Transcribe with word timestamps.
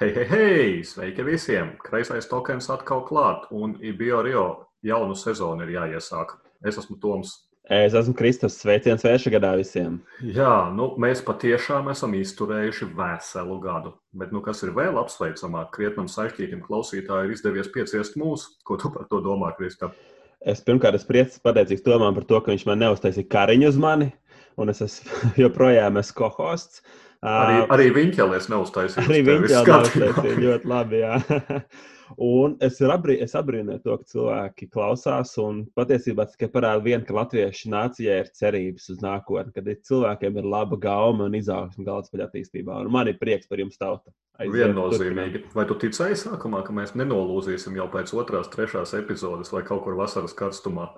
Hei, 0.00 0.14
hei, 0.14 0.24
hei! 0.30 0.84
Sveiki 0.84 1.22
visiem! 1.22 1.68
Kreisais 1.78 2.26
tokens 2.26 2.66
atkal 2.66 3.04
klāt, 3.06 3.44
un 3.54 3.76
BioRio 3.94 4.64
jaunu 4.82 5.14
sezonu 5.14 5.62
ir 5.62 5.70
jāiesāk. 5.76 6.32
Es 6.66 6.80
esmu 6.80 6.96
Toms. 6.98 7.30
Es 7.70 7.94
esmu 7.94 8.16
Kristofers. 8.18 8.56
Sveiciens 8.58 9.06
vērša 9.06 9.30
gadā 9.36 9.52
visiem. 9.60 10.00
Jā, 10.18 10.72
nu, 10.74 10.88
mēs 10.98 11.22
patiešām 11.22 11.92
esam 11.92 12.16
izturējuši 12.18 12.88
veselu 12.98 13.60
gadu. 13.62 13.94
Bet, 14.10 14.34
nu, 14.34 14.42
kas 14.42 14.64
ir 14.66 14.74
vēl 14.74 14.98
apsveicamāk, 14.98 15.70
krietnam 15.78 16.10
saistītam 16.10 16.66
klausītājam 16.66 17.30
ir 17.30 17.38
izdevies 17.38 17.70
pieciest 17.70 18.18
mūsu. 18.18 18.50
Ko 18.66 18.74
tu 18.82 18.90
par 18.90 19.06
to 19.06 19.22
domā, 19.22 19.54
Kristof? 19.54 19.94
Es 20.42 20.66
pirmkārt 20.66 20.98
esmu 20.98 21.12
priecīgs, 21.12 21.38
pateicīgs 21.46 21.86
Tomam 21.86 22.18
par 22.18 22.26
to, 22.26 22.42
ka 22.42 22.50
viņš 22.50 22.66
man 22.66 22.82
neuztaisīja 22.82 23.30
kariņu 23.30 23.70
uz 23.70 23.78
mani, 23.78 24.10
un 24.58 24.74
es 24.74 24.82
esmu 24.90 25.22
joprojām 25.44 26.02
esmu 26.02 26.24
kohosts. 26.24 26.82
Arī, 27.24 27.58
arī 27.72 27.88
viņķelēs 27.94 28.50
neuztaisīja. 28.52 29.06
Arī 29.08 29.20
viņķelēs 29.24 29.68
neuztaisīja 29.70 30.38
ļoti 30.44 30.72
labi. 30.74 31.02
Jā. 31.04 31.18
Un 32.20 32.56
es, 32.62 32.78
abrī, 32.84 33.16
es 33.24 33.32
abrīnoju 33.38 33.80
to, 33.84 33.94
ka 34.00 34.08
cilvēki 34.12 34.68
klausās, 34.72 35.32
un 35.40 35.62
patiesībā 35.76 36.26
tikai 36.30 36.50
parāda 36.52 36.84
vienu, 36.84 37.02
ka 37.08 37.16
latviešu 37.16 37.70
nācijai 37.72 38.18
ir 38.22 38.28
cerības 38.36 38.90
uz 38.92 39.00
nākotni, 39.02 39.54
kad 39.56 39.70
cilvēkiem 39.88 40.38
ir 40.38 40.50
laba 40.52 40.78
gauma 40.80 41.28
un 41.28 41.38
izaugsme 41.38 41.86
galvaspēļa 41.86 42.28
attīstībā. 42.28 42.82
Un 42.84 42.92
man 42.94 43.10
ir 43.10 43.18
prieks 43.20 43.48
par 43.50 43.62
jums, 43.62 43.80
tauta. 43.80 44.12
Viennozīmīgi. 44.38 45.44
Vai 45.54 45.64
tu 45.70 45.78
ticēji 45.78 46.18
sākumā, 46.26 46.64
ka 46.66 46.74
mēs 46.76 46.96
nenolūzīsim 46.98 47.76
jau 47.78 47.88
pēc 47.90 48.12
otrās, 48.18 48.50
trešās 48.52 48.96
epizodes 48.98 49.52
vai 49.54 49.62
kaut 49.66 49.84
kur 49.86 49.96
vasaras 49.98 50.34
karstumā? 50.36 50.90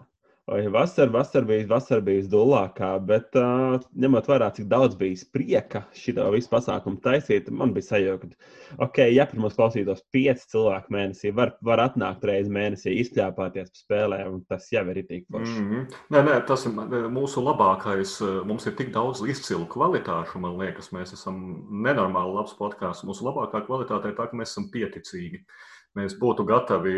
Vai 0.46 0.68
vasara, 0.68 1.10
vasara 1.10 1.42
bija, 1.42 1.64
vasara 1.66 2.02
bija 2.06 2.22
dūlākā, 2.30 2.92
bet 3.02 3.34
uh, 3.34 3.80
ņemot 3.98 4.28
vērā, 4.30 4.46
cik 4.54 4.68
daudz 4.70 4.94
bija 4.94 5.26
prieka 5.34 5.80
šī 5.98 6.14
visu 6.30 6.52
pasākumu 6.52 7.00
taisīt, 7.02 7.48
man 7.50 7.72
bija 7.74 7.88
sajūta, 7.88 8.30
ka, 8.30 8.52
ok, 8.86 9.00
ja 9.10 9.26
pirms 9.26 9.42
mums 9.42 9.58
klausītos 9.58 10.04
pieci 10.14 10.46
cilvēki 10.54 10.94
mēnesī, 10.94 11.34
var, 11.34 11.56
var 11.66 11.82
atnākt 11.88 12.22
reizes 12.30 12.54
mēnesī, 12.54 12.94
izkļāpāties 13.02 13.74
pa 13.74 13.82
spēlēm, 13.82 14.36
un 14.38 14.46
tas 14.46 14.70
jau 14.70 14.86
ir 14.92 15.02
itī 15.02 15.24
forši. 15.26 15.58
Mm 15.58 15.68
-hmm. 15.72 16.00
Nē, 16.14 16.24
nē, 16.30 16.40
tas 16.46 16.70
ir 16.70 17.10
mūsu 17.18 17.42
labākais. 17.42 18.14
Mums 18.46 18.70
ir 18.70 18.78
tik 18.78 18.94
daudz 18.94 19.26
izcilu 19.26 19.66
kvalitāšu, 19.66 20.38
man 20.38 20.60
liekas, 20.62 20.92
mēs 20.94 21.18
esam 21.18 21.42
nenormāli 21.88 22.38
labs 22.38 22.54
podkāsts. 22.54 23.02
Mūsu 23.02 23.26
labākā 23.26 23.66
kvalitāte 23.66 24.14
ir 24.14 24.14
tā, 24.14 24.30
ka 24.30 24.38
mēs 24.38 24.54
esam 24.54 24.70
pieticīgi. 24.70 25.42
Uh, 25.42 25.75
mēs 25.96 26.16
būtu 26.20 26.44
gatavi 26.48 26.96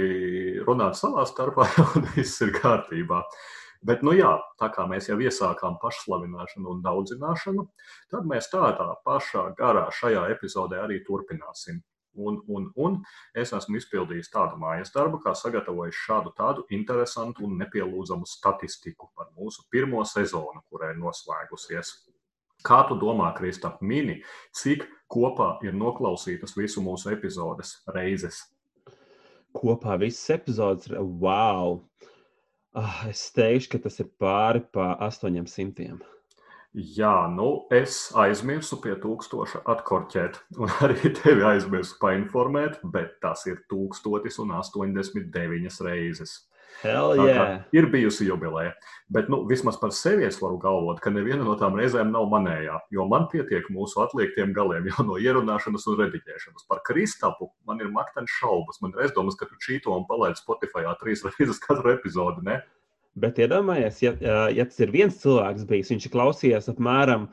runāt 0.67 0.99
savā 0.99 1.25
starpā, 1.29 1.69
un 1.97 2.09
viss 2.17 2.43
ir 2.45 2.55
kārtībā. 2.57 3.23
Bet, 3.87 4.03
nu 4.03 4.11
jā, 4.17 4.33
tā 4.59 4.73
kā 4.75 4.89
mēs 4.91 5.07
jau 5.07 5.21
iesākām 5.23 5.77
pašslavināšanu 5.83 6.73
un 6.73 6.81
daudzināšanu, 6.83 7.69
tad 8.11 8.27
mēs 8.27 8.51
tādā 8.51 8.89
pašā 9.07 9.53
garā 9.59 9.87
šajā 9.95 10.25
epizodē 10.35 10.83
arī 10.83 10.99
turpināsim. 11.07 11.79
Un, 12.19 12.41
un, 12.51 12.67
un 12.75 12.97
es 13.39 13.53
esmu 13.55 13.79
izpildījis 13.79 14.33
tādu 14.33 14.59
mājas 14.59 14.91
darbu, 14.91 15.21
kā 15.23 15.37
sagatavojis 15.39 16.01
šādu 16.03 16.35
tādu 16.35 16.65
interesantu 16.75 17.47
un 17.47 17.55
nepielūdzamu 17.61 18.27
statistiku 18.27 19.13
par 19.15 19.31
mūsu 19.39 19.63
pirmo 19.71 20.03
sezonu, 20.03 20.65
kurai 20.67 20.97
noslēgusies. 20.99 21.95
Kā 22.67 22.83
tu 22.89 22.99
domā, 22.99 23.31
Kristap, 23.39 23.79
mini, 23.87 24.19
cik 24.51 24.89
kopā 25.07 25.53
ir 25.63 25.79
noklausītas 25.79 26.59
visu 26.59 26.83
mūsu 26.83 27.13
epizodes 27.15 27.77
reizes? 27.95 28.43
Kopā 29.61 29.99
visas 30.01 30.31
epizodes. 30.35 30.91
Wow! 30.99 31.85
Ah, 32.77 33.09
es 33.09 33.31
teikšu, 33.35 33.73
ka 33.73 33.79
tas 33.89 33.97
ir 34.03 34.09
pāri 34.21 34.61
pa 34.73 34.93
800. 35.03 35.99
Jā, 36.79 37.27
nu 37.33 37.65
es 37.75 38.13
aizmirsu 38.15 38.77
pie 38.85 38.93
tūkstoša 39.01 39.63
atkorķēt, 39.73 40.37
un 40.61 40.69
arī 40.87 41.11
tevi 41.17 41.43
aizmirsu 41.49 41.97
painformēt, 42.03 42.77
bet 42.93 43.17
tas 43.25 43.47
ir 43.49 43.57
1089 43.73 45.81
reizes. 45.89 46.37
Yeah. 46.85 47.65
Ir 47.75 47.89
bijusi 47.91 48.29
jubileja, 48.29 48.73
bet 49.11 49.27
nu, 49.33 49.41
vismaz 49.51 49.79
par 49.81 49.91
sevi 49.97 50.27
es 50.29 50.39
varu 50.43 50.61
galvot, 50.63 51.01
ka 51.03 51.11
neviena 51.11 51.43
no 51.43 51.57
tām 51.59 51.75
reizēm 51.79 52.13
nav 52.15 52.29
manējā, 52.31 52.77
jo 52.95 53.07
man 53.11 53.27
pietiek 53.33 53.67
mūsu 53.75 54.05
atliektiem 54.05 54.55
galiem 54.55 54.87
jau 54.93 55.07
no 55.09 55.19
ierunāšanas 55.19 55.89
un 55.91 55.99
rediģēšanas. 56.05 56.69
Par 56.71 56.85
Kristapu 56.87 57.51
man 57.67 57.83
ir 57.83 57.91
makteņš 57.95 58.39
šaubas. 58.41 58.83
Man 58.85 58.95
ir 58.95 59.09
aizdomas, 59.09 59.39
ka 59.39 59.51
tu 59.51 59.59
čīto 59.65 59.95
un 59.97 60.07
palaidi 60.11 60.39
Spotify 60.39 60.87
trīs 61.03 61.25
reizes 61.33 61.63
katru 61.65 61.97
epizodi. 61.97 62.47
Ne? 62.47 62.61
Bet 63.19 63.41
iedomājieties, 63.43 64.01
ja, 64.05 64.41
ja 64.55 64.67
tas 64.69 64.79
ir 64.85 64.93
viens 64.95 65.17
cilvēks 65.19 65.67
bijis, 65.67 65.91
viņš 65.91 66.07
ir 66.07 66.13
klausījies 66.15 66.71
apmēram 66.71 67.27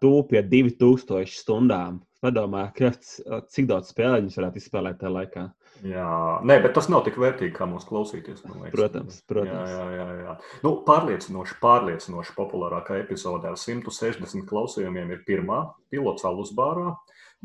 tūp 0.00 0.32
pie 0.32 0.42
2000 0.46 1.28
stundām. 1.28 1.98
Padomā, 2.24 2.64
cik 2.74 3.68
daudz 3.70 3.92
spēļu 3.92 4.24
viņš 4.24 4.38
varētu 4.40 4.58
izspēlēt 4.58 4.96
tajā 4.98 5.12
laikā. 5.14 5.44
Jā, 5.86 6.08
nē, 6.42 6.56
bet 6.64 6.72
tas 6.74 6.88
nav 6.90 7.04
tik 7.06 7.18
vērtīgi, 7.20 7.52
kā 7.54 7.66
mūsu 7.70 7.86
klausīties. 7.90 8.40
Protams, 8.72 9.20
protams. 9.30 9.70
Jā, 9.70 9.84
jā, 9.94 9.98
jā, 9.98 10.06
jā. 10.24 10.34
Nu, 10.64 10.72
pārliecinoši, 10.86 11.58
pārliecinoši 11.62 12.34
populārākā 12.34 12.98
epizode 13.02 13.46
ar 13.50 13.58
160 13.60 14.42
klausījumiem 14.48 15.14
ir 15.14 15.22
pirmā 15.28 15.60
pilots 15.92 16.26
Alusbārā. 16.26 16.96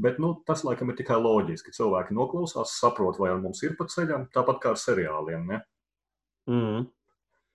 Bet 0.02 0.18
nu, 0.18 0.34
tas, 0.48 0.64
laikam, 0.66 0.90
ir 0.90 0.98
tikai 0.98 1.20
loģiski. 1.22 1.76
Cilvēki 1.76 2.16
noklausās, 2.18 2.74
saprot, 2.82 3.20
vai 3.22 3.36
mums 3.38 3.62
ir 3.62 3.76
pa 3.78 3.86
ceļam, 3.86 4.26
tāpat 4.34 4.62
kā 4.64 4.74
ar 4.74 4.82
seriāliem. 4.82 5.46
Ne? 5.52 5.62
Mm. 6.50 6.88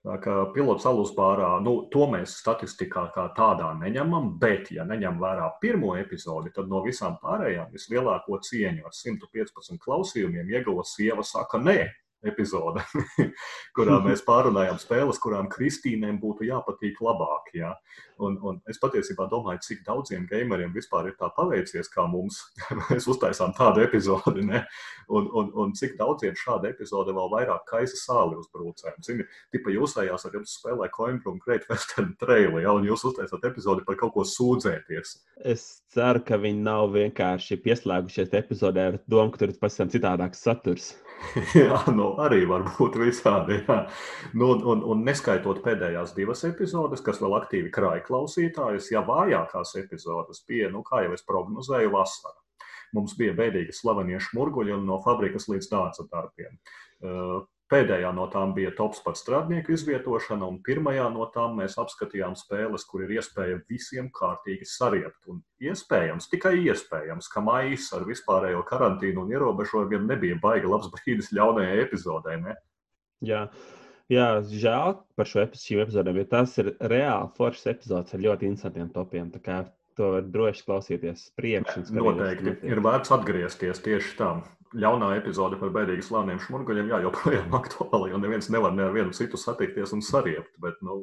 Kā 0.06 0.34
pilots 0.54 0.86
aluspārā, 0.86 1.48
nu, 1.60 1.72
to 1.92 2.04
mēs 2.09 2.36
statistikā 2.38 3.09
kā 3.14 3.25
tādā 3.36 3.72
neņemam, 3.81 4.28
bet, 4.41 4.70
ja 4.70 4.84
neņem 4.86 5.19
vērā 5.19 5.48
pirmo 5.60 5.97
epizodi, 5.98 6.53
tad 6.54 6.70
no 6.70 6.84
visām 6.84 7.16
pārējām 7.22 7.72
vislielāko 7.75 8.38
cieņu 8.47 8.86
ar 8.86 8.94
115 8.94 9.82
klausījumiem 9.82 10.54
ieguva 10.54 10.86
sieva 10.86 11.26
saka 11.26 11.59
nē 11.59 11.81
epizode, 12.26 12.82
kurā 13.76 13.98
mēs 14.06 14.22
pārunājām 14.26 14.78
spēles, 14.82 15.20
kurām 15.22 15.48
Kristīnēm 15.52 16.18
būtu 16.22 16.48
jāpatīk 16.48 17.00
labāk. 17.04 17.52
Ja? 17.56 17.74
Un, 18.18 18.38
un 18.42 18.58
es 18.70 18.80
patiesībā 18.82 19.28
domāju, 19.30 19.62
cik 19.68 19.84
daudziem 19.86 20.26
gameriem 20.30 20.72
vispār 20.74 21.10
ir 21.10 21.16
tā 21.20 21.30
paveicies, 21.36 21.90
kā 21.92 22.06
mums. 22.10 22.40
mēs 22.88 23.08
uztaisām 23.10 23.54
tādu 23.58 23.84
epizodi, 23.84 24.46
ne? 24.48 24.64
un, 25.08 25.28
un, 25.32 25.52
un 25.54 25.74
cik 25.78 25.96
daudziem 26.00 26.36
šāda 26.38 26.72
epizode 26.72 27.14
vēl 27.16 27.30
vairāk 27.36 27.66
kaisa 27.70 27.98
sāli 28.00 28.38
uzbrucējiem. 28.40 29.02
Zini, 29.06 29.28
tipa 29.54 29.72
jūsējās 29.74 30.26
ar 30.26 30.38
jums 30.38 30.58
spēlē 30.58 30.90
Coimbra 30.94 31.32
un 31.32 31.42
Great 31.44 31.68
Western 31.70 32.14
Trail, 32.20 32.58
ja? 32.62 32.74
un 32.74 32.86
jūs 32.88 33.06
uztaisāt 33.12 33.46
epizodi 33.52 33.86
par 33.86 33.98
kaut 34.00 34.16
ko 34.16 34.26
sūdzēties. 34.26 35.14
Es 35.46 35.68
ceru, 35.94 36.24
ka 36.26 36.38
viņi 36.40 36.64
nav 36.66 36.90
vienkārši 36.96 37.60
pieslēgušies 37.62 38.34
epizodē 38.42 38.88
ar 38.92 38.98
domu, 39.06 39.30
ka 39.32 39.44
tur 39.44 39.54
ir 39.54 39.60
pavisam 39.62 39.90
citādāks 39.92 40.42
saturs. 40.42 40.90
jā, 41.56 41.78
nu, 42.16 42.24
arī 42.24 42.42
var 42.48 42.64
būt 42.69 42.98
visādi. 43.00 43.60
Jā. 43.69 43.78
Nu, 44.32 44.50
un, 44.54 44.64
un, 44.72 44.82
un 44.94 45.04
neskaitot 45.06 45.62
pēdējās 45.64 46.14
divas 46.16 46.44
epizodes, 46.48 47.02
kas 47.04 47.20
vēl 47.22 47.36
aktīvi 47.41 47.72
krāja 47.74 48.04
klausītājus, 48.06 48.91
ja 48.94 49.04
vājākās 49.06 49.76
epizodes 49.82 50.44
bija, 50.48 50.72
nu, 50.74 50.84
kā 50.86 51.04
jau 51.06 51.14
es 51.16 51.24
prognozēju, 51.28 51.92
vasara. 51.94 52.36
Mums 52.97 53.14
bija 53.18 53.34
bēdīgi 53.36 53.74
slavenie 53.76 54.20
šmurguļi 54.24 54.78
no 54.80 55.00
fabrikas 55.04 55.48
līdz 55.50 55.68
dārza 55.72 56.08
darbiem. 56.08 56.56
Pēdējā 57.68 58.10
no 58.16 58.24
tām 58.32 58.54
bija 58.56 58.70
tops 58.72 59.02
par 59.04 59.16
strādnieku 59.20 59.74
izvietošanu, 59.74 60.46
un 60.48 60.60
pirmajā 60.64 61.04
no 61.12 61.26
tām 61.34 61.58
mēs 61.60 61.74
apskatījām 61.80 62.32
spēles, 62.40 62.86
kur 62.88 63.02
ir 63.04 63.12
iespēja 63.18 63.58
visiem 63.68 64.08
kārtīgi 64.14 64.64
sariept. 64.64 65.18
Un 65.28 65.42
iespējams, 65.60 66.30
tikai 66.32 66.54
iespējams, 66.62 67.28
ka 67.28 67.42
maijs 67.44 67.90
ar 67.92 68.06
vispārējo 68.08 68.62
karantīnu 68.70 69.26
un 69.26 69.34
ierobežojumiem 69.36 70.08
nebija 70.08 70.38
baigi 70.40 70.70
labs 70.72 70.88
brīdis 70.94 71.28
ļaunajai 71.36 71.82
epizodē. 71.84 72.38
Ne? 72.46 72.56
Jā. 73.28 73.44
Jā, 74.08 74.38
žēl 74.40 74.94
par 75.20 75.28
šo 75.28 75.42
epizodēm, 75.44 76.16
jo 76.16 76.28
tas 76.30 76.54
ir 76.62 76.70
reāli 76.80 77.28
foršs 77.36 77.66
epizods 77.74 78.16
ar 78.16 78.22
ļoti 78.24 78.48
interesantiem 78.48 78.88
topiem. 78.94 79.28
Tā 79.34 79.42
kā 79.44 79.58
to 79.98 80.12
var 80.14 80.28
droši 80.31 80.64
klausīties 80.66 81.26
priekšā. 81.38 81.88
Noteikti 81.98 82.54
ir 82.70 82.81
vērts 82.84 83.12
atgriezties 83.14 83.82
tieši 83.84 84.14
tam 84.20 84.44
ļaunā 84.76 85.15
epizode 85.18 85.59
par 85.60 85.72
bēdīgi 85.74 86.04
slāniem 86.04 86.41
šmurguļiem, 86.45 86.91
jā, 86.92 87.03
joprojām 87.06 87.54
aktuāli, 87.60 88.12
jo 88.12 88.21
neviens 88.22 88.50
nevar 88.53 88.74
nevienu 88.77 89.15
citu 89.16 89.41
satikties 89.41 89.95
un 89.97 90.04
sariept. 90.04 90.54
Bet, 90.62 90.80
nu, 90.84 91.03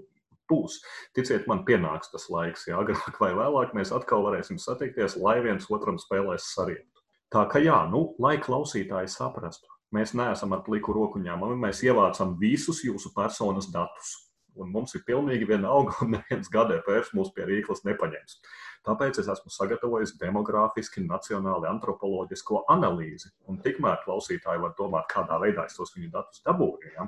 būs. 0.50 0.80
Ticiet 1.18 1.48
man, 1.50 1.64
pienāks 1.68 2.12
tas 2.14 2.28
laiks, 2.30 2.68
ja 2.70 2.82
agrāk 2.82 3.18
vai 3.22 3.32
vēlāk 3.38 3.74
mēs 3.78 3.94
atkal 3.96 4.26
varēsim 4.28 4.60
satikties, 4.62 5.18
lai 5.22 5.40
viens 5.46 5.66
otram 5.74 5.98
spēlēs 6.02 6.52
sariept. 6.54 6.92
Tā 7.34 7.48
kā 7.52 7.60
jā, 7.64 7.80
nu, 7.90 8.12
lai 8.22 8.38
klausītāji 8.42 9.10
saprastu, 9.12 9.68
mēs 9.96 10.14
neesam 10.18 10.54
ar 10.56 10.62
pliku 10.68 10.94
roku 10.96 11.20
ņēmami, 11.24 11.58
mēs 11.66 11.82
ievācam 11.88 12.36
visus 12.40 12.84
jūsu 12.86 13.12
personas 13.16 13.72
datus. 13.74 14.14
Un 14.56 14.70
mums 14.72 14.94
ir 14.96 15.04
pilnīgi 15.08 15.50
vienalga, 15.50 15.98
un 16.06 16.14
neviens 16.16 16.48
GDPR 16.52 17.10
mūs 17.18 17.34
pie 17.36 17.50
rīklas 17.50 17.84
nepaņems. 17.88 18.38
Tāpēc 18.86 19.20
es 19.22 19.30
esmu 19.32 19.52
sagatavojis 19.54 20.16
demogrāfiski, 20.22 21.04
nacionāli 21.10 21.70
antropoloģisko 21.72 22.66
analīzi. 22.74 23.32
Un 23.50 23.58
tikmēr 23.64 24.04
klausītāji 24.06 24.62
var 24.62 24.76
domāt, 24.78 25.10
kādā 25.12 25.40
veidā 25.42 25.66
es 25.66 25.78
tos 25.78 25.96
viņu 25.96 26.12
datus 26.14 26.44
dabūju. 26.46 26.94
Ja? 26.94 27.08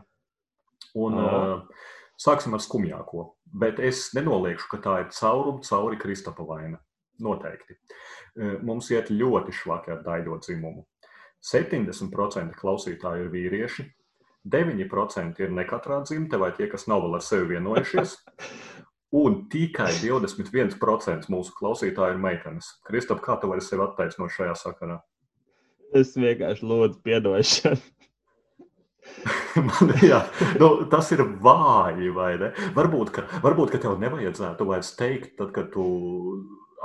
Un, 0.98 1.22
uh, 1.22 1.88
sāksim 2.18 2.58
ar 2.58 2.64
skumjāko. 2.64 3.32
Bet 3.48 3.80
es 3.80 4.10
nenoliekšu, 4.18 4.72
ka 4.74 4.82
tā 4.84 4.96
ir 5.04 5.12
caurumu 5.16 5.64
cauri 5.66 6.00
Kristapa 6.02 6.46
vaina. 6.48 6.82
Noteikti. 7.24 7.74
Mums 8.62 8.92
iet 8.94 9.08
ļoti 9.10 9.54
švaki 9.56 9.96
ar 9.96 10.04
daļo 10.06 10.38
dzimumu. 10.44 10.84
70% 11.42 12.58
klausītāju 12.58 13.26
ir 13.26 13.32
vīrieši, 13.34 13.86
9% 14.48 15.42
ir 15.44 15.54
nekatrā 15.54 16.02
dzimte 16.06 16.38
vai 16.40 16.52
tie, 16.56 16.68
kas 16.72 16.88
nav 16.88 17.04
vēl 17.06 17.18
ar 17.18 17.26
sevi 17.26 17.56
vienojušies. 17.56 18.16
Un 19.16 19.38
tikai 19.52 19.94
21% 20.02 21.30
mūsu 21.32 21.54
klausītāju 21.56 22.18
ir 22.18 22.20
meitenes. 22.20 22.74
Kristap, 22.88 23.22
kā 23.24 23.38
tu 23.40 23.48
vari 23.48 23.64
sevi 23.64 23.86
attaisnot 23.86 24.34
šajā 24.36 24.56
sakarā? 24.60 24.98
Es 25.96 26.12
vienkārši 26.20 26.68
lūdzu 26.68 27.16
atdošanu. 27.16 27.94
Man, 29.68 29.94
jā, 30.04 30.20
nu, 30.60 30.70
tas 30.92 31.10
ir 31.16 31.24
vāji, 31.44 32.10
vai 32.14 32.34
ne? 32.42 32.52
Varbūt, 32.76 33.14
ka, 33.16 33.24
varbūt, 33.44 33.72
ka 33.74 33.80
tev 33.86 33.96
nevajadzētu 34.02 34.68
vairs 34.68 34.92
teikt, 35.00 35.38
tad, 35.40 35.54
kad 35.56 35.72
tu 35.72 35.86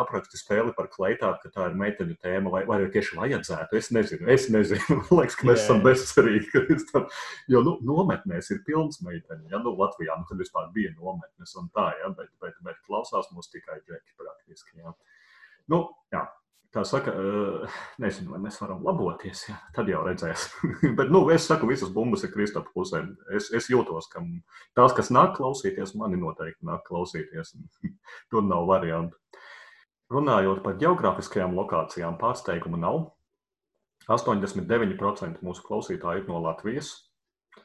apraksti 0.02 0.40
spēli 0.40 0.74
par 0.76 0.90
kleitām, 0.92 1.38
ka 1.42 1.50
tā 1.54 1.68
ir 1.70 1.78
meiteņu 1.80 2.18
tēma, 2.22 2.52
vai, 2.52 2.62
vai 2.68 2.80
tieši 2.92 3.16
vajadzētu. 3.18 3.78
Es 3.78 3.88
nezinu, 3.94 4.28
es 4.34 4.48
nezinu. 4.52 4.98
Man 4.98 5.22
liekas, 5.22 5.38
ka 5.38 5.48
mēs 5.48 5.64
esam 5.64 5.82
bezcerīgi. 5.86 6.66
Jo 7.52 7.64
nu, 7.66 7.78
nometnēs 7.86 8.52
ir 8.54 8.62
pilns 8.66 9.00
meiteņu. 9.06 9.48
Ja? 9.52 9.62
Nu, 9.62 9.74
Latvijā 9.78 10.18
nu, 10.18 10.28
tad 10.28 10.42
vispār 10.42 10.68
bija 10.76 10.92
nometnes 10.98 11.56
un 11.60 11.72
tā, 11.74 11.88
ja? 12.02 12.12
bet, 12.18 12.30
bet, 12.42 12.60
bet 12.66 12.78
klausās 12.86 13.32
mūs 13.32 13.50
tikai 13.54 13.80
džeki 13.80 14.18
praktiski. 14.20 14.82
Ja? 14.82 14.94
Nu, 15.72 15.84
jā, 16.12 16.26
kā 16.72 16.82
saka, 16.88 17.12
nezinu, 18.00 18.32
vai 18.32 18.40
mēs 18.46 18.56
varam 18.62 18.82
laboties. 18.86 19.44
Ja? 19.50 19.58
Tad 19.76 19.90
jau 19.92 20.02
redzēs. 20.06 20.48
Bet 20.98 21.12
nu, 21.12 21.24
es 21.34 21.46
saku, 21.48 21.68
visas 21.68 21.92
bumbas 21.92 22.24
ir 22.24 22.32
Kristapa 22.32 22.72
pusē. 22.74 23.02
Es, 23.36 23.50
es 23.54 23.68
jūtos, 23.72 24.08
ka 24.12 24.24
tās, 24.78 24.94
kas 24.96 25.12
nāk 25.12 25.36
klausīties, 25.36 25.94
mani 26.00 26.20
noteikti 26.20 26.68
nāk 26.68 26.86
klausīties. 26.88 27.54
Tur 28.32 28.46
nav 28.48 28.68
variantu. 28.70 29.18
Runājot 30.12 30.62
par 30.64 30.76
geogrāfiskajām 30.80 31.54
lokācijām, 31.56 32.18
pārsteigumu 32.20 32.80
nav. 32.80 33.04
89% 34.08 35.44
mūsu 35.46 35.64
klausītāji 35.64 36.24
ir 36.24 36.28
no 36.28 36.40
Latvijas, 36.42 36.96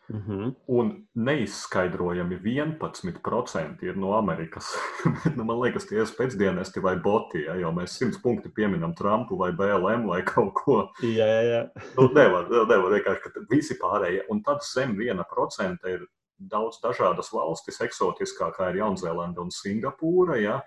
Mm 0.10 0.24
-hmm. 0.28 0.56
Un 0.68 1.08
neizskaidrojami 1.14 2.40
11% 2.40 3.84
ir 3.84 3.98
no 3.98 4.12
Amerikas. 4.18 4.66
nu, 5.36 5.44
man 5.44 5.60
liekas, 5.60 5.86
tie 5.86 5.98
ir 5.98 6.06
pēcdienesti 6.20 6.82
vai 6.84 6.96
boti, 6.96 7.44
ja, 7.44 7.56
jo 7.56 7.72
mēs 7.72 7.98
simts 8.00 8.22
punkti 8.22 8.50
pieminam 8.50 8.96
Trumpu 8.96 9.38
vai 9.38 9.52
BLM 9.52 10.08
vai 10.08 10.22
kaut 10.24 10.54
ko. 10.54 10.92
Jā, 11.02 11.28
jā, 11.28 11.42
jā. 11.42 11.62
nu, 11.98 12.10
nevar, 12.14 12.48
nevar 12.50 12.92
vienkārši, 12.92 13.22
ka 13.24 13.46
visi 13.50 13.80
pārējie. 13.84 14.24
Un 14.30 14.44
tad 14.44 14.64
zem 14.74 14.96
1% 14.96 15.88
ir 15.88 16.08
daudz 16.38 16.78
dažādas 16.84 17.31
valstis, 17.34 17.80
eksotiskākā 17.81 18.72
ir 18.72 18.81
Jaunzēlanda 18.81 19.42
un 19.42 19.54
Singapūra, 19.54 20.38
ja, 20.42 20.57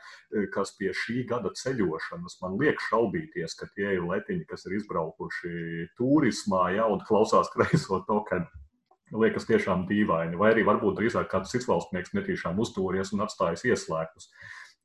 kas 0.55 0.75
pie 0.78 0.90
šī 0.96 1.25
gada 1.31 1.52
ceļošanas 1.56 2.40
man 2.43 2.56
liek 2.61 2.81
šaubīties, 2.88 3.55
ka 3.58 3.69
tie 3.75 3.94
ir 3.99 4.06
letiņi, 4.08 4.46
kas 4.50 4.67
ir 4.67 4.78
izbraukuši 4.81 5.90
turismā 5.99 6.70
ja, 6.76 6.88
un 6.90 7.05
klausās 7.06 7.52
kreiso 7.55 8.02
tokenu 8.08 8.49
liekas 9.11 9.46
tiešām 9.49 9.87
dīvaini. 9.90 10.38
Vai 10.38 10.52
arī 10.55 10.64
varbūt 10.67 10.99
drīzāk 11.00 11.31
kāds 11.32 11.50
cits 11.55 11.69
valstnieks 11.70 12.14
netīšām 12.14 12.58
uztūries 12.62 13.14
un 13.14 13.25
atstājis 13.26 13.67
ieslēgtus. 13.72 14.31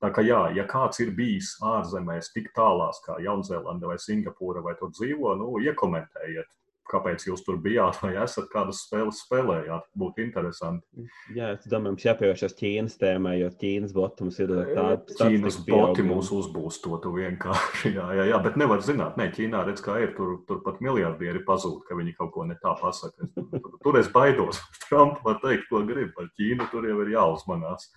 Tā 0.02 0.10
kā 0.12 0.26
jā, 0.26 0.42
ja 0.58 0.66
kāds 0.68 1.00
ir 1.02 1.14
bijis 1.16 1.54
ārzemēs 1.64 2.34
tik 2.34 2.50
tālās 2.58 3.00
kā 3.06 3.16
Jaunzēlanda 3.24 3.94
vai 3.94 4.00
Singapūra 4.02 4.64
vai 4.66 4.76
tur 4.80 4.92
dzīvo, 4.92 5.38
nu, 5.40 5.54
iekomentējiet, 5.64 6.50
kāpēc 6.90 7.26
jūs 7.28 7.44
tur 7.46 7.58
bijāt, 7.62 7.98
vai 8.04 8.14
esat 8.24 8.48
kādas 8.52 8.84
spēles 8.86 9.22
spēlējāt. 9.26 9.88
Būtu 9.98 10.24
interesanti. 10.26 11.06
Jā, 11.36 11.52
es 11.56 11.68
domāju, 11.70 11.96
mums 11.96 12.06
jāpievēršas 12.06 12.56
Ķīnas 12.60 12.98
tēmai, 13.02 13.36
jo 13.42 13.50
Ķīnas 13.62 13.96
boti 13.96 14.26
mums 14.26 14.40
ir 14.44 14.54
tāda 14.54 14.98
Ķīnas 15.22 15.60
boti 15.68 16.06
mūs 16.06 16.32
uzbūstotu 16.36 17.14
vienkārši. 17.16 17.94
Jā, 17.96 18.06
jā, 18.18 18.26
jā, 18.32 18.40
bet 18.44 18.58
nevar 18.60 18.82
zināt, 18.84 19.16
ne, 19.20 19.30
Ķīnā 19.32 19.62
redz, 19.68 19.82
kā 19.86 19.98
ir, 20.04 20.12
tur, 20.18 20.38
tur 20.50 20.60
pat 20.66 20.82
miljardieri 20.84 21.42
pazūd, 21.48 21.84
ka 21.88 21.96
viņi 21.98 22.16
kaut 22.18 22.34
ko 22.36 22.44
ne 22.48 22.58
tā 22.62 22.74
pasaka. 22.80 23.30
Tur, 23.36 23.78
tur 23.84 24.00
es 24.02 24.10
baidos. 24.12 24.60
Trump 24.88 25.22
var 25.26 25.40
teikt, 25.44 25.70
ko 25.72 25.84
grib, 25.88 26.12
par 26.18 26.28
Ķīnu 26.36 26.68
tur 26.74 26.88
jau 26.90 27.00
ir 27.06 27.14
jāuzmanās. 27.16 27.88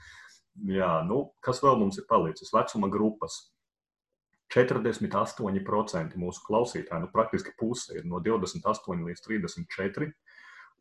Jā, 0.69 0.99
nu, 1.07 1.29
kas 1.45 1.63
vēl 1.63 1.79
mums 1.81 2.01
ir 2.01 2.07
palicis? 2.11 2.53
Vecuma 2.55 2.91
grupas. 2.93 3.41
48% 4.55 6.17
mūsu 6.21 6.45
klausītāji, 6.47 7.05
nu, 7.05 7.11
praktiski 7.13 7.53
puse 7.61 7.99
ir 7.99 8.07
no 8.09 8.23
28 8.25 9.05
līdz 9.09 9.25
34, 9.27 10.11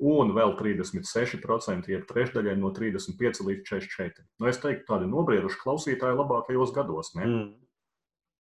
un 0.07 0.33
vēl 0.37 0.53
36% 0.59 1.91
ir 1.91 2.05
trešdaļai 2.09 2.55
no 2.61 2.71
35 2.75 3.43
līdz 3.49 3.63
44. 3.67 4.27
Nu, 4.39 4.49
es 4.51 4.61
teiktu, 4.63 4.85
tādi 4.91 5.09
nobrieduši 5.11 5.61
klausītāji 5.63 6.19
labākajos 6.19 6.73
gados. 6.75 7.13
Ne? 7.17 7.25
Mm. 7.25 7.66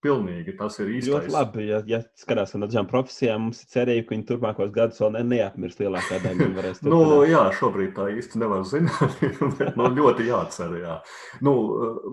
Pilnīgi 0.05 0.53
tas 0.59 0.75
ir 0.77 0.91
īsti. 0.93 1.09
Ļoti 1.09 1.31
labi, 1.33 1.63
ja, 1.71 1.79
ja 1.89 1.99
skatās 2.19 2.51
no 2.53 2.67
dažām 2.67 2.85
profesijām, 2.89 3.47
mums 3.47 3.63
ir 3.63 3.71
cerība, 3.73 4.03
ka 4.05 4.13
viņi 4.13 4.25
turpmākos 4.29 4.73
gadus 4.75 5.01
vēl 5.01 5.15
ne, 5.15 5.23
neapmirst 5.31 5.81
lielākā 5.81 6.19
daļa. 6.21 6.73
nu, 6.85 6.99
jā, 7.25 7.41
šobrīd 7.57 7.95
tā 7.95 8.05
īsti 8.13 8.41
nevar 8.43 8.61
zināt, 8.69 9.17
bet 9.57 9.79
nu, 9.79 9.87
ļoti 9.97 10.27
jācer. 10.29 10.75
Jā. 10.83 10.99
Nu, 11.41 11.53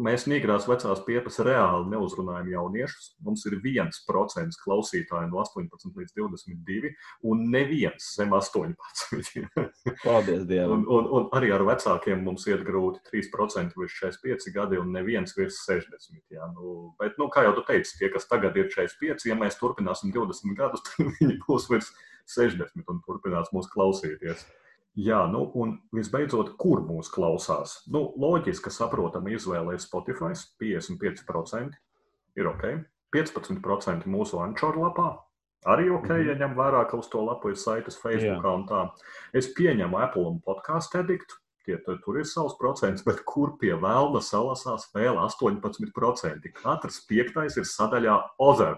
mēs 0.01 0.25
Nīgrās 0.31 0.65
vecās 0.71 1.03
piepas 1.05 1.37
reāli 1.45 1.93
neuzrunājam 1.93 2.49
jauniešus. 2.55 3.11
Mums 3.27 3.45
ir 3.51 3.59
viens 3.65 4.01
procents 4.09 4.57
klausītāju 4.65 5.29
no 5.29 5.43
18 5.45 6.01
līdz 6.01 6.17
22 6.17 6.95
un 7.29 7.45
neviens 7.53 8.09
zem 8.17 8.33
18. 8.33 9.45
Paldies 10.07 10.49
Dievam. 10.49 10.81
Un, 10.81 10.89
un, 10.89 11.11
un 11.19 11.29
arī 11.37 11.53
ar 11.53 11.67
vecākiem 11.69 12.25
mums 12.25 12.49
iet 12.49 12.65
grūti 12.65 13.05
3% 13.13 13.77
virs 13.77 14.01
45 14.01 14.57
gadi 14.57 14.81
un 14.81 14.93
neviens 14.97 15.37
virs 15.37 15.61
60. 15.69 16.23
Jā. 16.33 16.49
Nu, 16.57 16.95
bet, 17.01 17.21
nu, 17.21 17.29
kā 17.29 17.45
jau 17.45 17.55
tu 17.59 17.65
teici, 17.67 17.74
teicu, 17.75 17.95
tie, 17.99 18.11
kas 18.15 18.29
tagad 18.31 18.57
ir 18.57 18.71
45, 18.73 19.27
ja 19.29 19.37
mēs 19.39 19.59
turpināsim 19.61 20.15
20 20.15 20.59
gadus, 20.59 20.85
tad 20.87 21.11
viņi 21.19 21.39
būs 21.45 21.69
virs 21.71 21.91
60 22.31 22.87
un 22.89 23.01
turpinās 23.05 23.53
mūs 23.55 23.69
klausīties. 23.73 24.47
Jā, 24.95 25.25
nu, 25.27 25.49
un 25.59 25.75
visbeidzot, 25.95 26.53
kur 26.61 26.85
mūs 26.87 27.11
klausās? 27.11 27.81
Nu, 27.91 28.07
loģiski, 28.21 28.71
saprotama 28.71 29.33
izvēle 29.35 29.75
ir 29.75 29.83
Spotify, 29.83 30.37
55% 30.63 31.75
ir 32.39 32.51
ok, 32.51 32.67
15% 33.15 34.07
mūsu 34.11 34.39
Ančora 34.43 34.87
lapā. 34.87 35.09
Arī 35.67 35.89
ok, 35.91 36.09
mm 36.09 36.15
-hmm. 36.15 36.29
ja 36.29 36.35
ņem 36.35 36.55
vērā, 36.55 36.85
ka 36.91 36.97
uz 36.97 37.09
to 37.09 37.25
lapu 37.25 37.51
ir 37.51 37.57
saites 37.57 37.97
Facebook 37.97 38.45
un 38.45 38.67
tā. 38.69 38.91
Es 39.33 39.55
pieņemu 39.55 39.99
Apple 39.99 40.23
un 40.23 40.41
podkāstu 40.41 40.99
ediktu, 40.99 41.35
Tie, 41.65 41.79
tur, 41.81 41.97
tur 42.05 42.19
ir 42.21 42.27
savs 42.29 42.53
procents, 42.61 43.01
bet 43.07 43.23
kur 43.25 43.55
pie 43.61 43.71
vēlna 43.81 44.21
salasās 44.21 44.83
vēl 44.93 45.17
18%? 45.17 46.51
Katrs 46.59 46.99
piektais 47.09 47.57
ir 47.57 47.65
sadaļā 47.65 48.19
Ozer. 48.45 48.77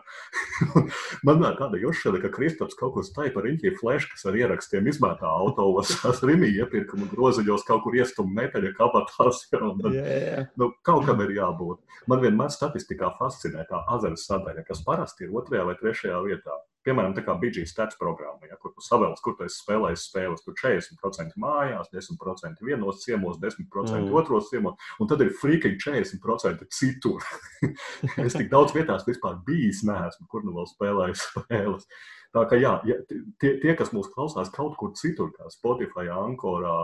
Man 1.27 1.43
nāk 1.43 1.59
tāda 1.59 1.81
jūšana, 1.83 2.21
ka 2.23 2.31
Kristaps 2.37 2.79
kaut 2.79 2.95
kur 2.95 3.07
stāja 3.07 3.33
par 3.35 3.49
riņķī 3.49 3.73
flash, 3.81 4.07
kas 4.13 4.23
ar 4.31 4.39
ierakstiem 4.39 4.87
izmētā 4.93 5.27
autovas, 5.27 5.91
tās 6.05 6.23
rimī 6.23 6.53
iepirkuma 6.61 7.11
groziņos 7.11 7.67
kaut 7.67 7.83
kur 7.89 7.99
iestum 7.99 8.31
metāļa 8.39 8.71
kabatās. 8.79 9.43
Ja, 9.51 9.59
tad, 9.59 9.91
yeah, 9.91 10.07
yeah. 10.15 10.47
Nu, 10.55 10.71
kaut 10.87 11.09
kam 11.11 11.27
ir 11.27 11.35
jābūt. 11.35 11.83
Man 12.07 12.23
vienmēr 12.23 12.55
statistikā 12.55 13.11
fascinē 13.19 13.67
tā 13.67 13.83
Azera 13.99 14.19
sadaļa, 14.21 14.63
kas 14.71 14.87
parasti 14.87 15.27
ir 15.27 15.35
otrajā 15.35 15.67
vai 15.67 15.75
trešajā 15.83 16.23
vietā. 16.31 16.63
Piemēram, 16.87 17.17
tā 17.17 17.25
kā 17.27 17.35
bija 17.41 17.65
stats 17.67 17.99
programma, 17.99 18.47
ja, 18.47 18.57
kur 18.63 18.71
tu 18.75 18.85
savēlies, 18.85 19.23
kur 19.25 19.35
tu 19.39 19.47
esi 19.47 19.59
spēlējis 19.59 20.07
spēles, 20.07 20.45
tur 20.45 20.55
40% 20.61 21.39
mājās, 21.43 21.91
10% 21.95 22.63
vienos 22.67 23.03
ciemos, 23.03 23.41
10% 23.43 23.99
mm. 23.99 24.13
otros 24.15 24.51
ciemos, 24.53 24.91
un 25.03 25.11
tad 25.11 25.25
ir 25.25 25.33
freaking 25.41 25.81
40% 25.83 26.69
citur. 26.71 27.27
es 28.27 28.37
tik 28.39 28.53
daudz 28.53 28.77
vietās 28.77 29.07
vispār 29.09 29.41
bijis, 29.47 29.83
neesmu, 29.87 30.29
kur 30.31 30.47
nu 30.47 30.55
vēl 30.57 30.71
spēlējis 30.71 31.27
spēles. 31.33 31.91
Tā 32.37 32.45
kā 32.51 32.59
jā, 32.61 32.77
ja, 32.87 33.01
tie, 33.09 33.57
tie, 33.63 33.73
kas 33.79 33.91
mūs 33.97 34.11
klausās 34.13 34.53
kaut 34.55 34.77
kur 34.79 34.95
citur, 34.99 35.31
kā 35.35 35.51
Spotify, 35.53 36.11
Ankorā, 36.13 36.77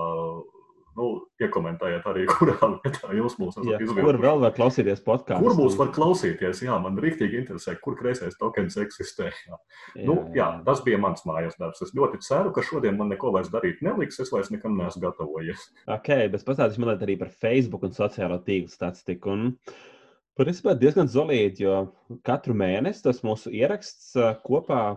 nu, 0.99 1.09
iekomentējiet 1.43 2.07
arī, 2.11 2.25
kurā 2.33 2.57
vietā 2.85 3.13
jūs 3.17 3.37
mūs 3.41 3.57
esat 3.57 3.85
izvēlējušies. 3.85 4.07
Kur 4.07 4.19
vēl 4.23 4.43
var 4.43 4.55
klausīties 4.57 5.05
podkāstu? 5.07 5.45
Kur 5.45 5.57
mūs 5.59 5.79
var 5.81 5.93
klausīties? 5.97 6.65
Jā, 6.67 6.79
man 6.83 6.99
rīktīgi 7.03 7.41
interesē, 7.43 7.77
kur 7.83 7.97
kreisais 7.99 8.37
tokens 8.41 8.79
eksistē. 8.83 9.31
Jā. 9.31 9.61
Jā, 9.97 10.07
nu, 10.09 10.19
jā, 10.37 10.49
tas 10.67 10.83
bija 10.87 11.01
mans 11.03 11.25
mājas 11.29 11.57
darbs. 11.61 11.85
Es 11.85 11.95
ļoti 11.97 12.23
ceru, 12.25 12.53
ka 12.57 12.65
šodien 12.67 12.99
man 12.99 13.13
neko 13.13 13.33
vairs 13.35 13.53
darīt 13.53 13.81
neliks. 13.85 14.21
Es 14.23 14.33
vairs 14.35 14.53
nekam 14.55 14.77
neesmu 14.79 15.05
gatavojies. 15.07 15.71
Ok, 15.91 16.13
bet 16.33 16.47
pastāstīšu 16.49 16.85
man 16.85 16.95
arī 16.97 17.17
par 17.21 17.33
Facebook 17.33 17.89
un 17.89 17.97
sociālo 17.97 18.41
tīklu 18.45 18.73
statistiku. 18.73 19.37
Un... 19.37 19.51
Principā 20.33 20.73
diezgan 20.81 21.11
solīti, 21.13 21.67
jo 21.67 21.91
katru 22.25 22.55
mēnesi 22.57 23.03
tas 23.05 23.19
mūsu 23.21 23.51
ieraksts 23.53 24.15
kopā 24.47 24.95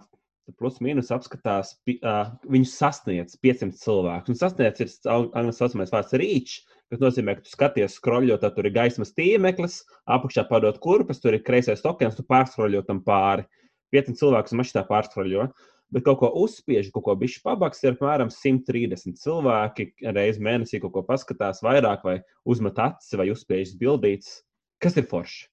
plus 0.59 0.77
mīnus 0.83 1.11
apskatās, 1.13 1.73
uh, 1.95 2.31
viņus 2.51 2.77
sasniedz 2.77 3.37
500 3.41 3.79
cilvēku. 3.81 4.31
Un 4.31 4.39
sasniedz 4.39 4.83
ir 4.83 4.91
angļu 5.09 5.53
saucamais 5.55 5.93
vārds 5.93 6.15
reach, 6.21 6.59
kas 6.91 7.01
nozīmē, 7.01 7.37
ka 7.37 7.45
tu 7.45 7.53
skaties, 7.53 7.97
skroļot, 7.97 8.43
tad 8.43 8.57
tur 8.57 8.69
ir 8.69 8.75
gaismas 8.75 9.13
tīmeklis, 9.17 9.81
apakšā 10.05 10.45
padot 10.49 10.77
kurpes, 10.83 11.21
tur 11.23 11.37
ir 11.37 11.45
kreisais 11.45 11.81
tokens, 11.81 12.17
tu 12.17 12.25
pārskroļo 12.29 12.83
tam 12.85 13.01
pāri. 13.05 13.47
500 13.95 14.21
cilvēku 14.21 14.59
mašīnā 14.59 14.85
pārskroļo. 14.89 15.47
Bet 15.93 16.03
kaut 16.03 16.17
ko 16.19 16.31
uzspiež, 16.41 16.89
kaut 16.91 17.05
ko 17.05 17.13
bišķi 17.21 17.43
pabaks, 17.45 17.83
ir 17.85 17.93
apmēram 17.93 18.31
130 18.33 19.19
cilvēki. 19.21 19.91
Reiz 20.17 20.41
mēnesī 20.41 20.81
kaut 20.83 20.95
ko 20.95 21.03
paskatās 21.05 21.61
vairāk, 21.63 22.01
vai 22.03 22.17
uzmet 22.49 22.81
acis, 22.81 23.13
vai 23.15 23.29
uzspiež 23.31 23.75
bildītas. 23.79 24.41
Kas 24.81 24.97
ir 24.99 25.05
forši? 25.09 25.45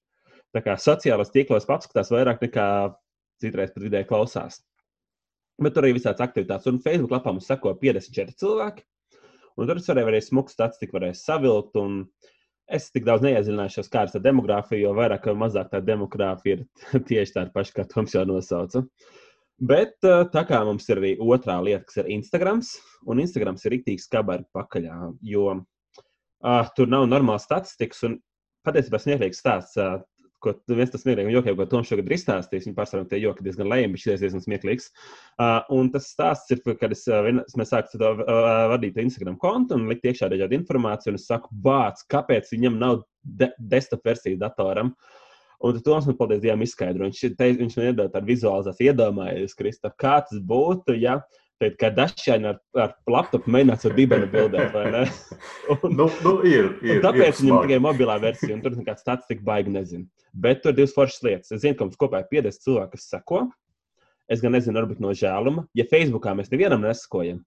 Tā 0.53 0.61
kā 0.65 0.75
sociālās 0.77 1.31
tīklos 1.33 1.69
paskatās 1.69 2.11
vairāk 2.13 2.41
nekā 2.43 2.67
citreiz 3.41 3.71
pat 3.73 3.85
vidēji 3.85 4.09
klausās. 4.09 4.59
Bet 5.61 5.75
tur 5.75 5.85
arī 5.85 5.97
visādas 5.99 6.23
aktivitātes. 6.25 6.69
Un 6.71 6.81
Facebook 6.81 7.13
lapā 7.13 7.33
mums 7.33 7.47
seko 7.49 7.75
54 7.81 8.37
cilvēki. 8.41 8.85
Un 9.59 9.69
tur 9.69 9.77
es 9.77 9.89
varēju 9.89 10.09
arī 10.09 10.21
smuku 10.25 10.53
statistiku 10.53 11.01
savilkt. 11.13 11.77
Es 12.73 12.87
tik 12.95 13.03
daudz 13.05 13.25
neiedziļināšos, 13.25 13.89
kā 13.91 14.05
ar 14.05 14.11
tā 14.13 14.21
demogrāfiju, 14.23 14.85
jo 14.85 14.93
vairāk 14.95 15.27
vai 15.27 15.35
mazāk 15.35 15.67
tā 15.73 15.81
demogrāfija 15.83 16.57
ir 16.61 16.63
tieši 17.09 17.35
tāda 17.35 17.51
paša, 17.53 17.73
kā 17.75 17.85
Toms 17.91 18.15
jau 18.15 18.23
nosauca. 18.25 18.85
Bet 19.59 19.99
tā 20.01 20.43
kā 20.47 20.61
mums 20.65 20.87
ir 20.89 21.01
arī 21.01 21.11
otrā 21.21 21.59
lieta, 21.61 21.83
kas 21.85 21.99
ir 22.01 22.09
Instagram, 22.15 22.63
un 23.05 23.21
Instagram 23.21 23.59
ir 23.59 23.75
rīktīgi 23.75 24.01
skabari 24.01 24.47
pakaļā, 24.55 24.95
jo 25.27 25.43
uh, 25.59 26.71
tur 26.75 26.89
nav 26.89 27.05
normāls 27.11 27.45
statistikas, 27.45 28.01
un 28.07 28.17
patiesībā 28.65 28.99
smieklīgs 29.03 29.43
stāsts. 29.43 29.77
Uh, 29.77 30.01
ko 30.43 30.53
viens 30.69 30.91
tas 30.93 31.03
smieklīgs 31.03 31.33
jokiem, 31.33 31.55
ko 31.57 31.67
Toms 31.71 31.89
šogad 31.89 32.09
ir 32.09 32.15
izstāstījis. 32.17 32.67
Viņa 32.67 32.77
pārsvarā 32.77 33.07
tie 33.09 33.21
joki 33.23 33.45
diezgan 33.47 33.69
lēmi, 33.71 33.95
bet 33.95 34.03
šis 34.03 34.23
diezgan 34.23 34.43
smieklīgs. 34.43 34.89
Uh, 35.37 35.59
un 35.75 35.89
tas 35.93 36.09
stāsts 36.13 36.53
ir, 36.53 36.61
kad 36.79 36.93
es, 36.95 37.05
uh, 37.09 37.31
mēs 37.31 37.73
sākām 37.73 38.03
to 38.03 38.11
uh, 38.13 38.51
vadīt 38.73 38.99
Instagram 39.01 39.39
kontu 39.41 39.79
un 39.79 39.89
likt 39.91 40.07
iekšā 40.09 40.31
dažādu 40.33 40.59
informāciju, 40.59 41.13
un 41.13 41.21
es 41.21 41.27
saku, 41.29 41.51
bāc, 41.65 42.03
kāpēc 42.11 42.51
viņam 42.53 42.79
nav 42.81 43.03
de 43.23 43.51
desktop 43.57 44.03
versija 44.07 44.39
datoram? 44.45 44.93
Un 45.63 45.77
tad 45.77 45.85
Toms 45.85 46.09
man 46.09 46.17
paldies 46.19 46.41
Dievam 46.43 46.65
izskaidro. 46.65 47.07
Viņš, 47.07 47.21
te, 47.39 47.47
viņš 47.55 47.77
man 47.79 47.85
iedod 47.87 48.11
tādu 48.11 48.27
vizualizāciju, 48.33 48.91
iedomājies, 48.91 49.55
Kristap, 49.55 49.95
kā 50.01 50.17
tas 50.27 50.41
būtu, 50.43 50.97
ja 50.99 51.21
Tad, 51.61 51.95
dažkārt 51.95 52.45
ar, 52.49 52.57
ar 52.81 52.93
laptopu 53.07 53.51
mēģināt 53.53 53.85
ar 53.87 53.93
dibenu 53.95 54.27
bildēt, 54.31 54.73
vai 54.73 54.83
ne? 54.91 55.03
Un, 55.71 55.93
nu, 55.99 56.07
nu, 56.25 56.33
ir, 56.49 56.71
ir, 56.83 57.01
tāpēc 57.03 57.39
viņam 57.39 57.63
tikai 57.63 57.79
mobilā 57.83 58.17
versija, 58.23 58.55
un 58.55 58.63
tur 58.63 58.75
nekāds 58.75 59.05
tāds 59.05 59.29
tik 59.29 59.43
baigi 59.45 59.71
nezinu. 59.71 60.07
Bet 60.33 60.63
tur 60.63 60.73
ir 60.73 60.81
divas 60.81 60.95
foršas 60.95 61.23
lietas. 61.23 61.53
Es 61.53 61.61
zinu, 61.63 61.77
ka 61.79 61.87
mums 61.87 61.99
kopā 62.01 62.23
ir 62.23 62.29
50 62.33 62.65
cilvēki, 62.65 62.97
kas 62.97 63.09
seko. 63.13 63.43
Es 64.31 64.41
gan 64.43 64.55
nezinu, 64.55 64.79
varbūt 64.81 65.01
no 65.03 65.13
žēluma. 65.15 65.67
Ja 65.77 65.85
Facebookā 65.87 66.33
mēs 66.35 66.51
nevienam 66.51 66.83
nesakojam, 66.83 67.43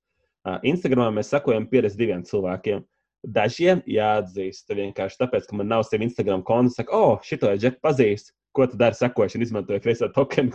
Instagramā 0.67 1.11
mēs 1.17 1.33
sakojam 1.35 1.67
52 1.71 2.23
cilvēkiem. 2.31 2.85
Dažiem 3.27 3.81
jāatzīst 3.91 4.71
vienkārši 4.71 5.19
tāpēc, 5.19 5.49
ka 5.49 5.59
man 5.59 5.71
nav 5.73 5.83
sev 5.89 6.05
Instagram 6.07 6.45
konta. 6.47 6.77
Saka, 6.77 6.95
oh, 6.95 7.17
šito 7.27 7.51
es 7.51 7.67
pazīstu. 7.83 8.37
Ko 8.55 8.69
tu 8.71 8.79
dari 8.81 8.97
sekošanu, 8.97 9.45
izmantojot 9.45 9.83
kreisā 9.85 10.09
tokenu 10.15 10.55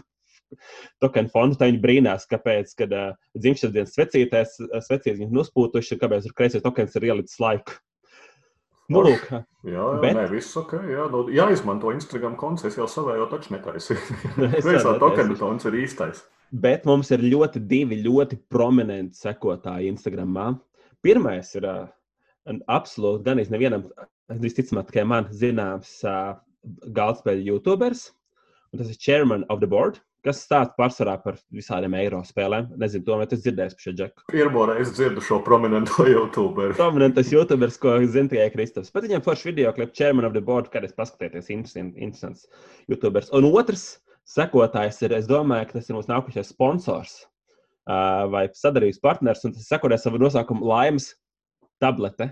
tokenu 1.04 1.32
fondu, 1.34 1.60
tad 1.60 1.72
viņi 1.72 1.84
brīnās, 1.84 2.28
kāpēc, 2.32 2.74
kad 2.80 2.96
uh, 2.96 3.14
dzimšanas 3.38 3.76
dienas 3.76 3.96
svecītēs, 3.98 4.58
svecītes 4.88 5.22
viņus 5.22 5.38
nuspūtuši, 5.38 6.00
kāpēc 6.02 6.28
tur 6.28 6.38
kreisais 6.38 6.66
tokens 6.66 6.98
ir 7.00 7.10
ielicis 7.12 7.40
laiku. 7.42 7.80
Nu, 8.92 9.06
lūk, 9.06 9.24
jā, 9.32 9.42
jā, 9.72 9.86
bet... 10.02 10.18
nē, 10.18 10.26
viss 10.34 10.58
ok. 10.60 10.76
Jā, 10.90 11.06
no, 11.14 11.24
jāizmanto 11.32 11.94
Instagram 11.96 12.36
konts, 12.40 12.66
es 12.68 12.76
jau 12.80 12.88
savējo 12.92 13.30
taču 13.32 13.54
netaisīju. 13.56 14.18
Kreisā 14.66 14.98
tokena 15.00 15.38
tons 15.40 15.68
ir 15.70 15.78
īstais. 15.84 16.24
Bet 16.52 16.84
mums 16.90 17.14
ir 17.16 17.24
ļoti 17.24 17.62
divi 17.64 18.02
ļoti 18.04 18.42
prominenti 18.52 19.22
sekotāji 19.22 19.94
Instagramā. 19.94 20.50
Pirmais 21.06 21.54
ir 21.56 21.68
uh, 21.70 21.86
absolūti 22.68 23.24
gan 23.30 23.40
nevienam, 23.54 23.88
visticamāk, 24.42 24.90
tikai 24.90 25.06
man 25.08 25.30
zināms 25.32 26.02
uh, 26.04 26.34
galdspēļu 26.98 27.48
YouTubers, 27.48 28.10
un 28.72 28.82
tas 28.82 28.92
ir 28.92 29.00
Chairman 29.00 29.48
of 29.50 29.64
the 29.64 29.70
Board 29.72 30.02
kas 30.26 30.44
stāsta 30.46 30.76
pārsvarā 30.78 31.16
par 31.24 31.40
visādiem 31.54 31.96
eiro 31.98 32.20
spēlēm. 32.26 32.70
Nezinu, 32.82 33.06
to 33.08 33.18
es 33.24 33.42
dzirdēju 33.44 33.74
par 33.74 33.86
šo 33.86 33.94
džeku. 33.98 34.26
Pirmo 34.32 34.66
reizi 34.70 34.94
dzirdu 34.98 35.24
šo 35.26 35.40
prominento 35.46 36.06
YouTuberu. 36.06 36.76
Prominentais 36.78 37.32
YouTuberis, 37.34 37.80
ko 37.82 37.96
zina 38.06 38.30
tikai 38.32 38.52
Kristaps. 38.54 38.94
Bet 38.94 39.08
viņam 39.08 39.26
forši 39.26 39.50
video 39.50 39.74
klips 39.78 39.98
Chairman 39.98 40.28
of 40.30 40.36
the 40.38 40.44
Board, 40.46 40.70
kad 40.74 40.86
es 40.86 40.94
paskatījos, 40.98 41.50
interesants 41.50 42.46
YouTuberis. 42.92 43.32
Un 43.38 43.50
otrs 43.50 43.88
sekotājs 44.30 45.02
ir, 45.06 45.18
es 45.18 45.30
domāju, 45.30 45.72
ka 45.72 45.80
tas 45.80 45.90
ir 45.90 45.98
mūsu 45.98 46.12
nākošais 46.14 46.54
sponsors 46.54 47.18
vai 48.32 48.46
sadarbības 48.54 49.02
partners, 49.02 49.42
un 49.48 49.56
tas 49.56 49.66
ir 49.66 49.74
sekotājs 49.74 50.06
savu 50.06 50.22
nosaukumu 50.22 50.70
laimes 50.70 51.16
tablete. 51.82 52.30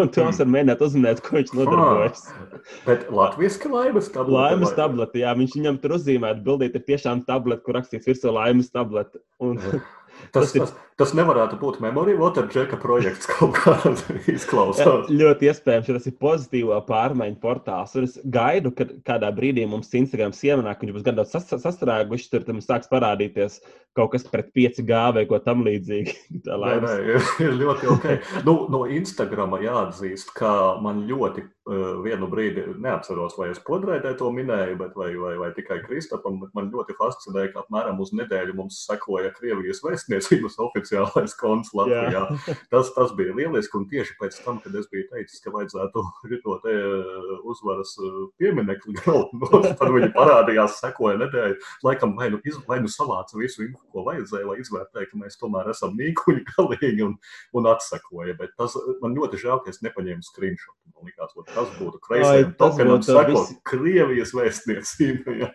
Un 0.00 0.10
Toms 0.14 0.40
var 0.42 0.50
mēģināt 0.54 0.82
uzminēt, 0.84 1.22
ko 1.24 1.38
viņš 1.38 1.54
nodarbojas. 1.56 2.26
Bet 2.86 3.06
Latvijas 3.14 3.56
laimes 3.64 4.10
tablete. 4.12 4.36
Laimes 4.36 4.74
tablete, 4.76 5.22
jā, 5.22 5.32
viņš 5.38 5.56
viņam 5.56 5.80
tur 5.82 5.96
uzzīmēt, 5.96 6.42
bildīt 6.46 6.76
ir 6.76 6.84
tiešām 6.88 7.24
tablete, 7.28 7.64
kur 7.66 7.78
rakstīts 7.78 8.10
virsū 8.10 8.34
laimes 8.34 8.70
tablete. 8.74 9.22
Un, 9.40 9.58
Tas, 10.34 10.52
tas, 10.52 10.72
tas 11.00 11.12
nevarētu 11.16 11.56
būt 11.60 11.78
Memory 11.82 12.14
Waterjacka 12.18 12.76
projekts 12.80 13.28
kaut 13.30 13.56
kādā 13.56 13.92
izklausās. 14.30 15.08
Ļoti 15.08 15.48
iespējams, 15.50 15.88
ka 15.88 15.96
tas 15.96 16.08
ir 16.10 16.16
pozitīvo 16.20 16.76
pārmaiņu 16.86 17.38
portāls. 17.42 17.96
Un 17.98 18.06
es 18.06 18.18
gaidu, 18.36 18.72
ka 18.76 18.86
kādā 19.06 19.30
brīdī 19.34 19.64
mums 19.70 19.90
Instagram 19.96 20.34
iemanāk, 20.36 20.84
viņš 20.84 20.96
būs 20.98 21.06
gan 21.06 21.18
daudz 21.18 21.34
sastrēguši, 21.34 22.30
tur 22.34 22.46
tam 22.46 22.60
sāks 22.64 22.90
parādīties 22.92 23.58
kaut 23.96 24.12
kas 24.12 24.24
pret 24.30 24.50
5G 24.54 24.98
vai 25.16 25.24
ko 25.28 25.38
tam 25.42 25.64
līdzīgu. 25.66 26.14
nē, 26.46 26.74
nē, 26.84 26.92
ir 27.44 27.56
ļoti 27.58 27.88
ok. 27.90 28.06
nu, 28.46 28.54
no 28.72 28.84
Instagrama 28.90 29.58
jāatzīst, 29.62 30.30
ka 30.36 30.52
man 30.82 31.02
ļoti 31.08 31.42
uh, 31.42 31.98
vienu 32.04 32.28
brīdi 32.30 32.64
neatceros, 32.78 33.34
vai 33.38 33.50
es 33.50 33.60
podrēdē 33.66 34.14
to 34.20 34.30
minēju, 34.34 34.76
bet 34.80 34.94
vai, 34.98 35.10
vai, 35.18 35.34
vai 35.40 35.50
tikai 35.56 35.80
Kristapam, 35.86 36.38
bet 36.42 36.54
man 36.56 36.70
ļoti 36.74 36.94
fascinēja, 37.00 37.52
ka 37.54 37.64
apmēram 37.64 37.98
uz 38.02 38.14
nedēļu 38.14 38.56
mums 38.60 38.78
sekoja 38.86 39.32
Krievijas 39.34 39.82
vēstniecības 39.86 40.60
oficiālais 40.68 41.34
konts 41.40 41.74
Latvijā. 41.74 42.26
tas, 42.70 42.92
tas 42.94 43.14
bija 43.18 43.34
lieliski, 43.36 43.74
un 43.80 43.88
tieši 43.90 44.16
pēc 44.22 44.38
tam, 44.44 44.62
kad 44.62 44.78
es 44.78 44.86
biju 44.92 45.08
teicis, 45.10 45.42
ka 45.42 45.54
vajadzētu 45.56 46.06
to 46.44 46.56
te 46.62 46.76
uzvaras 47.50 47.96
pieminekli 48.38 48.94
galvenot, 49.02 49.66
tad 49.80 49.90
viņi 49.92 50.12
parādījās, 50.14 50.78
sekoja 50.78 51.18
nedēļu, 51.24 51.58
laikam 51.86 52.14
vai 52.18 52.30
nu, 52.32 52.40
iz, 52.46 52.58
vai 52.70 52.78
nu 52.84 52.90
savāca 52.90 53.38
visu 53.40 53.66
info 53.80 53.90
ko 53.90 54.04
vajadzēja, 54.06 54.46
lai 54.46 54.60
izvērtētu, 54.62 55.08
ka 55.10 55.20
mēs 55.20 55.38
tomēr 55.40 55.70
esam 55.72 55.94
mīkuļi 55.98 56.44
galīgi 56.54 57.04
un, 57.06 57.16
un 57.56 57.68
atsakoja. 57.70 58.36
Bet 58.38 58.54
tas 58.58 58.76
man 59.02 59.16
ļoti 59.16 59.40
žēl, 59.42 59.60
ka 59.64 59.70
es 59.70 59.82
nepaņēmu 59.82 60.26
screenshot. 60.26 60.76
Man 60.94 61.10
liekas, 61.10 61.34
tas 61.54 61.70
būtu 61.78 62.00
kreisajam 62.04 62.54
tokenam 62.60 63.02
sakot 63.02 63.38
visi... 63.40 63.58
Krievijas 63.70 64.34
vēstniecība. 64.36 65.36
Ja. 65.40 65.52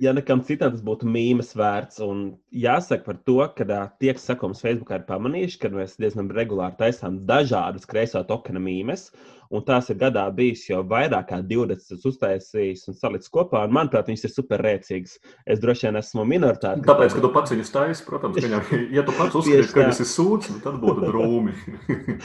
Ja 0.00 0.12
nekam 0.16 0.40
citam 0.46 0.72
tas 0.74 0.84
būtu 0.84 1.08
mīmēs 1.08 1.52
vērts. 1.58 2.00
Un 2.04 2.22
jāsaka 2.56 3.04
par 3.06 3.18
to, 3.28 3.40
ka 3.56 3.66
tie, 4.00 4.14
kas 4.16 4.24
sekos 4.30 4.62
Facebookā, 4.64 5.00
ir 5.00 5.08
pamanījuši, 5.08 5.60
ka 5.60 5.72
mēs 5.74 5.98
diezgan 6.00 6.30
regulāri 6.36 6.78
taisām 6.80 7.20
dažādas 7.28 7.88
kreiso 7.88 8.22
tokena 8.28 8.62
mīmēs. 8.62 9.10
Un 9.50 9.64
tās 9.66 9.88
ir 9.90 9.98
gadā 9.98 10.22
bijis 10.30 10.62
jau 10.68 10.84
vairāk 10.86 11.26
kā 11.32 11.40
20 11.42 12.04
uztaisījis 12.06 12.84
un 12.86 12.96
salicis 12.96 13.32
kopā. 13.34 13.64
Un, 13.66 13.74
manuprāt, 13.74 14.06
viņas 14.06 14.28
ir 14.28 14.34
superrēcīgas. 14.36 15.16
Es 15.42 15.60
droši 15.62 15.88
vien 15.88 15.98
esmu 15.98 16.24
minoritāte. 16.32 16.86
Tāpēc, 16.86 17.16
ka 17.16 17.24
tu 17.24 17.32
pats 17.34 17.56
viņus 17.56 17.74
taisīsi, 17.74 18.06
protams, 18.06 18.38
ka 18.38 18.80
ja 18.96 19.04
tu 19.06 19.16
pats 19.18 19.40
uzskatīsi, 19.42 19.74
ka 19.74 19.88
tas 19.90 20.04
ir 20.04 20.10
sūds, 20.12 20.54
tad 20.62 20.78
būtu 20.80 21.10
drūmi. 21.10 21.56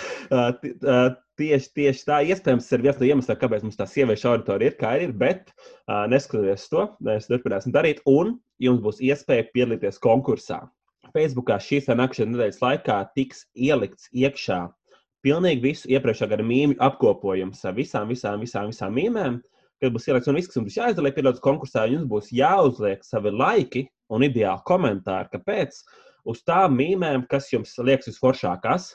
tieši, 1.40 1.72
tieši 1.80 2.06
tā, 2.08 2.22
iespējams, 2.32 2.70
ir 2.76 2.86
viens 2.86 3.02
no 3.02 3.10
iemesliem, 3.10 3.40
kāpēc 3.42 3.66
mums 3.66 3.80
tā 3.80 3.88
sieviešu 3.90 4.32
auditorija 4.32 4.72
ir, 4.72 4.78
kā 4.80 4.94
ir. 5.04 5.14
Bet, 5.16 5.52
uh, 5.88 6.06
neskatoties 6.12 6.70
to, 6.72 6.88
mēs 7.06 7.30
turpināsim 7.32 7.76
darīt, 7.76 8.02
un 8.10 8.38
jums 8.64 8.82
būs 8.86 9.04
iespēja 9.04 9.50
piedalīties 9.52 10.02
konkursā. 10.04 10.64
Facebookā 11.16 11.60
šīs 11.62 11.92
vai 11.92 12.00
nākamās 12.02 12.32
nedēļas 12.32 12.64
laikā 12.64 12.98
tiks 13.16 13.46
ielikts 13.56 14.10
iekšā 14.12 14.66
pilnīgi 15.26 15.64
visu 15.64 15.90
iepriekšējā 15.90 16.32
gada 16.36 16.46
mīmiju 16.46 16.82
apkopojums 16.86 17.64
ar 17.66 17.76
visām, 17.78 18.10
visām, 18.12 18.42
visām, 18.44 18.70
visām 18.70 18.94
mīmēm. 18.94 19.40
Kad 19.82 19.92
būs 19.92 20.06
ielikts 20.08 20.30
un 20.32 20.38
viss, 20.38 20.50
kas 20.52 20.60
jums 20.60 20.78
jāizdala, 20.78 21.12
piedalās 21.16 21.42
konkursā, 21.44 21.88
jums 21.92 22.06
būs 22.12 22.30
jāuzliek 22.36 23.02
savi 23.04 23.34
laiki 23.34 23.84
un 24.14 24.24
ideāli 24.28 24.64
komentāri, 24.70 25.32
kāpēc 25.34 25.82
uz 26.32 26.44
tām 26.48 26.78
mīmēm, 26.80 27.26
kas 27.32 27.50
jums 27.52 27.74
liekas 27.82 28.14
visforšākās. 28.14 28.94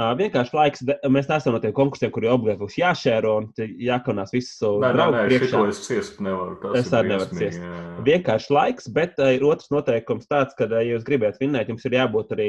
Vienkārši 0.00 0.54
laiks, 0.56 0.82
mēs 1.12 1.26
neesam 1.28 1.52
no 1.52 1.60
tiem 1.60 1.74
konkursiem, 1.76 2.12
kuriem 2.14 2.32
obligāti 2.32 2.62
būs 2.62 2.76
jāšēro 2.80 3.32
un 3.40 3.48
jākonās 3.84 4.32
visu 4.32 4.70
nē, 4.80 4.92
priekšā. 5.26 5.60
Es 5.68 5.82
ciest 5.84 6.22
nevaru. 6.24 6.56
Tas 6.62 6.78
es 6.86 6.94
arī 6.96 7.12
nevaru 7.12 7.36
ciest. 7.36 7.60
Jā. 7.60 7.80
Vienkārši 8.06 8.54
laiks, 8.56 8.88
bet 8.96 9.20
ir 9.26 9.44
otrs 9.44 9.68
noteikums 9.74 10.30
tāds, 10.30 10.56
ka, 10.56 10.70
ja 10.72 10.80
jūs 10.86 11.04
gribat 11.04 11.36
vinnēt, 11.42 11.68
jums 11.68 11.84
ir 11.84 11.98
jābūt 11.98 12.32
arī 12.38 12.48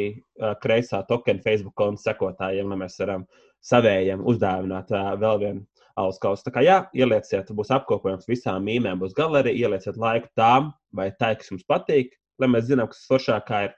kreisā 0.64 1.04
tokena 1.10 1.44
Facebook 1.44 1.76
konta 1.82 2.06
sekotājiem, 2.08 2.72
lai 2.72 2.80
mēs 2.86 2.96
varam 3.04 3.28
savējiem 3.68 4.24
uzdāvināt 4.32 4.96
vēl 5.20 5.44
vienu 5.44 5.66
alus 6.00 6.22
kausu. 6.24 6.46
Tā 6.48 6.56
kā 6.56 6.64
jā, 6.66 6.80
ielieciet, 6.96 7.52
būs 7.58 7.74
apkopojums 7.76 8.30
visām 8.32 8.64
mīmēm, 8.66 9.02
būs 9.02 9.18
galerija, 9.18 9.68
ielieciet 9.68 10.00
laiku 10.00 10.32
tām 10.40 10.72
vai 10.96 11.12
tā, 11.20 11.36
kas 11.36 11.52
jums 11.52 11.68
patīk, 11.68 12.16
lai 12.40 12.50
mēs 12.54 12.70
zinām, 12.72 12.90
kas 12.92 13.04
foršākā 13.12 13.66
ir. 13.68 13.76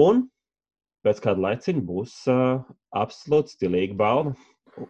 Un 0.00 0.24
pēc 1.06 1.22
kāda 1.24 1.44
laiciņa 1.46 1.84
būs 1.86 2.16
uh, 2.32 2.62
absolūti 2.96 3.56
stilīga 3.56 3.96
balva. 4.00 4.34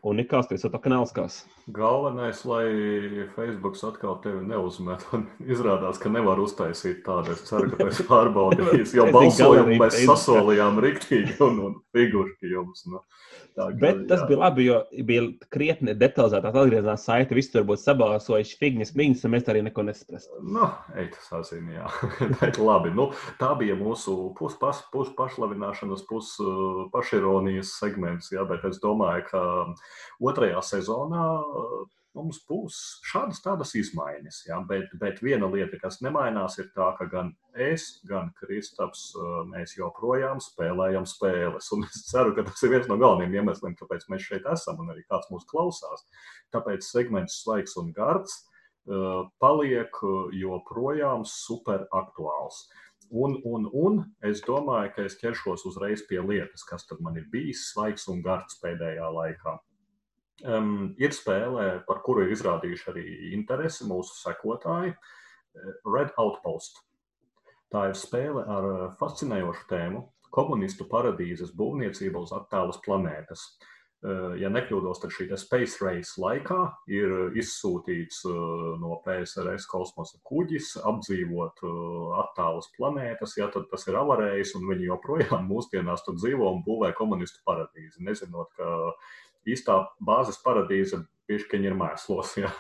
Unikāls, 0.07 0.49
tas 0.51 0.65
ir 0.65 0.75
kanālskās. 0.83 1.41
Galvenais, 1.71 2.43
lai 2.49 2.65
Facebook 3.37 3.79
atkal 3.89 4.19
tevi 4.25 4.43
neuzmet. 4.47 5.05
Izrādās, 5.55 6.01
ka 6.03 6.13
nevar 6.13 6.41
uztaisīt 6.43 7.05
tādu. 7.07 7.35
Es 7.37 7.45
ceru, 7.49 7.71
ka 7.73 7.89
tas 7.89 8.03
pārbaudīs. 8.09 8.95
Jo 8.97 9.09
balsojumu 9.17 9.79
mēs 9.81 10.01
sasolījām 10.09 10.81
riktīgi 10.83 11.39
un, 11.47 11.61
un 11.69 11.79
figūrki 11.95 12.53
jums. 12.55 12.87
Nu. 12.91 13.05
Tā, 13.57 13.67
Bet 13.75 13.97
jā. 13.97 14.07
tas 14.13 14.23
bija 14.29 14.39
labi, 14.45 14.65
jo 14.69 14.77
bija 15.07 15.25
krietni 15.53 15.95
detalizētāk 15.99 16.55
atgriezās 16.55 17.05
saite. 17.07 17.35
Visi 17.37 17.51
tur 17.55 17.67
būtu 17.69 17.83
sabalsojuši 17.83 18.59
figņas, 18.61 18.93
mīņas, 18.99 19.25
un 19.27 19.35
mēs 19.35 19.51
arī 19.51 19.65
neko 19.67 19.85
nesaprastu. 19.89 20.39
Nu, 20.55 20.69
ej, 20.95 21.11
tas 21.17 21.51
zina, 21.51 21.81
jā. 21.81 21.91
Bet 22.41 22.61
labi, 22.63 22.93
nu, 22.95 23.11
tā 23.41 23.51
bija 23.59 23.77
mūsu 23.79 24.17
pus, 24.39 24.55
pas, 24.61 24.83
pus 24.95 25.11
pašlavināšanas, 25.19 26.07
pus 26.09 26.37
pašironijas 26.95 27.75
segments, 27.81 28.31
jā, 28.33 28.45
bet 28.49 28.65
es 28.69 28.79
domāju, 28.83 29.27
ka 29.31 29.43
otrajā 30.21 30.63
sezonā 30.65 31.25
mums 32.17 32.41
būs 32.49 32.77
šādas 33.07 33.39
tādas 33.45 33.73
izmaiņas. 33.79 34.41
Ja? 34.49 34.59
Bet, 34.67 34.91
bet 35.01 35.21
viena 35.23 35.47
lieta, 35.51 35.79
kas 35.83 36.01
nemainās, 36.05 36.59
ir 36.59 36.71
tā, 36.75 36.91
ka 36.99 37.07
gan 37.11 37.33
es, 37.55 38.01
gan 38.09 38.33
Kristaps, 38.41 39.11
mēs 39.51 39.77
joprojām 39.79 40.43
spēlējam 40.43 41.07
spēles. 41.09 41.71
Un 41.77 41.87
es 41.87 42.03
ceru, 42.11 42.35
ka 42.37 42.47
tas 42.49 42.63
ir 42.67 42.75
viens 42.75 42.91
no 42.91 42.99
galvenajiem 43.01 43.41
iemesliem, 43.41 43.79
kāpēc 43.79 44.09
mēs 44.11 44.27
šeit 44.27 44.49
esam 44.51 44.83
un 44.83 44.93
arī 44.95 45.07
kāds 45.07 45.31
mūs 45.33 45.47
klausās. 45.51 46.07
Tāpēc 46.55 46.87
segments 46.87 47.43
svaigs 47.45 47.79
un 47.81 47.95
gards 47.97 48.43
paliek 49.39 49.99
joprojām 50.35 51.27
super 51.29 51.85
aktuāls. 51.95 52.65
Un, 53.11 53.41
un, 53.45 53.67
un 53.75 53.97
es 54.23 54.43
domāju, 54.47 54.93
ka 54.95 55.07
es 55.09 55.17
ķeršos 55.19 55.65
uzreiz 55.67 56.05
pie 56.07 56.21
lietas, 56.23 56.63
kas 56.67 56.87
man 57.03 57.17
ir 57.19 57.27
bijis 57.33 57.65
svaigs 57.73 58.07
un 58.13 58.23
gards 58.23 58.61
pēdējā 58.63 59.09
laikā. 59.17 59.57
Um, 60.47 60.95
ir 60.97 61.13
spēlē, 61.13 61.83
par 61.89 62.01
kuru 62.07 62.25
ir 62.25 62.31
izrādījuši 62.37 62.87
arī 62.93 63.05
interesi 63.35 63.85
mūsu 63.85 64.15
sekotāji, 64.23 64.95
eh, 64.95 65.75
Red 65.85 66.15
Outpost. 66.23 66.81
Tā 67.75 67.91
ir 67.91 67.99
spēle 67.99 68.47
ar 68.47 68.71
eh, 68.71 68.87
fascinējošu 69.03 69.67
tēmu- 69.69 70.07
komunistu 70.37 70.87
paradīzes 70.89 71.51
būvniecība 71.53 72.23
uz 72.23 72.33
attālas 72.33 72.79
planētas. 72.87 73.43
Uh, 73.43 73.80
ja 74.41 74.49
nekļūdos, 74.49 75.03
tad 75.03 75.13
šī 75.13 75.27
Space 75.37 75.83
Race 75.85 76.17
laikā 76.21 76.59
ir 76.89 77.35
izsūtīts 77.37 78.23
uh, 78.29 78.79
no 78.81 78.97
PSRS 79.05 79.69
kosmosa 79.69 80.17
kuģis 80.25 80.73
apdzīvot 80.89 81.61
attālas 82.23 82.71
planētas. 82.79 83.37
Ja 83.37 83.51
tad 83.53 83.69
tas 83.69 83.85
ir 83.91 83.99
avarējis, 84.01 84.55
un 84.57 84.69
viņi 84.71 84.89
joprojām 84.89 85.45
mūsdienās 85.53 86.07
tur 86.07 86.17
dzīvo 86.17 86.49
un 86.55 86.65
būvē 86.65 86.95
komunistu 86.97 87.45
paradīzi, 87.45 88.01
nezinot, 88.07 88.49
ka 88.57 88.71
īstā 89.49 89.83
bāzes 90.05 90.41
paradīze 90.45 91.03
piešķiņa 91.31 91.71
ir 91.71 91.79
mēslos. 91.79 92.37
Ja? 92.45 92.53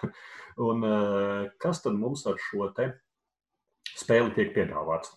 Un, 0.60 0.82
eh, 0.84 1.50
kas 1.62 1.80
tad 1.84 1.94
mums 1.96 2.26
ar 2.28 2.36
šo 2.50 2.66
te 2.76 2.90
spēli 3.96 4.34
tiek 4.36 4.50
piedāvāts? 4.56 5.14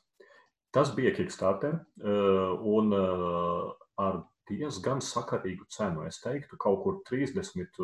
Tas 0.73 0.93
bija 0.95 1.11
Kickstarter 1.15 1.79
eh, 1.79 2.53
un 2.75 2.93
eh, 2.95 3.71
ar 3.99 4.21
diezgan 4.49 5.01
sakarīgu 5.03 5.67
cenu. 5.71 6.03
Es 6.07 6.19
teiktu, 6.23 6.57
kaut 6.61 6.81
kur 6.83 6.99
30, 7.09 7.79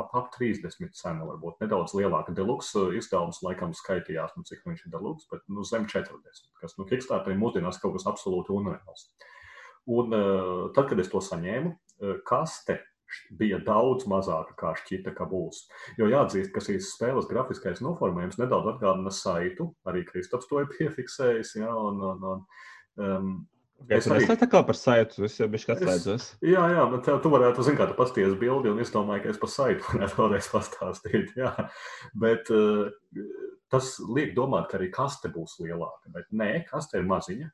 ap, 0.00 0.12
ap 0.16 0.30
30 0.36 0.94
cenu, 0.96 1.26
varbūt 1.32 1.64
nedaudz 1.64 1.96
lielāka. 1.98 2.34
Deluxe 2.36 2.88
izdevums 2.98 3.42
laikam 3.46 3.74
skaitījās, 3.76 4.36
nu, 4.36 4.46
cik 4.46 4.62
viņš 4.68 4.86
ir 4.86 4.94
deluxe, 4.94 5.28
bet 5.32 5.42
nu, 5.50 5.66
zem 5.66 5.88
40, 5.90 6.52
kas 6.62 6.78
nu, 6.78 6.86
Kickstarter 6.90 7.36
mūsdienās 7.38 7.80
kaut 7.82 7.98
kas 7.98 8.08
absolūti 8.10 8.54
unreāls. 8.54 9.10
Un 9.90 10.14
tad, 10.76 10.86
kad 10.90 11.00
es 11.02 11.10
to 11.10 11.22
saņēmu, 11.24 11.74
kaste 12.28 12.78
bija 13.34 13.58
daudz 13.64 14.06
mazāka, 14.10 14.54
kā 14.58 14.72
šķita, 14.78 15.14
ka 15.16 15.26
būs. 15.30 15.64
Jo 15.98 16.08
jāatzīst, 16.10 16.52
ka 16.54 16.62
šīs 16.64 16.92
spēles 16.94 17.28
grafiskais 17.30 17.82
noformējums 17.84 18.38
nedaudz 18.40 18.74
atgādina 18.74 19.12
saitu. 19.14 19.70
Arī 19.88 20.04
Kristaps 20.06 20.48
to 20.50 20.62
ir 20.62 20.70
piefiksējis. 20.76 21.56
Ja, 21.62 21.72
un, 21.74 22.02
un, 22.12 22.28
un, 22.34 22.44
um, 23.06 23.32
Es 23.88 24.06
arī 24.10 24.26
tā 24.28 24.46
kā 24.50 24.60
par 24.66 24.76
saitu, 24.76 25.24
es 25.24 25.38
jau 25.38 25.46
biju 25.50 25.72
atslēdzos. 25.74 26.26
Jā, 26.44 26.64
jā, 26.74 26.82
bet 26.92 27.08
tu 27.24 27.30
varētu, 27.32 27.64
zin 27.64 27.78
kā, 27.78 27.86
tu 27.88 27.96
pasties 27.96 28.34
bildi, 28.38 28.70
un 28.74 28.82
es 28.82 28.92
domāju, 28.92 29.24
ka 29.24 29.32
es 29.32 29.40
par 29.40 29.50
saitu 29.52 29.86
varētu 29.94 30.18
vēlreiz 30.18 30.50
pastāstīt, 30.52 31.32
jā. 31.38 31.54
Bet 32.20 32.52
uh, 32.54 32.90
tas 33.72 33.94
liek 34.04 34.34
domāt, 34.36 34.68
ka 34.70 34.78
arī 34.78 34.90
kaste 34.94 35.32
būs 35.32 35.56
lielāka, 35.62 36.12
bet 36.12 36.28
nē, 36.30 36.50
kaste 36.68 37.00
ir 37.00 37.08
maziņa, 37.08 37.48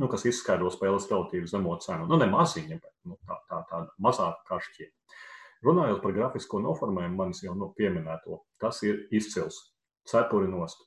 nu, 0.00 0.08
kas 0.12 0.26
izskaidro 0.28 0.72
spēles 0.72 1.08
relatīvi 1.12 1.50
zemo 1.50 1.76
cenu. 1.84 2.08
Nu, 2.08 2.18
ne 2.20 2.30
maziņa, 2.32 2.80
bet 2.80 2.94
nu, 3.08 3.20
tā, 3.28 3.38
tā, 3.50 3.62
tāda 3.70 3.92
mazāka 4.02 4.42
kā 4.48 4.60
šķiet. 4.64 4.92
Runājot 5.66 6.02
par 6.02 6.12
grafisko 6.16 6.60
noformējumu, 6.64 7.16
manis 7.18 7.44
jau 7.44 7.54
nu, 7.58 7.70
pieminēto, 7.76 8.42
tas 8.62 8.82
ir 8.86 9.06
izcils. 9.14 9.62
Cepuri 10.06 10.48
nost. 10.50 10.84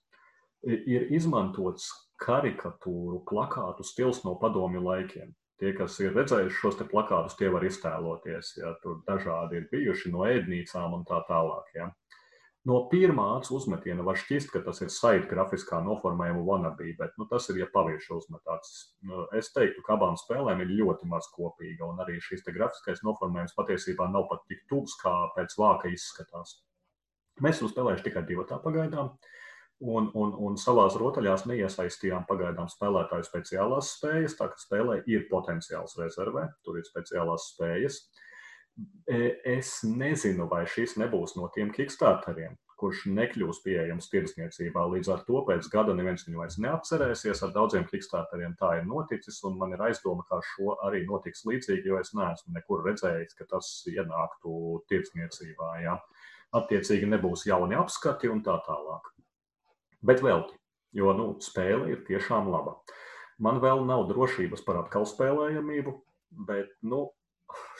Ir 0.64 1.10
izmantots 1.16 1.90
karikatūru 2.24 3.24
plakātu 3.30 3.86
stils 3.88 4.24
no 4.26 4.36
padomju 4.42 4.84
laikiem. 4.84 5.32
Tie, 5.60 5.74
kas 5.76 5.98
ir 6.00 6.14
redzējuši 6.16 6.56
šos 6.56 6.78
plakātus, 6.88 7.36
tie 7.40 7.50
var 7.52 7.66
iztēloties. 7.68 8.54
Ja, 8.62 8.76
tur 8.84 9.02
dažādi 9.08 9.60
ir 9.60 9.66
bijuši 9.72 10.12
no 10.14 10.24
ēdnīcām 10.28 10.96
un 10.96 11.04
tā 11.08 11.20
tālāk. 11.28 11.74
Ja. 11.76 11.90
No 12.68 12.82
pirmā 12.92 13.26
acu 13.38 13.56
uzmetiena 13.56 14.04
var 14.04 14.18
šķist, 14.20 14.52
ka 14.54 14.62
tas 14.64 14.82
ir 14.84 14.92
saita 14.92 15.28
grafiskā 15.32 15.80
noformējuma 15.84 16.44
wannabe, 16.48 16.92
bet 17.00 17.16
nu, 17.20 17.28
tas 17.32 17.48
ir, 17.52 17.62
ja 17.62 17.68
paviešu 17.72 18.18
uzmetāts. 18.20 18.74
Nu, 19.08 19.26
es 19.36 19.52
teiktu, 19.56 19.84
ka 19.86 19.96
abām 19.96 20.16
spēlēm 20.20 20.64
ir 20.64 20.74
ļoti 20.82 21.08
maz 21.12 21.28
kopīga, 21.36 21.88
un 21.88 22.04
arī 22.04 22.20
šis 22.24 22.44
grafiskais 22.48 23.04
noformējums 23.08 23.56
patiesībā 23.56 24.10
nav 24.12 24.28
pat 24.32 24.44
tik 24.52 24.66
tuvs, 24.72 24.98
kā 25.00 25.16
pēc 25.38 25.56
vāka 25.60 25.92
izskatās. 25.92 26.58
Mēs 27.40 27.60
esam 27.60 27.72
spēlējuši 27.72 28.10
tikai 28.10 28.26
divatā 28.28 28.60
pagaidām, 28.64 29.14
un, 29.80 30.10
un, 30.14 30.34
un 30.46 30.58
savās 30.60 30.98
rotaļās 31.00 31.46
neiesaistījām 31.50 32.26
pagaidām 32.30 32.70
spēlētāju 32.72 33.28
speciālās 33.28 33.94
spējas, 33.98 34.38
tā 34.40 34.50
ka 34.52 34.60
spēlē 34.60 35.02
ir 35.08 35.28
potenciāls 35.32 35.96
rezervē, 36.00 36.50
tur 36.66 36.80
ir 36.80 36.88
speciālās 36.88 37.52
spējas. 37.54 38.02
E, 39.12 39.36
es 39.58 39.80
nezinu, 39.84 40.48
vai 40.52 40.66
šis 40.70 40.98
nebūs 41.00 41.36
no 41.40 41.50
tiem 41.56 41.72
kickstarteriem, 41.76 42.56
kurš 42.80 43.06
nekļūs 43.12 43.60
pieejams 43.66 44.08
tirdzniecībā. 44.12 44.86
Līdz 44.94 45.12
ar 45.16 45.24
to 45.28 45.44
pēc 45.48 45.68
gada 45.72 45.96
neviens 45.96 46.24
viņu 46.28 46.40
vairs 46.40 46.60
neatcerēsies. 46.64 47.44
Ar 47.44 47.52
daudziem 47.56 47.88
kickstarteriem 47.90 48.56
tā 48.60 48.78
ir 48.80 48.88
noticis, 48.88 49.42
un 49.48 49.58
man 49.60 49.76
ir 49.76 49.84
aizdoma, 49.90 50.24
ka 50.30 50.40
šo 50.54 50.78
arī 50.88 51.04
notiks 51.08 51.44
līdzīgi, 51.50 51.92
jo 51.92 52.00
es 52.00 52.14
neesmu 52.16 52.56
nekur 52.56 52.86
redzējis, 52.88 53.36
ka 53.40 53.48
tas 53.52 53.72
ienāktu 53.92 54.84
tirdzniecībā. 54.92 55.72
Ja? 55.84 56.00
Attiecīgi 56.56 57.10
nebūs 57.12 57.46
jauni 57.50 57.78
apskati 57.78 58.32
un 58.32 58.44
tā 58.48 58.56
tālāk. 58.66 59.12
Bet 60.06 60.24
velti, 60.24 60.56
jo 60.96 61.14
nu, 61.16 61.30
spēle 61.44 61.92
ir 61.94 62.04
tiešām 62.08 62.50
laba. 62.52 62.78
Man 63.40 63.60
vēl 63.64 63.86
nav 63.88 64.08
drošības 64.10 64.64
par 64.68 64.82
atkal 64.82 65.08
spēlējamību, 65.08 65.96
bet 66.48 66.72
nu, 66.88 67.08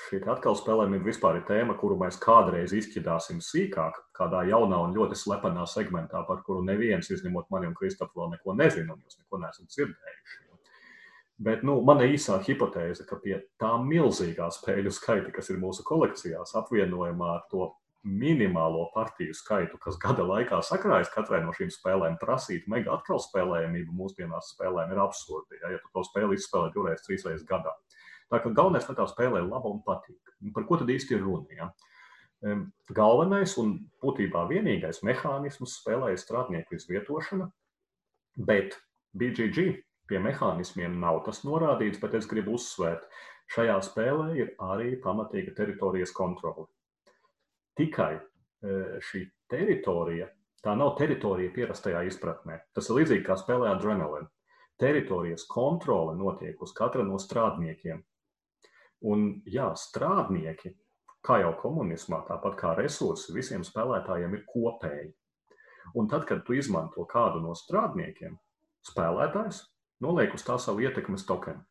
šī 0.08 0.22
atkal 0.34 0.58
spēlējuma 0.58 1.00
vispār 1.06 1.40
ir 1.40 1.46
tēma, 1.48 1.76
kuru 1.80 1.98
mēs 2.00 2.20
kādreiz 2.22 2.74
izšķidāsim 2.76 3.42
sīkāk, 3.44 4.00
kādā 4.18 4.46
jaunā 4.50 4.82
un 4.86 4.96
ļoti 4.98 5.18
slepenā 5.20 5.66
segmentā, 5.70 6.24
par 6.28 6.44
kuru 6.48 6.64
neviens, 6.66 7.12
izņemot 7.12 7.50
mani 7.54 7.70
un 7.70 7.76
Kristofu, 7.78 8.22
vēl 8.22 8.36
neko 8.36 8.56
nezina, 8.60 8.96
un 8.96 9.04
jūs 9.04 9.20
neko 9.22 9.42
neesat 9.44 9.68
dzirdējuši. 9.76 10.46
Bet 11.40 11.62
nu, 11.64 11.78
mana 11.88 12.04
īsā 12.04 12.36
hipotēze, 12.44 13.06
ka 13.08 13.16
pie 13.24 13.38
tā 13.62 13.72
milzīgā 13.80 14.50
spēļu 14.52 14.92
skaita, 14.92 15.32
kas 15.32 15.48
ir 15.54 15.62
mūsu 15.62 15.86
kolekcijās, 15.88 16.52
apvienojumā 16.60 17.30
ar 17.38 17.46
to 17.52 17.70
minimālo 18.08 18.86
partiju 18.94 19.34
skaitu, 19.36 19.78
kas 19.84 19.98
gada 20.00 20.24
laikā 20.24 20.62
sakrājas 20.64 21.12
katrai 21.12 21.42
no 21.44 21.52
šīm 21.56 21.72
spēlēm, 21.74 22.16
prasīt 22.22 22.68
mega 22.72 22.94
atkal 22.96 23.20
spēlējamību 23.24 23.96
mūsdienās 23.96 24.54
spēlēm 24.56 24.94
ir 24.94 25.02
absurdi. 25.04 25.60
Ja, 25.64 25.74
ja 25.76 25.82
tu 25.84 25.92
to 25.94 26.06
spēli 26.08 26.40
izspēlē 26.40 26.72
divreiz, 26.76 27.04
trīs 27.04 27.26
reizes 27.28 27.48
gadā. 27.50 27.74
Tā 28.32 28.40
kā 28.44 28.54
galvenais, 28.56 28.88
lai 28.88 28.96
tā 28.96 29.08
spēlē 29.10 29.42
laba 29.44 29.72
un 29.74 29.82
patīk. 29.86 30.34
Par 30.56 30.68
ko 30.70 30.80
tad 30.80 30.92
īsti 30.94 31.18
ir 31.18 31.26
runa? 31.26 31.50
Ja? 31.58 31.70
Galvenais 32.96 33.58
un 33.60 33.76
būtībā 34.04 34.46
vienīgais 34.48 35.02
mehānisms 35.04 35.76
spēlē 35.82 36.14
ir 36.14 36.22
strādnieku 36.22 36.78
izvietošana, 36.78 37.50
bet 38.48 38.78
BGG 39.18 39.74
pie 40.10 40.22
mehānismiem 40.24 40.96
nav 41.02 41.26
tas 41.26 41.44
norādīts, 41.44 42.00
bet 42.00 42.16
es 42.16 42.30
gribu 42.30 42.56
uzsvērt, 42.56 43.04
šajā 43.54 43.76
spēlē 43.90 44.30
ir 44.40 44.54
arī 44.64 44.94
pamatīga 45.04 45.58
teritorijas 45.58 46.16
kontrole. 46.16 46.70
Tikai 47.80 48.14
e, 48.16 48.22
šī 49.08 49.24
teritorija, 49.52 50.28
tā 50.64 50.76
nav 50.76 50.98
teritorija 51.00 51.54
pierastajā 51.56 52.04
izpratnē. 52.10 52.60
Tas 52.76 52.90
ir 52.90 53.00
līdzīgi 53.00 53.26
kā 53.28 53.38
spēlē 53.40 53.72
Adrenaline. 53.72 54.28
Teritorijas 54.80 55.46
kontrole 55.48 56.16
notiek 56.20 56.60
uz 56.64 56.74
katra 56.76 57.04
no 57.08 57.20
strādniekiem. 57.20 58.02
Un, 59.08 59.26
jā, 59.48 59.70
strādnieki, 59.80 60.74
kā 61.24 61.40
jau 61.44 61.54
komunismā, 61.62 62.22
tāpat 62.28 62.56
kā 62.60 62.76
resursi, 62.80 63.34
visiem 63.36 63.64
spēlētājiem 63.68 64.36
ir 64.36 64.46
kopēji. 64.48 65.10
Un 65.96 66.08
tad, 66.12 66.26
kad 66.30 66.44
tu 66.48 66.56
izmanto 66.56 67.06
kādu 67.10 67.42
no 67.44 67.56
strādniekiem, 67.58 68.36
spēlētājs 68.88 69.64
noliek 70.04 70.36
uz 70.36 70.44
tā 70.48 70.60
savu 70.62 70.84
ietekmes 70.86 71.26
tokenu. 71.28 71.64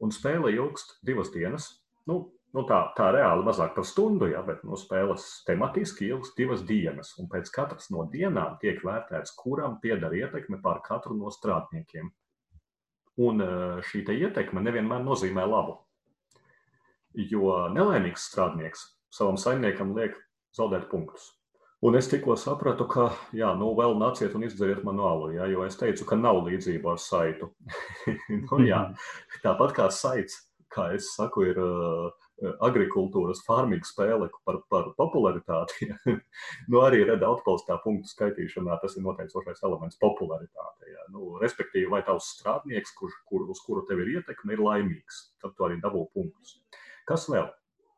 Un 0.00 0.12
spēle 0.14 0.52
ilgst 0.54 0.96
divas 1.04 1.32
dienas, 1.32 1.68
nu, 2.08 2.30
Nu, 2.50 2.64
tā, 2.66 2.80
tā 2.96 3.12
reāli 3.14 3.44
mazāk 3.46 3.76
par 3.76 3.84
stundu, 3.86 4.26
ja, 4.32 4.40
bet 4.42 4.64
no 4.64 4.74
nu, 4.74 4.78
spēles 4.78 5.26
tematiski 5.46 6.08
ilgs 6.10 6.32
divas 6.34 6.64
dienas. 6.66 7.12
Un 7.22 7.28
pēc 7.30 7.50
katras 7.54 7.92
no 7.94 8.08
dienām 8.10 8.56
tiek 8.62 8.80
vērtēts, 8.82 9.36
kuram 9.38 9.76
pieder 9.82 10.16
ietekme 10.18 10.58
pār 10.62 10.80
katru 10.86 11.14
no 11.14 11.30
strādniekiem. 11.30 12.10
Un 13.22 13.44
eh, 13.44 13.84
šī 13.86 14.02
ietekme 14.16 14.64
nevienmēr 14.66 15.04
nozīmē 15.06 15.46
labu. 15.46 15.78
Jo 17.14 17.68
nelaimīgs 17.70 18.26
strādnieks 18.30 18.86
savam 19.14 19.38
saimniekam 19.38 19.94
liek 19.94 20.16
zaudēt 20.56 20.88
punktus. 20.90 21.30
Un 21.86 21.96
es 21.96 22.10
tikko 22.10 22.34
sapratu, 22.36 22.84
ka, 22.90 23.06
jā, 23.32 23.54
nu, 23.56 23.70
vēl 23.78 23.94
nāciet 23.96 24.34
un 24.36 24.44
izdzeriet 24.44 24.82
manu 24.84 25.06
alu, 25.08 25.30
ja, 25.32 25.46
jo 25.48 25.62
es 25.64 25.78
teicu, 25.80 26.04
ka 26.04 26.18
nav 26.18 26.42
līdzība 26.44 26.92
ar 26.92 27.00
saitu. 27.00 27.48
nu, 28.42 28.58
jā, 28.66 28.82
tāpat 29.40 29.72
kā 29.78 29.86
saits, 29.94 30.36
kā 30.68 30.90
es 30.98 31.08
saku, 31.14 31.46
ir 31.48 31.62
uh, 31.62 32.10
agrikultūras 32.40 33.42
farmīga 33.46 33.88
spēle 33.88 34.28
par, 34.46 34.60
par 34.72 34.90
popularitāti. 34.98 35.90
nu, 36.70 36.80
arī 36.82 37.02
reda 37.08 37.28
atbalstā 37.34 37.76
punktu 37.84 38.10
skaitīšanā, 38.12 38.78
tas 38.82 38.96
ir 38.96 39.04
noteicošais 39.04 39.62
elements 39.66 40.00
popularitāte. 40.00 40.88
Ja. 40.92 41.04
Nu, 41.14 41.34
respektīvi, 41.42 41.90
vai 41.92 42.02
tavs 42.06 42.32
strādnieks, 42.36 42.94
kur, 42.98 43.12
kur, 43.28 43.44
uz 43.52 43.60
kuru 43.66 43.84
tev 43.88 44.02
ir 44.04 44.16
ietekme, 44.18 44.56
ir 44.56 44.64
laimīgs, 44.64 45.22
tad 45.42 45.56
tu 45.56 45.68
arī 45.68 45.80
dabū 45.82 46.06
punktus. 46.14 46.58
Kas 47.08 47.28
vēl? 47.30 47.50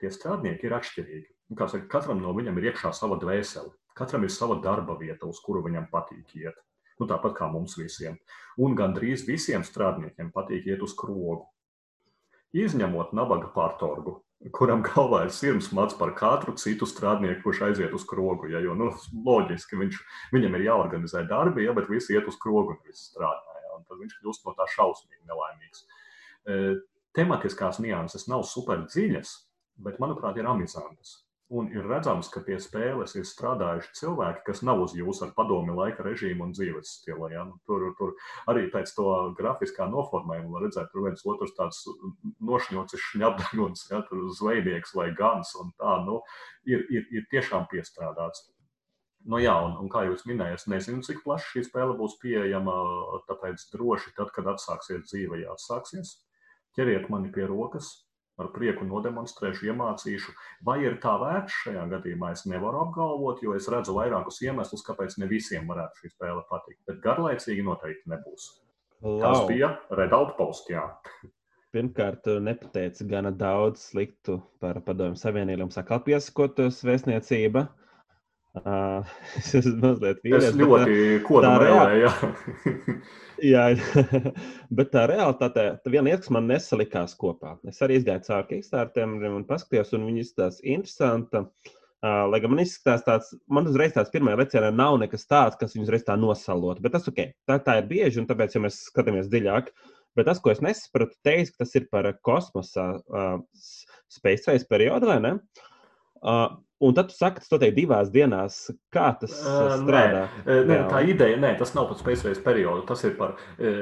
Tie 0.02 0.10
strādnieki 0.10 0.66
ir 0.66 0.74
atšķirīgi. 0.80 1.28
Nu, 1.52 1.62
saka, 1.68 1.86
katram 1.98 2.22
no 2.22 2.34
viņiem 2.34 2.58
ir 2.58 2.72
iekšā 2.72 2.90
sava 2.96 3.20
dvēsele. 3.22 3.70
Katram 3.98 4.24
ir 4.24 4.32
sava 4.32 4.56
darba 4.64 4.96
vieta, 4.98 5.28
uz 5.28 5.38
kuru 5.44 5.62
viņam 5.66 5.90
patīk 5.92 6.32
iet. 6.40 6.58
Nu, 6.98 7.06
tāpat 7.10 7.36
kā 7.36 7.48
mums 7.52 7.76
visiem. 7.78 8.16
Un 8.62 8.74
gandrīz 8.78 9.26
visiem 9.28 9.64
strādniekiem 9.66 10.32
patīk 10.34 10.66
iet 10.70 10.82
uz 10.84 10.96
krogu. 10.98 11.44
Izņemot 12.52 13.14
nabaga 13.16 13.48
pārtorgu, 13.52 14.18
kuram 14.50 14.82
galvā 14.82 15.22
ir 15.26 15.32
sirds 15.34 15.70
mats 15.76 15.94
par 15.98 16.14
katru 16.18 16.54
citu 16.58 16.86
strādnieku, 16.88 17.42
kurš 17.44 17.62
aiziet 17.68 17.94
uz 17.94 18.04
krogu. 18.08 18.50
Ja, 18.50 18.62
jo, 18.64 18.74
nu, 18.78 18.90
loģiski, 19.26 19.78
viņš, 19.78 19.98
viņam 20.34 20.56
ir 20.58 20.66
jāorganizē 20.66 21.24
darbi, 21.30 21.66
ja, 21.66 21.74
bet 21.76 21.90
visi 21.92 22.16
iet 22.16 22.26
uz 22.30 22.38
krogu 22.42 22.74
un 22.74 22.80
visi 22.86 23.12
strādā. 23.12 23.58
Ja, 23.62 23.76
un 23.78 23.86
tad 23.86 24.00
viņš 24.02 24.18
kļūst 24.18 24.48
no 24.48 24.56
tā 24.58 24.66
šausmīgi 24.74 25.30
nelaimīgs. 25.30 25.84
E, 26.42 26.60
tematiskās 27.14 27.78
nianses 27.84 28.26
nav 28.30 28.42
super 28.48 28.82
dziļas, 28.88 29.36
bet, 29.86 30.00
manuprāt, 30.02 30.40
ir 30.40 30.48
amizantas. 30.50 31.20
Un 31.52 31.66
ir 31.68 31.84
redzams, 31.84 32.30
ka 32.32 32.40
pie 32.46 32.56
spēles 32.64 33.12
ir 33.18 33.26
strādājuši 33.28 33.90
cilvēki, 33.98 34.40
kas 34.46 34.62
nav 34.64 34.80
uz 34.86 34.94
jūsu 34.96 35.26
ar 35.26 35.32
padomi 35.36 35.74
laika 35.76 36.04
režīmu 36.06 36.46
un 36.46 36.54
dzīves 36.56 36.94
stilu. 36.96 37.26
Ja? 37.28 37.42
Nu, 37.44 37.58
tur, 37.68 37.84
tur 37.98 38.14
arī 38.48 38.62
pēc 38.72 38.94
to 38.96 39.08
grafiskā 39.36 39.84
noformējuma 39.92 40.54
var 40.54 40.64
redzēt, 40.64 40.88
tur 40.94 41.04
viens 41.08 41.26
otrs 41.28 41.52
tāds 41.58 41.82
nošņocis 42.48 43.04
šņabdaguns, 43.10 43.84
ja? 43.90 44.00
tur 44.08 44.30
zvejnieks 44.38 44.96
vai 44.96 45.10
gans 45.18 45.52
un 45.60 45.74
tā, 45.76 45.98
nu, 46.06 46.22
ir, 46.64 46.86
ir, 46.88 47.04
ir 47.12 47.28
tiešām 47.34 47.68
piestrādāts. 47.74 48.46
Nu, 49.28 49.36
jā, 49.42 49.52
un, 49.66 49.76
un 49.84 49.90
kā 49.92 50.06
jūs 50.08 50.24
minējāt, 50.26 50.64
es 50.64 50.70
nezinu, 50.72 51.04
cik 51.04 51.20
plaši 51.26 51.50
šī 51.50 51.66
spēle 51.68 51.98
būs 51.98 52.16
pieejama. 52.22 52.78
Tāpēc 53.28 53.68
droši 53.74 54.14
tad, 54.16 54.32
kad 54.34 54.48
atsāksies 54.54 55.04
dzīve, 55.04 55.42
ja 55.44 55.52
atsāksies, 55.52 56.16
ķeriet 56.78 57.12
mani 57.12 57.28
pie 57.34 57.44
rokas, 57.50 57.92
ar 58.40 58.48
prieku 58.54 58.86
nodemonstrēšu, 58.88 59.68
iemācīšu. 59.70 60.34
Vai 60.66 60.78
ir 60.86 60.96
tā 61.02 61.14
vērts 61.20 61.58
šajā 61.66 61.84
gadījumā, 61.90 62.32
es 62.36 62.46
nevaru 62.48 62.84
apgalvot, 62.86 63.42
jo 63.44 63.56
es 63.58 63.68
redzu 63.72 63.96
vairākus 63.98 64.40
iemeslus, 64.46 64.84
kāpēc 64.86 65.18
ne 65.20 65.28
visiem 65.30 65.68
varētu 65.68 66.02
šī 66.02 66.14
spēle 66.14 66.46
patikt. 66.50 66.80
Bet 66.88 67.02
garlaicīgi 67.04 67.66
noteikti 67.66 68.12
nebūs. 68.14 68.48
Lau. 69.02 69.18
Tas 69.20 69.44
bija 69.50 69.74
Red 69.98 70.14
Outpost. 70.16 70.70
Jā. 70.70 70.86
Pirmkārt, 71.72 72.28
nepateici 72.44 73.06
gana 73.08 73.32
daudz 73.32 73.88
sliktu 73.90 74.38
par 74.60 74.78
Padomju 74.84 75.16
Savienību, 75.18 75.70
saka, 75.72 75.98
piesakotos 76.04 76.82
vēstniecība. 76.84 77.64
Uh, 77.64 77.81
es 79.58 79.66
mazliet 79.80 80.18
vīries, 80.20 80.50
es 80.50 80.56
ļoti 80.60 80.96
kodam 81.24 81.54
reāli. 81.62 82.02
Jā, 83.42 83.62
bet 84.76 84.90
tā 84.92 85.06
realitāte, 85.08 85.64
tā 85.80 85.92
viena 85.92 86.10
lieta, 86.10 86.20
kas 86.24 86.32
man 86.36 86.50
nesalikās 86.50 87.16
kopā. 87.18 87.56
Es 87.68 87.80
arī 87.84 87.96
izgāju 87.98 88.26
cauri 88.26 88.50
Kickstarteriem 88.50 89.38
un 89.38 89.46
paskatījos, 89.48 89.94
un 89.96 90.04
viņi 90.10 90.26
izskatās 90.26 90.60
interesanti. 90.60 91.46
Uh, 92.02 92.26
lai 92.26 92.40
gan 92.42 92.50
man 92.50 92.60
izskatās 92.64 93.04
tāds, 93.06 93.28
man 93.46 93.68
uzreiz 93.70 93.92
tāds 93.94 94.10
pirmā 94.10 94.34
lecienā 94.34 94.72
nav 94.74 94.96
nekas 94.98 95.22
tāds, 95.30 95.56
kas 95.60 95.76
viņus 95.76 95.92
reiz 95.94 96.04
tā 96.04 96.16
nosalot. 96.18 96.80
Bet 96.82 96.96
tas 96.96 97.06
ok, 97.08 97.20
tā, 97.46 97.60
tā 97.62 97.76
ir 97.78 97.86
bieži, 97.88 98.18
un 98.20 98.26
tāpēc, 98.26 98.56
ja 98.56 98.62
mēs 98.64 98.80
skatāmies 98.88 99.30
dziļāk, 99.30 99.70
bet 100.18 100.26
tas, 100.26 100.40
ko 100.42 100.50
es 100.50 100.60
nesapratu, 100.66 101.14
teiks, 101.22 101.54
ka 101.54 101.62
tas 101.62 101.76
ir 101.78 101.86
par 101.94 102.10
kosmosa 102.26 102.88
uh, 102.98 103.38
race 104.26 104.66
periodu, 104.66 105.08
vai 105.12 105.20
ne? 105.22 105.32
Uh, 106.26 106.58
Un 106.82 106.94
tad 106.96 107.12
tu 107.12 107.14
saki, 107.14 107.42
tas 107.42 107.52
notiek 107.52 107.74
divās 107.76 108.10
dienās. 108.10 108.56
Kā 108.92 109.12
tas 109.20 109.34
uh, 109.38 109.76
strādā? 109.78 110.24
Nē, 110.46 110.56
nē, 110.66 110.78
tā 110.90 111.02
ideja, 111.06 111.38
nē, 111.38 111.52
tas 111.60 111.74
nav 111.76 111.86
par 111.90 112.00
Space 112.00 112.26
Race 112.26 112.42
periodu. 112.42 112.82
Tas 112.88 113.04
ir 113.06 113.14
par 113.18 113.36
e, 113.54 113.72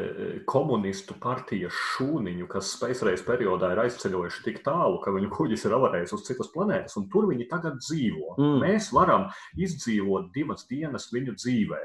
komunistu 0.50 1.16
partijas 1.22 1.76
šūniņu, 1.94 2.48
kas 2.50 2.74
Space 2.76 3.06
Race 3.08 3.24
periodā 3.24 3.72
ir 3.72 3.80
aizceļojuši 3.86 4.44
tik 4.44 4.60
tālu, 4.66 5.00
ka 5.04 5.14
viņu 5.16 5.32
kuģis 5.32 5.64
ir 5.68 5.76
avarējis 5.78 6.12
uz 6.18 6.26
citas 6.28 6.52
planētas, 6.52 6.98
un 7.00 7.08
tur 7.12 7.30
viņi 7.30 7.48
tagad 7.48 7.80
dzīvo. 7.80 8.36
Mm. 8.36 8.58
Mēs 8.66 8.90
varam 8.96 9.30
izdzīvot 9.56 10.28
divas 10.36 10.68
dienas 10.68 11.08
viņu 11.14 11.38
dzīvēm. 11.40 11.80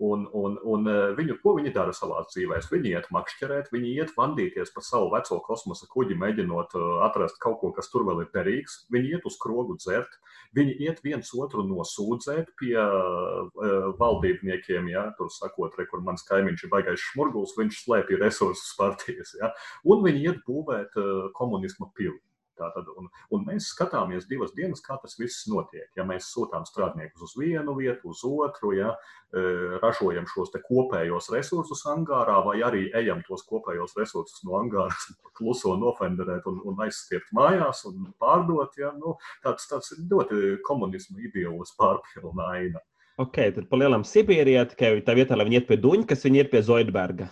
Un, 0.00 0.22
un, 0.32 0.54
un 0.64 0.86
eh, 0.88 1.10
viņu, 1.12 1.34
ko 1.42 1.52
viņi 1.58 1.74
dara 1.74 1.92
savā 1.92 2.22
dzīvē? 2.30 2.62
Viņi 2.72 2.94
iet 2.94 3.08
makšķerēt, 3.12 3.66
viņi 3.74 3.90
iet 4.00 4.14
vandīties 4.16 4.72
pa 4.72 4.80
savu 4.84 5.10
veco 5.12 5.36
kosmosa 5.44 5.84
kuģi, 5.92 6.16
mēģinot 6.22 6.72
eh, 6.78 6.86
atrast 7.04 7.36
kaut 7.42 7.58
ko, 7.60 7.68
kas 7.76 7.92
tur 7.92 8.06
vēl 8.08 8.22
ir 8.24 8.30
derīgs. 8.32 8.78
Viņi 8.94 9.12
iet 9.18 9.28
uz 9.28 9.36
krogu 9.42 9.76
dzert, 9.76 10.16
viņi 10.56 10.78
iet 10.86 11.04
viens 11.04 11.34
otru 11.36 11.66
nosūdzēt 11.68 12.54
pie 12.58 12.78
uh, 12.80 13.92
valdībniekiem. 14.00 14.88
Ja? 14.90 15.04
Tur 15.18 15.28
sakot, 15.34 15.76
re, 15.76 15.84
kur 15.90 16.00
mans 16.06 16.24
kaimiņš 16.30 16.64
ir 16.64 16.72
baigais 16.72 17.04
šmurgulis, 17.10 17.54
viņš 17.60 17.84
slēpj 17.84 18.18
resursus 18.24 18.72
partijas. 18.80 19.36
Ja? 19.38 19.52
Un 19.84 20.02
viņi 20.06 20.26
iet 20.30 20.42
būvēt 20.48 20.96
uh, 20.96 21.28
komunisma 21.36 21.92
pilnu. 21.92 22.18
Tātad, 22.60 22.88
un, 23.00 23.08
un 23.32 23.46
mēs 23.46 23.70
skatāmies 23.72 24.28
divas 24.28 24.52
dienas, 24.56 24.82
kā 24.84 24.98
tas 25.00 25.16
viss 25.20 25.46
notiek. 25.50 25.88
Ja 25.96 26.04
mēs 26.08 26.28
sūtām 26.34 26.66
strādniekus 26.68 27.24
uz 27.28 27.34
vienu 27.40 27.74
vietu, 27.78 28.12
uz 28.12 28.20
otru, 28.26 28.74
ja 28.76 28.92
e, 28.92 29.44
ražojam 29.80 30.28
šos 30.28 30.52
kopējos 30.66 31.30
resursus 31.34 31.86
angārā, 31.88 32.38
vai 32.44 32.58
arī 32.66 32.86
ejam 33.00 33.24
tos 33.28 33.46
kopējos 33.48 33.96
resursus 33.98 34.44
no 34.44 34.58
angāras 34.60 35.08
kluso 35.38 35.76
nofenderēt 35.80 36.48
un, 36.50 36.60
un 36.68 36.84
aizstiept 36.84 37.32
mājās 37.36 37.86
un 37.88 38.10
pārdot. 38.20 38.76
Ja, 38.80 38.92
nu, 38.96 39.16
tāds, 39.44 39.68
tāds 39.70 39.96
ļoti 39.96 40.60
komunismu 40.66 41.20
ideāls 41.30 41.74
pārpilna 41.80 42.52
aina. 42.54 42.84
Ok, 43.20 43.36
tad 43.52 43.66
pa 43.68 43.76
lielam 43.76 44.04
Sibīrijā 44.06 44.64
tikai 44.70 44.94
tā 45.04 45.12
vietā, 45.18 45.36
lai 45.36 45.44
viņi 45.48 45.58
iet 45.60 45.66
pie 45.68 45.76
Duņa, 45.80 46.06
kas 46.08 46.24
viņi 46.24 46.40
ir 46.40 46.48
pie 46.52 46.62
Zoidberga. 46.64 47.26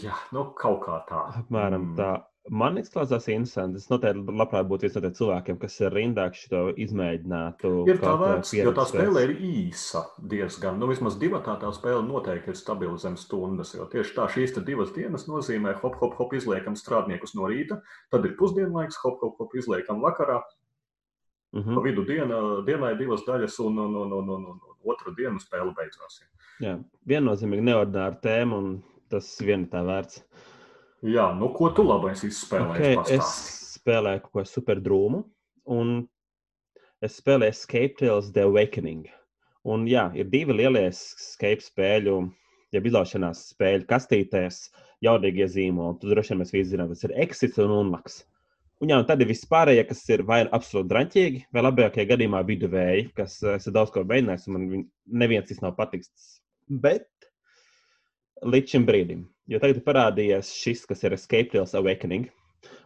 Jā, 0.00 0.16
nu 0.34 0.48
kaut 0.58 0.80
kā 0.86 0.96
tā. 1.06 1.20
Apmēram 1.42 1.90
mm. 1.90 1.96
tā. 1.98 2.10
Man 2.50 2.80
izklausās 2.80 3.28
interesanti. 3.30 3.78
Es 3.78 3.86
noteikti 3.92 4.32
labprāt 4.34 4.66
būtu 4.66 4.82
viens 4.82 4.96
no 4.96 5.02
tiem 5.04 5.12
cilvēkiem, 5.14 5.58
kas 5.62 5.76
ir 5.84 5.92
rindā, 5.94 6.24
kas 6.34 6.48
to 6.50 6.62
izmēģinātu. 6.82 7.70
Ir 7.86 8.00
tā 8.02 8.14
vērts, 8.18 8.54
jo 8.58 8.72
tā 8.74 8.86
spēle 8.90 9.22
ir 9.28 9.32
īsa 9.46 10.02
diezgan. 10.32 10.80
Nu, 10.82 10.88
vismaz 10.90 11.14
divatā 11.20 11.54
tā 11.62 11.70
spēle 11.76 12.02
noteikti 12.08 12.50
ir 12.50 12.58
stabila 12.58 12.98
zem 12.98 13.14
stundas. 13.20 13.70
Jo 13.78 13.86
tieši 13.92 14.16
tā 14.16 14.26
šīs 14.34 14.56
divas 14.66 14.90
dienas 14.96 15.28
nozīmē 15.30 15.76
hop, 15.78 16.00
hop, 16.02 16.18
hop, 16.18 16.34
izliekam 16.34 16.74
strādniekus 16.74 17.36
no 17.38 17.46
rīta, 17.46 17.78
tad 18.10 18.26
ir 18.26 18.34
pusdienlaiks, 18.40 18.98
hop, 19.04 19.22
hop, 19.22 19.38
hop, 19.38 19.54
izliekam 19.54 20.02
vakarā. 20.02 20.42
Mm 21.54 21.62
-hmm. 21.62 21.74
Pa 21.74 21.80
vidu 21.86 22.04
diena, 22.06 22.36
dienai 22.66 22.96
divas 22.98 23.22
daļas, 23.26 23.60
un, 23.62 23.78
un, 23.78 23.96
un, 23.96 24.12
un, 24.12 24.28
un, 24.28 24.44
un 24.50 24.60
otru 24.90 25.14
dienu 25.14 25.38
spēle 25.38 25.74
beidzās. 25.74 26.22
Jā, 26.60 26.78
viennozīmīgi 27.06 27.62
neordināra 27.62 28.18
tēma, 28.22 28.56
un 28.56 28.82
tas 29.08 29.38
vien 29.40 29.68
tā 29.70 29.86
vērts. 29.86 30.24
Jā, 31.06 31.30
nu 31.32 31.48
ko 31.56 31.70
tu 31.72 31.84
labais 31.86 32.20
izspēlēji? 32.26 32.96
Okay, 33.00 33.16
es 33.16 33.30
spēlēju 33.78 34.24
kaut 34.26 34.34
ko 34.34 34.44
super 34.48 34.82
drūmu, 34.84 35.22
un 35.72 35.94
es 37.00 37.16
spēlēju 37.22 37.56
Escape 37.56 37.96
Tales 38.02 38.28
The 38.34 38.44
Awakening. 38.48 39.06
Un 39.68 39.86
jā, 39.88 40.06
ir 40.16 40.28
divi 40.32 40.56
lielie 40.56 40.86
escape 40.88 41.64
spēļu, 41.64 42.16
jeb 42.72 42.86
izlaušanās 42.88 43.46
spēļu 43.54 43.88
kastītēs, 43.88 44.66
jaudīgie 45.04 45.48
zīmoli. 45.52 45.98
Tu 46.00 46.12
droši 46.12 46.34
vien 46.34 46.40
mēs 46.42 46.52
visi 46.54 46.70
zinām, 46.72 46.92
tas 46.92 47.04
ir 47.08 47.16
Exits 47.24 47.60
un 47.60 47.72
Unlocks. 47.76 48.22
Un, 48.80 48.88
jā, 48.88 48.96
un 48.96 49.08
tad 49.08 49.20
ir 49.20 49.28
viss 49.28 49.48
pārējie, 49.48 49.82
kas 49.88 50.00
ir 50.08 50.24
vai 50.28 50.42
absolūti 50.46 50.88
draņķīgi, 50.88 51.42
vai 51.52 51.64
labākajā 51.66 52.08
gadījumā 52.14 52.40
viduvēji, 52.48 53.10
kas 53.16 53.36
es 53.52 53.68
daudz 53.72 53.92
ko 53.92 54.06
mēģināju, 54.08 54.46
un 54.48 54.56
man 54.56 54.86
neviens 55.24 55.48
tas 55.50 55.60
nav 55.64 55.74
patiks. 55.76 56.08
Bet 56.68 57.08
līdz 58.40 58.72
šim 58.72 58.86
brīdim. 58.88 59.26
Jo 59.50 59.58
tagad 59.58 59.80
ir 59.80 59.86
parādījies 59.86 60.52
šis, 60.54 60.84
kas 60.86 61.02
ir 61.02 61.16
Escape 61.16 61.50
Tales 61.50 61.74
Awakening. 61.74 62.28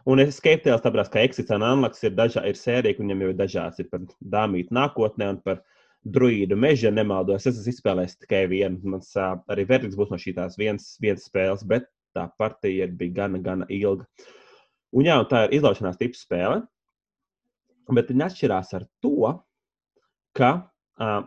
Un 0.09 0.21
Escape 0.23 0.63
Tales, 0.65 0.81
tāpēc 0.81 1.11
kā 1.13 1.21
Exits 1.27 1.53
un 1.53 1.65
Unlocks 1.65 2.01
ir, 2.05 2.15
dažā, 2.17 2.41
ir 2.49 2.57
sērija, 2.57 2.97
un 2.97 3.05
viņam 3.05 3.21
jau 3.21 3.31
ir 3.31 3.37
dažāds. 3.37 3.81
Ir 3.83 3.89
par 3.91 4.07
dāmītu 4.35 4.73
nākotnē 4.73 5.27
un 5.35 5.41
par 5.45 5.61
druīdu 6.15 6.57
meža 6.57 6.89
nemaldos. 6.93 7.45
Es 7.45 7.59
esmu 7.59 7.73
izspēlējis 7.73 8.17
tikai 8.23 8.41
vienu. 8.49 8.81
Mans 8.95 9.11
arī 9.21 9.67
vērtīgs 9.69 9.97
būs 9.99 10.09
no 10.13 10.17
šīs 10.21 10.57
vienas, 10.57 10.89
vienas 11.01 11.27
spēles, 11.29 11.65
bet 11.69 11.85
tā 12.17 12.25
partija 12.39 12.87
bija 12.89 13.13
gana, 13.21 13.41
gana 13.45 13.69
ilga. 13.69 14.07
Un 14.95 15.05
jā, 15.05 15.19
un 15.21 15.29
tā 15.29 15.45
ir 15.45 15.57
izlaušanās 15.59 16.01
tipa 16.01 16.17
spēle. 16.17 16.59
Bet 17.93 18.09
viņi 18.09 18.25
atšķirās 18.25 18.73
ar 18.79 18.89
to, 19.05 19.35
ka 20.37 20.51
uh, 20.57 21.21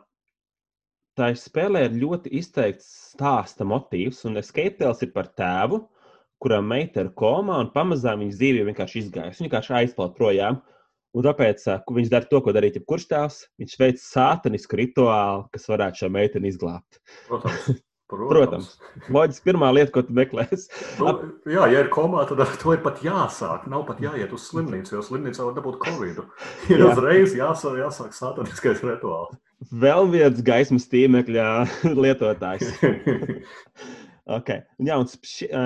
tā 1.18 1.28
spēlē 1.37 1.85
ir 1.88 1.98
ļoti 1.98 2.33
izteikts 2.38 2.88
stāsta 3.12 3.66
motīvs, 3.68 4.24
un 4.28 4.40
escape 4.40 4.78
tēls 4.81 5.02
ir 5.04 5.12
par 5.14 5.31
tēvu, 5.38 5.83
kuram 6.42 6.68
meita 6.70 7.02
ir 7.02 7.12
komā, 7.18 7.59
un 7.64 7.72
pamazām 7.74 8.22
viņas 8.22 8.38
dzīve 8.38 8.66
vienkārši 8.70 9.02
izgājusi. 9.02 9.40
Viņa 9.40 9.48
vienkārši 9.48 9.74
aizplauka 9.81 10.18
projām. 10.18 10.61
Un 11.16 11.24
tāpēc 11.24 11.64
viņš 11.96 12.11
dara 12.12 12.28
to, 12.31 12.40
ko 12.44 12.52
darīja 12.54 12.78
jebkurš 12.78 13.09
tēvs. 13.11 13.40
Viņš 13.59 13.76
veic 13.81 14.00
sātanisku 14.02 14.78
rituālu, 14.78 15.48
kas 15.54 15.66
varētu 15.72 16.04
šo 16.04 16.12
meiteni 16.14 16.52
izglābt. 16.52 17.00
Protams. 17.26 17.70
Protams. 18.09 18.33
Protams. 18.33 18.68
Loģiski, 19.12 19.44
pirmā 19.51 19.68
lieta, 19.77 19.92
ko 19.92 20.03
tu 20.07 20.14
meklēsi. 20.16 20.71
Nu, 20.97 21.12
jā, 21.44 21.66
ja 21.68 21.83
ir 21.85 21.90
komā, 21.92 22.23
tad 22.29 22.40
ar 22.40 22.55
to 22.61 22.73
ir 22.73 22.81
pat 22.85 23.03
jāsāk. 23.05 23.66
Nav 23.68 23.85
pat 23.90 24.01
jāiet 24.01 24.33
uz 24.33 24.47
slimnīcu, 24.49 24.94
jo 24.97 25.05
slimnīcā 25.05 25.44
var 25.44 25.59
dabūt 25.59 25.77
covid. 25.85 26.23
Ir 26.73 26.81
jā. 26.81 26.88
uzreiz 26.88 27.37
jāsāk, 27.37 27.77
jāsāk 27.83 28.16
sataniskais 28.16 28.81
rituāls. 28.87 29.37
Vēl 29.75 30.09
viens 30.12 30.40
gaismas 30.44 30.88
tīmekļa 30.88 31.49
lietotājs. 32.05 32.73
Okay. 34.29 34.61
Jā, 34.85 34.99
un 35.01 35.07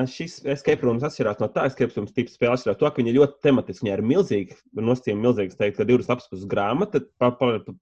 šis 0.06 0.36
escape 0.52 0.86
rooms 0.86 1.02
atšķirās 1.02 1.40
no 1.42 1.48
tā, 1.50 1.64
escape 1.66 1.96
rooms 1.96 2.12
tips 2.14 2.36
spēles 2.36 2.62
ar 2.70 2.76
to, 2.78 2.86
ka 2.86 3.00
viņi 3.00 3.10
ir 3.10 3.16
ļoti 3.16 3.40
tematiski. 3.42 3.82
Viņi 3.82 3.92
ir 3.96 4.02
milzīgi, 4.06 4.58
nosacījumi 4.78 5.24
milzīgi, 5.24 5.56
teikt, 5.58 5.80
ka 5.80 5.86
divas 5.88 6.06
lapas 6.06 6.30
puses 6.30 6.46
grāmata, 6.46 7.02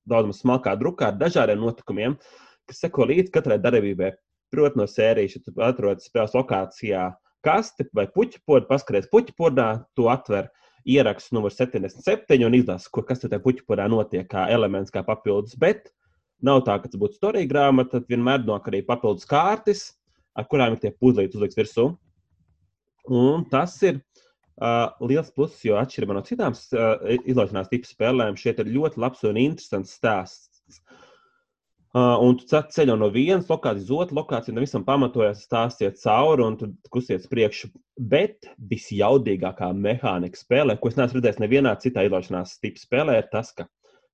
daudz 0.09 0.38
smalkā 0.38 0.73
drukā 0.81 1.11
ar 1.11 1.18
dažādiem 1.20 1.61
notikumiem, 1.61 2.16
kas 2.64 2.81
seko 2.81 3.11
līdzi 3.12 3.35
katrai 3.35 3.61
darbībai. 3.61 4.14
Protams, 4.50 4.80
no 4.80 4.86
sērijas, 4.90 5.36
ja 5.36 5.44
tu 5.44 5.54
atrodies 5.62 6.08
spēles 6.10 6.34
lokācijā, 6.34 7.04
kasti 7.46 7.86
vai 7.96 8.06
puķu 8.10 8.42
podu, 8.46 8.66
paskaties 8.68 9.08
puķu 9.12 9.36
podā, 9.38 9.68
tu 9.96 10.08
atver 10.12 10.50
ierakstu 10.88 11.36
numur 11.36 11.52
77 11.54 12.44
un 12.46 12.56
izlasi, 12.56 12.90
kas 13.06 13.22
tajā 13.22 13.40
puķu 13.44 13.66
podā 13.68 13.86
notiek, 13.90 14.26
kā 14.30 14.48
elements, 14.52 14.92
kā 14.92 15.04
papildus. 15.06 15.56
Bet 15.60 15.92
nav 16.42 16.64
tā, 16.66 16.78
ka 16.80 16.90
tas 16.90 17.00
būtu 17.00 17.20
storija 17.20 17.48
grāmata, 17.48 17.98
tad 17.98 18.10
vienmēr 18.10 18.44
nāk 18.48 18.68
arī 18.70 18.82
papildus 18.86 19.28
kārtas, 19.28 19.90
ar 20.34 20.48
kurām 20.50 20.76
ir 20.76 20.82
tie 20.82 20.92
puzlīti 20.94 21.38
uzlikts 21.38 21.58
virsū. 21.58 21.90
Un 23.10 23.46
tas 23.50 23.74
ir 23.86 24.00
uh, 24.60 24.92
liels 25.04 25.32
pluss, 25.34 25.62
jo 25.64 25.78
atšķirībā 25.80 26.16
no 26.16 26.24
citām 26.26 26.54
uh, 26.56 26.94
izlaišanās 27.28 27.70
tipu 27.72 27.88
spēlēm, 27.88 28.38
šeit 28.40 28.60
ir 28.62 28.72
ļoti 28.72 29.02
labs 29.02 29.24
un 29.28 29.40
interesants 29.40 29.96
stāsts. 29.98 30.49
Uh, 31.90 32.20
un 32.22 32.37
tu 32.38 32.46
ceļo 32.46 32.94
no 32.94 33.09
vienas 33.11 33.48
lokācijas 33.50 33.88
uz 33.88 34.05
otru 34.05 34.20
lokāciju, 34.20 34.53
un 34.55 34.62
visam 34.62 34.85
pamatojas 34.87 35.40
stāstiet 35.42 35.96
cauri, 35.98 36.44
un 36.46 36.59
tur 36.61 36.68
kusiet 36.94 37.24
priekšu. 37.33 37.72
Bet 38.12 38.46
visjaudīgākā 38.70 39.72
mehānika 39.74 40.38
spēlē, 40.38 40.76
ko 40.79 40.92
es 40.92 41.00
neesmu 41.00 41.18
redzējis 41.18 41.42
nevienā 41.42 41.72
citā 41.83 42.05
izlaišanās 42.07 42.61
tipu 42.62 42.79
spēlē, 42.79 43.18
ir 43.18 43.26
tas, 43.33 43.50
ka 43.57 43.66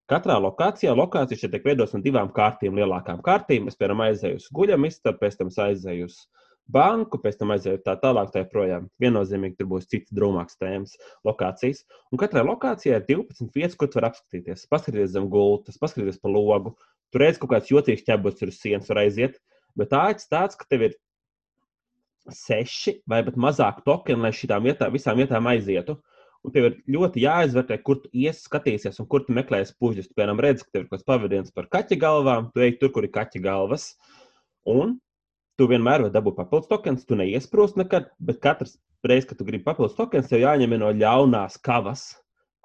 katrā 0.08 0.38
lokācijā 0.40 0.94
lokācija 0.96 1.42
šeit 1.42 1.52
tiek 1.52 1.68
veidotas 1.68 1.92
no 1.92 2.00
divām 2.06 2.32
kārtīm, 2.32 2.80
lielākām 2.80 3.20
kārtīm. 3.26 3.68
Es, 3.68 3.76
piemēram, 3.76 4.06
aizēju 4.06 4.40
uz 4.40 4.48
guļamistabu, 4.56 5.20
pēc 5.20 5.38
tam 5.42 5.52
aizēju 5.68 6.08
uz 6.08 6.18
banku, 6.72 7.20
pēc 7.22 7.36
tam 7.42 7.52
aizēju 7.54 7.84
tā 7.84 7.98
tālāk, 8.00 8.32
tā 8.32 8.46
joprojām. 8.46 8.88
Viennozīmīgi 9.04 9.60
tur 9.60 9.68
būs 9.76 9.92
cits 9.92 10.16
drūmāks 10.16 10.56
tēmas 10.62 10.96
lokācijas. 11.28 11.84
Un 12.08 12.24
katrai 12.24 12.48
lokācijai 12.48 13.02
ir 13.02 13.08
12 13.12 13.52
vietas, 13.54 13.76
kur 13.76 13.92
tu 13.92 14.00
vari 14.00 14.14
apskatīties. 14.14 14.64
Paskatīties 14.72 15.12
zem 15.14 15.28
gultas, 15.30 15.76
paskatīties 15.82 16.24
pa 16.24 16.32
logu, 16.32 16.72
Tur 17.12 17.22
redz 17.22 17.40
kaut 17.40 17.52
kāds 17.52 17.70
jocīgs 17.70 18.04
ķēbus 18.06 18.42
uz 18.46 18.58
sienas, 18.60 18.88
var 18.90 19.02
aiziet. 19.04 19.38
Bet 19.76 19.92
tā 19.92 20.02
ir 20.12 20.22
tāds, 20.32 20.58
ka 20.58 20.66
tev 20.68 20.88
ir 20.88 20.96
seši 22.32 23.00
vai 23.08 23.22
pat 23.26 23.38
mazāk 23.38 23.82
tokeni, 23.86 24.22
lai 24.24 24.32
šīm 24.34 24.66
vietām, 24.66 24.92
visām 24.94 25.18
vietām 25.20 25.46
aizietu. 25.52 26.00
Un 26.46 26.52
tev 26.54 26.68
ir 26.68 26.74
ļoti 26.94 27.24
jāizvērtē, 27.24 27.78
kur 27.82 27.98
tu 28.02 28.10
iesi, 28.14 28.44
skatīsies, 28.46 29.00
un 29.02 29.08
kur 29.10 29.24
tu 29.26 29.34
meklēsi 29.34 29.74
puķus. 29.82 30.12
Piemēram, 30.14 30.42
redz, 30.44 30.62
ka 30.62 30.74
tev 30.74 30.84
ir 30.84 30.86
kaut 30.86 30.98
kāds 30.98 31.08
pavadījums 31.10 31.54
par 31.54 31.66
kaķa 31.72 31.98
galvām, 32.02 32.50
tu 32.54 32.62
ej 32.62 32.76
tur, 32.78 32.92
kur 32.94 33.06
ir 33.06 33.10
kaķa 33.14 33.42
galvas. 33.42 33.88
Un 34.70 34.98
tu 35.58 35.66
vienmēr 35.70 36.04
vari 36.04 36.14
dabūt 36.14 36.36
papildus 36.38 36.70
tokens, 36.70 37.06
tu 37.08 37.18
neiesprūst 37.18 37.80
nekad, 37.80 38.12
bet 38.22 38.38
katrs 38.44 38.76
reiz, 39.06 39.26
kad 39.26 39.40
tu 39.40 39.46
gribi 39.48 39.66
papildus 39.66 39.98
tokens, 39.98 40.30
tev 40.30 40.44
jāņem 40.44 40.76
no 40.78 40.92
ļaunās 40.94 41.58
kavas 41.66 42.12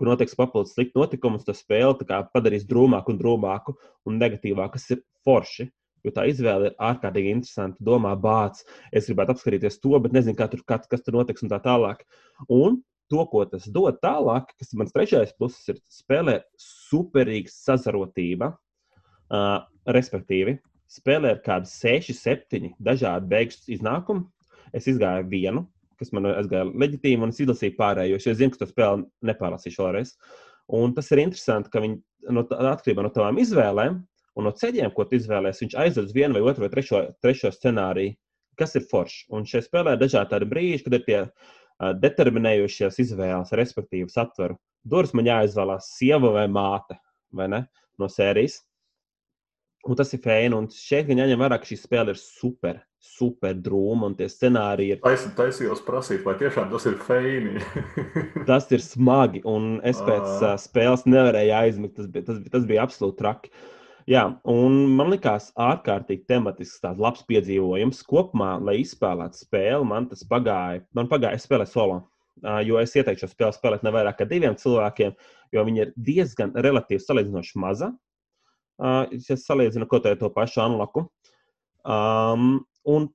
kur 0.02 0.10
notiks 0.10 0.34
papildus 0.34 0.74
slikti 0.74 0.98
notikumi, 0.98 1.38
tas 1.46 1.60
spēli 1.62 2.08
padarīs 2.34 2.66
drūmāku 2.66 3.14
un 3.14 3.20
drūmāku 3.20 3.76
un 4.10 4.16
negatīvāku, 4.18 4.74
kas 4.74 4.90
ir 4.96 5.04
forši. 5.28 5.68
Jo 6.02 6.10
tā 6.16 6.24
izvēle 6.26 6.72
ir 6.72 6.80
ārkārtīgi 6.82 7.30
interesanta. 7.36 7.78
Domā, 7.86 8.16
bācis, 8.18 8.66
es 8.90 9.06
gribētu 9.06 9.36
apskatīties 9.36 9.78
to, 9.84 9.92
bet 10.02 10.16
nezinu, 10.16 10.34
kā 10.40 10.48
tur, 10.50 10.64
kas, 10.66 10.88
kas 10.90 11.06
tur 11.06 11.20
notiks 11.20 11.46
un 11.46 11.52
tā 11.52 11.60
tālāk. 11.62 12.02
Un 12.50 12.80
to, 13.14 13.22
ko 13.30 13.44
tas 13.46 13.68
dod 13.70 14.00
tālāk, 14.02 14.50
kas 14.58 14.74
ir 14.74 14.82
mans 14.82 14.96
trešais 14.96 15.36
pluss, 15.38 15.62
ir 15.70 15.78
spēlē 15.94 16.40
superīga 16.58 17.54
sazarotība. 17.54 18.56
Uh, 19.32 19.62
respektīvi, 19.86 20.58
spēlē 20.92 21.36
ir 21.36 21.46
kādi 21.46 21.70
seši, 21.70 22.18
septiņi 22.18 22.74
dažādi 22.82 23.30
beigas 23.32 23.70
iznākumi. 23.70 24.26
Es 24.74 24.90
izgāju 24.90 25.30
vienu, 25.30 25.68
kas 26.02 26.14
man 26.16 26.30
aizgāja 26.34 26.68
leģitīvi, 26.70 27.22
un 27.22 27.34
es 27.34 27.42
izlasīju 27.44 27.78
pārējos, 27.78 28.26
jo 28.26 28.34
es 28.34 28.40
zinu, 28.40 28.54
ka 28.54 28.64
to 28.64 28.70
spēli 28.72 29.06
nepārlasīšu 29.30 29.86
vēlreiz. 29.86 30.16
Un 30.78 30.96
tas 30.98 31.12
ir 31.12 31.24
interesanti, 31.24 31.72
ka 31.74 31.84
viņi 31.84 32.00
no, 32.36 32.46
atkarībā 32.46 33.06
no 33.06 33.12
tavām 33.14 33.40
izvēlēm 33.42 34.00
un 34.38 34.48
no 34.48 34.54
ceļiem, 34.56 34.92
ko 34.96 35.06
tu 35.08 35.18
izvēlēsies, 35.20 35.66
viņš 35.66 35.78
aizved 35.84 36.14
vienu 36.16 36.38
vai 36.38 36.52
otru 36.52 36.66
vai 36.66 36.72
trešo, 36.74 37.04
trešo 37.24 37.52
scenāriju, 37.56 38.16
kas 38.60 38.78
ir 38.80 38.88
foršs. 38.92 39.26
Un 39.36 39.48
šie 39.48 39.64
spēlē 39.66 39.96
ir 39.96 40.04
dažādi 40.04 40.34
tādi 40.34 40.48
brīži, 40.52 40.86
kad 40.86 40.98
ir 40.98 41.06
tie 41.08 41.22
determinējošās 42.02 43.00
izvēles, 43.02 43.54
respektīvi, 43.58 44.10
satveru. 44.14 44.58
Durvis 44.88 45.16
man 45.18 45.30
jāizvēlās 45.30 45.92
sieva 45.98 46.32
vai 46.36 46.48
māte 46.52 46.98
vai 47.36 47.48
ne, 47.52 47.62
no 48.02 48.10
sērijas. 48.12 48.62
Un 49.90 49.98
tas 49.98 50.12
ir 50.14 50.22
fēni. 50.22 50.54
Un 50.54 50.70
šeit 50.74 51.08
gan 51.10 51.24
jāņem 51.24 51.42
vērā, 51.42 51.58
ka 51.58 51.70
šī 51.70 51.78
spēle 51.82 52.14
ir 52.14 52.20
super, 52.22 52.82
super 53.02 53.56
drūma 53.58 54.12
un 54.12 54.16
tie 54.20 54.28
scenāriji 54.30 54.96
ir. 54.96 55.02
Es 55.10 55.26
taisījos 55.38 55.82
prasīt, 55.88 56.22
vai 56.28 56.36
tiešām 56.38 56.70
tas 56.74 56.86
ir 56.90 57.00
fēni. 57.02 57.64
tas 58.50 58.70
ir 58.70 58.84
smagi, 58.86 59.42
un 59.48 59.80
es 59.88 60.02
pēc 60.06 60.28
uh, 60.38 60.56
spēles 60.62 61.08
nevarēju 61.10 61.56
aizmigt. 61.58 61.98
Tas 61.98 62.10
bija, 62.14 62.28
tas, 62.30 62.42
tas 62.54 62.68
bija 62.70 62.86
absolūti 62.86 63.22
traki. 63.24 63.54
Jā, 64.10 64.24
un 64.50 64.78
man 64.98 65.12
likās 65.14 65.52
ārkārtīgi 65.62 66.26
tematisks, 66.30 66.82
tāds 66.84 67.02
labs 67.02 67.26
piedzīvojums. 67.30 68.02
Kopumā, 68.10 68.56
lai 68.62 68.80
izspēlētu 68.82 69.44
spēli, 69.46 69.88
man 69.88 70.10
tas 70.10 70.26
pagāja. 70.30 70.82
Man 70.98 71.10
pagāja, 71.10 71.38
es 71.38 71.46
spēlēju 71.48 71.74
solo. 71.74 72.00
Jo 72.66 72.80
es 72.82 72.96
ieteiktu 72.98 73.26
šo 73.28 73.30
spēli 73.34 73.58
spēlēt 73.58 73.84
ne 73.86 73.94
vairāk 73.94 74.18
kā 74.22 74.26
diviem 74.30 74.56
cilvēkiem, 74.58 75.14
jo 75.54 75.66
viņi 75.68 75.84
ir 75.84 75.92
diezgan 76.10 76.54
relatīvi 76.66 77.04
salīdzinoši 77.04 77.62
maza. 77.62 77.92
Uh, 78.82 79.04
ja 79.30 79.38
salīdzinu 79.38 79.86
kaut 79.86 80.08
ko 80.08 80.16
to 80.18 80.30
pašu 80.34 80.64
anloku. 80.64 81.06
Um, 81.86 82.64
un, 82.90 83.08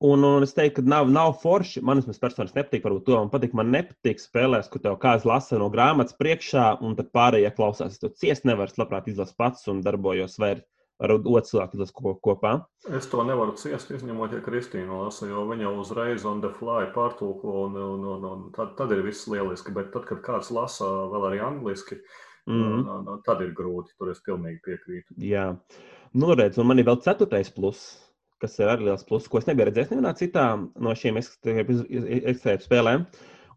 un, 0.00 0.24
un 0.24 0.46
es 0.46 0.56
teiktu, 0.56 0.80
ka 0.80 0.92
nav, 0.94 1.10
nav 1.12 1.34
forši. 1.42 1.82
Man 1.84 2.00
vismaz 2.00 2.20
personīgi 2.22 2.56
nepatīk, 2.56 2.84
varbūt 2.86 3.06
to 3.10 3.18
man 3.18 3.32
patīk. 3.32 3.56
Man 3.60 3.72
nepatīk 3.74 4.22
spēlēs, 4.22 4.70
kur 4.72 4.80
tev 4.84 4.96
kāds 5.02 5.28
lasa 5.28 5.60
no 5.60 5.68
grāmatas 5.72 6.16
priekšā, 6.16 6.70
un 6.80 6.96
tad 6.96 7.12
pārējie 7.16 7.52
klausās. 7.58 7.98
Es 7.98 8.00
to 8.00 8.12
ciest 8.22 8.48
nevaru, 8.48 8.72
es 8.72 8.80
labprāt 8.80 9.12
izlasu 9.12 9.36
pats 9.36 9.68
un 9.68 9.84
darbojos 9.84 10.40
vai 10.40 10.54
ar 11.00 11.14
otru 11.16 11.40
cilvēku 11.48 11.78
izlasu 11.78 12.16
kopā. 12.24 12.54
Es 12.96 13.08
to 13.12 13.22
nevaru 13.24 13.56
ciest, 13.60 13.92
izņemot, 13.96 14.34
ja 14.36 14.40
Kristīna 14.44 15.04
lasa, 15.04 15.28
jo 15.30 15.46
viņa 15.48 15.72
uzreiz 15.80 16.26
on 16.28 16.42
the 16.44 16.52
fly 16.56 16.88
pārtulko, 16.94 17.54
un, 17.66 17.76
un, 17.80 18.08
un, 18.14 18.26
un 18.32 18.42
tad, 18.56 18.74
tad 18.80 18.92
ir 18.96 19.04
viss 19.06 19.28
lieliski. 19.30 19.72
Bet 19.76 19.92
tad, 19.94 20.04
kad 20.08 20.20
kāds 20.24 20.52
lasa 20.52 20.88
vēl 21.12 21.30
arī 21.30 21.40
angliski, 21.44 22.00
mm 22.50 22.84
-hmm. 22.84 23.22
tad 23.26 23.42
ir 23.44 23.54
grūti. 23.56 23.94
Tur 23.98 24.10
es 24.12 24.22
pilnīgi 24.26 24.60
piekrītu. 24.66 25.16
Jā. 25.24 25.48
Nu, 26.12 26.34
redz, 26.34 26.58
un 26.58 26.66
man 26.66 26.78
ir 26.78 26.88
vēl 26.88 27.02
ceturtais 27.04 27.50
pluss, 27.54 27.98
kas 28.42 28.58
ir 28.58 28.70
arī 28.72 28.88
liels 28.88 29.04
pluss, 29.06 29.28
ko 29.28 29.38
es 29.38 29.46
nebiju 29.46 29.68
redzējis 29.68 29.92
nevienā 29.92 30.14
citā 30.18 30.46
no 30.58 30.94
šīm 30.96 31.20
ekstrēmu 31.20 32.64
spēlēm. 32.64 33.06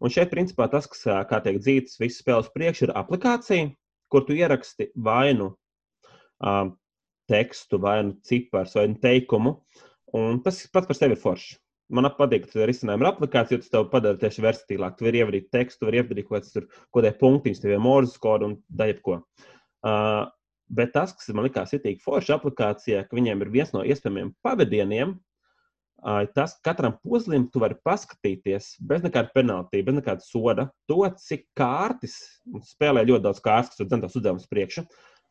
Un 0.04 0.12
šeit, 0.12 0.30
principā, 0.30 0.68
tas, 0.70 0.86
kas, 0.90 1.02
kā 1.30 1.40
tiek 1.40 1.58
dzīts, 1.58 1.98
visas 2.00 2.20
spēles 2.20 2.50
priekš, 2.54 2.82
ir 2.82 2.92
aplikācija, 2.98 3.70
kur 4.12 4.24
tu 4.26 4.36
ieraksti 4.36 4.90
vainu 4.94 5.54
uh, 6.44 6.68
tekstu, 7.30 7.80
vainu 7.80 8.18
cipars, 8.26 8.74
vainu 8.76 8.98
teikumu. 9.00 9.56
Un 10.14 10.42
tas 10.44 10.60
pats 10.70 10.86
par 10.86 10.98
sevi 10.98 11.16
ir 11.16 11.22
forši. 11.22 11.56
Man 11.92 12.08
patīk, 12.16 12.46
ka 12.46 12.52
tas 12.52 12.62
ir 12.62 12.70
risinājuma 12.70 13.10
aplikācija, 13.10 13.58
jo 13.58 13.64
tas 13.64 13.72
tev 13.72 13.90
padara 13.92 14.16
tieši 14.20 14.44
versatīlāk. 14.44 14.94
Tu 14.96 15.04
vari 15.04 15.20
ievadīt 15.20 15.50
tekstu, 15.52 15.82
tu 15.82 15.90
vari 15.90 16.00
ievadīt 16.00 16.30
kaut 16.30 17.04
tie 17.04 17.12
punktiņus, 17.20 17.60
tev 17.60 17.74
ir 17.74 17.82
mūzes 17.84 18.16
kodu 18.22 18.48
un 18.48 18.56
daļai 18.72 18.96
ko. 19.04 19.18
Uh, 19.84 20.24
Bet 20.72 20.94
tas, 20.94 21.12
kas 21.12 21.28
man 21.36 21.44
likās 21.46 21.74
itī 21.76 21.94
forši 22.00 22.34
aplikācijā, 22.38 23.04
ka 23.04 23.16
viņiem 23.16 23.42
ir 23.44 23.52
viens 23.52 23.72
no 23.74 23.82
iespējamiem 23.84 24.32
pavadieniem, 24.44 25.12
tas, 26.36 26.56
ka 26.56 26.70
katram 26.70 26.96
poslim 27.04 27.46
tu 27.52 27.60
vari 27.60 27.76
paskatīties 27.84 28.74
bez 28.88 29.04
nekāda 29.04 29.32
penaltī, 29.36 29.82
bez 29.84 29.98
nekāda 29.98 30.24
soda, 30.24 30.68
to, 30.88 31.02
cik 31.20 31.46
kārtas, 31.58 32.16
spēlē 32.72 33.04
ļoti 33.04 33.26
daudz 33.26 33.42
kārtas, 33.44 33.74
kas 33.74 33.84
ir 33.84 33.90
dzemdās 33.92 34.16
uzdevums 34.20 34.48
priekšā, 34.48 34.86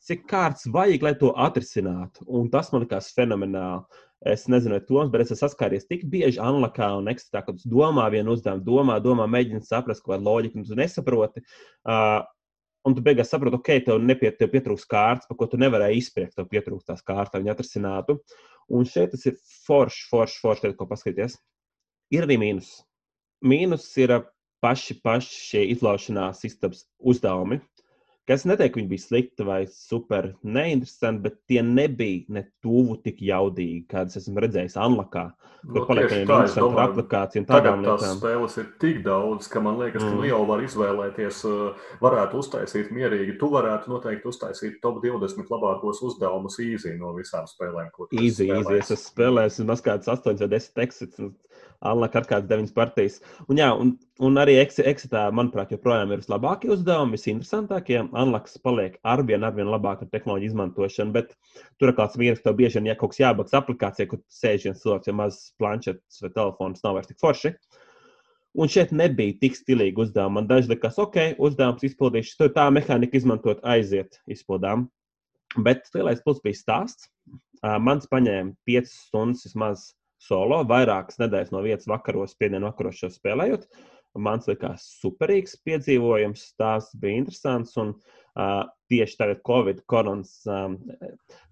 cik 0.07 0.25
kārtas 0.29 0.67
vajag, 0.73 1.05
lai 1.05 1.13
to 1.19 1.31
atrisinātu. 1.39 2.25
Un 2.27 2.49
tas 2.53 2.71
man 2.73 2.83
likās 2.83 3.11
fenomenāli. 3.15 4.03
Es 4.33 4.45
nezinu, 4.47 4.77
vai 4.77 4.83
Toms, 4.87 5.09
bet 5.11 5.25
es 5.25 5.33
esmu 5.33 5.41
saskāries 5.41 5.87
tik 5.89 6.05
bieži 6.07 6.39
anlakā 6.39 6.93
un 6.95 7.09
ekstrā, 7.11 7.41
kad 7.43 7.57
tu 7.59 7.71
domā 7.71 8.05
vienu 8.13 8.37
uzdevumu, 8.37 8.63
domā, 8.63 8.95
domā, 9.03 9.25
mēģini 9.27 9.65
saprast, 9.67 10.03
ko 10.05 10.15
ar 10.15 10.23
loģiku 10.23 10.63
tu 10.63 10.77
nesaproti. 10.79 11.43
Uh, 11.83 12.21
Un 12.83 12.91
tu 12.91 12.99
beigās 13.03 13.29
saproti, 13.31 13.55
ok, 13.55 13.69
tev, 13.85 14.01
nepiet, 14.03 14.35
tev 14.35 14.49
pietrūks 14.51 14.83
kārtas, 14.91 15.27
par 15.29 15.37
ko 15.39 15.47
tu 15.47 15.59
nevarēji 15.61 16.01
izspriegt. 16.01 16.33
Tev 16.35 16.49
pietrūks 16.51 16.89
tās 16.89 17.03
kārtas, 17.05 17.31
lai 17.31 17.39
viņi 17.39 17.53
atrisinātu. 17.53 18.17
Un 18.75 18.87
šeit 18.87 19.13
tas 19.13 19.23
ir 19.29 19.37
forši, 19.67 20.01
forši, 20.11 20.41
forši, 20.43 20.71
ko 20.75 20.87
paskatīties. 20.89 21.37
Ir 22.11 22.27
arī 22.27 22.35
mīnus. 22.41 22.73
Mīnus 23.47 23.85
ir 24.03 24.17
paši, 24.63 24.97
paši 25.03 25.39
šie 25.47 25.63
izlaušanās 25.77 26.43
istabas 26.47 26.83
uzdevumi. 26.99 27.61
Kas 28.23 28.45
neteikt, 28.47 28.71
ka 28.75 28.79
viņi 28.79 28.87
bija 28.87 29.03
slikti 29.03 29.43
vai 29.43 29.65
super 29.67 30.29
neinteresanti, 30.47 31.19
bet 31.25 31.33
tie 31.51 31.59
nebija 31.61 32.23
ne 32.31 32.45
tuvu 32.63 32.95
tik 33.03 33.17
jaudīgi, 33.19 33.81
kādas 33.91 34.15
esmu 34.21 34.39
redzējis 34.45 34.77
Anlakā. 34.79 35.25
Kur 35.63 35.81
Nu, 35.81 35.83
paliek 35.89 36.07
tieši 36.07 36.15
arī 36.21 36.27
tā, 36.27 36.37
es 36.43 36.53
interesanti 36.53 36.63
domāju, 36.63 36.91
aplikācija 36.93 37.41
un 37.41 37.45
Tagad 37.49 37.83
tās 37.83 38.01
lietām. 38.01 38.17
spēles 38.21 38.57
ir 38.59 38.65
tik 38.79 38.97
daudz, 39.03 39.47
ka 39.51 39.59
man 39.63 39.77
liekas, 39.79 40.03
ka 40.03 40.09
Mm. 40.11 40.23
jau 40.29 40.39
var 40.47 40.59
izvēlēties, 40.63 41.37
uh, 41.47 41.75
varētu 42.01 42.39
uztaisīt 42.43 42.91
mierīgi. 42.95 43.37
Tu 43.39 43.47
varētu 43.51 43.87
noteikti 43.91 44.27
uztaisīt 44.31 44.79
top 44.81 45.01
20 45.03 45.47
labākos 45.51 46.01
uzdevumus 46.03 46.59
īzī 46.59 46.97
no 46.99 47.13
visām 47.15 47.43
spēlēm, 47.47 47.91
ko 47.91 48.07
tu 48.07 48.15
esi 48.15 48.25
Easy, 48.25 48.47
easy. 48.47 48.63
spēlējis. 48.63 48.79
Es 48.79 48.91
esmu 48.91 49.15
spēlējis 49.15 49.59
vismaz 49.59 49.81
kādas 49.81 50.07
8 50.07 50.39
vai 50.39 50.47
10 50.47 50.77
exits, 50.87 51.19
un 51.19 51.35
Anlaka 51.83 52.21
ar 52.21 52.27
kādas 52.29 52.47
9 52.49 52.71
partijas. 52.75 53.19
Un, 53.47 53.59
jā, 53.59 53.67
un, 53.75 53.93
un 54.23 54.39
arī 54.41 54.55
Exi- 54.61 54.85
Exitā, 54.87 55.25
manuprāt, 55.35 55.73
joprojām 55.75 56.13
ir 56.15 56.21
vislabākie 56.21 56.71
uzdevumi, 56.73 57.17
visinteresantākie. 57.17 57.99
Anlaks 58.23 58.57
paliek 58.63 58.97
arvien, 59.03 59.43
arvien 59.43 59.67
labāk 59.71 60.01
ar 60.05 60.11
tehnoloģiju 60.13 60.53
izmantošanu, 60.53 61.15
bet 61.15 61.33
tur 61.81 61.91
ir 61.91 61.97
kāds 61.99 62.19
vīrs, 62.19 62.43
tev 62.45 62.55
bieži 62.59 62.79
vien 62.79 62.91
ja 62.91 62.97
kaut 62.99 63.13
kas 63.13 63.21
jābaks 63.23 63.55
aplikācijā, 63.59 64.07
kur 64.11 64.21
sēž 64.31 64.69
viens 64.69 64.83
cilvēks, 64.83 65.11
ja 65.11 65.17
maz 65.19 65.39
planšetes 65.59 66.23
vai 66.23 66.31
telefons 66.35 66.83
nav 66.85 66.99
vairs 66.99 67.11
tik 67.11 67.19
forši. 67.23 67.53
Un 68.53 68.69
šeit 68.69 68.91
nebija 68.93 69.33
tik 69.41 69.55
stilīgi 69.57 69.97
uzdevumi. 70.03 70.37
Man 70.37 70.47
daži 70.49 70.69
likās, 70.75 70.99
ok, 71.01 71.17
uzdevums 71.41 71.83
izpildīšu. 71.87 72.35
Tur 72.37 72.51
tā 72.53 72.67
mehānika 72.69 73.17
izmantot, 73.17 73.63
aiziet 73.65 74.19
izpildām. 74.29 74.87
Bet 75.65 75.89
lielais 75.95 76.21
plus 76.21 76.39
bija 76.45 76.59
stāsts. 76.59 77.09
Ā, 77.63 77.79
Mans 77.81 78.05
paņēma 78.11 78.53
5 78.69 78.91
stundas 78.91 79.45
vismaz 79.47 79.87
solo, 80.27 80.61
vairākas 80.67 81.19
nedēļas 81.21 81.51
no 81.53 81.63
vietas 81.65 81.89
vakaros, 81.89 82.37
piedienu 82.39 82.69
vakaros 82.69 83.01
šo 83.01 83.11
spēlējot. 83.13 83.67
Mans 84.23 84.45
likās 84.45 84.85
superīgs 85.01 85.55
piedzīvojums, 85.65 86.51
tās 86.61 86.91
bija 87.01 87.23
interesants. 87.23 87.73
Un, 87.81 87.95
uh, 88.37 88.59
tieši 88.93 89.17
tagad, 89.17 89.41
Covid, 89.47 89.81
koronas 89.89 90.35
um, 90.49 90.77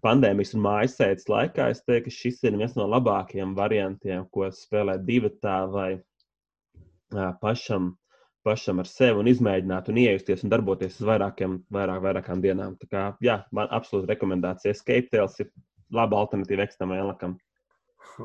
pandēmijas 0.05 0.53
un 0.57 0.63
mājas 0.65 0.99
sēdes 0.99 1.25
laikā, 1.31 1.71
es 1.73 1.81
teiktu, 1.87 2.09
ka 2.09 2.15
šis 2.19 2.43
ir 2.45 2.59
viens 2.59 2.77
no 2.77 2.85
labākajiem 2.91 3.55
variantiem, 3.57 4.27
ko 4.33 4.51
spēlēt 4.53 5.07
divi 5.07 5.33
tā 5.41 5.63
vai 5.71 5.89
uh, 5.97 7.33
pašam. 7.41 7.95
Pašam 8.41 8.79
ar 8.81 8.87
sevi 8.89 9.21
un 9.21 9.27
izmēģināt, 9.29 9.91
un 9.91 9.97
iejusties 10.01 10.41
un 10.41 10.49
darboties 10.49 10.95
uz 10.97 11.05
vairākiem, 11.05 11.59
vairāk, 11.69 11.99
vairākām 12.01 12.39
dienām. 12.41 12.73
Tā 12.81 12.87
kā, 12.89 13.03
jā, 13.21 13.35
man 13.53 13.69
absolūti 13.69 14.09
rekomendācija. 14.09 14.73
Escape 14.73 15.11
Tales 15.11 15.35
ir 15.43 15.51
laba 15.93 16.17
alternatīva 16.17 16.65
ekstam 16.65 16.95
Elakam. 16.95 17.35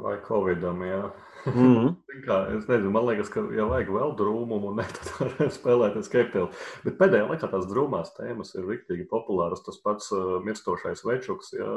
Vai 0.04 0.16
Covidam, 0.26 0.82
jā. 0.86 1.02
Mm. 1.46 1.92
Zini 2.08 2.22
Kā, 2.24 2.38
es 2.56 2.64
nezinu, 2.66 2.90
man 2.94 3.06
liekas, 3.06 3.30
ka 3.32 3.44
ja 3.54 3.68
vajag 3.70 3.92
vēl 3.94 4.14
drūmumu, 4.18 4.72
un 4.72 4.82
tad 4.96 5.12
var 5.20 5.52
spēlēt 5.54 5.98
skeptiski. 6.06 6.64
Bet 6.86 6.98
pēdējā 7.00 7.28
laikā 7.30 7.50
tās 7.52 7.68
drūmās 7.70 8.14
tēmas 8.16 8.54
ir 8.56 8.66
rīktīgi 8.66 9.06
populāras. 9.10 9.62
Tas 9.66 9.78
pats 9.84 10.10
uh, 10.16 10.38
mirstošais 10.46 11.04
večuks, 11.06 11.52
jā, 11.58 11.74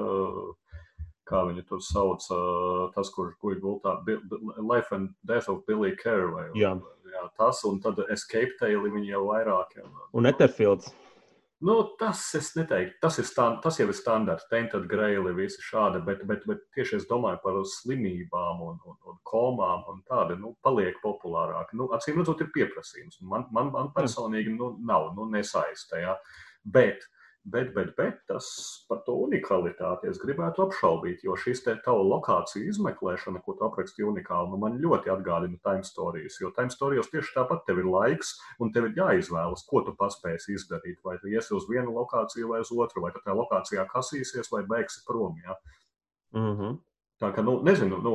kā 1.29 1.43
viņu 1.49 1.65
tur 1.69 1.83
sauc, 1.85 2.25
uh, 2.33 2.87
tas, 2.95 3.11
kurš 3.13 3.35
guļ 3.43 3.59
gultā, 3.61 3.99
Life 4.57 4.95
and 4.95 5.13
Death 5.27 5.51
of 5.51 5.61
Billy. 5.69 5.93
Vai, 6.33 6.47
Jā. 6.57 6.73
jā, 7.13 7.27
tas, 7.37 7.61
un 7.69 7.77
tad 7.83 8.01
Escape 8.09 8.57
Tale 8.61 8.89
viņi 8.89 9.13
jau 9.13 9.27
vairāk. 9.29 9.77
Jā. 9.77 9.85
Un 10.17 10.29
Etherfields. 10.29 10.89
Nu, 11.59 11.73
tas, 11.99 12.21
es 12.37 12.53
neteiktu, 12.55 12.95
tas, 13.03 13.17
ir 13.19 13.25
stand, 13.27 13.57
tas 13.63 13.75
jau 13.81 13.89
ir 13.91 13.95
standarts, 13.97 14.45
tentat 14.47 14.85
greili, 14.87 15.33
visi 15.35 15.59
šādi, 15.59 15.99
bet, 16.07 16.21
bet, 16.29 16.45
bet 16.47 16.61
tieši 16.77 17.01
es 17.01 17.07
domāju 17.09 17.41
par 17.43 17.57
slimībām 17.67 18.61
un, 18.63 18.77
un, 18.87 18.95
un 19.11 19.17
komām 19.27 19.83
un 19.91 19.99
tādi, 20.07 20.37
nu, 20.39 20.53
paliek 20.63 21.01
populārāki. 21.03 21.75
Nu, 21.75 21.89
acīm 21.97 22.21
redzot, 22.21 22.45
ir 22.45 22.53
pieprasījums. 22.55 23.19
Man, 23.27 23.49
man, 23.51 23.73
man 23.75 23.91
personīgi 23.97 24.55
nu, 24.55 24.71
nav, 24.87 25.09
nu, 25.17 25.27
nesaista, 25.33 25.99
jā. 25.99 26.15
Bet, 26.63 27.03
bet, 27.53 27.71
bet, 27.75 27.91
bet 27.97 28.19
tas 28.29 28.47
par 28.89 29.01
to 29.05 29.15
unikalitāti 29.25 30.09
es 30.09 30.19
gribētu 30.21 30.63
apšaubīt, 30.65 31.23
jo 31.27 31.35
šis 31.39 31.63
te 31.65 31.75
tava 31.85 32.03
lokācija 32.05 32.69
izmeklēšana, 32.71 33.41
ko 33.45 33.55
tu 33.59 33.67
aprakstīji 33.67 34.07
unikāli, 34.09 34.51
nu, 34.53 34.59
man 34.63 34.77
ļoti 34.83 35.13
atgādina 35.13 35.59
time 35.65 35.85
stories, 35.87 36.39
jo 36.41 36.51
time 36.57 36.73
stories 36.73 37.11
tieši 37.13 37.35
tāpat 37.37 37.65
tev 37.67 37.83
ir 37.83 37.89
laiks 37.89 38.35
un 38.59 38.73
tev 38.75 38.89
ir 38.89 38.99
jāizvēlas, 38.99 39.65
ko 39.69 39.83
tu 39.87 39.95
paspēsi 39.99 40.57
izdarīt. 40.57 40.99
Vai 41.05 41.17
tu 41.21 41.31
iesi 41.31 41.55
uz 41.57 41.69
vienu 41.69 41.95
lokāciju 41.95 42.53
vai 42.53 42.61
uz 42.65 42.73
otru, 42.75 43.05
vai 43.05 43.13
tu 43.15 43.23
tajā 43.23 43.37
lokācijā 43.39 43.87
kasīsies 43.93 44.53
vai 44.53 44.65
beigsi 44.69 45.05
prom. 45.07 45.37
Ja? 45.45 45.57
Mm 46.35 46.55
-hmm. 46.57 46.77
Tā 47.19 47.33
kā, 47.35 47.43
nu, 47.43 47.57
nezinu, 47.67 47.97
nu, 47.99 48.13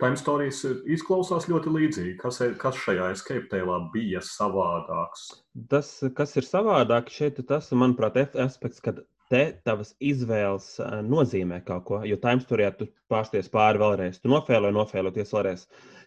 time 0.00 0.16
stories 0.16 0.62
izklausās 0.88 1.44
ļoti 1.50 1.72
līdzīgi. 1.74 2.14
Kas, 2.22 2.40
ir- 2.40 2.54
kas 2.60 2.78
šajā 2.80 3.10
escape 3.12 3.48
tēlā 3.52 3.80
bija 3.92 4.22
savādāks? 4.24 5.26
Tas, 5.68 5.90
kas 6.16 6.36
ir 6.40 6.46
savādāk, 6.46 7.10
šeit 7.12 7.38
ir 7.42 7.44
tas, 7.50 7.68
manuprāt, 7.76 8.16
aspekts, 8.34 8.80
kad 8.80 9.02
te 9.28 9.42
tavas 9.66 9.94
izvēles 10.00 10.68
ā, 10.80 11.02
nozīmē 11.04 11.64
kaut 11.66 11.84
ko. 11.84 12.00
Jo 12.06 12.16
time 12.16 12.40
storijā 12.40 12.70
tu 12.78 12.88
pārsties 13.10 13.50
pāri 13.52 13.80
vēlreiz. 13.82 14.20
Tu 14.22 14.30
nofēloji, 14.32 14.76
nofēloties 14.78 15.34
vēlreiz. 15.34 15.66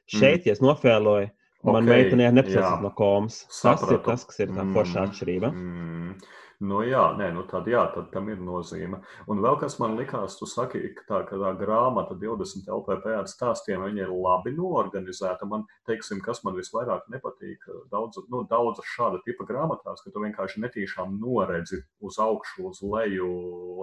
Šeit, 0.09 0.47
ja 0.49 0.53
es 0.55 0.62
nofēloju, 0.63 1.29
man 1.67 1.83
Ok, 1.83 1.89
meitene 1.89 2.31
nepasaka 2.31 2.77
jā. 2.77 2.81
no 2.81 2.89
komas. 2.95 3.43
Tas 3.45 3.83
ir 3.83 3.88
Sapratu. 3.89 4.05
tas, 4.05 4.25
kas 4.25 4.39
ir 4.39 4.47
tā 4.55 4.63
Mm, 4.63 4.73
forša 4.73 5.03
atšķirība. 5.05 5.51
Mm. 5.53 6.15
Nu, 6.60 6.82
jā, 6.84 7.06
nē, 7.15 7.30
nu 7.32 7.45
tad, 7.48 7.69
jā, 7.72 7.86
tad 7.93 8.10
tam 8.12 8.26
ir 8.28 8.39
nozīme. 8.43 8.98
Un 9.32 9.39
vēl 9.39 9.56
kas 9.62 9.78
man 9.80 9.93
likās, 9.95 10.34
tu 10.36 10.48
saki, 10.50 10.82
ka 10.98 11.06
tā, 11.08 11.19
ka 11.30 11.38
tā 11.39 11.54
grāmata 11.56 12.17
20 12.19 12.67
LPP 12.76 13.13
ar 13.15 13.30
stāstiem, 13.32 13.86
viņa 13.86 14.02
ir 14.04 14.12
labi 14.12 14.52
norganizēta. 14.58 15.48
Man, 15.48 15.63
teiksim, 15.88 16.19
kas 16.26 16.43
man 16.43 16.58
visvairāk 16.58 17.08
nepatīk, 17.13 17.63
daudz, 17.93 18.19
nu, 18.34 18.43
daudzas 18.52 18.91
šāda 18.91 19.22
tipa 19.24 19.48
grāmatās, 19.48 20.04
ka 20.04 20.12
tu 20.12 20.26
vienkārši 20.26 20.60
netīšām 20.65 21.15
noredzi 21.22 21.80
uz 22.04 22.19
augšu, 22.19 22.67
uz 22.74 22.84
leju. 22.84 23.30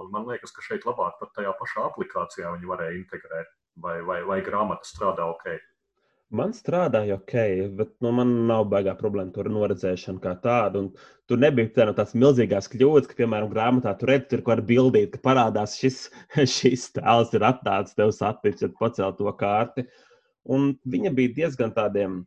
Un 0.03 0.13
man 0.13 0.29
liekas, 0.29 0.53
ka 0.53 0.61
šeit 0.69 0.85
labāk 0.85 1.17
pat 1.17 1.33
tajā 1.39 1.55
pašā 1.57 1.87
aplikācijā 1.89 2.53
viņi 2.59 2.69
varēja 2.75 2.99
integrēt, 2.99 3.57
vai, 3.81 4.03
vai, 4.05 4.21
vai 4.29 4.37
grāmata 4.45 4.85
strādā 4.85 5.25
ok. 5.33 5.49
Man 6.35 6.51
strādāja 6.51 7.15
ok, 7.15 7.33
bet 7.79 7.91
nu, 8.03 8.09
man 8.11 8.31
nav 8.49 8.65
baigā 8.67 8.91
problēma 8.99 9.31
ar 9.39 9.47
noredzēšanu 9.47 10.19
kā 10.19 10.33
tādu. 10.43 10.81
Un 10.83 10.87
tur 11.29 11.39
nebija 11.39 11.69
tā, 11.71 11.85
no 11.87 11.93
tādas 11.95 12.17
milzīgās 12.19 12.67
kļūdas, 12.73 13.07
ka, 13.07 13.15
piemēram, 13.21 13.47
grāmatā 13.53 13.93
tur 13.95 14.11
redz, 14.11 14.25
tur 14.33 14.41
var 14.49 14.59
bildīt, 14.67 15.13
ka 15.13 15.21
parādās 15.23 15.77
šis, 15.79 16.01
šis 16.57 16.89
tēls 16.97 17.31
ir 17.37 17.45
atnācis, 17.47 17.95
tev 17.95 18.11
saticis, 18.11 18.65
tad 18.65 18.75
pacēl 18.81 19.15
to 19.15 19.31
kārti. 19.39 19.85
Un 20.51 20.73
viņa 20.83 21.13
bija 21.15 21.35
diezgan 21.37 21.71
tādiem 21.75 22.25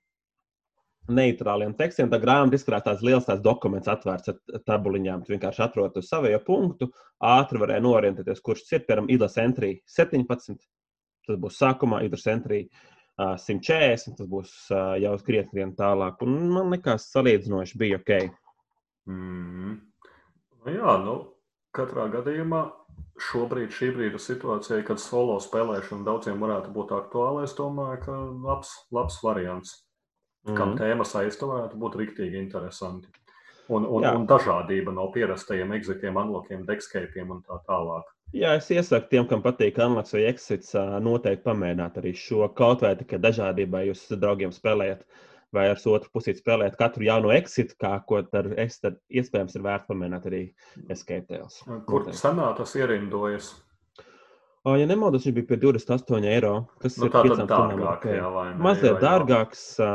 neitrāliem 1.12 1.74
tekstiem. 1.76 2.08
Tā 2.08 2.20
grāmata 2.22 2.56
izskatās 2.56 2.86
tāds 2.86 3.04
liels 3.04 3.28
tās 3.28 3.42
dokuments, 3.44 3.90
atvērts 3.90 4.32
ar 4.32 4.62
tabuliņām. 4.64 5.26
Tu 5.26 5.34
vienkārši 5.34 5.66
atrod 5.66 5.98
uz 6.00 6.08
savu 6.08 6.32
punktu, 6.46 6.88
ātri 7.20 7.60
varēja 7.60 7.84
norientēties, 7.84 8.40
kurš 8.48 8.64
ir, 8.78 8.86
piemēram, 8.86 9.12
Idas 9.12 9.36
entry 9.44 9.74
17. 9.92 10.56
Tas 11.28 11.40
būs 11.40 11.60
sākumā 11.60 12.00
Idas 12.06 12.24
entry 12.32 12.62
ā, 12.64 12.99
140, 13.20 14.16
tas 14.18 14.28
būs 14.30 14.52
jau 15.02 15.14
krietni 15.26 15.66
tālāk. 15.76 16.22
Un 16.26 16.38
man 16.54 16.72
liekas, 16.74 17.10
salīdzinoši 17.14 17.80
bija 17.80 18.00
ok. 18.00 18.12
Mm. 19.10 19.76
Nu, 20.60 20.72
jā, 20.74 20.96
nu, 21.04 21.16
katrā 21.76 22.06
gadījumā 22.12 22.64
šobrīd, 23.20 23.72
šī 23.74 23.90
brīža 23.96 24.20
situācijā, 24.24 24.80
kad 24.86 25.00
solo 25.02 25.38
spēlēšana 25.42 26.06
daudziem 26.06 26.40
varētu 26.40 26.72
būt 26.74 26.92
aktuāla, 26.96 27.44
es 27.48 27.54
domāju, 27.58 28.00
ka 28.04 28.18
labs, 28.46 28.74
labs 28.94 29.20
variants. 29.24 29.78
Mm. 30.48 30.56
Kam 30.56 30.76
tēma 30.78 31.04
saista 31.04 31.48
varētu 31.48 31.80
būt 31.80 31.98
rīktīgi 32.00 32.40
interesanti. 32.40 33.10
Un, 33.70 33.84
un, 33.86 34.02
Jā. 34.02 34.10
un 34.18 34.24
dažādība 34.26 34.90
no 34.90 35.04
pierastajiem 35.14 35.70
exitiem, 35.76 36.16
unlockiem, 36.18 36.64
dexkapiem 36.66 37.28
un 37.36 37.42
tā 37.46 37.60
tālāk. 37.68 38.08
Jā, 38.34 38.56
es 38.58 38.66
iesaku 38.70 39.08
tiem, 39.10 39.24
kam 39.30 39.42
patīk 39.42 39.78
Unlocks 39.82 40.14
vai 40.14 40.24
Exits, 40.26 40.72
noteikti 41.02 41.44
pamēģināt 41.46 41.96
arī 42.02 42.12
šo 42.18 42.48
kaut 42.54 42.82
vai 42.82 42.92
tikai 42.98 43.18
dažādībā. 43.22 43.84
Jūs 43.88 44.04
ar 44.14 44.20
draugiem 44.22 44.52
spēlējat, 44.54 45.02
vai 45.54 45.68
ar 45.70 45.78
otru 45.90 46.10
pusi 46.14 46.34
spēlējat 46.38 46.76
katru 46.78 47.06
jaunu 47.06 47.30
exitu, 47.34 47.74
kā 47.78 47.96
ko 48.06 48.20
ar 48.22 48.50
es, 48.58 48.78
tad 48.82 48.98
iespējams 49.10 49.54
ir 49.58 49.64
vērts 49.66 49.88
pamēģināt 49.90 50.28
arī 50.30 50.42
Escape 50.94 51.26
Tales. 51.30 51.58
Kur 51.86 52.04
Noteikti. 52.06 52.20
cenā 52.22 52.52
tas 52.58 52.74
ierindojas? 52.78 53.52
O, 54.66 54.74
ja 54.76 54.84
nemaldos, 54.86 55.24
viņš 55.24 55.34
bija 55.38 55.48
pie 55.54 55.56
28 55.62 56.26
eiro. 56.28 56.54
Tas 56.82 56.98
Nu, 57.00 57.06
ir 57.06 57.12
tā 57.14 57.22
tad 57.22 57.30
piecām 57.30 57.46
stundām 57.46 57.70
dārgāk, 57.78 58.02
ok. 58.02 58.10
jā, 58.18 58.30
vai 58.34 58.46
ne? 58.50 58.58
Mazliet 58.66 58.98
dārgāks. 59.00 59.62
ā, 59.80 59.92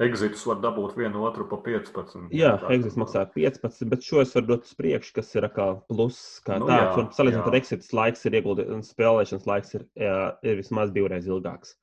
Exitus 0.00 0.46
var 0.48 0.56
dabūt 0.62 0.94
vienu 0.96 1.24
otru 1.28 1.44
pa 1.50 1.58
15. 1.60 2.30
Jā, 2.32 2.54
Tā 2.62 2.70
Exits 2.72 2.96
kā- 2.96 3.02
maksā 3.02 3.24
15, 3.34 3.88
bet 3.90 4.00
šo 4.06 4.22
es 4.22 4.32
varu 4.34 4.46
dot 4.54 4.64
uz 4.64 4.72
priekšu, 4.78 5.12
kas 5.18 5.34
ir 5.36 5.44
atkal 5.48 5.82
pluss. 5.90 6.40
Kā 6.46 6.56
Nu 6.58 6.64
nu, 6.64 6.72
tāds, 6.72 6.96
jā, 6.96 7.12
salīdzinot 7.18 7.46
ar 7.52 7.58
Exits 7.60 7.92
laiks 7.92 8.24
ir 8.26 8.32
ieguldīts, 8.40 8.72
un 8.72 8.80
spēlēšanas 8.86 9.46
laiks 9.46 9.74
ir, 9.76 9.84
jā, 10.00 10.16
ir 10.42 10.56
vismaz 10.62 10.90
divreiz 10.94 11.26
ilgāks. 11.28 11.74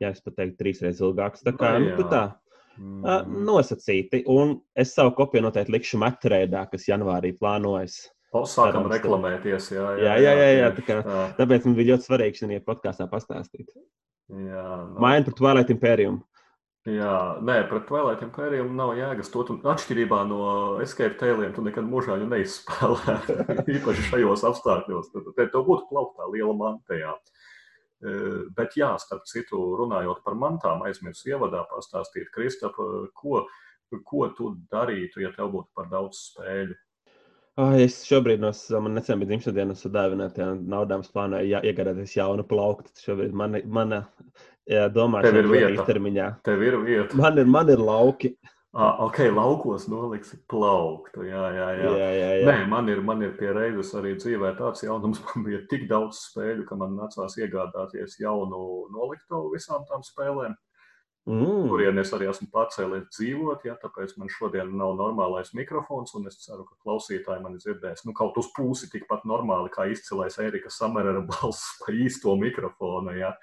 Jā, 0.00 0.10
es 0.10 0.20
pat 0.20 0.36
teiktu, 0.36 0.58
trīsreiz 0.60 1.00
ilgāks. 1.00 1.42
Tā 1.46 1.52
kā, 1.56 1.78
Nu 1.80 1.90
nu, 1.90 1.96
tu 1.96 2.02
jā. 2.04 2.10
tā, 2.10 2.34
Mm. 2.80 3.04
Uh, 3.04 3.22
nosacīti. 3.44 4.22
Un 4.32 4.54
es 4.74 4.94
savu 4.94 5.10
kopiju 5.14 5.42
noteikti 5.44 5.74
likšu 5.74 5.98
metrēdā, 6.00 6.62
kas 6.70 6.86
janvārī 6.88 7.34
plānojas. 7.38 8.08
Sākam 8.32 8.88
reklamēties. 8.88 9.66
Jā, 9.76 9.90
jā, 10.00 10.14
jā. 10.16 10.16
jā, 10.24 10.32
jā, 10.40 10.46
jā 10.56 10.70
tā 10.78 10.84
kā, 10.86 10.96
jā. 11.04 11.36
Tāpēc 11.36 11.66
man 11.68 11.74
bija 11.76 11.92
ļoti 11.92 12.06
svarīgi 12.08 12.40
šajā 12.40 12.62
podkāstā 12.64 13.06
pastāstīt. 13.12 13.68
Jā, 14.32 14.64
no. 14.88 14.96
Maina 15.04 15.24
par 15.26 15.34
Twilight 15.34 15.68
Imperium. 15.74 16.22
Jā, 16.82 17.38
nē, 17.38 17.60
pret 17.70 17.84
Twilight 17.86 18.24
Imperium 18.26 18.72
nav 18.74 18.96
jēgas. 18.98 19.28
To 19.30 19.44
tu, 19.46 19.54
atšķirībā 19.70 20.24
no 20.26 20.40
Escape 20.82 21.14
Tēliem, 21.20 21.52
tu 21.54 21.62
nekad 21.62 21.86
mūžā 21.86 22.16
viņu 22.16 22.26
neizspēlē. 22.32 23.14
Īpaši 23.76 24.06
šajos 24.08 24.42
apstākļos. 24.50 25.12
Tad, 25.12 25.28
tad 25.36 25.52
tev 25.54 25.62
būtu 25.68 25.86
plauktā 25.92 26.26
liela 26.32 26.56
mantējā. 26.58 27.14
Bet, 28.58 28.74
jā, 28.74 28.90
starp 28.98 29.28
citu, 29.30 29.60
runājot 29.78 30.24
par 30.26 30.34
mantām, 30.34 30.82
aizmirsu 30.88 31.30
ievadā 31.30 31.62
pastāstīt, 31.70 32.32
Kristap, 32.34 32.74
ko, 33.14 33.44
ko 34.02 34.26
tu 34.34 34.56
darītu, 34.72 35.22
ja 35.22 35.30
tev 35.36 35.52
būtu 35.54 35.70
par 35.78 35.86
daudz 35.92 36.24
spēļu? 36.32 36.74
Es 37.78 37.98
šobrīd 38.08 38.40
no 38.40 38.48
manas 38.80 38.94
nesen 38.96 39.20
bija 39.20 39.28
dzimšanas 39.34 39.54
dienas 39.54 39.82
sadāvinātajām 39.84 40.62
naudām 40.72 41.02
plānoju 41.04 41.60
iegādāties 41.68 42.14
jaunu 42.16 42.46
plauktu. 42.48 42.90
Šobrīd 43.04 43.34
man, 43.36 43.58
mana 43.68 43.98
domāšana 44.94 45.42
ir 45.42 45.74
īstermiņā. 45.74 46.28
Tev 46.46 46.62
ir 46.62 46.78
vieta. 46.84 47.18
Man 47.18 47.38
ir, 47.42 47.48
man 47.50 47.70
ir 47.72 47.82
lauki. 47.82 48.34
Ah, 48.72 49.02
ok, 49.04 49.18
laukos 49.36 49.84
noliksi 49.92 50.38
plauktu. 50.48 51.26
Jā, 51.28 51.42
jā, 51.52 51.66
jā. 51.76 51.88
jā, 51.92 52.10
jā, 52.16 52.28
jā. 52.40 52.44
Nē, 52.48 52.68
man 52.72 52.86
ir, 52.88 53.02
man 53.04 53.20
ir 53.20 53.34
pie 53.36 53.50
reizes 53.52 53.90
arī 53.98 54.14
dzīvē 54.16 54.54
tāds 54.56 54.86
jaunums. 54.86 55.20
Man 55.28 55.44
bija 55.44 55.60
tik 55.68 55.84
daudz 55.90 56.22
spēļu, 56.30 56.64
ka 56.68 56.78
man 56.80 56.94
nācās 56.96 57.36
iegādāties 57.36 58.16
jaunu 58.22 58.62
noliktavu 58.94 59.52
visām 59.52 59.84
tām 59.90 60.00
spēlēm. 60.06 60.56
Mm. 61.28 61.68
Kurien 61.70 62.00
es 62.02 62.10
arī 62.16 62.26
esmu 62.30 62.48
pacēlies 62.50 63.04
dzīvot, 63.12 63.68
ja, 63.68 63.76
tāpēc 63.78 64.16
man 64.18 64.32
šodien 64.32 64.72
nav 64.74 64.96
normālais 64.98 65.52
mikrofons, 65.54 66.16
un 66.18 66.26
es 66.26 66.40
ceru, 66.42 66.64
ka 66.66 66.80
klausītāji 66.82 67.44
mani 67.44 67.60
dzirdēs 67.62 68.02
nu, 68.08 68.14
kaut 68.16 68.40
uz 68.40 68.48
pusi 68.56 68.88
tikpat 68.90 69.28
normāli, 69.28 69.70
kā 69.70 69.86
izcilais 69.92 70.40
Erika 70.42 70.72
Samerera 70.72 71.22
balss 71.28 71.76
pa 71.78 71.92
īsto 71.94 72.34
mikrofonu. 72.40 73.14
Ja. 73.20 73.36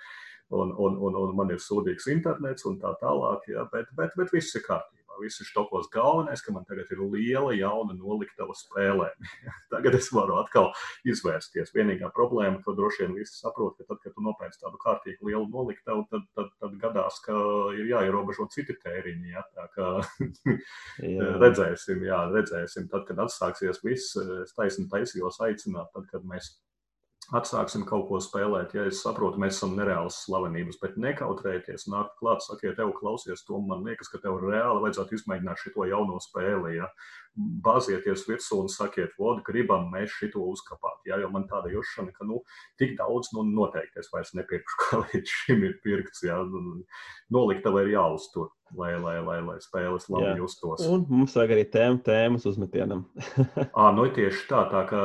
Un, 0.50 0.72
un, 0.82 0.96
un, 0.98 1.18
un 1.24 1.36
man 1.38 1.52
ir 1.54 1.60
sūdīgs 1.62 2.08
internets 2.10 2.66
un 2.66 2.80
tā 2.82 2.96
tālāk, 3.04 3.44
ja, 3.52 3.68
bet, 3.74 3.92
bet, 3.98 4.16
bet 4.18 4.32
viss 4.34 4.56
ir 4.58 4.64
kārtībā 4.66 5.00
viss 5.22 5.42
ir 5.42 5.48
štokos. 5.50 5.90
Galvenais, 5.94 6.42
ka 6.44 6.54
man 6.56 6.66
tagad 6.68 6.90
ir 6.94 7.02
liela, 7.12 7.52
jauna 7.58 7.96
noliktava 7.98 8.56
spēlē. 8.58 9.10
tagad 9.74 9.98
es 10.00 10.10
varu 10.16 10.40
atkal 10.42 10.72
izvērsties. 11.08 11.74
Vienīgā 11.76 12.12
problēma, 12.16 12.62
ko 12.66 12.76
droši 12.78 13.06
vien 13.06 13.18
visi 13.20 13.36
saprot, 13.38 13.78
ka 13.78 13.88
tad, 13.90 14.02
kad 14.06 14.16
tu 14.16 14.26
nopērci 14.26 14.64
tādu 14.64 14.82
kārtīgu 14.84 15.30
lielu 15.32 15.46
noliktavu, 15.52 16.06
tad, 16.12 16.26
tad, 16.38 16.54
tad 16.62 16.80
gadās, 16.82 17.20
ka 17.26 17.36
ir 17.78 17.92
jāierobežo 17.92 18.50
citi 18.54 18.78
tēriņi. 18.84 19.36
Ja? 19.36 19.46
Tā 19.58 19.68
kā 19.76 19.92
jā. 21.04 21.30
redzēsim, 21.44 22.04
jā, 22.08 22.24
redzēsim, 22.34 22.90
tad, 22.92 23.06
kad 23.10 23.26
atsāksies 23.28 23.84
viss, 23.86 24.16
es 24.46 24.56
taisni 24.58 24.90
taisījos 24.92 25.42
aicināt, 25.46 25.92
tad, 25.96 26.10
kad 26.12 26.26
mēs 26.28 26.54
atsāksim 27.36 27.86
kaut 27.90 28.08
ko 28.10 28.20
spēlēt. 28.24 28.74
Ja 28.78 28.86
es 28.90 29.02
saprotu, 29.04 29.40
mēs 29.42 29.58
esam 29.58 29.76
nereāls 29.78 30.18
slavenības, 30.26 30.80
bet 30.82 30.98
nekautrēties, 31.02 31.88
nākt 31.92 32.16
klāt, 32.22 32.44
sakiet, 32.46 32.78
tev 32.80 32.94
klausies, 32.98 33.46
to 33.48 33.60
man 33.62 33.86
liekas, 33.86 34.10
ka 34.12 34.22
tev 34.24 34.40
reāli 34.44 34.84
vajadzētu 34.86 35.20
izmēģināt 35.20 35.64
šo 35.64 35.88
jauno 35.90 36.20
spēli. 36.24 36.78
Ja? 36.80 36.90
Bāzieties 37.64 38.26
virsū 38.28 38.60
un 38.64 38.70
sakiet, 38.72 39.16
vod, 39.20 39.42
gribam 39.48 39.88
mēs 39.94 40.14
šito 40.20 40.44
uzkapāt. 40.52 41.02
Ja? 41.08 41.20
Jo 41.22 41.32
man 41.34 41.48
tāda 41.50 41.72
jūšana, 41.74 42.14
ka 42.16 42.28
nu, 42.28 42.42
tik 42.82 42.98
daudz 43.00 43.34
nu, 43.36 43.46
noteikti 43.48 44.04
es 44.04 44.12
vairs 44.14 44.36
nepirkšu, 44.38 44.80
kā 44.84 45.02
līdz 45.06 45.36
šim 45.42 45.66
ir 45.68 45.76
pirkts. 45.84 46.24
Ja? 46.28 46.42
Noliktava 47.34 47.86
ir 47.86 47.96
jāuztur 47.96 48.50
lai, 48.78 48.94
lai, 49.02 49.18
lai, 49.24 49.40
lai 49.44 49.58
spēles 49.64 50.08
labi 50.12 50.28
Jā. 50.28 50.36
justos. 50.40 50.84
Un 50.88 51.06
mums 51.10 51.34
vajag 51.38 51.54
arī 51.56 51.66
tēmu, 51.74 52.02
tēmas 52.06 52.46
uzmetienam. 52.50 53.04
à, 53.80 53.90
nu 53.96 54.06
tieši 54.14 54.46
tā, 54.50 54.64
tā 54.72 54.84
kā 54.90 55.02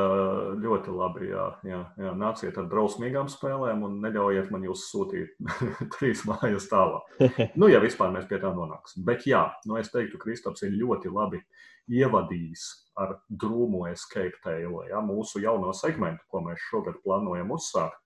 ļoti 0.61 0.95
labi. 0.95 1.29
Jā, 1.31 1.47
jā, 1.69 1.81
jā. 2.01 2.15
Nāciet 2.21 2.59
ar 2.61 2.69
drausmīgām 2.71 3.31
spēlēm 3.33 3.85
un 3.89 4.01
neļaujiet 4.05 4.51
man 4.55 4.67
jūs 4.69 4.87
sūtīt 4.91 5.37
trīs 5.97 6.25
mājas 6.29 6.69
tālāk. 6.73 7.17
nu, 7.59 7.71
ja 7.73 7.83
vispār 7.85 8.13
mēs 8.15 8.29
pie 8.31 8.41
tā 8.43 8.53
nonāksim. 8.55 9.05
Bet 9.07 9.29
jā, 9.29 9.47
nu 9.69 9.81
es 9.81 9.93
teiktu, 9.95 10.21
Kristaps 10.21 10.67
ir 10.67 10.77
ļoti 10.77 11.13
labi 11.15 11.43
ievadījis 11.91 12.65
ar 13.01 13.19
drūmo 13.29 13.85
escape 13.91 14.39
tēlu, 14.45 14.85
ja, 14.89 15.03
mūsu 15.05 15.43
jauno 15.43 15.73
segmentu, 15.77 16.25
ko 16.31 16.45
mēs 16.47 16.63
šogad 16.71 17.01
plānojam 17.05 17.53
uzsākt. 17.55 18.01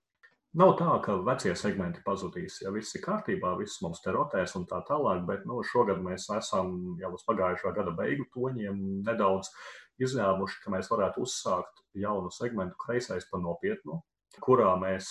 Nav 0.59 0.72
tā, 0.79 0.95
ka 1.05 1.18
vecie 1.26 1.53
segmenti 1.61 2.01
pazudīs, 2.07 2.62
ja 2.64 2.72
viss 2.72 2.97
ir 2.97 3.03
kārtībā, 3.05 3.53
viss 3.61 3.83
mums 3.85 4.01
te 4.01 4.14
rotēs 4.14 4.55
un 4.57 4.64
tā 4.66 4.81
tālāk, 4.89 5.20
bet 5.29 5.45
nu, 5.47 5.61
šogad 5.62 6.01
mēs 6.03 6.24
esam 6.35 6.97
jau 6.99 7.12
uz 7.14 7.26
pagājušā 7.29 7.74
gada 7.76 7.93
beigu 7.95 8.24
toņiem 8.33 8.81
nedaudz 9.05 9.53
izņēmuši, 10.01 10.62
ka 10.64 10.72
mēs 10.72 10.89
varētu 10.89 11.26
uzsākt 11.26 11.85
jaunu 12.01 12.33
segmentu 12.33 12.81
kreisais 12.81 13.29
pa 13.29 13.43
nopietnu, 13.45 14.01
kurā 14.41 14.72
mēs 14.81 15.11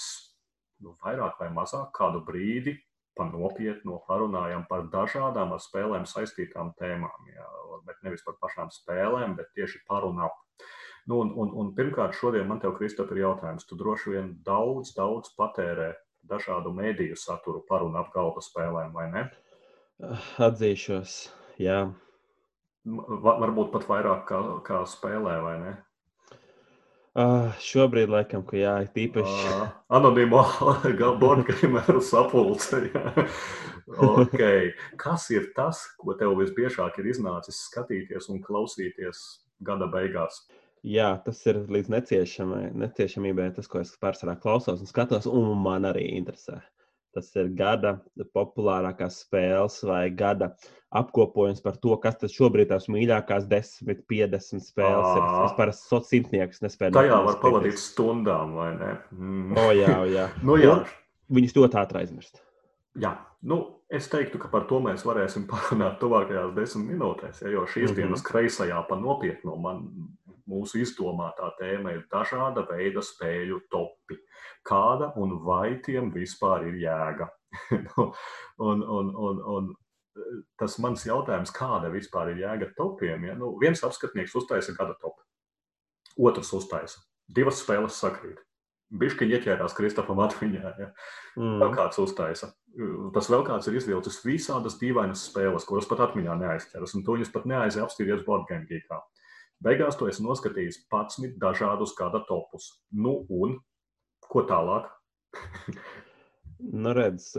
nu, 0.81 0.97
vairāk 1.05 1.37
vai 1.39 1.51
mazāk 1.53 1.93
kādu 1.95 2.23
brīdi 2.25 2.73
pa 3.17 3.27
nopietnu 3.29 4.01
parunājam 4.07 4.65
par 4.69 4.87
dažādām 4.93 5.53
ar 5.55 5.61
spēlēm 5.63 6.07
saistītām 6.09 6.73
tēmām. 6.79 7.29
Jā, 7.33 7.47
bet 7.87 8.01
nevis 8.05 8.25
par 8.25 8.37
pašām 8.41 8.71
spēlēm, 8.73 9.35
bet 9.39 9.51
tieši 9.57 9.83
par 9.89 10.07
un 10.07 10.21
ap. 10.27 10.37
Nu, 11.07 11.21
un, 11.23 11.31
un, 11.39 11.53
un 11.55 11.71
pirmkārt, 11.75 12.17
šodien 12.19 12.47
man 12.49 12.59
te, 12.59 12.69
Kristop, 12.75 13.13
ir 13.15 13.23
jautājums. 13.23 13.65
Tu 13.67 13.77
droši 13.79 14.15
vien 14.15 14.33
daudz, 14.45 14.91
daudz 14.97 15.31
patērē 15.39 15.93
dažādu 16.27 16.73
mēdīju 16.75 17.15
saturu 17.19 17.63
par 17.67 17.85
un 17.85 17.95
ap 17.99 18.11
galda 18.15 18.43
spēlēm, 18.43 18.91
vai 18.95 19.07
ne? 19.13 19.23
Atzīšos, 20.49 21.15
jā. 21.63 21.87
Varbūt 22.87 23.71
pat 23.73 23.87
vairāk 23.89 24.27
kā, 24.29 24.41
kā 24.67 24.83
spēlē, 24.87 25.39
vai 25.43 25.55
ne? 25.63 25.73
Uh, 27.17 27.47
šobrīd, 27.65 28.11
laikam, 28.13 28.43
ka 28.45 28.59
jā, 28.59 28.75
ir 28.85 28.89
tīpaši. 28.93 29.37
Uh, 29.49 29.69
anonīmo 29.97 30.43
boardgameru 31.23 32.01
sapulce. 32.05 32.83
okay. 33.97 34.69
Kas 35.01 35.25
ir 35.33 35.47
tas, 35.57 35.81
ko 35.97 36.13
tev 36.19 36.35
visbiežāk 36.37 36.99
ir 37.01 37.09
iznācis 37.15 37.63
skatīties 37.71 38.29
un 38.29 38.43
klausīties 38.45 39.23
gada 39.65 39.89
beigās? 39.89 40.43
Jā, 40.85 41.15
tas 41.25 41.41
ir 41.49 41.63
līdz 41.73 41.89
neciešamībai, 41.97 43.49
tas, 43.57 43.65
ko 43.65 43.81
es 43.81 43.97
pārsvarā 43.97 44.37
klausos 44.37 44.85
un 44.85 44.89
skatos, 44.93 45.25
un 45.25 45.57
man 45.65 45.89
arī 45.89 46.05
interesē. 46.19 46.61
Tas 47.15 47.29
ir 47.39 47.47
gada 47.57 47.95
populārākās 48.35 49.21
spēles 49.23 49.79
vai 49.87 50.03
gada 50.13 50.51
apkopojums 50.93 51.63
par 51.63 51.77
to, 51.81 51.95
kas 52.03 52.19
tas 52.21 52.33
šobrīd 52.35 52.69
tās 52.71 52.87
mīļākās 52.91 53.47
10, 53.49 54.03
50 54.07 54.63
spēles 54.63 55.15
ir. 55.15 55.23
Es 55.47 55.55
parasti 55.57 55.87
sociālos 55.87 56.11
simtniekus 56.13 56.61
nespēju. 56.63 56.95
Tajā 56.97 57.21
var 57.25 57.39
pavadīt 57.41 57.79
stundām, 57.81 58.53
vai 58.59 58.69
ne? 58.77 58.91
Mm. 59.15 59.57
O, 59.57 59.65
jā, 59.75 59.97
jā. 60.11 60.27
nu, 60.47 60.59
jā. 60.61 60.77
Viņus 61.33 61.57
ļoti 61.57 61.81
ātri 61.81 62.03
aizmirst. 62.03 62.39
Jā, 62.97 63.13
nu, 63.49 63.59
es 63.93 64.07
teiktu, 64.11 64.39
ka 64.41 64.49
par 64.53 64.67
to 64.69 64.79
mēs 64.83 65.03
varēsim 65.07 65.47
parunāt 65.51 65.99
tuvākajās 66.03 66.53
desmit 66.55 66.93
minūtēs. 66.93 67.43
Ja, 67.43 67.53
jo 67.55 67.65
šīs 67.65 67.89
mm 67.89 67.91
-hmm. 67.91 67.99
dienas 68.01 68.25
kreisajā 68.25 68.83
pa 68.89 68.99
nopietnu 68.99 69.57
man 69.61 69.83
mūsu 70.47 70.81
izdomātā 70.83 71.51
tēma 71.59 71.93
ir 71.95 72.05
dažāda 72.11 72.65
veida 72.69 73.03
spēļu 73.03 73.61
topi. 73.71 74.17
Kāda 74.67 75.11
un 75.19 75.37
vai 75.45 75.77
tiem 75.83 76.11
vispār 76.13 76.67
ir 76.69 76.79
jēga? 76.83 77.29
un, 78.69 78.81
un, 78.83 79.11
un, 79.11 79.43
un 79.57 79.69
tas 80.59 80.77
mans 80.83 81.05
jautājums, 81.07 81.53
kāda 81.55 81.91
vispār 81.93 82.33
ir 82.33 82.43
jēga 82.45 82.71
topiem? 82.77 83.29
Ja? 83.29 83.37
Nu, 83.37 83.53
viens 83.61 83.83
apskatnieks 83.85 84.35
uztaisa 84.39 84.75
gada 84.77 84.97
topu, 85.01 85.23
otrs 86.29 86.53
uztaisa. 86.57 87.03
Divas 87.27 87.61
spēles 87.63 87.97
sakrīt. 87.99 88.39
Bišķi 88.87 89.27
ieķērās 89.35 89.75
Kristofam 89.75 90.21
atmiņā. 90.23 90.69
Ja? 90.79 90.89
Mm. 91.35 91.57
Vēl 91.59 91.73
kāds 91.75 91.99
uztaisa. 91.99 92.53
Tas 93.15 93.27
vēl 93.31 93.43
kāds 93.47 93.67
ir 93.67 93.75
izvilcis 93.79 94.21
visādas 94.23 94.77
dīvainas 94.79 95.25
spēles, 95.27 95.65
kuras 95.67 95.89
pat 95.89 96.05
atmiņā 96.05 96.37
neaizķeras, 96.39 96.93
un 96.95 97.03
to 97.03 97.17
viņas 97.17 97.33
pat 97.33 97.47
neaizēja 97.49 97.87
apstīties 97.87 98.23
Boardgame 98.27 98.67
geekā. 98.69 99.01
Beigās 99.65 99.97
tu 99.97 100.05
esi 100.09 100.21
noskatījis 100.21 100.83
11 100.93 101.39
dažādus 101.41 101.95
gada 101.97 102.21
topus. 102.27 102.69
Nu, 102.93 103.23
un 103.33 103.57
ko 104.29 104.43
tālāk? 104.45 104.85
nu, 106.83 106.93
redz, 106.93 107.31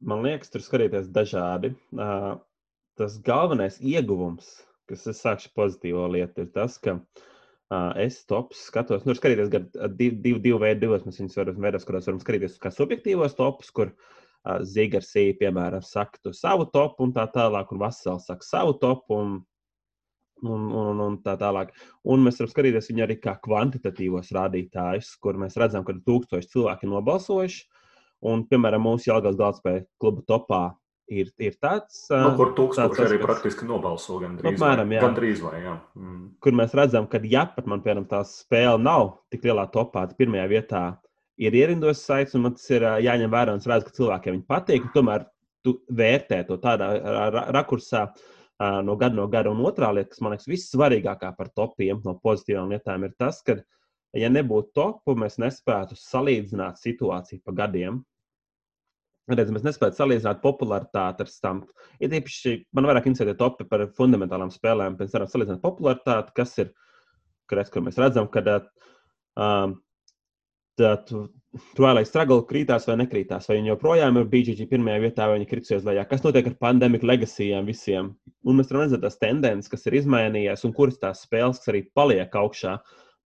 man 0.00 0.24
liekas, 0.24 0.52
tur 0.52 0.64
skatīties 0.64 1.12
dažādi. 1.12 1.74
Tas 2.94 3.18
galvenais 3.26 3.76
ieguvums, 3.82 4.48
kas 4.88 5.04
es 5.10 5.20
sākšu 5.24 5.52
pozitīvo 5.58 6.06
lietu, 6.14 6.46
ir 6.46 6.52
tas, 6.54 6.78
ka 6.80 7.00
es 8.00 8.22
topus 8.28 8.64
skatos, 8.70 9.04
nu, 9.04 9.16
skatīties 9.18 9.52
gan 9.52 9.68
divu, 9.98 10.20
divu, 10.24 10.42
divu 10.48 10.60
veidu, 10.62 10.86
divos 10.86 11.04
mēs 11.04 11.20
viņus 11.20 11.40
varam 11.40 11.64
veidos, 11.64 11.86
kuros 11.88 12.08
varam 12.08 12.20
skatīties 12.22 12.60
kā 12.62 12.72
subjektīvos 12.72 13.36
topus, 13.36 13.72
kur 13.74 13.92
Zigarsī, 14.44 15.30
piemēram, 15.40 15.84
saka 15.84 16.32
savu 16.36 16.66
topu 16.72 17.06
un 17.06 17.12
tā 17.16 17.24
tālāk, 17.32 17.70
un 17.72 17.80
Vasils 17.80 18.26
saka 18.28 18.44
savu 18.44 18.74
topu, 18.80 19.16
un 19.16 19.38
un, 20.44 20.68
un, 20.72 21.02
un 21.04 21.18
tā 21.24 21.36
tālāk. 21.40 21.72
Un 22.04 22.24
mēs 22.24 22.38
varam 22.40 22.52
skatīties 22.52 22.90
viņu 22.90 23.06
arī 23.06 23.18
kā 23.22 23.36
kvantitatīvos 23.44 24.32
rādītājus, 24.36 25.14
kur 25.22 25.40
mēs 25.40 25.58
redzam, 25.60 25.86
ka 25.86 25.96
tūkstoši 26.06 26.52
cilvēki 26.54 26.88
ir 26.88 26.94
nobalsojuši. 26.94 27.62
Un, 28.24 28.46
piemēram, 28.48 28.86
mūsu 28.86 29.10
Jālgājas 29.10 29.36
dārza 29.36 29.74
kluba 30.00 30.24
topā 30.28 30.62
ir, 31.12 31.28
ir 31.42 31.56
tāds. 31.60 32.06
Nu, 32.12 32.32
kur 32.38 32.54
tūkstoši 32.56 33.04
arī 33.04 33.18
praktiski 33.20 33.66
nobalso 33.68 34.16
gandrīz. 34.22 34.54
Apmēram, 34.54 34.94
jā. 34.96 35.02
Gandrīz 35.04 35.42
vai, 35.44 35.58
jā. 35.64 35.74
Mm. 35.98 36.22
Kur 36.44 36.56
mēs 36.56 36.76
redzam, 36.78 37.08
ka, 37.10 37.20
ja 37.28 37.44
pat 37.52 37.68
man, 37.70 37.82
piemēram, 37.84 38.06
tā 38.10 38.22
spēle 38.28 38.80
nav 38.80 39.18
tik 39.34 39.44
lielā 39.48 39.66
topā, 39.74 40.06
tad 40.08 40.16
pirmajā 40.20 40.46
vietā 40.52 40.84
ir 41.40 41.56
ierindos 41.58 42.04
saits, 42.06 42.36
un 42.38 42.46
man 42.46 42.56
tas 42.56 42.64
ir 42.72 42.86
jāņem 43.04 43.32
vērā, 43.32 43.56
un 43.56 43.62
es 43.62 43.68
redzu, 43.68 43.90
ka 43.90 43.98
cilvēkiem 43.98 44.38
viņi 44.38 44.48
patīk, 44.54 44.86
un 44.86 44.94
tomēr 44.94 45.26
tu 45.64 45.78
vērtē 45.96 46.42
to 46.48 46.58
tādā 46.62 46.90
ra- 47.00 47.28
ra- 47.34 47.46
rakursā 47.56 48.06
ā, 48.06 48.24
no 48.60 48.96
gada 48.96 49.16
no 49.16 49.26
gada. 49.28 49.50
Un 49.50 49.62
otrā 49.66 49.90
lieta, 49.94 50.12
kas 50.12 50.22
man 50.24 50.34
liekas 50.34 50.48
vissvarīgākā 50.50 51.32
par 51.36 51.50
topiem 51.56 52.00
no 52.04 52.16
pozitīvām 52.22 52.72
lietām, 52.74 53.06
ir 53.06 53.14
tas, 53.18 53.40
ka, 53.46 53.58
ja 54.14 54.30
nebūtu 54.30 54.74
topu, 54.76 55.16
mēs 55.18 55.38
nespētu 55.42 55.98
salīdzināt 55.98 56.80
situāciju 56.82 57.42
pa 57.44 57.56
gadiem. 57.64 58.02
Redz, 59.24 59.50
mēs 59.56 59.64
nespējam 59.64 59.96
salīdzināt 59.96 60.42
popularitāti 60.42 61.24
ar 61.24 61.30
stampu. 61.32 61.72
Ir 61.96 62.12
īpaši, 62.20 62.58
man 62.76 62.90
vairāk 62.90 63.08
interesē 63.08 63.32
topi 63.40 63.64
par 63.68 63.86
fundamentālām 63.96 64.52
spēlēm, 64.52 64.98
pēc 64.98 65.14
tam 65.14 65.24
salīdzināt 65.32 65.62
popularitāti, 65.64 66.34
kas 66.36 66.52
ir, 66.60 66.74
kad 67.48 67.80
mēs 67.80 67.96
redzam, 68.02 68.28
ka 68.28 68.44
um, 69.40 69.78
Twilight 71.76 72.08
Struggle 72.10 72.42
krītās 72.48 72.88
vai 72.88 72.96
nekrītās, 72.98 73.46
vai 73.46 73.60
viņi 73.60 73.70
joprojām 73.70 74.16
ir 74.18 74.26
BGG 74.30 74.66
pirmajā 74.70 75.02
vietā, 75.04 75.28
vai 75.30 75.36
viņi 75.38 75.48
kritusies 75.52 75.84
lejā. 75.86 76.02
Kas 76.10 76.24
notiek 76.24 76.48
ar 76.50 76.56
pandēmiku 76.66 77.06
legacijām 77.06 77.68
visiem? 77.70 78.08
Un 78.42 78.58
mēs 78.58 78.72
redzēt 78.74 79.04
tās 79.04 79.20
tendences, 79.22 79.70
kas 79.70 79.86
ir 79.86 80.00
izmainījies, 80.00 80.64
un 80.66 80.74
kuras 80.74 80.98
tās 80.98 81.22
spēles, 81.26 81.60
kas 81.62 81.70
arī 81.70 81.84
paliek 81.94 82.34
augšā. 82.40 82.78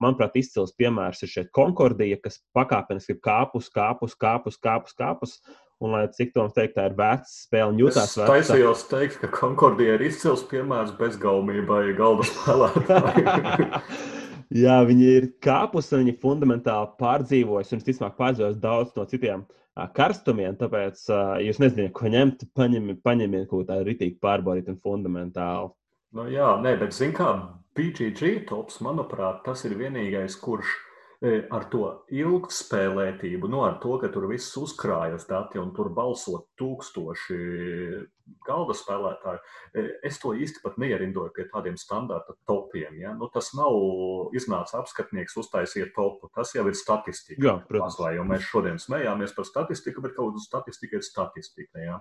Manuprāt, 0.04 0.36
izcils 0.38 0.76
piemērs 0.78 1.24
ir 1.24 1.32
šeit 1.32 1.48
Concordija, 1.56 2.20
kas 2.22 2.36
pakāpeniski 2.54 3.16
kāpus, 3.24 3.70
kāpus, 3.74 4.14
kāpus, 4.14 4.60
kāpus, 4.60 4.94
kāpus. 5.00 5.38
Un, 5.80 5.92
lai 5.94 6.04
cik 6.10 6.32
to 6.34 6.44
teikt, 6.54 6.74
tā 6.74 6.88
ir 6.90 6.94
veca 6.98 7.26
spēle 7.30 7.72
un 7.72 7.80
jūtas 7.80 8.10
Es 8.10 8.16
veca. 8.18 8.28
taisījos 8.34 8.84
teikt, 8.90 9.20
ka 9.22 9.30
Concordija 9.30 9.94
ir 9.96 10.04
izcils 10.10 10.44
piemērs 10.50 10.92
bezgaumībai 10.98 11.94
galda 11.98 12.26
spēlētāji. 12.28 13.68
Jā, 14.56 14.78
viņi 14.88 15.08
ir 15.12 15.26
kāpusi, 15.44 15.98
viņi 15.98 16.14
ir 16.14 16.20
fundamentāli 16.22 16.88
pārdzīvojuši, 17.02 17.74
un 17.74 17.82
visticamāk 17.82 18.14
pārdzīvojuši 18.16 18.62
daudz 18.62 18.94
no 18.96 19.04
citiem 19.10 19.44
karstumiem. 19.94 20.56
Tāpēc, 20.58 21.04
jūs 21.44 21.60
nezināt, 21.60 21.92
ko 21.96 22.08
ņemt, 22.12 22.46
paņemiet, 22.56 23.02
paņemiet 23.04 23.48
kaut 23.50 23.66
ko 23.66 23.68
tādu 23.68 23.90
rītīgi 23.90 24.16
pārbaudīt 24.24 24.70
un 24.72 24.80
fundamentāli. 24.82 25.70
Nu, 26.16 26.24
jā, 26.32 26.54
nē, 26.64 26.78
bet 26.80 26.96
zini, 26.96 27.12
kā 27.18 27.34
BGG 27.76 28.46
tops, 28.48 28.80
manuprāt, 28.84 29.42
tas 29.44 29.66
ir 29.68 29.76
vienīgais, 29.76 30.38
kurš 30.40 30.72
ar 31.26 31.64
to 31.72 31.84
ilgspēlētību, 32.14 33.48
nu, 33.50 33.64
ar 33.66 33.80
to, 33.82 33.96
ka 33.98 34.10
tur 34.14 34.28
viss 34.30 34.54
uzkrājas 34.60 35.26
dati 35.26 35.58
un 35.58 35.72
tur 35.74 35.90
balso 35.94 36.44
tūkstoši 36.60 37.38
galda 38.46 38.76
spēlētāju, 38.76 39.40
e, 39.74 39.84
es 40.06 40.18
to 40.22 40.34
īsti 40.36 40.62
pat 40.62 40.78
neierindoju 40.80 41.32
pie 41.36 41.46
tādiem 41.50 41.78
standarta 41.80 42.36
topiem. 42.48 43.00
Ja? 43.00 43.14
Nu, 43.18 43.30
tas 43.32 43.50
nav 43.58 43.74
iznāca 44.36 44.78
apskatnieks, 44.82 45.36
uztaisiet 45.40 45.94
topu. 45.96 46.30
Tas 46.34 46.54
jau 46.54 46.66
ir 46.68 46.76
statistika. 46.78 47.40
Jā, 47.44 47.56
protams. 47.68 47.98
Jo 48.14 48.26
mēs 48.28 48.46
šodien 48.46 48.78
smējāmies 48.82 49.34
par 49.36 49.48
statistiku, 49.48 50.04
bet 50.04 50.14
kaut 50.16 50.34
kāda 50.34 50.44
statistika 50.44 51.00
ir 51.00 51.06
statistika. 51.06 51.82
Ja? 51.82 52.00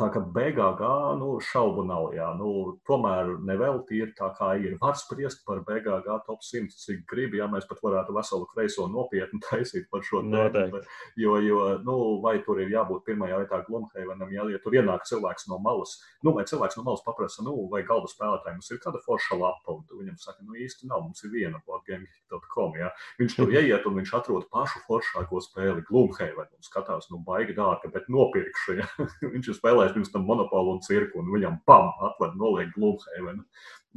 Tā 0.00 0.06
kā 0.08 0.22
BGG, 0.34 0.80
nu, 1.20 1.34
šaubu 1.44 1.82
nav. 1.84 2.14
Jā, 2.16 2.30
nu, 2.38 2.78
tomēr 2.88 3.34
nevelti 3.44 3.98
ir 4.00 4.14
tā, 4.16 4.30
kā 4.38 4.54
ir. 4.56 4.78
Var 4.80 4.96
spriest 4.96 5.42
par 5.44 5.60
BGG 5.66 6.14
top 6.24 6.40
100, 6.42 6.72
cik 6.80 7.02
grib, 7.10 7.36
ja 7.36 7.44
mēs 7.52 7.66
pat 7.68 7.82
varētu 7.84 8.16
veselu 8.16 8.48
kreiso 8.54 8.86
nopietni 8.88 9.40
taisīt 9.50 9.90
par 9.92 10.00
šo 10.06 10.22
tēmu. 10.24 10.80
Jo, 11.20 11.36
jo 11.44 11.60
nu, 11.84 11.96
vai 12.24 12.38
tur 12.46 12.62
ir 12.64 12.72
jābūt 12.72 13.04
pirmajā 13.04 13.42
vietā 13.42 13.60
Glumheivenam, 13.66 14.32
ja, 14.32 14.46
ja 14.54 14.62
tur 14.64 14.78
ienāk 14.78 15.04
cilvēks 15.10 15.46
no 15.52 15.60
malas, 15.60 15.98
nu, 16.24 16.32
vai 16.38 16.46
cilvēks 16.48 16.80
no 16.80 16.86
malas 16.88 17.04
paprasa, 17.04 17.44
nu, 17.44 17.54
vai 17.68 17.84
galda 17.84 18.08
spēlētājiem 18.08 18.62
mums 18.62 18.72
ir 18.72 18.80
kāda 18.80 19.04
forša 19.04 19.38
lapa, 19.42 19.76
un 19.76 19.84
viņam 20.00 20.16
saka, 20.24 20.40
nu, 20.48 20.56
īsti 20.56 20.88
nav, 20.88 21.04
mums 21.04 21.20
ir 21.28 21.34
viena 21.36 21.60
boardgame.com, 21.68 22.80
ja. 22.80 22.88
Viņš 23.20 23.36
tur 23.36 23.52
ieiet 23.52 23.84
un 23.84 24.00
viņš 24.00 24.16
atrod 24.22 24.48
pašu 24.56 24.80
foršāko 24.88 25.44
spēli 25.44 25.84
Glumheivenu 25.92 26.48
un 26.48 26.64
skatās, 26.64 27.12
nu, 27.12 27.20
baigi 27.28 27.60
dārga, 27.60 27.92
bet 27.92 28.08
nopirkšu, 28.08 28.80
ja. 28.80 28.88
viņš 29.36 29.52
ir 29.52 29.60
spēlējis 29.60 29.81
pirms 29.90 30.12
tam 30.12 30.22
monopolu 30.28 30.76
un 30.76 30.82
cirku, 30.86 31.18
un 31.18 31.30
viņam 31.34 31.58
pam, 31.66 31.90
atved 32.08 32.36
noliek 32.38 32.70
Glumheivenu. 32.76 33.42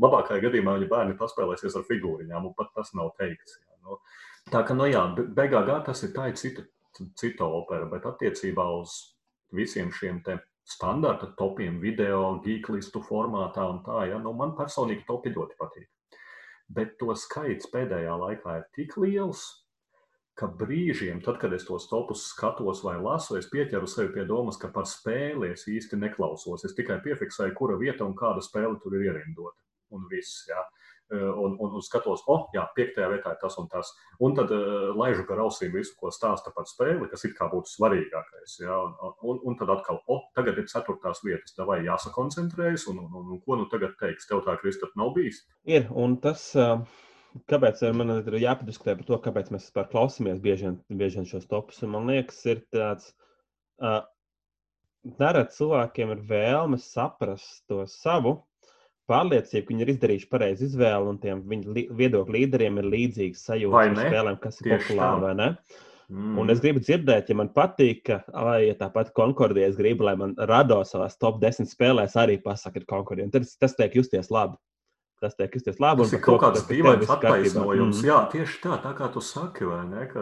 Labākajā 0.01 0.41
gadījumā 0.47 0.75
viņa 0.79 0.89
bērni 0.91 1.17
paspēlēsies 1.19 1.77
ar 1.77 1.85
figūriņām, 1.87 2.49
un 2.49 2.55
pat 2.57 2.73
tas 2.75 2.89
nav 2.97 3.13
teikts. 3.19 3.59
Ja. 3.61 3.77
Nu, 3.85 3.99
tā 4.51 4.63
kā, 4.65 4.75
nu 4.75 4.89
jā, 4.89 5.05
BGG 5.15 5.77
tas 5.85 6.03
ir 6.07 6.11
tā 6.15 6.31
ir 6.31 6.39
cita, 6.41 6.65
cita 7.19 7.45
opera, 7.45 7.85
bet 7.91 8.07
attiecībā 8.09 8.65
uz 8.79 8.97
visiem 9.55 9.93
šiem 9.93 10.23
te 10.25 10.39
standarta 10.65 11.29
topiem, 11.37 11.77
video, 11.79 12.39
geeklistu 12.43 13.03
formātā 13.05 13.67
un 13.69 13.83
tā, 13.85 14.07
ja, 14.09 14.17
nu, 14.21 14.33
man 14.33 14.55
personīgi 14.57 15.05
topi 15.07 15.35
ļoti 15.35 15.59
patīk. 15.59 15.91
Bet 16.75 16.95
to 16.97 17.13
skaits 17.13 17.69
pēdējā 17.69 18.15
laikā 18.17 18.57
ir 18.57 18.65
tik 18.73 18.97
liels, 18.97 19.45
ka 20.39 20.49
brīžiem, 20.59 21.21
tad, 21.23 21.39
kad 21.39 21.53
es 21.55 21.63
tos 21.67 21.87
topus 21.87 22.25
skatos 22.33 22.83
vai 22.83 22.97
lasu, 22.99 23.37
es 23.39 23.47
pieķeru 23.51 23.87
sevi 23.87 24.11
pie 24.17 24.25
domas, 24.27 24.59
ka 24.59 24.67
par 24.73 24.87
spēli 24.89 25.53
es 25.53 25.63
īsti 25.71 25.99
neklausos. 26.01 26.65
Es 26.67 26.75
tikai 26.75 26.99
piefiksēju, 27.05 27.55
kura 27.55 27.77
vieta 27.79 28.03
un 28.07 28.17
kāda 28.19 28.43
spēle 28.43 28.75
tur 28.83 28.97
ir 28.97 29.07
ierindota. 29.09 29.55
Un 29.95 30.07
viss, 30.11 30.43
jā. 30.49 30.59
Un, 31.13 31.53
un, 31.61 31.75
un 31.77 31.83
skatos, 31.85 32.23
oh, 32.33 32.47
jā, 32.55 32.63
piektajā 32.75 33.07
vietā 33.11 33.35
ir 33.35 33.37
tas 33.39 33.55
un 33.61 33.67
tas. 33.69 33.91
Un 34.25 34.33
tad 34.35 34.49
uh, 34.51 34.89
laižu 34.97 35.23
gar 35.29 35.43
ausīm 35.43 35.75
visu, 35.77 35.93
ko 35.99 36.09
stāsta 36.11 36.49
par 36.55 36.65
spēli, 36.67 37.05
kas 37.11 37.27
it 37.29 37.35
kā 37.37 37.45
būtu 37.51 37.69
svarīgākais. 37.69 38.57
Jā, 38.63 38.73
un, 38.73 39.13
un, 39.21 39.39
un 39.45 39.57
tad 39.59 39.71
atkal, 39.75 40.01
oh, 40.11 40.23
tagad 40.35 40.57
ir 40.59 40.65
ceturtās 40.71 41.21
vietas, 41.23 41.53
vai 41.69 41.83
jāsakoncentrējas, 41.85 42.87
un, 42.91 43.03
un, 43.05 43.19
un, 43.21 43.35
un 43.37 43.43
ko 43.45 43.59
nu 43.61 43.69
tagad 43.71 43.93
teiks? 44.01 44.25
Tev 44.27 44.41
tā, 44.49 44.57
Kristap, 44.59 44.97
nav 44.97 45.13
bijis? 45.15 45.43
Ir, 45.69 45.85
un 45.93 46.17
tas, 46.25 46.49
ā, 46.57 46.71
kāpēc 47.51 47.81
ir- 47.83 47.93
man 47.93 48.09
ir 48.17 48.23
jāpadiskutē 48.39 48.95
par 48.97 49.05
to, 49.05 49.17
kāpēc 49.27 49.51
mēs 49.51 49.69
vispār 49.69 49.89
klausāmies 49.91 50.41
bieži 50.41 50.77
bieži 50.89 51.25
šos 51.27 51.47
topus. 51.47 51.81
Un 51.83 51.91
Man 51.91 52.07
liekas, 52.07 52.45
ir 52.45 52.61
tāds, 52.73 53.13
uh, 53.81 54.01
nereti 55.19 55.55
cilvēkiem 55.59 56.11
ir 56.15 56.21
vēlme 56.29 56.79
saprast 56.81 57.63
to 57.69 57.83
savu 57.87 58.37
pārliecību, 59.09 59.65
ka 59.67 59.73
viņi 59.73 59.81
ir 59.85 59.91
izdarījuši 59.93 60.29
pareizi 60.31 60.65
izvēli, 60.65 61.09
un 61.11 61.17
tiem 61.21 61.43
li- 61.49 61.89
viedokļu 61.91 62.33
līderiem 62.39 62.79
ir 62.81 62.87
līdzīgas 62.89 63.43
Vai 63.45 63.59
sajūtas 63.59 63.95
par 63.95 64.05
spēlēm, 64.11 64.39
kas 64.41 64.61
ir 64.61 64.71
populāri 64.79 65.21
vai 65.21 65.33
ne. 65.35 65.49
Mm. 66.09 66.37
Un 66.37 66.49
es 66.53 66.59
gribu 66.61 66.79
dzirdēt, 66.79 67.29
ja 67.29 67.35
man 67.35 67.49
patīk, 67.49 68.03
ka, 68.05 68.23
lai 68.33 68.67
ja 68.67 68.73
tāpat 68.77 69.11
Concordija, 69.17 69.67
es 69.67 69.75
gribu, 69.75 70.03
lai 70.05 70.15
man 70.15 70.35
rado 70.37 70.77
savās 70.85 71.17
top 71.17 71.39
10 71.41 71.65
spēlēs 71.65 72.13
arī 72.21 72.37
pasaka, 72.43 72.77
ir 72.77 72.85
Concordija. 72.85 73.25
Un 73.25 73.31
Tas, 73.31 73.55
tas 73.57 73.73
tiek 73.75 73.93
justies 73.93 74.29
labi. 74.29 74.55
Tas 75.25 75.33
tiek 75.39 75.55
justies 75.57 75.79
labi. 75.81 76.03
Tas 76.05 76.13
ir 76.13 76.21
kaut 76.21 76.37
ka 76.43 76.51
kāds 76.51 76.67
dīvains 76.69 77.09
attaisnojums. 77.09 77.97
Mhm. 78.03 78.05
Jā, 78.05 78.19
tieši 78.29 78.59
tā, 78.61 78.75
tā 78.83 78.91
kā 78.97 79.07
tu 79.13 79.23
saki, 79.25 79.65
vai 79.65 79.81
ne? 79.89 80.05
Ka, 80.11 80.21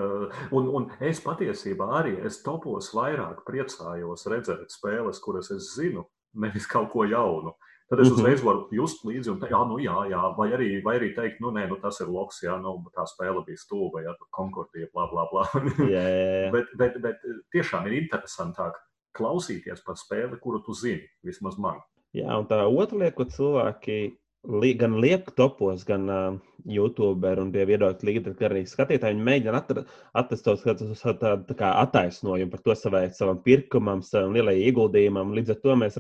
un, 0.56 0.70
un 0.80 0.88
es 1.04 1.20
patiesībā 1.24 1.90
arī 2.00 2.14
es 2.24 2.40
topos 2.46 2.88
vairāk 2.96 3.44
priecājos 3.48 4.24
redzēt 4.32 4.72
spēles, 4.72 5.20
kuras 5.20 5.52
es 5.52 5.74
zinu, 5.76 6.06
nevis 6.40 6.66
kaut 6.72 6.90
ko 6.96 7.04
jaunu. 7.04 7.52
Tad 7.92 8.00
es 8.00 8.08
Mhm. 8.10 8.16
uzreiz 8.16 8.42
varu 8.42 8.62
just 8.72 9.04
līdzi 9.06 9.30
un 9.34 9.40
teikt, 9.42 9.52
jā, 9.52 9.60
nu 9.68 9.76
jā, 9.84 9.98
jā. 10.10 10.22
Vai, 10.38 10.48
arī, 10.56 10.70
vai 10.86 10.96
arī 10.98 11.12
teikt, 11.14 11.42
nu 11.44 11.52
nē, 11.52 11.68
nu, 11.70 11.76
tas 11.84 12.00
ir 12.02 12.08
loks, 12.08 12.40
jā, 12.42 12.56
nu, 12.62 12.80
tā 12.96 13.04
spēle 13.06 13.44
bija 13.46 13.60
stulba, 13.60 14.02
jā, 14.02 14.16
tur 14.18 14.28
konkordija, 14.32 14.88
bla, 14.96 15.06
bla, 15.12 15.28
bla. 15.30 15.44
Jā, 15.84 16.02
jā, 16.08 16.48
jā. 16.48 16.52
bet, 16.56 16.72
bet, 16.80 16.96
bet 17.04 17.20
tiešām 17.54 17.86
ir 17.92 18.00
interesantāk 18.08 18.80
klausīties 19.14 19.84
par 19.86 20.00
spēli, 20.00 20.40
kuru 20.42 20.64
tu 20.66 20.74
zini, 20.74 21.04
vismaz 21.28 21.60
man. 21.60 21.84
Jā, 22.16 22.34
un 22.40 22.48
tā 22.50 22.64
otra 22.66 22.98
lieta, 22.98 23.18
ko 23.20 23.26
cilvēki 23.30 24.00
li, 24.44 24.74
gan 24.76 24.98
liek 25.00 25.30
topos, 25.38 25.86
gan 25.88 26.10
uh, 26.12 26.36
YouTube 26.68 27.32
un 27.40 27.52
tie 27.54 27.64
viedokļu 27.68 28.10
līderi, 28.10 28.36
gan 28.40 28.52
arī 28.52 28.64
skatītāji, 28.68 29.16
viņi 29.16 29.28
mēģina 29.30 29.60
atra- 29.60 29.86
atrast 30.20 30.46
tos 30.48 30.64
tādu 30.66 31.46
tā 31.48 31.58
kā 31.60 31.72
attaisnojumu 31.84 32.52
par 32.52 32.64
to 32.66 32.76
savai, 32.76 33.06
savam 33.16 33.40
pirkumam, 33.44 34.04
savam 34.04 34.36
lielajam 34.36 34.68
ieguldījumam. 34.68 35.34
Līdz 35.38 35.56
ar 35.56 35.60
to 35.64 35.78
mēs, 35.80 36.00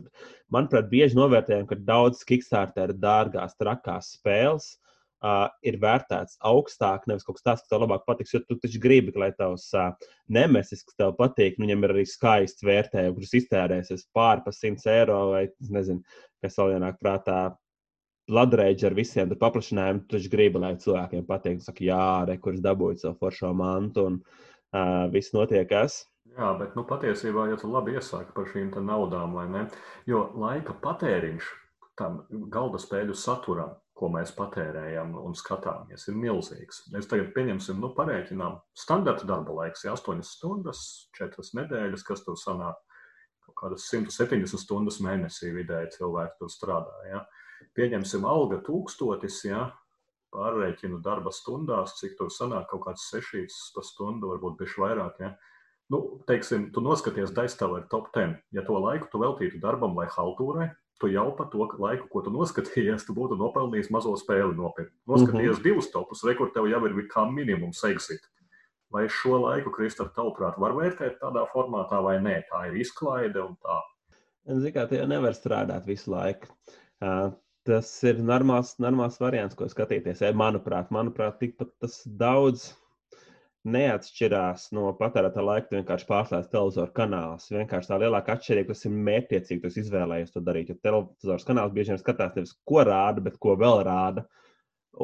manuprāt, 0.53 0.91
bieži 0.91 1.19
novērtējam, 1.19 1.67
ka 1.69 1.79
daudz 1.79 2.23
Kickstarter 2.27 2.95
dārgās, 2.99 3.55
trakās 3.59 4.11
spēles 4.17 4.73
uh, 5.23 5.47
ir 5.63 5.79
vērtēts 5.79 6.39
augstāk, 6.43 7.07
nevis 7.07 7.23
kaut 7.23 7.39
kas 7.39 7.47
tāds, 7.47 7.63
kas 7.63 7.71
tev 7.71 7.85
labāk 7.85 8.03
patiks, 8.09 8.35
jo 8.35 8.43
tu 8.43 8.59
taču 8.59 8.83
gribi, 8.83 9.15
lai 9.19 9.31
tavs 9.39 9.69
uh, 9.79 9.95
nemesis, 10.27 10.83
kas 10.83 10.99
tev 10.99 11.15
patīk, 11.19 11.55
nu, 11.57 11.69
viņam 11.69 11.87
ir 11.87 11.95
arī 11.95 12.05
skaists 12.11 12.67
vērtējums, 12.67 13.15
kurus 13.15 13.35
iztērēsies 13.39 14.07
pāri 14.15 14.43
pa 14.43 14.55
100 14.55 14.95
eiro 14.99 15.25
vai, 15.31 15.45
nezinu, 15.71 16.03
kas 16.43 16.59
vēl 16.59 16.75
ienāk 16.75 16.99
prātā. 16.99 17.43
Ladrēģi 18.32 18.86
ar 18.88 18.93
visiem 18.95 19.32
paplašinājumiem, 19.36 20.05
taču 20.07 20.30
gribi, 20.32 20.61
lai 20.63 20.76
cilvēkiem 20.80 21.26
patīk. 21.28 21.59
Tu 21.59 21.67
saki, 21.67 21.89
jā, 21.89 22.24
re, 22.30 22.38
kurš 22.39 22.61
dabūja 22.63 23.01
savu 23.01 23.17
foršo 23.19 23.51
mantu 23.57 24.07
un 24.07 24.19
uh, 24.24 25.09
viss 25.11 25.36
notiekās. 25.36 26.05
Jā, 26.34 26.53
bet 26.57 26.78
nu, 26.78 26.86
patiesībā, 26.88 27.49
ja 27.51 27.57
tu 27.59 27.67
labi 27.69 27.97
iesāki 27.97 28.32
par 28.34 28.47
šīm 28.49 28.71
naudām, 28.88 29.36
vai 29.38 29.45
ne? 29.51 29.67
Jo 30.09 30.30
laika 30.39 30.74
patēriņš 30.82 31.49
tam 31.99 32.24
galda 32.53 32.80
spēļu 32.82 33.13
saturam, 33.17 33.76
ko 33.93 34.09
mēs 34.09 34.32
patērējam 34.34 35.13
un 35.19 35.36
skatāmies, 35.38 36.07
ir 36.09 36.17
milzīgs. 36.17 36.88
Mēs 36.95 37.11
tagad 37.11 37.30
pieņemsim, 37.36 37.78
nu, 37.84 37.91
parēķinām 37.93 38.57
standarta 38.78 39.28
darba 39.30 39.59
laiks, 39.59 39.86
ja 39.86 39.93
8 39.93 40.24
stundas, 40.26 40.82
4 41.19 41.45
nedēļas, 41.59 42.07
kas 42.07 42.26
tur 42.26 42.39
sanāk. 42.39 42.80
kaut 43.43 43.55
kādas 43.59 43.86
170 43.91 44.57
stundas 44.57 45.01
mēnesī 45.03 45.51
vidēji 45.53 45.97
cilvēki 45.97 46.39
tur 46.39 46.49
strādā. 46.49 46.95
Ja. 47.11 47.26
Pieņemsim, 47.78 48.26
alga 48.28 48.59
tūkstotis, 48.66 49.39
ja, 49.47 49.70
pārreikinu 50.34 50.99
darba 51.03 51.32
stundās, 51.34 51.97
cik 51.99 52.18
tur 52.20 52.32
sanāk 52.34 52.70
kaut 52.72 52.88
kāds 52.88 53.07
sešīs 53.11 53.57
pa 53.76 53.84
stundu, 53.86 54.32
varbūt 54.34 54.57
bišķi 54.61 54.84
vairāk. 54.84 55.20
Ja. 55.22 55.34
Nu, 55.93 55.99
teiksim, 56.30 56.72
tu 56.74 56.82
noskaties 56.82 57.34
Daistavu 57.36 57.78
ar 57.82 57.88
top 57.91 58.09
10. 58.16 58.39
Ja 58.55 58.64
to 58.66 58.80
laiku 58.82 59.11
tu 59.11 59.22
veltītu 59.22 59.61
darbam 59.61 59.93
vai 59.97 60.07
haltūrai, 60.11 60.72
tu 61.01 61.09
jau 61.11 61.28
par 61.38 61.49
to 61.51 61.68
laiku, 61.82 62.07
ko 62.09 62.24
tu 62.26 62.34
noskatījies, 62.34 63.05
tu 63.07 63.16
būtu 63.18 63.38
nopelnījis 63.39 63.91
mazo 63.93 64.14
spēli 64.18 64.55
nopirkt. 64.57 64.93
Noskatījies 65.09 65.57
mm 65.57 65.59
-hmm. 65.59 65.64
divus 65.68 65.91
topus, 65.91 66.24
re, 66.24 66.36
kur 66.39 66.51
tev 66.53 66.70
jau 66.72 66.86
ir 66.86 66.95
kā 67.11 67.28
minimums 67.30 67.84
exit. 67.84 68.30
Vai 68.93 69.07
šo 69.09 69.39
laiku, 69.41 69.72
Kristap, 69.74 70.14
tavuprāt, 70.16 70.59
var 70.61 70.72
vērtēt 70.72 71.18
tādā 71.20 71.47
formātā 71.53 72.01
vai 72.03 72.20
nē? 72.22 72.43
Tā 72.51 72.68
ir 72.68 72.76
izklaide 72.78 73.41
un 73.41 73.55
tā. 73.57 73.82
Ziniet, 74.45 74.76
kā 74.76 74.88
tie 74.88 75.05
nevar 75.07 75.34
strādāt 75.34 75.86
visu 75.86 76.11
laiku. 76.11 76.47
Tas 77.68 77.89
ir 78.03 78.18
normāls, 78.20 78.74
normāls 78.84 79.16
variants, 79.22 79.55
ko 79.55 79.70
skatīties. 79.72 80.20
Manuprāt, 80.36 80.89
manuprāt 80.91 81.38
tikpat 81.39 81.70
tas 81.80 82.01
daudz 82.20 82.66
neatšķirās 83.64 84.66
no 84.76 84.89
patērētā 84.99 85.43
laika. 85.47 85.70
Tu 85.70 85.78
vienkārši 85.78 86.07
pārslēdz 86.09 86.49
televizoru 86.51 86.91
kanālus. 86.97 87.47
Vienkārši 87.55 87.91
tā 87.91 87.99
lielākā 88.01 88.36
atšķirība, 88.36 88.74
kas 88.74 88.84
ir 88.89 88.97
mērķiecīgi, 89.07 89.61
tas 89.64 89.78
izvēlējies 89.80 90.34
to 90.34 90.43
darīt. 90.43 90.74
Jo 90.74 90.80
televizors 90.84 91.47
kanāls 91.47 91.76
bieži 91.76 91.93
vien 91.93 92.01
skatās 92.01 92.36
nevis 92.36 92.51
ko 92.68 92.84
rāda, 92.89 93.24
bet 93.24 93.39
ko 93.45 93.55
vēl 93.61 93.80
rāda. 93.88 94.26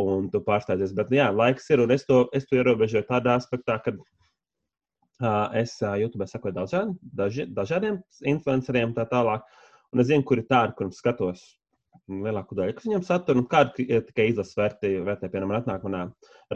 Un 0.03 0.27
tu 0.33 0.41
pārstājies. 0.43 0.91
Bet, 0.97 1.15
jā, 1.15 1.29
laiks 1.33 1.71
ir, 1.71 1.85
un 1.85 1.95
es 1.95 2.03
to, 2.09 2.25
es 2.35 2.43
to 2.49 2.59
ierobežoju 2.59 3.07
tādā 3.07 3.37
aspektā, 3.39 3.79
ka 3.85 3.95
uh, 3.95 5.47
es 5.57 5.77
uh, 5.79 5.95
YouTube 5.95 6.27
sakoju 6.27 6.59
daudziem, 6.59 6.91
daži, 7.01 7.47
dažādiem 7.55 8.03
influenceriem 8.35 8.91
tā 8.99 9.07
tālāk, 9.09 9.47
un 9.95 10.03
es 10.03 10.11
zinu, 10.11 10.27
kuri 10.27 10.43
tādi, 10.51 10.75
kuriem 10.77 10.93
skatos 10.93 11.47
lielāko 12.09 12.57
daļu, 12.57 12.75
kas 12.77 12.87
viņam 12.87 13.03
satura, 13.07 13.41
un 13.41 13.47
kādu 13.49 13.85
tikai 14.07 14.29
izlases 14.31 14.57
vērtē, 14.59 14.93
vērtē, 15.05 15.29
piemēram, 15.31 15.55
atnāk 15.59 15.85
manā 15.87 16.05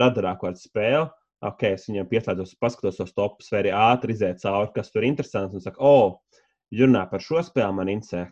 radarā 0.00 0.34
kaut 0.38 0.54
kāda 0.54 0.62
spēle. 0.62 1.04
Ok, 1.44 1.66
es 1.74 1.84
viņam 1.90 2.08
pieslēdzos, 2.08 2.54
paskatos 2.62 2.98
tos 3.00 3.12
topus, 3.12 3.50
vai 3.52 3.60
arī 3.64 3.72
ātri 3.76 4.14
iziet 4.16 4.40
cauri, 4.40 4.70
kas 4.72 4.88
tur 4.92 5.02
ir 5.02 5.10
interesants, 5.10 5.52
un 5.52 5.64
saka, 5.64 5.80
o, 5.84 6.06
oh, 6.06 6.40
runā 6.80 7.04
par 7.10 7.20
šo 7.24 7.42
spēli, 7.44 7.76
man 7.76 7.90
interesē, 7.92 8.22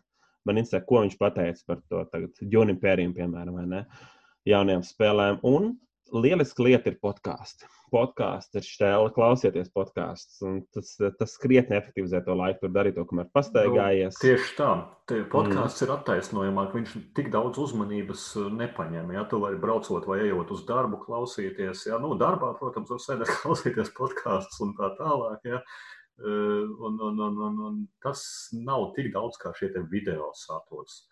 man 0.49 0.61
interesē, 0.63 0.81
ko 0.89 1.03
viņš 1.03 1.19
pateica 1.21 1.67
par 1.69 1.83
to 1.93 2.05
tagad, 2.13 2.41
Junipēriju, 2.55 3.13
piemēram, 3.19 3.59
vai 3.59 3.67
ne. 3.69 3.83
Jaunajām 4.49 4.87
spēlēm. 4.87 5.43
Un 5.47 5.75
lieliski 6.13 6.67
lieta 6.67 6.91
ir 6.93 6.99
podkāsts. 7.03 7.67
Podkāsts 7.93 8.57
ir 8.57 8.65
stēle, 8.65 9.11
klausieties 9.13 9.69
podkāstus. 9.73 10.41
Tas, 10.73 10.93
tas 11.19 11.35
krietni 11.41 11.77
efektivizē 11.77 12.23
to 12.25 12.37
laiku, 12.39 12.63
tur 12.63 12.73
darīt 12.75 12.97
to, 12.97 13.05
kamēr 13.09 13.29
pastaigājies. 13.37 14.17
Nu, 14.17 14.23
tieši 14.23 14.57
tā. 14.59 14.71
Podkāsts 15.33 15.83
mm. 15.83 15.87
ir 15.87 15.95
attaisnojamāk. 15.97 16.77
Viņš 16.79 16.95
tik 17.19 17.29
daudz 17.35 17.61
uzmanības 17.61 18.27
uh, 18.41 18.49
nepaņem. 18.63 19.13
Ja 19.17 19.27
tu 19.29 19.43
vari 19.43 19.61
braucot 19.61 20.09
vai 20.09 20.23
ejot 20.29 20.55
uz 20.57 20.65
darbu, 20.69 21.03
klausīties. 21.05 21.87
Ja? 21.91 22.01
Nu, 22.03 22.15
darbā, 22.21 22.55
protams, 22.61 22.93
var 22.93 23.03
sēdēt, 23.05 23.33
klausīties 23.43 23.93
podkāstus 23.99 24.63
un 24.65 24.77
tā 24.79 24.93
tālāk. 25.01 25.45
Ja? 25.53 25.61
Uh, 26.23 26.69
un, 26.87 26.97
un, 26.97 27.21
un, 27.29 27.41
un, 27.49 27.63
un 27.69 27.81
tas 28.05 28.25
nav 28.57 28.93
tik 28.97 29.13
daudz 29.13 29.41
kā 29.43 29.53
šie 29.59 29.73
video 29.91 30.31
saturs. 30.39 31.03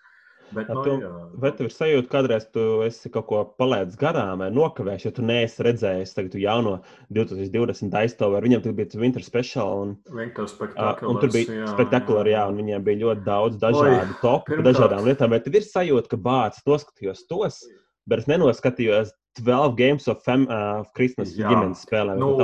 Bet, 0.51 0.71
no, 0.73 0.83
tu, 0.83 0.95
jā. 0.99 1.11
vai 1.43 1.53
tev 1.55 1.69
ir 1.69 1.75
sajūta, 1.75 2.09
ka 2.09 2.17
kādreiz 2.17 2.47
tu 2.51 2.65
esi 2.83 3.11
kaut 3.15 3.27
ko 3.29 3.43
palaidis 3.61 3.99
garām 4.01 4.43
vai 4.43 4.49
nokavējis, 4.55 5.05
jo 5.07 5.13
tu 5.15 5.27
neesi 5.27 5.63
redzējis 5.67 6.15
tagad 6.17 6.35
jauno 6.43 6.73
2020 7.15 7.95
aizstāvu, 8.01 8.39
ar 8.39 8.47
viņiem 8.47 8.65
tur 8.65 8.75
bija 8.79 8.99
Winter 8.99 9.23
Special. 9.23 9.85
Un, 9.85 9.95
un 10.11 11.21
tur 11.23 11.31
bija 11.31 11.71
spektakulāri, 11.71 12.35
jā, 12.35 12.49
un 12.51 12.59
viņiem 12.65 12.89
bija 12.89 13.03
ļoti 13.05 13.25
daudz 13.29 13.63
dažādu 13.63 14.19
topu 14.25 14.57
par 14.57 14.67
dažādām 14.67 15.07
lietām. 15.07 15.31
Vai 15.31 15.43
tev 15.45 15.61
ir 15.61 15.69
sajūta, 15.69 16.11
ka 16.11 16.21
bācis 16.27 16.67
noskatījos 16.67 17.25
tos, 17.31 17.63
bet 18.11 18.25
es 18.25 18.31
nenoskatījos 18.31 19.15
12 19.39 19.77
Games 19.79 20.11
of 20.11 20.25
fem, 20.27 20.49
uh, 20.51 20.83
Christmas 20.99 21.31
Jā. 21.39 21.53
ģimenes 21.53 21.85
spēlēm. 21.87 22.19
Nu, 22.19 22.35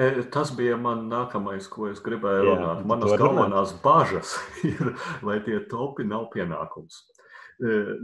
e, 0.00 0.24
tas 0.32 0.54
bija 0.56 0.78
man 0.80 1.04
nākamais, 1.12 1.68
ko 1.68 1.90
es 1.92 2.00
gribēju 2.00 2.46
runāt. 2.48 2.86
Manas 2.88 3.12
galvenās 3.20 3.74
bažas 3.84 4.38
ir, 4.72 4.94
vai 5.20 5.42
tie 5.44 5.60
topi 5.68 6.08
nav 6.08 6.30
pienākums 6.32 7.02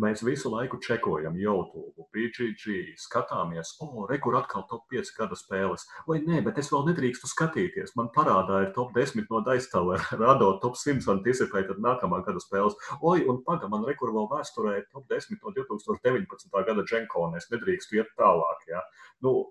mēs 0.03 0.23
visu 0.27 0.51
laiku 0.53 0.79
čekojam 0.83 1.37
YouTube, 1.39 2.07
PGG, 2.15 2.95
skatāmies, 3.01 3.75
o, 3.83 3.89
oh, 3.89 4.07
rekur 4.11 4.37
atkal 4.39 4.67
top 4.71 4.87
5 4.93 5.13
gada 5.17 5.39
spēles. 5.39 5.87
Vai 6.09 6.21
nē, 6.25 6.43
bet 6.47 6.61
es 6.63 6.71
vēl 6.73 6.87
nedrīkstu 6.91 7.31
skatīties. 7.31 7.95
Man 7.99 8.11
parādā 8.15 8.63
ir 8.67 8.73
top 8.77 8.95
10 8.97 9.29
no 9.31 9.43
Daistava, 9.47 9.99
rado 10.23 10.53
top 10.63 10.79
100 10.79 11.09
anticipēt 11.17 11.75
nākamā 11.79 12.23
gada 12.27 12.43
spēles. 12.43 12.79
Oi, 13.03 13.23
un 13.29 13.43
paga, 13.47 13.71
man 13.71 13.87
rekur 13.89 14.15
vēl 14.15 14.31
vēsturē 14.33 14.79
ir 14.81 14.89
top 14.93 15.09
10 15.11 15.39
no 15.43 15.55
2019. 15.57 16.51
gada 16.53 16.85
Dženkona. 16.85 17.39
Es 17.39 17.51
nedrīkstu 17.53 18.01
iet 18.01 18.13
tālāk. 18.19 18.67
Ja? 18.71 18.83
Nu, 19.25 19.51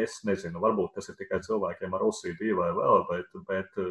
es 0.00 0.20
nezinu, 0.24 0.60
varbūt 0.62 0.94
tas 0.96 1.10
ir 1.12 1.16
tikai 1.18 1.42
cilvēkiem 1.44 1.92
ar 1.92 2.04
OCD 2.06 2.54
vai 2.56 2.70
vēl, 2.76 3.02
bet, 3.10 3.34
bet 3.48 3.82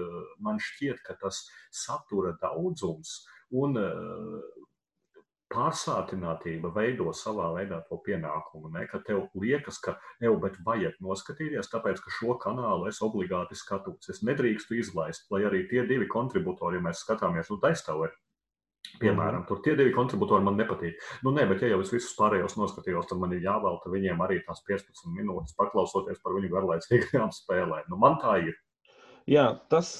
man 0.41 0.57
šķiet, 0.57 1.03
ka 1.05 1.13
tas 1.21 1.43
satura 1.69 2.33
daudzums 2.41 3.19
un 3.51 3.77
pārsātinātība 5.51 6.71
veido 6.75 7.11
savā 7.15 7.49
veidā 7.55 7.81
to 7.89 7.99
pienākumu. 8.05 8.71
Ne? 8.73 8.85
Ka 8.89 9.01
tev 9.05 9.27
liekas, 9.37 9.79
ka 9.83 9.97
tev 10.21 10.39
vajag 10.65 10.97
noskatīties, 11.03 11.69
tāpēc 11.71 12.01
ka 12.03 12.13
šo 12.17 12.37
kanālu 12.41 12.89
es 12.91 13.01
obligāti 13.05 13.57
skatos. 13.59 14.09
Es 14.11 14.23
nedrīkstu 14.27 14.79
izlaist, 14.79 15.27
lai 15.33 15.43
arī 15.49 15.65
tie 15.69 15.85
divi 15.87 16.09
kontributori, 16.11 16.79
ja 16.79 16.85
mēs 16.87 17.03
skatāmies, 17.05 17.51
nu, 17.51 17.59
taistāvē. 17.63 18.11
Piemēram, 19.01 19.43
tur 19.47 19.59
tie 19.63 19.75
divi 19.77 19.93
kontributori 19.93 20.43
man 20.43 20.57
nepatīk. 20.57 20.97
Nu, 21.25 21.31
nē, 21.35 21.45
bet, 21.51 21.61
ja 21.61 21.75
jau 21.75 21.83
es 21.83 21.91
visus 21.93 22.15
pārējos 22.17 22.57
noskatījos, 22.57 23.07
tad 23.09 23.21
man 23.21 23.35
ir 23.35 23.43
jāvelta 23.45 23.91
viņiem 23.93 24.23
arī 24.25 24.39
tās 24.47 24.63
15 24.67 25.13
minūtes, 25.15 25.55
paklausoties 25.59 26.19
par 26.23 26.35
viņu 26.37 26.49
garlaicīgajām 26.55 27.33
spēlēm. 27.35 27.85
Nu, 27.91 27.99
man 28.01 28.17
tā 28.23 28.39
ir. 28.41 28.57
Jā, 29.29 29.45
tas, 29.69 29.91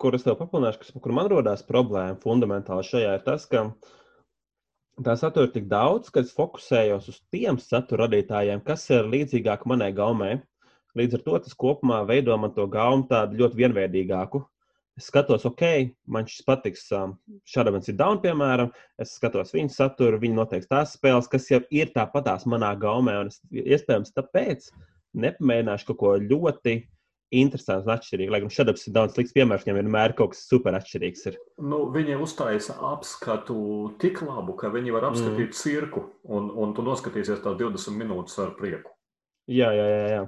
kur 0.00 0.14
es 0.14 0.26
tev 0.26 0.36
papildināšu, 0.38 0.82
kas, 0.82 0.92
kur 1.00 1.16
man 1.16 1.30
rodās 1.32 1.64
problēma 1.66 2.20
fundamentāli 2.20 2.84
šajā, 2.86 3.16
ir 3.16 3.24
tas, 3.24 3.48
ka 3.50 3.64
uh, 3.70 3.96
tā 5.06 5.16
satura 5.16 5.50
tik 5.52 5.66
daudz, 5.70 6.10
ka 6.12 6.22
es 6.24 6.32
fokusējos 6.36 7.08
uz 7.12 7.18
tiem 7.32 7.58
satura 7.62 8.06
radītājiem, 8.06 8.62
kas 8.66 8.86
ir 8.92 9.08
līdzīgāki 9.10 9.68
manai 9.70 9.90
gaumei. 9.96 10.38
Līdz 10.98 11.18
ar 11.18 11.22
to 11.26 11.38
tas 11.44 11.54
kopumā 11.54 12.00
veido 12.08 12.36
man 12.40 12.52
to 12.56 12.66
gaumu 12.70 13.06
tādu 13.10 13.38
ļoti 13.38 13.60
vienveidīgāku. 13.62 14.42
Es 14.98 15.06
skatos, 15.08 15.46
ok, 15.48 15.62
man 16.10 16.26
šis 16.28 16.44
patiks. 16.44 16.88
Šāda 17.48 17.72
man 17.72 17.84
ir 17.86 17.96
down, 17.96 18.18
piemēram. 18.20 18.72
Es 19.00 19.14
skatos 19.16 19.54
viņu 19.54 19.72
saturu, 19.72 20.18
viņi 20.20 20.36
noteikti 20.36 20.68
tās 20.72 20.96
spēles, 20.98 21.30
kas 21.30 21.46
jau 21.48 21.62
ir 21.72 21.92
tāpatās 21.94 22.44
manā 22.50 22.74
gaumē. 22.78 23.20
Un 23.22 23.30
es 23.30 23.38
iespējams 23.48 24.12
tāpēc 24.18 24.68
nepamēģināšu 25.24 25.88
kaut 25.92 26.00
ko 26.02 26.16
ļoti 26.20 26.76
interesants 27.30 27.86
un 27.86 27.94
atšķirīgs. 27.94 28.32
Lai 28.32 28.40
gan 28.42 28.52
šādi 28.52 28.74
ir 28.74 28.94
daudz 28.94 29.16
slikts 29.16 29.34
piemērs, 29.36 29.64
viņam 29.66 29.80
vienmēr 29.80 30.14
kaut 30.18 30.34
kas 30.34 30.44
super 30.50 30.76
atšķirīgs. 30.78 31.26
Ir. 31.30 31.36
Nu, 31.62 31.82
viņi 31.94 32.18
uztaisa 32.20 32.76
apskatu 32.90 33.58
tik 34.02 34.22
labu, 34.26 34.56
ka 34.58 34.72
viņi 34.74 34.94
var 34.94 35.10
apskatīt 35.10 35.52
mm. 35.52 35.58
cirku, 35.60 36.06
un, 36.28 36.50
un 36.50 36.74
tu 36.76 36.84
noskatīsies 36.86 37.42
tās 37.44 37.58
20 37.60 38.00
minūtes 38.00 38.38
ar 38.42 38.56
prieku. 38.58 38.94
Jā, 39.50 39.70
jā, 39.74 39.86
jā. 39.90 40.08
jā. 40.14 40.24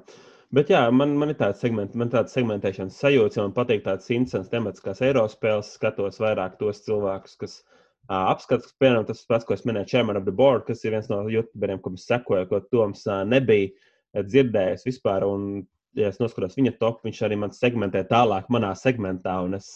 Bet 0.52 0.68
jā, 0.68 0.82
man, 0.92 1.14
man 1.16 1.32
ir 1.32 1.38
tāds 1.40 1.62
segment, 1.64 1.94
man 1.96 2.10
tāds 2.12 2.34
segmentēšanas 2.36 2.98
sajūta, 3.00 3.38
ja 3.38 3.44
man 3.46 3.54
patīk 3.56 3.86
tāds 3.86 4.10
interesants 4.12 4.50
temats, 4.52 4.82
kā 4.84 4.92
Eirospēles, 4.92 5.70
skatos 5.78 6.20
vairāk 6.20 6.58
tos 6.60 6.82
cilvēkus, 6.84 7.38
kas 7.40 7.54
uh, 7.62 8.28
apskats, 8.28 8.74
piemēram, 8.76 9.06
tas 9.08 9.24
pats, 9.24 9.46
ko 9.48 9.56
es 9.56 9.64
minēju, 9.64 9.88
Chairman 9.94 10.20
of 10.20 10.26
the 10.26 10.34
Board, 10.36 10.66
kas 10.66 10.84
ir 10.84 10.92
viens 10.92 11.08
no 11.08 11.22
youtuberiem, 11.32 11.80
kam 11.80 11.96
es 11.96 12.04
sekoju, 12.04 12.50
ko 12.50 12.60
Toms 12.68 13.06
uh, 13.08 13.22
nebija 13.24 13.72
dzirdējis 14.20 14.84
vispār. 14.90 15.24
Un 15.24 15.64
ja 15.98 16.08
es 16.12 16.20
noskatos 16.22 16.56
viņa 16.58 16.76
top, 16.80 17.02
viņš 17.06 17.22
arī 17.26 17.38
man 17.44 17.54
segmentē 17.56 18.04
tālāk 18.08 18.48
manā 18.52 18.72
segmentā, 18.78 19.38
un 19.44 19.58
es 19.60 19.74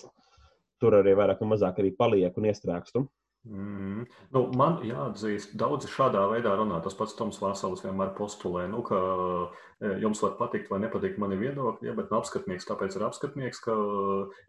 tur 0.81 0.99
arī 0.99 1.17
vairāk 1.17 1.41
vai 1.43 1.53
mazāk 1.55 1.81
arī 1.83 1.93
palieku 1.97 2.43
un 2.43 2.51
iestrēgstu. 2.51 3.07
Mm. 3.47 4.03
Nu, 4.35 4.41
man 4.59 4.81
jāatzīst, 4.83 5.53
daudzi 5.59 5.87
šādā 5.93 6.25
veidā 6.33 6.57
runā. 6.59 6.81
Tas 6.83 6.97
pats 6.99 7.15
Toms 7.15 7.39
Vāsalis 7.39 7.85
vienmēr 7.85 8.11
postulē, 8.17 8.65
nu, 8.73 8.81
ka 8.87 8.99
e, 9.79 9.93
jums 10.03 10.19
var 10.25 10.35
patikt 10.41 10.73
vai 10.73 10.81
nepatikt 10.83 11.21
mani 11.23 11.39
viedokļi, 11.39 11.87
ja, 11.87 11.95
bet 11.95 12.11
nu, 12.11 12.19
apskatnieks 12.19 12.67
tāpēc 12.67 12.97
ir 12.99 13.05
apskatnieks, 13.07 13.61
ka 13.63 13.77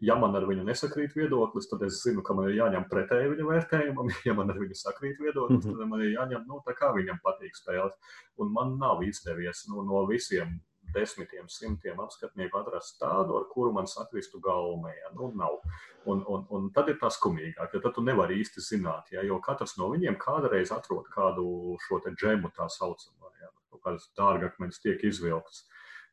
ja 0.02 0.18
man 0.18 0.34
ar 0.34 0.48
viņu 0.50 0.66
nesakrīt 0.66 1.14
viedoklis, 1.14 1.70
tad 1.70 1.84
es 1.86 2.00
zinu, 2.02 2.24
ka 2.26 2.34
man 2.34 2.50
ir 2.50 2.58
jāņem 2.58 2.88
pretēji 2.90 3.34
viņa 3.36 3.50
vērtējumam. 3.52 4.10
Ja 4.26 4.34
man 4.36 4.50
ar 4.50 4.58
viņu 4.58 4.74
sakrīt 4.76 5.22
viedoklis, 5.22 5.68
tad 5.68 5.86
man 5.86 6.02
ir 6.02 6.16
jāņem 6.16 6.48
nu, 6.50 6.58
tā, 6.66 6.74
kā 6.76 6.90
viņam 6.96 7.22
patīk 7.22 7.54
spēlēt. 7.56 7.94
Un 8.42 8.50
man 8.52 8.74
nav 8.82 9.06
izdevies 9.06 9.62
nu, 9.70 9.86
no 9.86 10.02
visiem 10.10 10.58
desmitiem, 10.94 11.48
simtiem 11.52 12.00
apskatnieku 12.02 12.60
atrast 12.60 12.98
tādu, 13.00 13.36
ar 13.38 13.46
kuru 13.52 13.72
man 13.76 13.88
sakristu 13.90 14.40
gaumē. 14.44 14.92
Ja? 14.96 15.12
Nu, 15.16 15.30
nav. 15.36 15.60
un, 16.08 16.22
un, 16.26 16.44
un 16.54 16.68
tad 16.72 16.88
ir 16.88 16.98
tas 17.00 17.18
skumīgāk, 17.18 17.74
jo 17.74 17.80
tad 17.84 17.96
tu 17.96 18.04
nevari 18.04 18.38
īsti 18.40 18.64
zināt, 18.64 19.10
ja? 19.12 19.24
jo 19.26 19.40
katrs 19.44 19.76
no 19.80 19.90
viņiem 19.92 20.16
kādreiz 20.20 20.72
atrod 20.72 21.08
kādu 21.12 21.76
šo 21.86 22.00
džemu 22.08 22.52
tā 22.56 22.68
saucamo, 22.72 23.32
ja? 23.42 23.50
kaut 23.72 23.84
kādas 23.84 24.08
dārgakmeņas 24.16 24.80
tiek 24.84 25.04
izvilktas. 25.04 25.66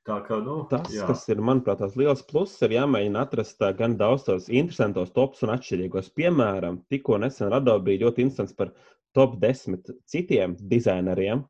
Tā 0.06 0.20
kā, 0.22 0.38
nu, 0.38 0.60
Tas, 0.70 0.86
jā. 0.94 1.06
kas 1.10 1.24
ir, 1.34 1.40
manuprāt, 1.42 1.80
tas 1.82 1.96
liels 1.98 2.22
pluss, 2.30 2.60
ir 2.62 2.76
jāmēģina 2.76 3.24
atrast 3.26 3.64
gan 3.80 3.96
daudz 3.98 4.28
tos 4.28 4.52
interesantos 4.54 5.10
topus 5.16 5.42
un 5.48 5.56
atšķirīgos. 5.56 6.12
Piemēram, 6.14 6.84
tikko 6.94 7.18
nesen 7.24 7.50
Rado 7.50 7.74
bija 7.82 8.04
ļoti 8.04 8.22
interesants 8.28 8.54
par 8.54 8.76
top 9.18 9.40
10 9.42 9.90
citiem 10.06 10.54
dizaineriem, 10.62 11.42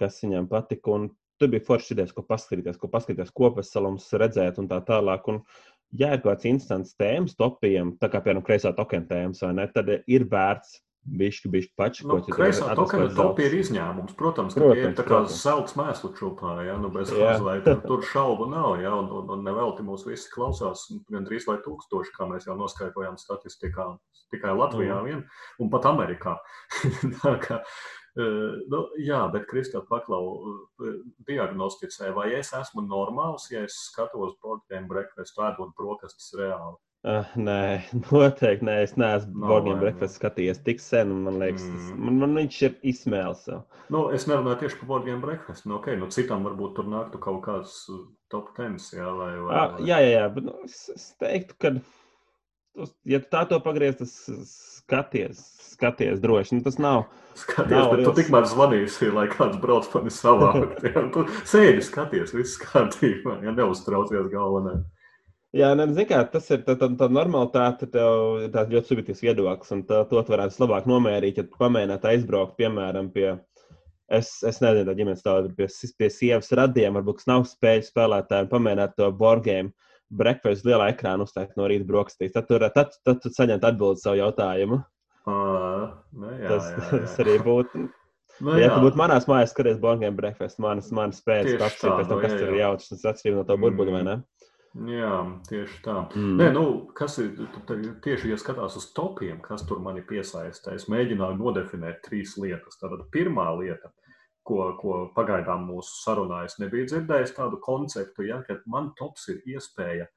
kas 0.00 0.18
viņam 0.24 0.50
patika. 0.50 0.96
Un 0.96 1.06
tur 1.38 1.50
bija 1.52 1.66
forši 1.66 1.94
idejas, 1.96 2.14
ko 2.14 2.24
paskatīties, 2.28 2.78
ko 2.80 2.90
paskatīties 2.92 3.34
kopsasalums, 3.36 4.08
redzēt 4.20 4.60
un 4.62 4.70
tā 4.70 4.80
tālāk. 4.86 5.28
Un, 5.32 5.40
ja 5.98 6.14
ir 6.14 6.22
kāds 6.24 6.48
instants 6.50 6.96
tēmas 7.00 7.36
topiem, 7.38 7.94
tā 8.00 8.10
kā 8.12 8.22
piemēram 8.24 8.46
kreisā 8.46 8.74
tokena 8.76 9.08
tēmas, 9.10 9.44
ne, 9.56 9.66
tad 9.74 9.90
ir 9.94 10.26
vērts 10.30 10.78
bišķi, 11.04 11.50
bišķi 11.52 11.72
Nu, 11.72 11.78
pačakot. 11.78 12.28
kreisā 12.32 12.74
tokena 12.76 13.08
topi 13.14 13.44
ir 13.46 13.52
izņēmums. 13.60 14.14
Protams, 14.16 14.54
ka 14.54 14.60
tie 14.60 14.68
ir 14.68 14.94
Protams, 14.94 14.98
tā 14.98 15.04
kā 15.04 15.18
protams. 15.20 15.42
zelta 15.42 15.72
mēslu 15.80 16.10
čūpā, 16.18 16.52
ja, 16.66 16.76
nu 16.80 16.88
bez 16.90 17.10
Jā. 17.12 17.32
mazliet 17.34 17.64
tur, 17.64 17.80
tur 17.86 18.02
šaubu 18.02 18.46
nav, 18.50 18.80
ja, 18.80 18.94
un, 18.94 19.10
un, 19.12 19.30
un 19.30 19.44
nevelti 19.44 19.82
mūs 19.84 20.06
visi 20.06 20.30
klausās, 20.32 20.86
gan 21.10 21.24
drīz 21.28 21.46
vai 21.46 21.58
tūkstoši, 21.64 22.14
kā 22.16 22.28
mēs 22.30 22.46
jau 22.48 22.56
noskaidrojām 22.56 23.18
statistikā, 23.20 23.98
tikai 24.32 24.54
Latvijā 24.56 24.96
Mhm. 25.00 25.04
vien, 25.04 25.24
un 25.60 25.70
pat 25.70 25.84
Amerikā. 25.84 26.38
tā 27.22 27.34
kā, 27.40 27.60
eh, 28.16 28.54
nu, 28.70 28.88
jā, 28.98 29.20
bet 29.32 29.46
Kristā 29.50 29.82
paklau 29.86 30.24
eh, 30.80 31.02
diagnosticē, 31.28 32.14
vai 32.14 32.32
es 32.34 32.52
esmu 32.52 32.82
normāls, 32.88 33.50
ja 33.50 33.62
es 33.64 33.76
skatos 33.90 34.34
game 34.70 34.88
breakfast, 34.88 35.36
ēdot 35.38 35.74
brokastis 35.76 36.32
reāli. 36.38 36.76
Uh, 37.04 37.26
nē, 37.36 37.82
noteikti 38.08 38.64
nē. 38.64 38.78
Es 38.86 38.94
neesmu 38.96 39.42
Nav, 39.42 39.50
Borgiem 39.50 39.80
breakfast 39.82 40.16
skatījies 40.16 40.62
tik 40.64 40.80
sen. 40.80 41.10
un 41.12 41.24
Man 41.26 41.36
liekas, 41.42 41.66
tas, 41.68 41.90
Mm. 41.92 41.98
man, 42.06 42.18
man 42.22 42.34
viņš 42.40 42.60
ir 42.64 42.78
izsmēlis. 42.94 43.42
Nu, 43.92 44.06
es 44.16 44.24
nerunāju 44.30 44.62
tieši 44.62 44.86
par 44.88 45.02
game 45.04 45.20
breakfast. 45.20 45.66
Nu, 45.68 45.76
okay, 45.76 45.98
nu, 46.00 46.08
citam 46.08 46.46
varbūt 46.48 46.74
tur 46.78 46.88
nāktu 46.88 47.20
kaut 47.20 47.42
kāds 47.44 47.74
uh, 47.92 48.06
top 48.32 48.54
tens, 48.56 48.86
jā, 48.96 49.04
vai, 49.18 49.34
vai, 49.36 49.52
Ah, 49.58 49.66
vai. 49.74 49.84
jā, 49.90 49.98
jā, 50.00 50.14
jā, 50.16 50.24
bet 50.38 50.48
nu, 50.48 50.54
es, 50.64 50.78
es 50.94 51.10
teiktu, 51.20 51.58
ka, 51.60 51.74
ja 53.12 53.20
tu 53.20 53.28
tā 53.36 53.44
to 53.52 53.60
pagriez, 53.60 53.98
tas 54.00 54.14
skaties, 54.48 55.44
skaties 55.76 56.24
droši. 56.24 56.56
Nu, 56.56 56.64
tas 56.64 56.80
nav. 56.80 57.04
Skaties, 57.36 57.74
Nav 57.76 57.90
bet 57.92 58.00
tu 58.00 58.08
liels. 58.08 58.18
tikmēr 58.22 58.48
zvanīsi, 58.48 59.12
lai 59.12 59.26
kāds 59.28 59.60
brauc 59.60 59.86
mani 59.94 60.10
savākt. 60.14 60.80
jā. 60.88 61.04
Tu 61.12 61.28
sēdi, 61.44 61.84
skaties, 61.84 62.32
viss 62.32 62.56
kārtībā, 62.64 63.42
ja 63.44 63.52
neuztraucies 63.52 64.32
galvenā. 64.32 64.80
Jā, 65.54 65.68
nē, 65.78 65.86
zini, 65.94 66.08
kā, 66.10 66.18
tas 66.26 66.48
ir 66.50 66.64
tā, 66.66 66.74
tā, 66.80 66.88
tā 66.98 67.06
normalitāte, 67.12 67.86
tev 67.94 68.46
tāds 68.54 68.72
ļoti 68.74 68.90
subjektīvs 68.90 69.20
viedoklis, 69.22 69.70
un 69.76 69.84
tā, 69.86 70.00
to 70.10 70.22
tu 70.26 70.34
varētu 70.34 70.62
labāk 70.64 70.88
nomērīt, 70.90 71.38
ja 71.38 71.44
tu 71.46 71.60
pamēģinātu 71.60 72.10
aizbraukt, 72.10 72.56
piemēram, 72.58 73.12
pie, 73.14 73.28
es, 74.18 74.32
es 74.42 74.58
nezinu, 74.64 74.88
tā 74.88 74.96
ģimenes 74.98 75.22
tāda, 75.22 75.52
pie, 75.54 75.68
pie 76.00 76.10
sievas 76.10 76.50
radiem, 76.58 76.98
varbūt, 76.98 77.20
kas 77.20 77.30
nav 77.30 77.46
spēļu 77.46 77.86
spēlētāji, 77.86 78.50
pamēģināt 78.50 78.96
to 78.98 79.12
boardgame 79.14 79.70
breakfast 80.10 80.66
lielā 80.66 80.90
ekrāna 80.92 81.26
uztaisīt 81.26 81.54
no 81.58 81.68
rīta 81.70 81.86
brokastīs. 81.86 82.34
Tad, 82.34 82.48
tur, 82.50 82.66
tad, 82.74 82.98
tad 83.06 83.22
tu 83.22 83.30
saņemt 83.34 83.66
atbildi 83.70 84.02
savu 84.02 84.18
jautājumu. 84.20 84.80
Uh, 85.24 85.86
nu, 86.18 86.34
jā, 86.34 86.50
Tas, 86.50 86.66
jā, 86.74 86.82
jā. 86.82 87.04
tas 87.06 87.20
arī 87.24 87.38
būtu. 87.46 87.86
Nu, 88.42 88.56
Ja 88.58 88.66
jā. 88.66 88.74
tu 88.74 88.82
būtu 88.82 88.98
manās 88.98 89.28
mājās, 89.30 89.52
skaties 89.54 89.78
boardgame 89.78 90.16
breakfast, 90.18 90.58
manas, 90.58 90.90
manas 90.90 91.20
spējas, 91.22 91.54
tā, 91.78 91.92
nu, 92.10 92.16
kas 92.18 92.32
tur 92.34 92.48
ir 92.48 92.56
jā. 92.58 92.64
jautrs, 92.64 92.90
tas 92.90 93.12
atšķirīgi 93.12 93.38
no 93.38 93.44
tā 93.46 93.54
burbuļa, 93.62 93.94
vai 93.94 94.00
ne? 94.08 94.16
Jā, 94.74 95.18
tieši 95.46 95.76
tā. 95.84 96.00
Mm. 96.18 96.32
Nē, 96.40 96.46
nu, 96.50 96.64
kas 96.98 97.20
ir 97.22 97.36
tieši, 98.02 98.32
ja 98.32 98.38
skatās 98.40 98.74
uz 98.80 98.88
topiem, 98.96 99.38
kas 99.42 99.62
tur 99.68 99.78
mani 99.82 100.02
piesaista, 100.02 100.74
es 100.74 100.88
mēģināju 100.90 101.38
nodefinēt 101.38 102.00
trīs 102.02 102.34
lietas. 102.42 102.80
Tātad 102.80 103.04
pirmā 103.14 103.46
lieta, 103.60 103.92
ko, 104.42 104.72
ko 104.80 104.96
pagaidām 105.14 105.68
mūsu 105.68 105.94
sarunā 106.00 106.42
es 106.48 106.58
nebiju 106.58 106.88
dzirdējis, 106.90 107.36
tādu 107.38 107.62
konceptu, 107.62 108.26
ja, 108.26 108.40
ka 108.42 108.58
man 108.66 108.90
tops 108.98 109.28
ir 109.30 109.46
iespēja 109.54 110.10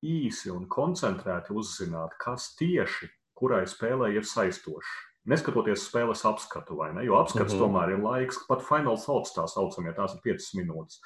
īsi 0.00 0.54
un 0.54 0.64
koncentrēti 0.72 1.52
uzzināt, 1.52 2.16
kas 2.22 2.54
tieši 2.56 3.10
kurai 3.38 3.66
spēlē 3.68 4.14
ir 4.16 4.26
saistošs. 4.26 4.96
Neskatoties 5.28 5.84
spēles 5.84 6.24
apskatu, 6.24 6.78
vai 6.78 6.94
ne? 6.96 7.04
Jo 7.04 7.18
apskats 7.20 7.52
mm 7.52 7.58
-hmm. 7.58 7.64
tomēr 7.66 7.90
ir 7.92 8.00
laiks, 8.02 8.40
pat 8.48 8.64
Final 8.64 8.96
Thoughts 8.96 9.36
tā 9.36 9.44
saucamie, 9.44 9.92
tās 9.92 10.14
ir 10.16 10.20
5 10.24 10.54
minūtes. 10.56 11.02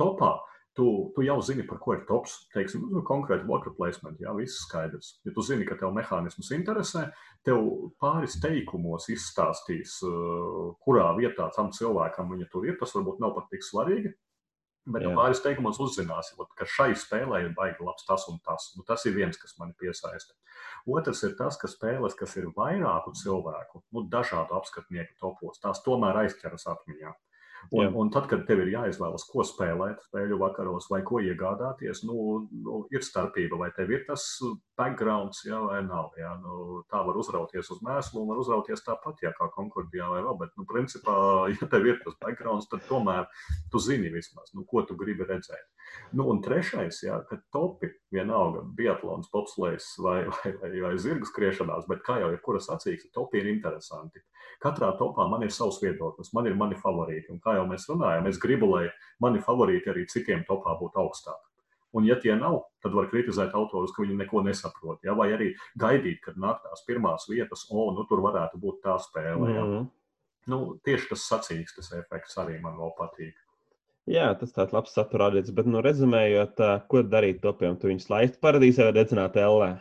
Topā 0.00 0.38
tu, 0.76 0.86
tu 1.16 1.24
jau 1.24 1.38
zini, 1.42 1.64
par 1.66 1.80
ko 1.82 1.96
ir 1.96 2.04
tops. 2.08 2.36
Teiksim, 2.54 2.84
nu, 2.92 3.02
konkrēti 3.06 3.48
worker 3.48 3.74
placement, 3.78 4.20
jā, 4.20 4.34
viss 4.36 4.60
skaidrs. 4.66 5.16
Ja 5.26 5.32
tu 5.34 5.44
zini, 5.46 5.66
ka 5.68 5.78
tev 5.80 5.94
mehānisms 5.96 6.52
interesē, 6.56 7.06
tev 7.46 7.64
pāris 8.02 8.36
teikumos 8.42 9.08
izstāstīs, 9.12 9.98
uh, 10.06 10.76
kurā 10.84 11.08
vietā 11.18 11.48
tam 11.56 11.72
cilvēkam 11.74 12.30
viņa 12.34 12.48
tur 12.52 12.68
ir. 12.68 12.78
Tas 12.80 12.94
varbūt 12.96 13.22
nav 13.24 13.34
pat 13.38 13.50
tik 13.52 13.64
svarīgi. 13.66 14.14
Bet 14.86 15.02
Jā. 15.02 15.10
pāris 15.18 15.40
teikumos 15.42 15.80
uzzināsi, 15.82 16.36
ka 16.54 16.66
šai 16.70 16.92
spēlē 16.94 17.40
ir 17.42 17.54
baigi 17.56 17.82
labs 17.82 18.06
tas 18.06 18.28
un 18.30 18.36
tas. 18.46 18.68
Nu, 18.78 18.84
tas 18.86 19.02
ir 19.08 19.16
viens, 19.16 19.34
kas 19.34 19.56
man 19.58 19.72
piesaista. 19.80 20.36
Otrs 20.86 21.24
ir 21.26 21.34
tas, 21.38 21.58
ka 21.58 21.66
spēles, 21.66 22.14
kas 22.14 22.36
ir 22.38 22.46
vairāku 22.54 23.10
cilvēku, 23.18 23.82
nu, 23.96 24.04
dažādu 24.12 24.54
apskatnieku 24.54 25.18
topos, 25.18 25.58
tās 25.58 25.82
tomēr 25.82 26.20
aizķeras 26.22 26.68
atmiņā. 26.70 27.10
Un, 27.72 27.82
Jā. 27.82 27.90
un 27.98 28.10
tad, 28.14 28.28
kad 28.30 28.44
tev 28.46 28.62
ir 28.62 28.72
jāizvēlas, 28.76 29.26
ko 29.30 29.44
spēlēt 29.46 30.04
spēļu 30.06 30.38
vakaros 30.38 30.86
vai 30.92 31.00
ko 31.06 31.18
iegādāties, 31.24 32.04
nu, 32.06 32.46
nu, 32.52 32.84
ir 32.94 33.02
starpība, 33.02 33.58
vai 33.64 33.72
tev 33.76 33.90
ir 33.90 34.04
tas 34.06 34.26
backgrounds, 34.76 35.42
jā, 35.46 35.58
vai 35.64 35.80
nav. 35.84 36.12
Jā. 36.20 36.34
Nu, 36.42 36.82
tā 36.92 37.00
var 37.06 37.16
uzrauties 37.18 37.70
uz 37.72 37.80
mēslu 37.84 38.22
un 38.22 38.30
var 38.30 38.40
uzrauties 38.42 38.84
tāpat, 38.86 39.22
jā, 39.24 39.32
kā 39.36 39.48
konkordijā 39.54 40.08
vai 40.12 40.20
vēl. 40.24 40.36
Bet, 40.40 40.52
nu, 40.60 40.66
principā, 40.68 41.16
ja 41.54 41.68
tev 41.72 41.88
ir 41.88 41.98
tas 42.04 42.18
backgrounds, 42.22 42.68
tad 42.72 42.84
tomēr 42.90 43.26
tu 43.72 43.82
zini 43.82 44.12
vismaz, 44.12 44.52
nu, 44.56 44.66
ko 44.68 44.84
tu 44.86 44.98
gribi 44.98 45.26
redzēt. 45.28 45.66
Nu, 46.16 46.26
un 46.32 46.42
trešais, 46.44 47.00
jā, 47.06 47.18
ka 47.28 47.40
topi 47.54 47.90
vienalga 48.14 48.64
biatlons, 48.78 49.30
bobslēgs 49.32 49.92
vai, 50.04 50.18
vai, 50.36 50.54
vai, 50.62 50.72
vai 50.88 50.94
zirgu 51.00 51.28
skriešanās, 51.28 51.88
bet 51.90 52.04
kā 52.06 52.20
jau 52.22 52.32
ir 52.34 52.40
kuras 52.44 52.70
acīs, 52.72 53.08
topi 53.16 53.42
ir 53.42 53.50
interesanti. 53.54 54.22
Katrā 54.62 54.92
topā 54.96 55.26
man 55.28 55.44
ir 55.44 55.52
savs 55.52 55.80
viedoklis, 55.82 56.32
man 56.36 56.48
ir 56.48 56.56
mani 56.56 56.78
favorīti. 56.80 57.28
Un 57.34 57.42
kā 57.44 57.58
jau 57.58 57.66
mēs 57.68 57.88
runājam, 57.90 58.28
es 58.30 58.40
gribu, 58.40 58.70
lai 58.72 58.86
mani 59.20 59.42
favorīti 59.44 59.92
arī 59.92 60.06
citiem 60.08 60.46
topā 60.48 60.78
būtu 60.80 61.02
augstāk. 61.02 61.42
Un, 61.94 62.04
ja 62.08 62.16
tie 62.20 62.34
nav, 62.36 62.58
tad 62.84 62.96
var 62.96 63.06
kritizēt 63.12 63.54
autorus, 63.56 63.92
ka 63.94 64.02
viņi 64.02 64.18
neko 64.18 64.42
nesaprot. 64.44 64.98
Ja? 65.06 65.14
Vai 65.16 65.30
arī 65.36 65.52
gaidīt, 65.80 66.20
kad 66.24 66.36
nāk 66.40 66.60
tās 66.64 66.82
pirmās 66.88 67.28
vietas, 67.30 67.66
o, 67.70 67.88
nu 67.96 68.04
tur 68.10 68.24
varētu 68.24 68.60
būt 68.60 68.82
tā 68.84 68.98
spēle. 69.00 69.50
Ja? 69.54 69.64
Mm. 69.64 69.86
Nu, 70.50 70.60
tieši 70.86 71.10
tas 71.10 71.24
sacīkstes 71.30 71.90
efekts 71.98 72.36
arī 72.42 72.60
man 72.62 72.76
vēl 72.78 72.92
patīk. 72.98 73.34
Jā, 74.06 74.28
tas 74.38 74.52
tāds 74.54 74.74
labs 74.74 74.92
satura 74.94 75.26
audits, 75.26 75.50
bet, 75.54 75.66
nu, 75.66 75.80
rezumējot, 75.82 76.60
ko 76.90 77.02
darīt 77.02 77.40
topiem, 77.42 77.74
tu 77.80 77.90
viņus 77.90 78.06
laist 78.12 78.36
paradīzē 78.44 78.86
vai 78.86 78.94
dedzināt 79.00 79.38
ellē? 79.42 79.72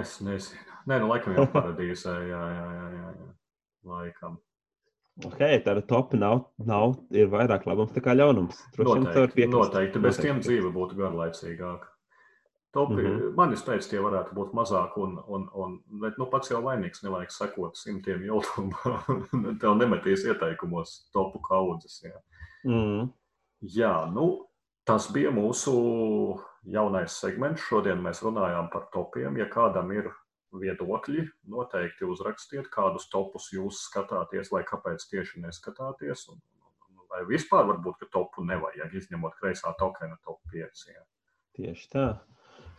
Es 0.00 0.16
nezinu. 0.26 0.66
Nē, 0.90 0.98
nu, 0.98 1.10
laikam 1.12 1.36
jau 1.36 1.46
paradīzē, 1.52 2.16
jā, 2.32 2.40
jā, 2.56 2.64
jā, 2.74 2.88
jā, 2.96 3.12
jā. 3.20 3.28
Laikam. 3.90 4.40
Ok, 5.26 5.40
tāda 5.64 5.82
topa 5.84 6.16
nav, 6.16 6.42
nav, 6.64 6.94
ir 7.12 7.28
vairāk 7.32 7.66
labums 7.68 7.92
nekā 7.96 8.14
ļaunums. 8.16 8.60
Noteikti, 8.78 9.46
noteikti. 9.50 10.02
Bez 10.02 10.20
tiem 10.20 10.38
Noteikti. 10.38 10.46
dzīve 10.48 10.72
būtu 10.74 10.96
garlaicīgāka. 11.00 11.90
Topi, 12.72 12.94
mm. 12.94 13.06
-hmm. 13.06 13.32
Manis 13.34 13.64
pēc 13.66 13.88
tie 13.90 13.98
varētu 13.98 14.34
būt 14.34 14.52
mazāk, 14.54 14.94
un, 14.96 15.16
un, 15.26 15.48
un 15.54 15.72
bet, 16.02 16.18
nu, 16.18 16.26
pats 16.30 16.50
jau 16.50 16.60
vainīgs 16.62 17.02
nevajag 17.02 17.32
sekot 17.34 17.76
simtiem 17.76 18.22
YouTube. 18.22 18.76
Tev 19.60 19.74
nemetīs 19.76 20.24
ieteikumos 20.24 21.10
topu 21.12 21.42
kaudzes. 21.48 21.98
Jā. 22.04 22.20
Mm. 22.64 23.10
Jā, 23.60 23.94
nu, 24.14 24.46
tas 24.86 25.10
bija 25.12 25.34
mūsu 25.34 25.74
jaunais 26.62 27.18
segments. 27.20 27.66
Šodien 27.66 27.98
mēs 28.02 28.22
runājām 28.22 28.70
par 28.72 28.86
topiem. 28.94 29.36
Ja 29.36 29.48
kādam 29.50 29.90
ir 29.92 30.12
viedokļi, 30.52 31.26
noteikti 31.52 32.08
uzrakstiet, 32.08 32.68
kādus 32.72 33.08
topus 33.12 33.50
jūs 33.54 33.84
skatāties, 33.86 34.50
vai 34.52 34.64
kāpēc 34.66 35.04
tieši 35.10 35.42
neskatāties. 35.44 36.26
Un, 36.32 36.40
un, 36.88 37.04
vai 37.12 37.22
vispār 37.28 37.68
varbūt, 37.70 38.00
ka 38.02 38.10
topu 38.18 38.44
nevajag, 38.48 38.94
izņemot 39.02 39.38
kreisā 39.40 39.72
tokena 39.78 40.18
top 40.26 40.40
5. 40.52 40.84
Jā. 40.90 41.04
Tieši 41.58 41.88
tā. 41.92 42.08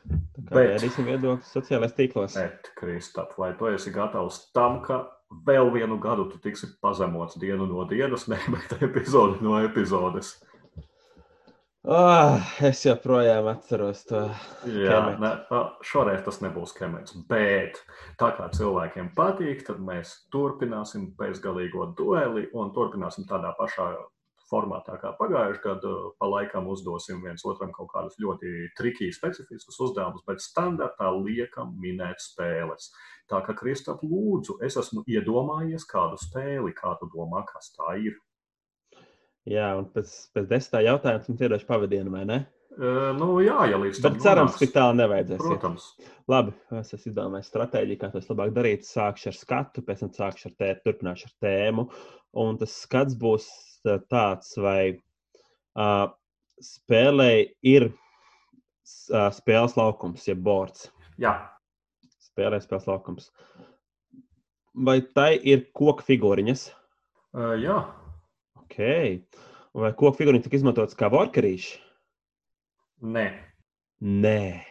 Tā 0.01 0.41
kā 0.41 0.55
Bet- 0.57 0.69
gaidīsim 0.73 1.05
viedokļus 1.05 1.49
sociālajās 1.55 1.95
tīklos. 1.97 2.35
Bet, 2.39 2.71
Kristap, 2.79 3.35
vai 3.37 3.51
tu 3.57 3.67
esi 3.69 3.91
gatavs 3.93 4.47
tam, 4.55 4.79
ka 4.81 5.03
vēl 5.47 5.69
vienu 5.71 5.99
gadu 6.01 6.25
tu 6.31 6.39
tiksi 6.41 6.71
pazemots 6.81 7.37
dienu 7.39 7.67
no 7.69 7.85
dienas, 7.87 8.25
ne, 8.31 8.39
bet 8.49 8.81
epizodi 8.81 9.39
no 9.45 9.59
epizodes? 9.63 10.39
Oh, 11.81 12.37
es 12.61 12.83
joprojām 12.85 13.47
atceros 13.49 14.03
to. 14.05 14.19
Jā, 14.69 14.99
ne, 15.17 15.31
šoreiz 15.81 16.21
tas 16.27 16.37
nebūs 16.43 16.75
kemets. 16.77 17.15
Bet 17.29 17.79
tā 18.21 18.29
kā 18.37 18.51
cilvēkiem 18.53 19.09
patīk, 19.17 19.63
tad 19.65 19.81
mēs 19.81 20.13
turpināsim 20.33 21.09
bezgalīgo 21.17 21.89
dueli 21.97 22.45
un 22.53 22.69
turpināsim 22.75 23.25
tādā 23.29 23.55
pašā 23.57 23.89
formātā 24.51 24.99
kā 25.01 25.15
pagājušajā 25.17 25.63
gadā. 25.65 25.95
Pa 26.21 26.29
laikam 26.29 26.69
uzdosim 26.69 27.23
viens 27.25 27.41
otram 27.49 27.73
kaut 27.73 27.89
kādus 27.95 28.19
ļoti 28.21 28.69
trikīgi, 28.77 29.17
specifiskus 29.17 29.79
uzdevumus, 29.87 30.21
bet 30.27 30.43
standartā 30.43 31.09
liekam 31.17 31.73
minēt 31.81 32.21
spēles. 32.21 32.91
Tā 33.31 33.41
kā 33.47 33.55
Kristap, 33.57 34.03
lūdzu, 34.05 34.59
es 34.67 34.77
esmu 34.77 35.01
iedomājies 35.09 35.87
kādu 35.89 36.19
spēli, 36.21 36.75
kā 36.77 36.93
tu 37.01 37.09
domā, 37.15 37.41
kas 37.49 37.73
tā 37.73 37.95
ir. 38.05 38.19
Jā, 39.49 39.71
un 39.79 39.87
pēc, 39.89 40.09
pēc 40.35 40.49
desmitā 40.51 40.83
jautājuma 40.85 41.25
jums 41.25 41.41
iedošu 41.41 41.65
pavadienu, 41.69 42.11
vai 42.13 42.25
ne? 42.29 42.39
Uh, 42.71 43.09
nu, 43.17 43.33
jā, 43.43 43.57
ja 43.67 43.77
līdz 43.81 43.99
tam 43.99 44.13
Bet 44.13 44.21
cerams, 44.23 44.53
tik 44.61 44.71
tālu 44.75 44.95
nevajadzēs. 44.99 45.41
iet. 45.41 45.43
Protams. 45.43 45.87
Labi, 46.31 46.53
es 46.79 46.93
esmu 46.95 47.09
izdomājis 47.11 47.49
stratēģiju, 47.51 47.99
kā 47.99 48.09
to 48.13 48.21
labāk 48.29 48.53
darīt. 48.55 48.85
Sākšu 48.87 49.31
ar 49.33 49.35
skatu, 49.35 49.83
pēc 49.87 50.03
tam 50.05 50.11
sākšu 50.15 50.47
ar 50.51 50.53
tēmu, 50.61 50.83
turpināšu 50.85 51.27
ar 51.27 51.33
tēmu. 51.43 51.87
Un 52.45 52.59
tas 52.61 52.75
skats 52.85 53.17
būs 53.19 53.49
tāds, 54.13 54.53
vai 54.61 54.93
uh, 55.75 56.05
spēlē 56.63 57.31
ir 57.73 57.89
uh, 57.89 59.27
spēles 59.35 59.75
laukums, 59.81 60.29
jeb 60.29 60.39
bords. 60.45 60.87
Jā, 61.19 61.33
Spēlē 62.31 62.61
spēles 62.63 62.87
laukums. 62.87 63.31
Vai 64.87 65.01
tai 65.03 65.33
ir 65.43 65.65
koka 65.75 66.05
figūriņas? 66.07 66.69
uh, 67.35 67.57
jā. 67.59 67.81
Ok. 68.71 68.79
Vai 69.75 69.89
koka 69.99 70.17
figūriņas 70.19 70.45
tika 70.45 70.55
izmantotas 70.55 70.95
kā 70.99 71.09
vorkarīši? 71.11 71.79
nē, 73.01 73.25
Nē. 74.01 74.63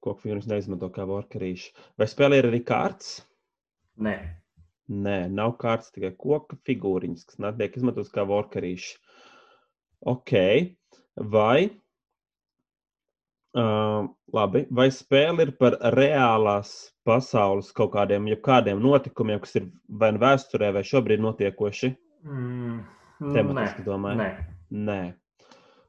Koka 0.00 0.22
figūriņas 0.22 0.48
neizmanto 0.48 0.88
kā 0.94 1.04
vorkarīši. 1.08 1.74
Vai 2.00 2.06
spēlē 2.08 2.38
ir 2.40 2.48
arī 2.48 2.62
kārtas? 2.64 3.20
nē. 4.00 4.16
Nē, 4.88 5.28
nav 5.28 5.56
kārtas, 5.60 5.90
tikai 5.92 6.12
koka 6.16 6.56
figūriņas, 6.64 7.24
kas 7.26 7.40
netiek 7.42 7.76
izmantotas 7.76 8.12
kā 8.14 8.24
vorkarīši. 8.24 8.96
Ok. 10.06 10.32
Vai, 11.16 11.68
uh, 13.58 14.08
labi, 14.32 14.64
vai 14.70 14.88
spēle 14.94 15.48
ir 15.48 15.52
par 15.60 15.76
reālās 15.96 16.72
pasaules 17.04 17.72
kaut 17.76 17.92
kādiem, 17.96 18.28
ja 18.30 18.40
kādiem 18.40 18.80
notikumiem, 18.80 19.40
kas 19.42 19.56
ir 19.60 19.68
vai 19.88 20.12
nu 20.14 20.22
vēsturē, 20.22 20.72
vai 20.76 20.84
šobrīd 20.86 21.24
notiekoši? 21.24 21.92
Mm, 22.24 22.80
Tematiski 23.34 23.84
domāju. 23.86 24.20
Nē. 24.22 24.28
Nē. 24.86 25.00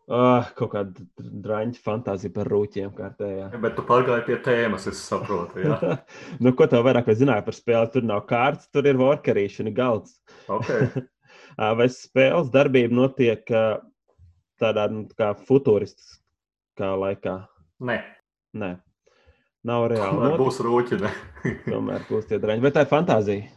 Uh, 0.08 0.48
kaut 0.56 0.72
kāda 0.72 1.04
drāņa 1.20 1.82
fantāzija 1.84 2.32
par 2.36 2.48
rūķiem 2.48 2.94
kārtējā. 2.96 3.50
Bet 3.64 3.76
tu 3.76 3.84
pārgāji 3.88 4.24
pie 4.30 4.38
tēmas, 4.46 4.86
es 4.88 5.02
saprotu. 5.04 5.60
Jā. 5.66 5.98
nu, 6.44 6.54
ko 6.56 6.68
tev 6.72 6.86
vairāk 6.88 7.10
zināja 7.20 7.44
par 7.44 7.58
spēli? 7.58 7.92
Tur 7.92 8.08
nav 8.08 8.24
kārtas, 8.30 8.70
tur 8.72 8.88
ir 8.88 9.00
vorkarīšana, 9.02 9.74
galds. 9.76 10.16
Okay. 10.48 10.88
Ā, 11.60 11.74
Vai 11.80 11.90
spēles 11.92 12.54
darbība 12.54 12.96
notiek 12.96 13.52
ā, 13.52 13.66
tādā 14.64 14.88
nu, 14.94 15.04
kā 15.20 15.34
futūristiskā 15.50 16.94
laikā? 17.04 17.42
Nē, 17.84 18.00
Nē, 18.58 18.72
nav 19.68 19.90
reāli. 19.92 20.16
tomēr 20.16 20.40
būs 20.40 20.60
rūķi. 20.64 20.98
Ne? 21.04 21.12
Tomēr 21.68 22.06
būs 22.08 22.30
tie 22.30 22.40
drāņi. 22.42 22.64
Vai 22.64 22.72
tā 22.74 22.86
ir 22.86 22.92
fantāzija? 22.92 23.50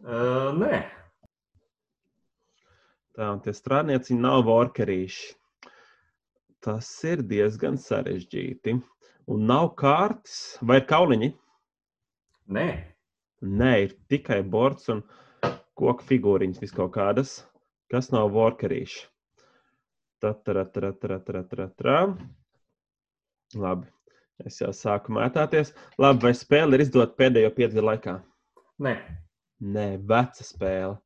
Uh, 0.00 0.50
nē, 0.60 0.82
Tā, 3.20 3.26
un 3.34 3.40
tie 3.44 3.52
strādnieci 3.52 4.14
nav 4.16 4.46
vorkarīši. 4.46 5.34
Tas 6.64 6.86
ir 7.04 7.20
diezgan 7.28 7.74
sarežģīti. 7.76 8.78
Un 9.28 9.42
nav 9.44 9.74
kārtas 9.76 10.38
vai 10.64 10.78
ir 10.80 10.86
kauliņi? 10.88 11.28
nē. 12.56 12.70
Nē, 13.60 13.72
ir 13.84 13.92
tikai 14.08 14.38
borts 14.54 14.88
un 14.92 15.02
koku 15.76 16.06
figūriņas, 16.08 16.62
vis 16.64 16.72
kaut 16.76 16.94
kādas, 16.96 17.34
kas 17.92 18.08
nav 18.12 18.32
vorkarīši. 18.32 19.04
Tā, 20.24 20.32
Labi, 23.60 23.92
es 24.48 24.62
jau 24.64 24.72
sāku 24.80 25.12
mētāties. 25.20 25.74
Labi, 26.00 26.24
vai 26.24 26.34
spēle 26.40 26.80
ir 26.80 26.86
izdota 26.88 27.20
pēdējo 27.20 27.52
piecu 27.60 27.76
gadu 27.76 27.86
laikā? 27.92 28.16
nē. 28.80 28.96
Nē, 29.60 29.86
veca 30.08 30.44
spēle. 30.48 30.96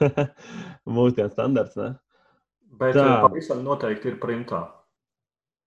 Mūsdienu 0.96 1.30
standarts, 1.32 1.76
ne? 1.80 1.92
Bet 2.74 2.96
Tā. 2.96 3.04
Tā. 3.06 3.20
pavisam 3.28 3.62
noteikti 3.66 4.10
ir 4.12 4.18
printā. 4.22 4.64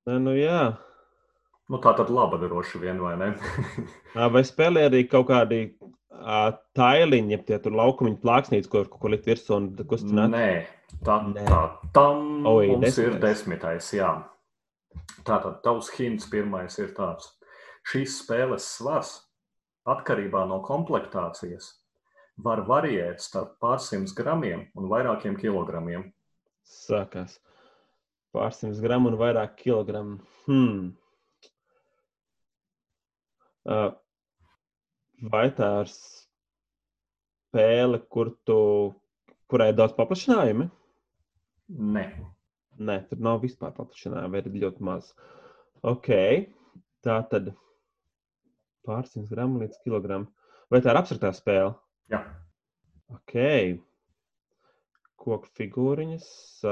Nē, 0.07 0.17
nu 0.23 0.33
jā. 0.35 0.75
Nu, 1.67 1.79
tā 1.83 1.91
tad 1.97 2.09
laba 2.13 2.39
droši 2.39 2.79
vien, 2.79 2.99
vai 3.03 3.15
ne? 3.19 3.33
Vai 4.33 4.43
spēlē 4.47 4.85
arī 4.87 5.01
kaut 5.11 5.27
kādi 5.27 5.61
tailiņi, 6.77 7.33
ja 7.35 7.39
tie 7.47 7.57
tur 7.63 7.75
laukumiņu 7.75 8.19
plāksnītes, 8.23 8.69
ko, 8.71 8.85
ko 8.87 9.11
likt 9.11 9.27
virsū 9.27 9.55
un 9.57 9.67
kustināt? 9.89 10.31
Nē, 10.31 10.47
tā, 11.05 11.17
Nē. 11.33 11.43
tā 11.47 11.59
tam 11.95 12.47
Oi, 12.47 12.69
mums 12.71 12.97
ir 12.97 13.17
desmitais. 13.17 13.23
desmitais. 13.27 13.91
Jā. 13.99 14.11
Tātad 15.27 15.59
tavs 15.65 15.91
hints 15.97 16.29
pirmais 16.31 16.79
ir 16.79 16.93
tāds. 16.97 17.33
Šīs 17.87 18.15
spēles 18.23 18.63
svars 18.77 19.11
atkarībā 19.87 20.45
no 20.47 20.61
komplektācijas 20.65 21.69
var 22.37 22.61
variēt 22.67 23.23
starp 23.23 23.55
pārsimts 23.63 24.13
gramiem 24.17 24.67
un 24.77 24.89
vairākiem 24.91 25.37
kilogramiem. 25.39 26.03
Sākās. 26.67 27.39
Pārsimts 28.35 28.81
gramu 28.83 29.11
un 29.11 29.17
vairāk 29.19 29.55
kilogramu. 29.63 30.19
Hmm. 30.45 30.91
Uh, 33.67 33.91
vai 35.33 35.47
tā 35.55 35.69
ir 35.83 35.91
spēle, 35.91 37.99
kur 38.11 38.27
tu, 38.47 38.59
kurai 39.51 39.71
ir 39.73 39.79
daudz 39.79 39.93
paplašinājumu? 39.97 40.69
Nē, 41.67 42.05
Nē, 42.77 42.99
tur 43.09 43.21
nav 43.25 43.39
vispār 43.41 43.71
paplašinājumu, 43.73 44.35
vai 44.35 44.41
ir 44.43 44.57
ļoti 44.61 44.83
maz. 44.85 45.09
Ok, 45.91 46.09
tā 47.05 47.15
tad 47.31 47.49
pārsimts 48.85 49.31
gramu 49.33 49.63
līdz 49.63 49.79
kilogramu. 49.81 50.29
Vai 50.69 50.83
tā 50.85 50.93
ir 50.93 50.99
abstraktā 50.99 51.31
spēle? 51.33 51.73
Jā. 52.13 52.23
Ok. 53.13 53.37
Koku 55.17 55.49
figūriņas, 55.59 56.27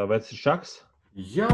vai 0.07 0.19
tas 0.21 0.31
ir 0.31 0.39
šachs? 0.39 0.75
Jā, 1.15 1.47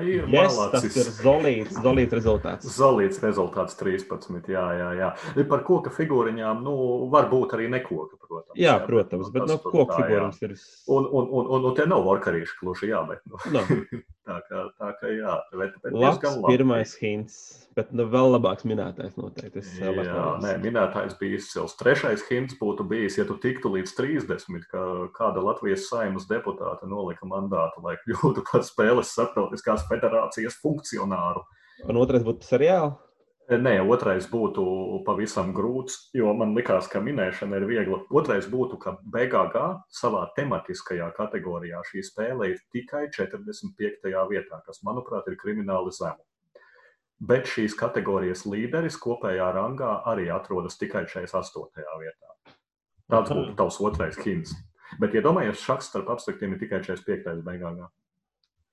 ir 0.00 0.24
Yes, 0.32 0.54
tas 0.56 0.56
malacis. 0.56 0.94
ir 0.96 1.08
zolīts, 1.20 1.80
zolīts 1.84 2.14
rezultāts. 2.16 2.68
Zolīts 2.78 3.20
rezultāts 3.20 3.76
13. 3.76 4.48
Jā, 4.48 4.64
jā, 4.78 4.88
jā. 4.96 5.10
Par 5.50 5.60
koka 5.66 5.92
figūriņām, 5.92 6.62
nu, 6.64 6.76
var 7.12 7.28
būt 7.28 7.52
arī 7.58 7.68
nekoka, 7.68 8.16
protams. 8.16 8.56
Jā, 8.56 8.78
protams, 8.86 9.28
bet 9.34 9.44
tas 9.44 9.60
no 9.60 9.74
jā. 9.84 9.90
figūriņas 9.92 10.40
ir. 10.48 10.56
Un, 10.88 11.04
un, 11.04 11.28
un, 11.28 11.50
un, 11.58 11.68
un 11.68 11.76
tie 11.76 11.84
nav 11.90 12.06
varkarīši 12.08 12.56
kluši, 12.62 12.88
jā, 12.94 13.04
bet 13.10 13.20
nu, 13.28 13.36
No, 13.52 13.66
tā, 14.28 14.36
kā, 14.48 14.64
tā 14.78 14.90
kā 15.00 15.10
jā. 15.12 15.34
Bet 15.54 15.74
labs 15.88 16.20
diezgan 16.20 16.36
labi. 16.42 16.52
pirmais 16.52 16.92
hints, 17.00 17.38
bet 17.78 17.90
nu, 17.96 18.06
vēl 18.12 18.34
labāks 18.34 18.66
minētais 18.68 19.16
noteikti. 19.18 19.62
Es 19.62 19.72
Jā, 19.80 19.90
labāk 19.94 20.44
nē, 20.44 20.54
minētājs 20.62 21.16
bija 21.20 21.40
izcils. 21.40 21.76
Trešais 21.80 22.26
hints 22.28 22.58
būtu 22.60 22.86
bijis, 22.88 23.18
ja 23.20 23.26
tu 23.28 23.38
tiktu 23.40 23.72
līdz 23.74 23.96
30, 23.98 24.68
ka 24.70 24.84
kāda 25.16 25.44
Latvijas 25.44 25.88
saimas 25.90 26.28
deputāte 26.30 26.88
nolika 26.90 27.28
mandātu, 27.28 27.82
lai 27.86 27.96
kļūtu 28.04 28.44
par 28.50 28.66
spēles 28.68 29.14
starptautiskās 29.16 29.88
federācijas 29.90 30.60
funkcionāru. 30.62 31.46
Un 31.88 32.00
otrais 32.00 32.24
būtu 32.26 32.46
seriāli. 32.46 32.96
Nē, 33.48 33.78
otrais 33.88 34.26
būtu 34.28 34.62
pavisam 35.06 35.54
grūts, 35.56 36.10
jo 36.12 36.34
man 36.36 36.50
likās, 36.52 36.84
ka 36.92 37.00
minēšana 37.00 37.56
ir 37.56 37.64
viegla. 37.64 38.02
Otrais 38.12 38.44
būtu, 38.44 38.76
ka 38.82 38.98
BGG 39.00 39.62
savā 39.88 40.26
tematiskajā 40.36 41.06
kategorijā 41.16 41.80
šī 41.88 42.02
spēle 42.04 42.50
ir 42.52 42.58
tikai 42.76 43.06
45. 43.08 44.12
vietā, 44.28 44.60
kas, 44.66 44.82
manuprāt, 44.84 45.30
ir 45.32 45.38
krimināli 45.40 45.94
zemu. 45.96 46.20
Bet 47.24 47.48
šīs 47.48 47.72
kategorijas 47.74 48.44
līderis 48.44 49.00
kopējā 49.00 49.48
rangā 49.56 49.94
arī 50.12 50.28
atrodas 50.28 50.76
tikai 50.76 51.06
48. 51.08 51.88
vietā. 52.04 52.36
Tāds 53.08 53.32
būtu 53.32 53.56
tavs 53.56 53.80
otrais 53.80 54.20
hints. 54.26 54.52
Bet, 55.00 55.16
ja 55.16 55.24
domājies, 55.24 55.64
šachs 55.64 55.88
starp 55.88 56.12
abstraktiem 56.12 56.52
ir 56.52 56.60
tikai 56.60 56.82
45. 56.84 57.40
beigās. 57.48 57.88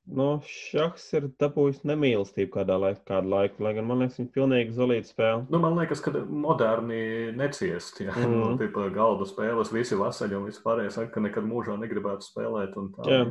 Nu, 0.06 0.26
šachs 0.46 1.08
ir 1.18 1.24
dabūjis 1.42 1.80
nemīlestību 1.90 2.52
kādā 2.54 2.76
laikā, 2.78 3.02
kādu 3.08 3.32
laiku, 3.32 3.64
lai 3.66 3.72
gan 3.74 3.88
man 3.90 4.04
liekas, 4.04 4.20
viņš 4.20 4.28
pilnīgi 4.36 4.76
zelīta 4.78 5.10
spēle. 5.10 5.46
Nu, 5.50 5.58
man 5.64 5.80
liekas, 5.80 6.04
ka 6.06 6.14
moderni 6.30 7.32
neciest. 7.34 8.04
Ja? 8.04 8.14
Mm. 8.14 8.28
Mhm. 8.28 8.36
Nu, 8.38 8.52
tipa, 8.62 8.86
galda 8.94 9.26
spēles, 9.30 9.74
visi 9.74 9.98
vasaļi 9.98 10.38
un 10.38 10.46
viss 10.52 10.62
pārējais 10.66 11.00
saka, 11.00 11.10
ka 11.16 11.26
nekad 11.26 11.48
mūžā 11.50 11.80
negribētu 11.82 12.28
spēlēt. 12.28 12.78
un 12.78 12.92
Tā, 12.94 13.08
Jā. 13.10 13.24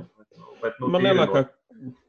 Bet, 0.65 0.81
nu, 0.83 0.91
Man 0.91 1.07
lielākā, 1.07 1.45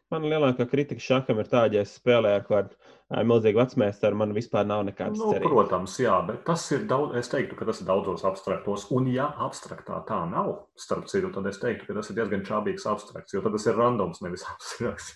man 0.09 0.26
lielākā 0.32 0.66
kritika 0.72 1.03
šacham 1.03 1.43
ir 1.43 1.51
tāda, 1.51 1.78
ja 1.78 1.86
es 1.86 1.93
spēlēju 1.99 2.41
ar 2.41 2.49
kādu 2.49 2.94
milzīgu 3.13 3.59
vecmēstaru, 3.61 4.17
man 4.17 4.31
vispār 4.33 4.65
nav 4.65 4.81
nekādas 4.87 5.19
Nu, 5.21 5.27
cerības. 5.35 5.51
protams, 5.51 5.97
jā, 6.01 6.15
bet 6.25 6.39
tas 6.47 6.63
ir 6.73 6.87
daudz. 6.89 7.13
Es 7.19 7.29
teiktu, 7.29 7.55
ka 7.59 7.67
tas 7.69 7.81
ir 7.81 7.87
daudzos 7.87 8.23
abstraktos. 8.25 8.87
Un, 8.91 9.05
ja 9.13 9.27
abstraktā 9.45 9.99
tā 10.07 10.23
nav, 10.29 10.65
starp 10.75 11.05
citu, 11.11 11.29
tad 11.35 11.45
es 11.51 11.59
teiktu, 11.61 11.85
ka 11.85 11.99
tas 11.99 12.09
ir 12.09 12.17
diezgan 12.17 12.41
čābīgs 12.47 12.87
abstrakts, 12.89 13.35
jo 13.35 13.43
tad 13.45 13.53
tas 13.53 13.67
ir 13.69 13.77
randoms, 13.77 14.23
nevis 14.25 14.47
abstrakts. 14.53 15.13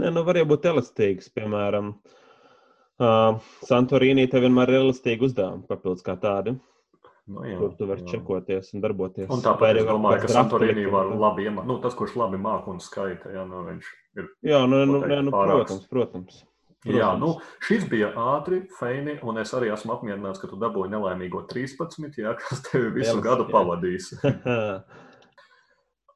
Nē, 0.00 0.08
nu 0.14 0.24
var 0.24 0.40
jau 0.40 0.46
būt 0.54 0.70
elastīgs. 0.72 1.28
Piemēram, 1.36 1.92
uh, 3.04 3.36
Santorīnī 3.68 4.24
tev 4.32 4.46
vienmēr 4.48 4.72
ir 4.72 4.80
elastīgi 4.86 5.28
uzdevumi, 5.28 5.66
papildus 5.68 6.06
kā 6.08 6.16
tādi, 6.24 6.56
nu, 7.28 7.44
jā, 7.44 7.60
kur 7.60 7.76
tu 7.76 7.92
vari 7.92 8.06
jā. 8.08 8.14
čekoties 8.16 8.72
un 8.72 8.88
darboties. 8.88 9.28
Un 9.28 9.44
tāpēc 9.44 9.74
arī 9.76 9.84
domāju, 9.84 10.24
ka 10.24 10.32
Santorīnī 10.32 10.88
var 10.90 11.12
labi 11.12 11.44
iemācīt. 11.50 11.68
Nu, 11.68 11.76
tas, 11.84 11.92
kurš 11.98 12.16
labi 12.24 12.40
māca 12.40 12.72
un 12.72 12.80
skaita, 12.80 13.36
jā, 13.36 13.44
nu, 13.44 13.66
viņš 13.68 13.96
ir 14.16 14.32
Jā, 14.48 14.64
nu, 14.64 14.80
nu, 14.88 15.04
nē, 15.04 15.20
nu 15.28 15.34
pārāks. 15.36 15.84
protams, 15.92 16.40
protams. 16.84 17.00
Jā, 17.00 17.10
nu, 17.20 17.32
šis 17.66 17.88
bija 17.90 18.12
ātri, 18.36 18.62
feini, 18.78 19.18
un 19.26 19.42
es 19.42 19.52
arī 19.56 19.72
esmu 19.74 19.96
apmierināts, 19.96 20.40
ka 20.42 20.50
tu 20.50 20.58
dabūji 20.60 20.94
nelaimīgo 20.94 21.44
13, 21.50 22.22
jā, 22.22 22.34
kas 22.38 22.64
tevi 22.70 22.92
visu 23.00 23.16
Lielisks, 23.16 23.26
gadu 23.26 23.48
jā. 23.48 23.52
pavadīs. 23.54 24.10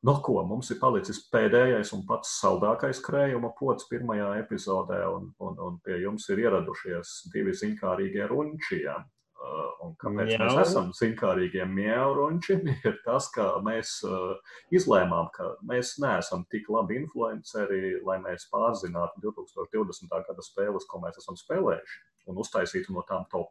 No 0.03 0.17
ko 0.19 0.41
mums 0.43 0.67
ir 0.75 0.81
palicis 0.81 1.21
pēdējais 1.31 1.93
un 1.95 2.01
pats 2.09 2.33
saldākais 2.41 2.99
krējuma 3.07 3.53
pods 3.55 3.87
pirmajā 3.87 4.33
epizodē, 4.41 4.99
un, 5.15 5.29
un, 5.47 5.61
un 5.63 5.77
pie 5.85 6.01
jums 6.03 6.27
ir 6.35 6.43
ieradušies 6.43 7.13
divi 7.31 7.55
zinkārīgie 7.55 8.27
runčiem. 8.27 9.05
Uh, 9.43 9.71
un 9.83 9.95
kāpēc 9.99 10.29
Mjau. 10.37 10.45
mēs 10.45 10.59
esam 10.69 10.91
zinkārīgie 10.95 11.65
mjauruņši, 11.67 12.57
ir 12.87 12.99
tas, 13.03 13.27
ka 13.35 13.49
mēs 13.67 13.97
uh, 14.07 14.37
izlēmām, 14.71 15.33
ka 15.35 15.49
mēs 15.67 15.97
neesam 16.03 16.45
tik 16.53 16.69
labi 16.71 17.01
influenceri, 17.01 17.97
lai 18.07 18.21
mēs 18.23 18.47
pārzinātu 18.53 19.25
2020. 19.25 20.15
gada 20.29 20.47
spēles, 20.47 20.87
ko 20.87 21.03
mēs 21.03 21.19
esam 21.25 21.39
spēlējuši, 21.41 21.99
un 22.31 22.39
uztaisītu 22.45 22.95
no 22.95 23.03
tām 23.09 23.27
topu. 23.33 23.51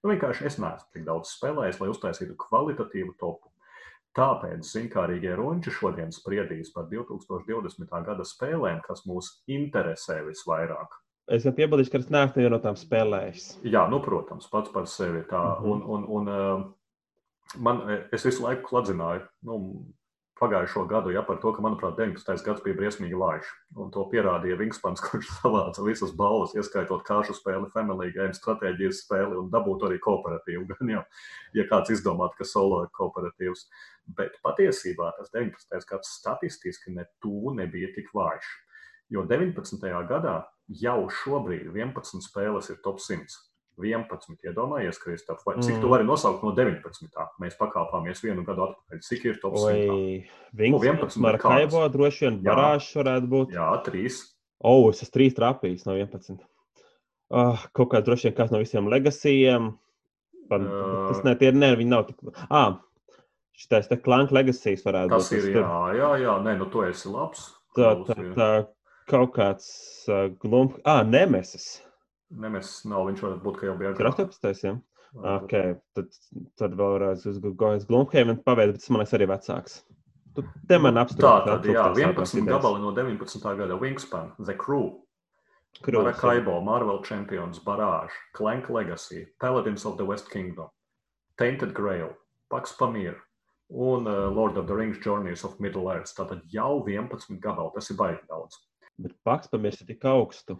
Nu, 0.00 0.14
vienkārši 0.14 0.48
es 0.48 0.56
neesmu 0.62 0.88
tik 0.96 1.04
daudz 1.10 1.34
spēlējis, 1.36 1.82
lai 1.82 1.90
uztaisītu 1.92 2.38
kvalitatīvu 2.40 3.12
topu. 3.20 3.52
Tāpēc 4.16 4.64
zinkārīgie 4.66 5.36
runči 5.36 5.70
šodien 5.76 6.16
spriedīs 6.16 6.72
par 6.74 6.88
2020. 6.88 7.92
gada 8.08 8.24
spēlēm, 8.26 8.80
kas 8.88 9.04
mūs 9.06 9.34
interesē 9.52 10.22
visvairāk. 10.26 10.96
Es 11.30 11.46
jau 11.46 11.52
piebildīšu, 11.54 11.92
ka 11.92 12.00
es 12.02 12.10
neesmu 12.10 12.40
nevienu 12.40 12.56
no 12.56 12.58
tām 12.64 12.76
spēlējis. 12.78 13.46
Jā, 13.70 13.84
nu, 13.92 14.00
protams, 14.02 14.48
pats 14.50 14.72
par 14.74 14.88
sevi 14.90 15.22
tā. 15.30 15.38
Mm 15.38 15.62
-hmm. 15.62 15.70
Un, 15.70 15.82
un, 15.94 16.06
un 16.18 16.28
uh, 16.28 16.64
man, 17.56 17.82
es 18.12 18.26
visu 18.26 18.42
laiku 18.42 18.66
kladzināju 18.66 19.22
nu, 19.46 19.58
pagājušo 20.40 20.86
gadu 20.88 21.12
ja, 21.12 21.22
par 21.22 21.36
to, 21.42 21.52
ka, 21.52 21.62
manuprāt, 21.62 21.98
19. 21.98 22.44
gads 22.44 22.62
bija 22.64 22.76
briesmīgi 22.78 23.18
laišs. 23.18 23.50
Un 23.76 23.90
to 23.94 24.06
pierādīja 24.12 24.56
Vingspans, 24.58 25.02
kurš 25.06 25.28
savāca 25.36 25.84
visas 25.84 26.14
balvas, 26.16 26.54
ieskaitot 26.56 27.04
kāšu 27.06 27.36
spēli, 27.36 27.68
Family 27.74 28.12
Game, 28.16 28.34
stratēģijas 28.36 29.04
spēli 29.04 29.36
un 29.42 29.50
dabūtu 29.52 29.90
arī 29.90 30.00
kooperatīvu. 30.06 30.66
Gan 30.72 30.94
jau, 30.96 31.04
ja 31.58 31.66
kāds 31.72 31.92
izdomātu, 31.96 32.40
ka 32.40 32.48
solo 32.48 32.82
ir 32.86 32.90
kooperatīvs. 32.96 33.66
Bet 34.16 34.40
patiesībā 34.42 35.12
tas 35.18 35.30
19. 35.36 35.84
gads 35.90 36.16
statistiski 36.18 36.96
ne 36.96 37.04
tuvu 37.22 37.54
nebija 37.54 37.92
tik 37.94 38.08
vājš. 38.16 38.48
Jo 39.10 39.26
19. 39.26 39.86
gadā 40.08 40.40
jau 40.70 41.04
šobrīd 41.22 41.70
11 41.74 42.22
spēles 42.24 42.70
ir 42.70 42.82
top 42.84 43.00
100. 43.02 43.38
11, 43.80 44.36
iedomājies, 44.44 44.98
Kristofers, 45.00 45.44
vai 45.46 45.54
cik 45.62 45.78
mm. 45.78 45.80
tu 45.80 45.90
vari 45.90 46.04
nosaukt 46.04 46.42
no 46.44 46.52
19. 46.56 47.08
Mēs 47.40 47.56
pakāpāmies 47.56 48.20
vienu 48.20 48.44
gadu 48.44 48.66
atpakaļ. 48.66 49.00
Cik 49.06 49.24
ir 49.30 49.38
top 49.40 49.56
100? 49.56 49.94
Viņš 50.60 50.76
no 50.76 50.82
11. 50.84 51.20
Markaibo 51.24 51.84
droši 51.92 52.26
vien 52.26 52.40
barāžs 52.44 52.90
varētu 52.98 53.30
būt. 53.30 53.54
Jā, 53.56 53.70
3. 53.86 54.18
O, 54.60 54.74
oh, 54.74 54.90
es 54.92 55.00
esmu 55.00 55.16
3 55.16 55.36
trapījis 55.38 55.86
no 55.88 55.96
11. 55.96 56.36
Uh, 56.36 57.40
ah, 57.40 57.64
kaut 57.76 57.92
kā 57.94 58.02
droši 58.04 58.28
vien 58.28 58.36
kāds 58.36 58.52
no 58.52 58.60
visiem 58.60 58.90
legasijiem. 58.92 59.72
Par, 60.50 60.66
uh, 60.66 61.06
tas 61.08 61.24
ne, 61.24 61.36
tie 61.40 61.52
ne, 61.54 61.72
viņi 61.78 61.94
nav 61.94 62.08
tik. 62.10 62.20
Ah, 62.50 62.80
šitais 63.56 63.88
te 63.88 63.96
klanka 64.02 64.36
legasijas 64.36 64.84
varētu 64.84 65.14
tas 65.14 65.30
būt. 65.30 65.38
Tas 65.38 65.48
ir, 65.48 65.62
jā, 65.62 65.80
jā, 65.96 66.12
jā, 66.26 66.36
nē, 66.44 66.58
nu 66.60 66.68
tu 66.72 66.84
esi 66.84 67.08
labs. 67.12 67.48
Tā, 67.78 67.94
tā, 68.02 68.16
tā, 68.34 68.48
kaut 69.10 69.34
kāds 69.36 69.66
uh, 70.08 70.28
glumps, 70.42 70.78
ah, 70.88 71.02
nemesis. 71.06 71.80
Nemesis 72.30 72.86
nav, 72.88 73.08
viņš 73.08 73.24
varētu 73.26 73.44
būt, 73.44 73.58
ka 73.60 73.68
jau 73.68 73.76
bija. 73.80 73.92
18. 73.98 74.64
Ja? 74.64 74.76
Okay, 75.34 75.74
tad, 75.98 76.10
tad 76.60 76.74
vēl 76.78 76.96
varētu 77.00 77.32
uz 77.32 77.86
Glumheim 77.88 78.36
pavērt, 78.46 78.76
bet 78.76 78.84
tas 78.84 78.92
man 78.94 79.02
liekas 79.02 79.16
arī 79.18 79.26
vecāks. 79.32 79.80
Tu 80.36 80.44
te 80.70 80.78
man 80.78 81.00
apstrādi. 81.02 81.24
Tā 81.26 81.56
tad, 81.56 81.66
jā, 81.66 81.86
11 82.14 82.46
gabali 82.46 82.78
no 82.78 82.92
19. 82.94 83.54
gada 83.58 83.78
Wingspan, 83.80 84.30
The 84.38 84.54
Crew, 84.54 85.00
Maracaibo, 85.82 86.60
Marvel 86.62 87.02
Champions, 87.02 87.58
Barrage, 87.58 88.14
Clank 88.38 88.70
Legacy, 88.70 89.26
Paladins 89.42 89.84
of 89.84 89.98
the 89.98 90.06
West 90.06 90.30
Kingdom, 90.30 90.70
Tainted 91.36 91.74
Grail, 91.74 92.14
Pax 92.50 92.76
Pamir 92.78 93.18
un 93.70 94.06
uh, 94.06 94.30
Lord 94.30 94.56
of 94.56 94.66
the 94.66 94.74
Rings 94.74 94.98
Journeys 94.98 95.44
of 95.44 95.58
Middle 95.60 95.90
Earth. 95.90 96.12
Tātad 96.16 96.42
jau 96.50 96.82
11 96.86 97.38
gabali, 97.40 97.70
tas 97.74 97.90
ir 97.90 97.96
baigi 97.96 98.26
daudz. 98.28 98.58
Bet 99.00 99.16
paks 99.24 99.48
pamirst 99.48 99.86
tik 99.88 100.04
augstu. 100.08 100.58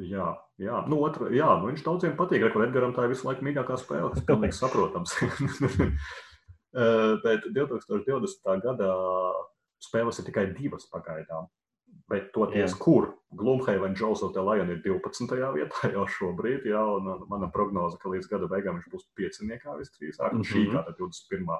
Jā, 0.00 0.30
jā. 0.60 0.82
Nu, 0.88 1.02
otra, 1.04 1.28
jā 1.34 1.48
nu, 1.60 1.68
viņš 1.68 1.82
daudziem 1.84 2.14
patīk. 2.16 2.46
Kur 2.54 2.64
Edgars 2.64 2.94
tā 2.96 3.04
ir 3.04 3.12
visu 3.12 3.26
laiku 3.28 3.44
mīļākā 3.44 3.76
spēle, 3.80 4.12
tas 4.14 4.24
pilnīgi 4.28 4.56
saprotams. 4.56 5.16
Bet 7.24 7.44
2020. 7.52 8.54
gadā 8.64 8.92
spēles 9.84 10.20
ir 10.20 10.28
tikai 10.28 10.46
divas 10.56 10.88
pagaidām. 10.92 11.50
Bet 12.08 12.30
toties, 12.32 12.72
jā. 12.72 12.78
kur 12.80 13.10
Glumhaven 13.36 13.92
Jones 13.96 14.22
of 14.24 14.32
the 14.32 14.40
Lion 14.44 14.72
ir 14.72 14.80
12. 14.84 15.36
vietā 15.52 15.90
jau 15.92 16.06
šobrīd, 16.08 16.64
jā, 16.68 16.80
un 16.96 17.26
mana 17.28 17.50
prognoze, 17.52 17.98
ka 18.00 18.08
līdz 18.12 18.30
gada 18.32 18.48
beigām 18.48 18.78
viņš 18.78 18.88
būs 18.92 19.04
pieciniekā 19.20 19.76
visdrīzāk, 19.76 20.32
mm 20.32 20.40
-hmm. 20.40 20.48
šī 20.48 20.64
gada 20.72 20.96
21. 20.96 21.52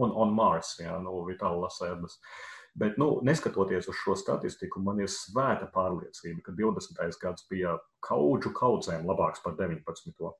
Un 0.00 0.16
on 0.16 0.32
Mars, 0.32 0.72
jā, 0.80 0.96
nu, 1.04 1.20
Vitāla 1.28 1.66
Lasēdas. 1.66 2.16
Uh, 2.16 2.51
Bet, 2.74 2.96
nu, 2.96 3.18
neskatoties 3.22 3.88
uz 3.92 3.98
šo 4.00 4.14
statistiku, 4.16 4.80
man 4.80 5.02
ir 5.04 5.10
svēta 5.12 5.66
pārliecība, 5.74 6.40
ka 6.46 6.54
20. 6.56 7.02
gads 7.20 7.44
bija 7.50 7.76
kaudžu 8.04 8.54
kaudzēm 8.56 9.04
labāks 9.08 9.44
par 9.44 9.58
19. 9.58 10.32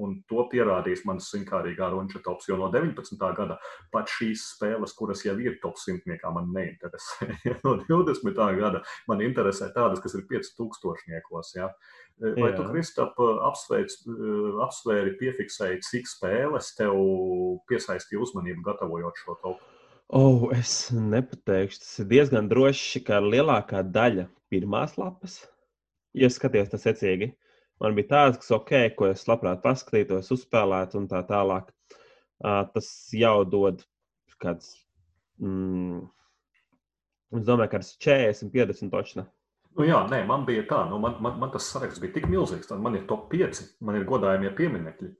Un 0.00 0.14
to 0.28 0.44
pierādīs 0.48 1.02
mans 1.04 1.26
simtkārīgā 1.32 1.90
runča 1.92 2.22
tops, 2.24 2.46
jo 2.48 2.56
no 2.60 2.70
19. 2.72 3.16
gada 3.36 3.58
pat 3.92 4.08
šīs 4.08 4.44
spēles, 4.54 4.94
kuras 4.96 5.24
jau 5.24 5.34
ir 5.40 5.58
top 5.64 5.80
simtniekā, 5.80 6.32
man 6.32 6.48
neinteresē. 6.52 7.28
no 7.64 7.74
20. 7.88 8.40
gada 8.60 8.80
man 9.08 9.24
interesē 9.24 9.68
tādas, 9.72 10.00
kas 10.04 10.16
ir 10.16 10.24
5000 10.28 11.56
ja? 11.56 11.68
Vai 12.22 12.52
Jā. 12.52 12.56
tu, 12.56 12.64
Kristap, 12.68 13.20
apsveic, 13.48 13.92
apsvēri, 14.64 15.16
piefiksēji, 15.20 15.84
cik 15.88 16.08
spēles 16.08 16.74
tev 16.78 16.96
piesaistīja 17.68 18.20
uzmanību 18.24 18.64
gatavojot 18.68 19.24
šo 19.24 19.40
topu? 19.40 19.71
Oh, 20.12 20.50
es 20.52 20.90
nepateikšu. 20.92 21.78
Tas 21.80 22.00
ir 22.02 22.08
diezgan 22.10 22.48
droši, 22.50 23.00
ka 23.06 23.16
lielākā 23.24 23.80
daļa 23.94 24.26
pirmās 24.52 24.98
lapas, 25.00 25.38
ja 26.12 26.28
skaties 26.28 26.68
tas 26.68 26.84
secīgi, 26.84 27.30
man 27.80 27.96
bija 27.96 28.10
tāds, 28.10 28.42
kas 28.42 28.52
ok, 28.52 28.72
ko 28.98 29.08
es 29.08 29.24
labprāt 29.24 29.62
paskatītos, 29.64 30.28
uzspēlētu 30.36 31.00
un 31.00 31.06
tā 31.08 31.22
tālāk. 31.30 31.72
Uh, 32.42 32.60
tas 32.74 32.90
jau 33.16 33.38
dod 33.48 33.80
kāds, 34.42 34.74
mm, 35.40 36.02
es 37.38 37.48
domāju, 37.48 37.72
ka 37.72 37.80
tas 37.80 37.94
40, 38.04 38.52
50 38.52 38.92
točna. 38.92 39.24
Nu 39.78 39.88
jā, 39.88 40.02
nē, 40.12 40.26
man 40.28 40.44
bija 40.44 40.66
tā, 40.68 40.82
nu 40.90 41.00
man, 41.00 41.16
man, 41.24 41.40
man 41.40 41.56
tas 41.56 41.72
saraksts 41.72 42.02
bija 42.02 42.18
tik 42.18 42.28
milzīgs, 42.28 42.68
tad 42.68 42.84
man 42.84 43.00
ir 43.00 43.08
top 43.08 43.30
5, 43.32 43.64
man 43.80 43.96
ir 43.96 44.04
godājumie 44.10 44.52
pieminekļi. 44.60 45.14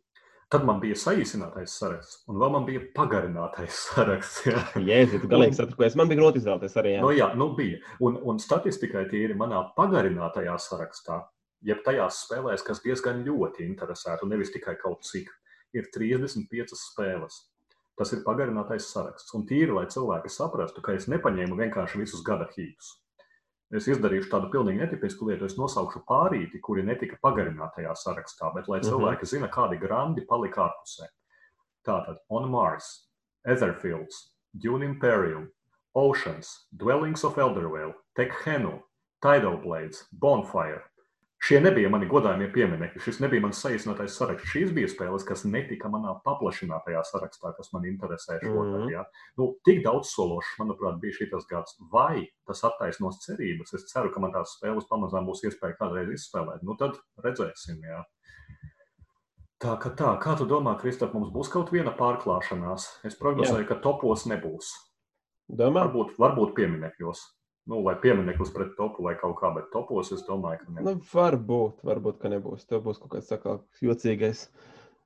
Tad 0.53 0.67
man 0.69 0.83
bija 0.83 0.97
saīsinātais 1.01 1.73
saraksts, 1.81 2.19
un 2.29 2.37
vēl 2.37 2.51
man 2.53 2.67
bija 2.67 2.83
pagarinātais 2.93 3.77
saraksts. 3.87 4.43
Jēzus, 4.77 5.23
tu 5.23 5.31
galīgi 5.31 5.57
satrakojies. 5.57 5.97
Man 5.97 6.11
bija 6.11 6.21
grūti 6.21 6.43
izvēlēties 6.43 6.77
arī. 6.83 6.93
Jā, 6.99 7.05
nu, 7.05 7.13
jā 7.17 7.29
nu 7.41 7.47
bija. 7.57 7.79
Un, 8.05 8.19
un 8.29 8.41
statistikai 8.43 9.07
tīri 9.09 9.37
manā 9.39 9.63
pagarinātajā 9.79 10.59
sarakstā, 10.61 11.23
jeb 11.65 11.81
tajās 11.87 12.21
spēlēs, 12.27 12.67
kas 12.67 12.85
diezgan 12.85 13.25
ļoti 13.25 13.65
interesētu, 13.65 14.29
nevis 14.29 14.53
tikai 14.53 14.77
kaut 14.83 15.09
cik, 15.09 15.33
ir 15.73 15.89
35 15.97 16.77
spēles. 16.77 17.47
Tas 17.97 18.13
ir 18.13 18.21
pagarinātais 18.27 18.93
saraksts. 18.93 19.33
Un 19.39 19.49
tīri, 19.49 19.73
lai 19.73 19.87
cilvēki 19.89 20.33
saprastu, 20.33 20.85
ka 20.85 20.99
es 20.99 21.09
nepaņēmu 21.13 21.57
vienkārši 21.65 22.05
visus 22.05 22.25
gada 22.29 22.51
hītus 22.53 22.99
es 23.77 23.89
izdarīšu 23.89 24.29
tādu 24.33 24.51
pilnīgi 24.53 24.83
netipisku 24.83 25.29
lietu. 25.29 25.49
Es 25.49 25.57
nosaukšu 25.59 26.05
pārīti, 26.09 26.61
kuri 26.65 26.85
netika 26.87 27.19
pagarinātajā 27.25 27.95
sarakstā, 27.97 28.53
bet 28.57 28.69
lai 28.69 28.83
mhm. 28.83 28.89
cilvēki 28.91 29.29
zina, 29.35 29.51
kādi 29.53 29.81
grandi 29.81 30.27
palika 30.29 30.67
ārpusē. 30.69 31.09
Tātad 31.87 32.21
On 32.31 32.47
Mars, 32.51 32.93
Etherfields, 33.49 34.29
Dune 34.53 34.87
Imperium, 34.87 35.49
Oceans, 35.99 36.69
Dwellings 36.79 37.25
of 37.25 37.39
Eldervale, 37.43 37.95
Tekhenu, 38.19 38.79
Tidal 39.23 39.59
Blades, 39.65 40.07
Bonfire, 40.13 40.85
Šie 41.43 41.59
nebija 41.59 41.89
mani 41.91 42.07
godājumie 42.07 42.47
pieminekļi. 42.55 43.01
Šis 43.03 43.17
nebija 43.19 43.43
mans 43.43 43.59
saīsinātais 43.65 44.15
saraksts. 44.15 44.53
Šīs 44.53 44.71
bija 44.77 44.87
spēles, 44.91 45.25
kas 45.27 45.43
netika 45.43 45.89
manā 45.91 46.13
paplašinātajā 46.23 47.01
sarakstā, 47.09 47.51
kas 47.57 47.73
man 47.75 47.89
interesē 47.89 48.37
šogad. 48.45 48.69
Mm 48.69 48.77
-hmm. 48.77 48.93
ja. 48.93 49.03
nu, 49.41 49.49
tik 49.67 49.83
daudz 49.83 50.13
sološs, 50.15 50.53
manuprāt, 50.61 51.01
bija 51.03 51.17
šis 51.17 51.49
gads. 51.51 51.75
Vai 51.93 52.29
tas 52.47 52.63
attaisnos 52.65 53.19
cerības? 53.27 53.75
Es 53.75 53.89
ceru, 53.91 54.13
ka 54.15 54.23
man 54.23 54.33
tās 54.33 54.55
spēles 54.55 54.87
pamazām 54.87 55.27
būs 55.27 55.43
iespēja 55.43 55.79
kādreiz 55.83 56.15
izspēlēt. 56.15 56.63
Nu, 56.63 56.79
tad 56.79 57.03
redzēsim. 57.27 57.83
Ja. 57.91 58.05
Tā 59.59 59.77
kā 59.83 59.91
tā, 59.99 60.15
kā 60.23 60.39
tu 60.39 60.47
domā, 60.47 60.79
Kristap, 60.79 61.13
mums 61.15 61.35
būs 61.35 61.51
kaut 61.51 61.73
viena 61.73 61.91
pārklāšanās? 61.91 63.01
Es 63.05 63.19
prognozēju, 63.19 63.67
Jā. 63.67 63.69
ka 63.69 63.83
topos 63.83 64.27
nebūs. 64.31 64.71
Domā? 65.49 65.89
Varbūt, 65.91 66.19
varbūt 66.19 66.55
pieminekļos 66.55 67.42
nu, 67.71 67.81
vai 67.87 67.95
piemineklis 68.03 68.53
pret 68.55 68.75
topu 68.79 69.07
vai 69.07 69.15
kaut 69.21 69.37
kā, 69.41 69.53
bet 69.55 69.71
topos 69.75 70.13
es 70.15 70.25
domāju, 70.27 70.63
ka 70.63 70.77
nebūs. 70.77 70.87
Nu, 70.89 71.09
varbūt, 71.13 71.83
varbūt, 71.87 72.21
ka 72.23 72.33
nebūs. 72.33 72.67
Tev 72.69 72.85
būs 72.87 73.01
kaut 73.03 73.17
kāds 73.17 73.31
sakā, 73.33 73.59
jocīgais. 73.85 74.47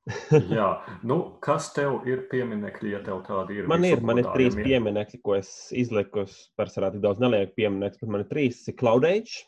Jā, 0.54 0.68
nu, 1.02 1.18
kas 1.42 1.72
tev 1.74 2.04
ir 2.06 2.28
pieminekļi, 2.30 2.92
ja 2.94 3.02
tev 3.02 3.24
tādi 3.26 3.58
ir? 3.58 3.66
Man 3.70 3.82
ir, 3.88 4.02
man 4.06 4.22
ir 4.22 4.28
trīs 4.30 4.54
pieminekļi, 4.54 5.18
ko 5.26 5.34
es 5.34 5.50
izliku. 5.74 6.22
Es 6.22 6.36
parasti 6.58 6.84
tik 6.94 7.02
daudz 7.02 7.22
nelieku 7.22 7.56
pieminekļus, 7.58 8.02
bet 8.04 8.14
man 8.14 8.22
ir 8.22 8.30
trīs. 8.30 8.62
Ir 8.70 8.78
Cloud 8.78 9.08
Age. 9.08 9.42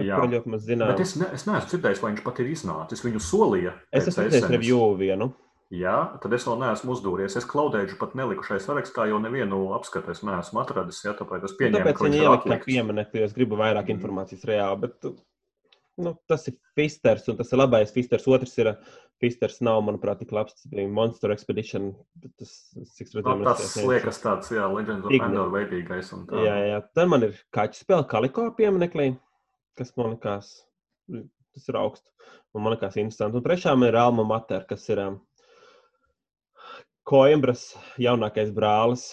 Jā, 0.00 0.18
ļoti 0.24 0.50
maz 0.50 0.64
zinām. 0.64 0.90
Bet 0.94 1.02
es, 1.04 1.12
ne, 1.20 1.28
es 1.36 1.44
neesmu 1.46 1.68
dzirdējis, 1.70 2.00
vai 2.02 2.10
viņš 2.14 2.24
pat 2.24 2.40
ir 2.40 2.50
iznācis. 2.50 3.04
Viņu 3.04 3.22
solīja. 3.22 3.76
Es 3.94 4.08
esmu 4.08 4.26
redzējis 4.26 4.48
review 4.50 4.80
vienu. 4.98 5.30
Jā, 5.70 5.96
tad 6.18 6.32
es 6.34 6.44
vēl 6.48 6.56
neesmu 6.58 6.96
uzdūries. 6.96 7.36
Es 7.38 7.46
klaudēju 7.46 7.94
pat 8.00 8.16
neliku 8.18 8.42
šai 8.42 8.56
sarakstā, 8.62 9.04
jo 9.06 9.20
nevienu 9.22 9.68
apskatu 9.76 10.10
es 10.10 10.24
neesmu 10.26 10.64
atradis. 10.64 10.98
Jā, 11.04 11.12
tāpēc 11.14 11.46
es 11.46 11.54
pieņēmu, 11.60 11.76
nu, 11.76 11.84
tāpēc 11.84 12.00
ka 12.00 12.06
viņi 12.08 12.22
ielika 12.24 12.56
pieminekli, 12.64 13.20
jo 13.20 13.28
es 13.28 13.36
gribu 13.36 13.58
vairāk 13.60 13.86
mm. 13.86 13.94
informācijas 13.94 14.48
reāli. 14.50 14.80
Bet, 14.82 15.06
nu, 16.02 16.14
tas 16.26 16.50
ir 16.50 16.56
Fisters, 16.74 17.28
un 17.30 17.38
tas 17.38 17.54
ir 17.54 17.62
labais 17.62 17.94
Fisters. 17.94 18.26
Otrs 18.34 18.58
ir 18.58 18.72
Fisters, 19.22 19.60
nav, 19.62 19.78
manuprāt, 19.86 20.18
tik 20.24 20.34
labs. 20.34 20.58
Tas 20.58 20.74
bija 20.74 20.90
Monster 20.98 21.36
Expedition. 21.36 21.92
Tas, 22.26 22.58
cik 22.98 23.14
redzam, 23.20 23.46
no, 23.46 23.54
tas 23.62 23.78
liekas 23.78 24.20
tāds, 24.26 24.50
jā, 24.50 24.66
Legends 24.74 25.06
of 25.06 25.16
Endor 25.20 25.54
veidīgais. 25.54 26.10
Jā, 26.34 26.60
jā. 26.66 26.84
Tad 26.98 27.14
man 27.14 27.30
ir 27.30 27.38
kaķis 27.54 27.86
spēle 27.86 28.10
Kaliko 28.10 28.50
pieminekli, 28.58 29.12
kas 29.78 29.94
man 29.94 30.16
likās, 30.16 30.50
tas 31.06 31.70
ir 31.70 31.78
augsts. 31.78 32.08
Un 32.50 32.66
man 32.66 32.74
liekas 32.74 32.98
interesanti. 32.98 33.38
Un 33.38 33.46
trešām 33.46 33.86
ir 33.86 34.02
Alma 34.02 34.26
Mater, 34.26 34.64
kas 34.66 34.82
ir 34.90 34.98
um, 34.98 35.20
Koimbras 37.10 37.72
jaunākais 38.00 38.52
brālis. 38.54 39.10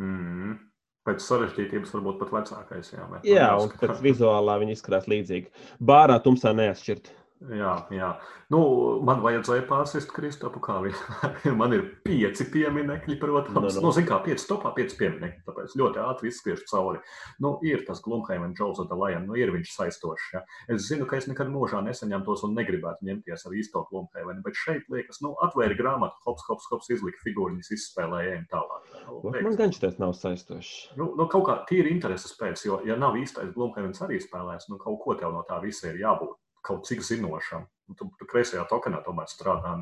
Mm. 0.00 0.58
Pēc 1.06 1.22
sarežģītības 1.24 1.94
varbūt 1.96 2.18
pat 2.20 2.32
vecākais. 2.34 2.90
Jā, 2.92 3.06
jā 3.24 3.48
un 3.56 3.70
pēc 3.80 4.02
vizuālā 4.04 4.58
viņi 4.60 4.76
izskatās 4.76 5.08
līdzīgi. 5.10 5.48
Bārā 5.80 6.18
tumsā 6.24 6.52
neatšķirt. 6.58 7.12
Jā, 7.40 7.72
jā. 7.88 8.08
Nu, 8.52 8.58
man 9.06 9.22
vajadzēja 9.24 9.62
pārsist 9.64 10.10
Kristofu, 10.12 10.60
kā 10.60 10.74
viņa. 10.84 11.52
man 11.60 11.72
ir 11.72 11.86
pieci 12.04 12.44
pieminekļi, 12.52 13.16
protams. 13.22 13.54
No, 13.56 13.62
no. 13.78 13.84
Nu, 13.86 13.92
zin 13.96 14.04
kā, 14.08 14.18
pieci 14.26 14.44
topā, 14.44 14.74
pieci 14.76 14.98
pieminekļi. 14.98 15.40
Tāpēc 15.46 15.76
ļoti 15.80 16.02
ātri 16.04 16.28
izskriešu 16.28 16.68
cauri. 16.68 17.00
Nu, 17.40 17.54
ir 17.64 17.86
tas 17.86 18.02
Glumheim 18.04 18.44
un 18.44 18.52
Džoza 18.58 18.84
Dalajan, 18.90 19.24
nu, 19.30 19.38
ir 19.40 19.54
viņš 19.54 19.72
saistošs. 19.72 20.26
Ja? 20.34 20.42
Es 20.68 20.90
zinu, 20.90 21.06
ka 21.08 21.16
es 21.16 21.30
nekad 21.30 21.48
mūžā 21.52 21.80
nesaņemtos 21.86 22.44
un 22.44 22.52
negribētu 22.60 23.08
ņemties 23.08 23.46
ar 23.48 23.56
īsto 23.56 23.86
Glumheimenu, 23.88 24.44
bet 24.44 24.60
šeit 24.60 24.92
liekas, 24.92 25.22
nu, 25.24 25.32
atvēri 25.46 25.80
grāmatu, 25.80 26.20
hops, 26.28 26.44
hops, 26.50 26.68
hops, 26.74 26.92
izlika 26.92 27.24
figūriņas, 27.24 27.72
izspēlēja 27.78 28.34
ejam 28.34 28.46
tālāk. 28.52 28.92
Nu, 29.06 29.22
liekas, 29.30 29.48
man 29.48 29.58
gan 29.62 29.74
šis 29.78 29.98
nav 30.02 30.12
saistošs. 30.20 30.76
Nu, 31.00 31.08
nu, 31.16 31.24
kaut 31.32 31.48
kā 31.48 31.56
tīri 31.72 31.96
intereses 31.96 32.36
pēc, 32.36 32.68
jo, 32.68 32.82
ja 32.84 33.00
nav 33.00 33.16
īstais 33.16 33.56
Glumheimens 33.56 34.04
arī 34.04 34.20
spēlēs, 34.20 34.68
nu, 34.68 34.76
kaut 34.82 35.00
ko 35.06 35.16
tev 35.16 35.32
no 35.32 35.40
tā 35.48 35.62
visa 35.64 35.88
ir 35.88 36.02
jābūt 36.04 36.36
kaut 36.66 36.88
cik 36.88 37.04
zinošam. 37.04 37.66
Un 37.90 37.96
tu, 37.98 38.06
tu 38.18 38.26
kreisajā 38.30 38.62
tokenā 38.70 39.00
tomēr 39.02 39.26
strādā. 39.30 39.72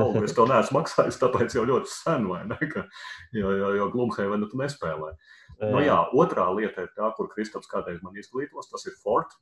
Algu 0.00 0.22
es 0.24 0.34
to 0.36 0.46
neesmu 0.48 0.76
maksājis, 0.78 1.18
tāpēc 1.20 1.58
jau 1.58 1.66
ļoti 1.68 1.92
sen, 1.92 2.28
vai 2.30 2.44
ne? 2.48 2.56
Ka, 2.72 2.86
jo, 3.36 3.50
jo, 3.60 3.72
jo 3.76 3.88
Glumhevenu 3.92 4.48
tu 4.50 4.60
nespēlē. 4.60 5.12
Nu, 5.60 5.80
jā, 5.84 5.98
otrā 6.16 6.46
lieta 6.56 6.86
ir 6.86 6.94
tā, 6.96 7.10
kur 7.16 7.28
Kristaps 7.32 7.68
kādreiz 7.68 8.00
man 8.04 8.16
izglītos, 8.16 8.70
tas 8.72 8.86
ir 8.88 8.96
Fort. 9.02 9.36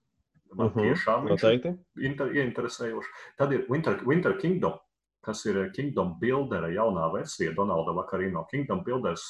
Man 0.55 0.69
uh 0.69 0.73
mhm, 0.73 0.79
-huh, 0.79 0.95
tiešām 0.95 1.75
inter, 2.09 2.29
ieinteresējoši. 2.31 3.09
Tad 3.39 3.53
ir 3.53 3.67
Winter, 3.69 3.99
Winter 4.07 4.37
Kingdom, 4.39 4.79
kas 5.25 5.45
ir 5.47 5.71
Kingdom 5.75 6.19
Buildera 6.21 6.69
jaunā 6.69 7.12
versija 7.12 7.55
Donalda 7.57 7.93
Vakarino. 7.93 8.45
Kingdom 8.51 8.85
Builders 8.85 9.25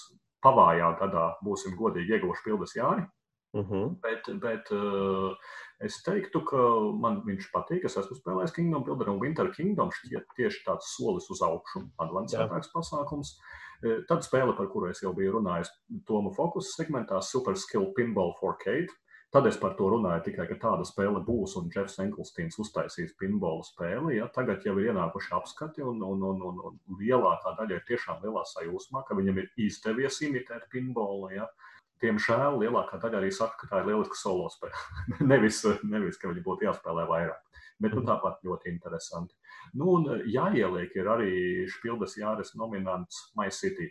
pavājā 0.44 0.90
gadā 1.00 1.32
būsim 1.44 1.76
godīgi 1.78 2.18
ieguvuši 2.18 2.44
pildes 2.44 2.76
jāni. 2.76 3.06
Uh 3.54 3.60
mhm. 3.60 3.74
-huh. 3.74 4.00
Bet, 4.02 4.40
bet 4.40 4.70
uh, 4.70 5.36
es 5.82 5.98
teiktu, 6.06 6.42
ka 6.46 6.62
man 7.00 7.20
viņš 7.26 7.50
patīk. 7.54 7.84
Es 7.88 7.98
esmu 8.00 8.16
spēlējis 8.18 8.54
Kingdom 8.56 8.84
Builder 8.86 9.10
un 9.12 9.20
Winter 9.22 9.50
Kingdom. 9.54 9.92
Šķiet 9.94 10.34
tieši 10.38 10.64
tāds 10.66 10.94
solis 10.94 11.28
uz 11.32 11.42
augšu, 11.44 11.86
advancētāks 12.04 12.72
pasākums. 12.74 13.36
Uh, 13.84 14.02
tad 14.08 14.24
spēle, 14.24 14.54
par 14.56 14.70
kuru 14.72 14.90
es 14.92 15.02
jau 15.02 15.12
biju 15.16 15.38
runājis, 15.38 15.72
Toma 16.08 16.32
Focus 16.34 16.74
segmentā 16.78 17.20
Super 17.22 17.58
Skill 17.58 17.90
Pinball 17.96 18.36
for 18.40 18.58
Kate. 18.62 18.92
Tad 19.34 19.48
es 19.50 19.56
par 19.58 19.72
to 19.74 19.88
runāju 19.90 20.28
tikai, 20.28 20.44
ka 20.46 20.54
tāda 20.62 20.84
spēle 20.86 21.18
būs, 21.26 21.56
un 21.58 21.66
Jeffs 21.74 21.98
Enkelsteins 21.98 22.54
uztaisīs 22.62 23.16
pinbolu 23.18 23.64
spēli. 23.66 24.20
Ja? 24.20 24.28
Tagad 24.30 24.62
jau 24.62 24.76
ir 24.78 24.92
ienākuši 24.92 25.32
apskati, 25.34 25.82
un, 25.82 25.98
un, 26.06 26.22
un, 26.22 26.44
un, 26.52 26.60
un 26.70 27.00
lielākā 27.00 27.56
daļa 27.58 27.80
ir 27.80 27.88
tiešām 27.88 28.22
lielā 28.22 28.44
sajūsmā, 28.46 29.02
ka 29.08 29.18
viņam 29.18 29.42
ir 29.42 29.50
izdevies 29.66 30.20
imitēt 30.22 30.68
pinbolu. 30.70 31.32
Ja? 31.34 31.48
Uh, 31.50 31.73
Diemžēl 32.02 32.58
lielākā 32.60 32.98
daļa 33.02 33.20
arī 33.20 33.30
saka, 33.32 33.58
ka 33.60 33.70
tā 33.70 33.80
ir 33.82 33.90
lieliska 33.92 34.18
solo 34.18 34.48
spēle. 34.52 34.80
nevis, 35.32 35.62
nevis, 35.86 36.18
ka 36.20 36.30
viņi 36.30 36.44
būtu 36.46 36.66
jāspēlē 36.68 37.06
vairāk. 37.10 37.60
Bet 37.82 37.94
nu, 37.94 38.02
mhm. 38.02 38.08
tāpat 38.10 38.42
ļoti 38.46 38.70
interesanti. 38.72 39.34
Nu, 39.74 39.96
un 39.96 40.24
jāieliek 40.30 40.94
ir 40.94 41.10
arī 41.10 41.34
Špildes 41.70 42.18
Jāres 42.20 42.54
nominants 42.58 43.30
My 43.38 43.50
City. 43.50 43.90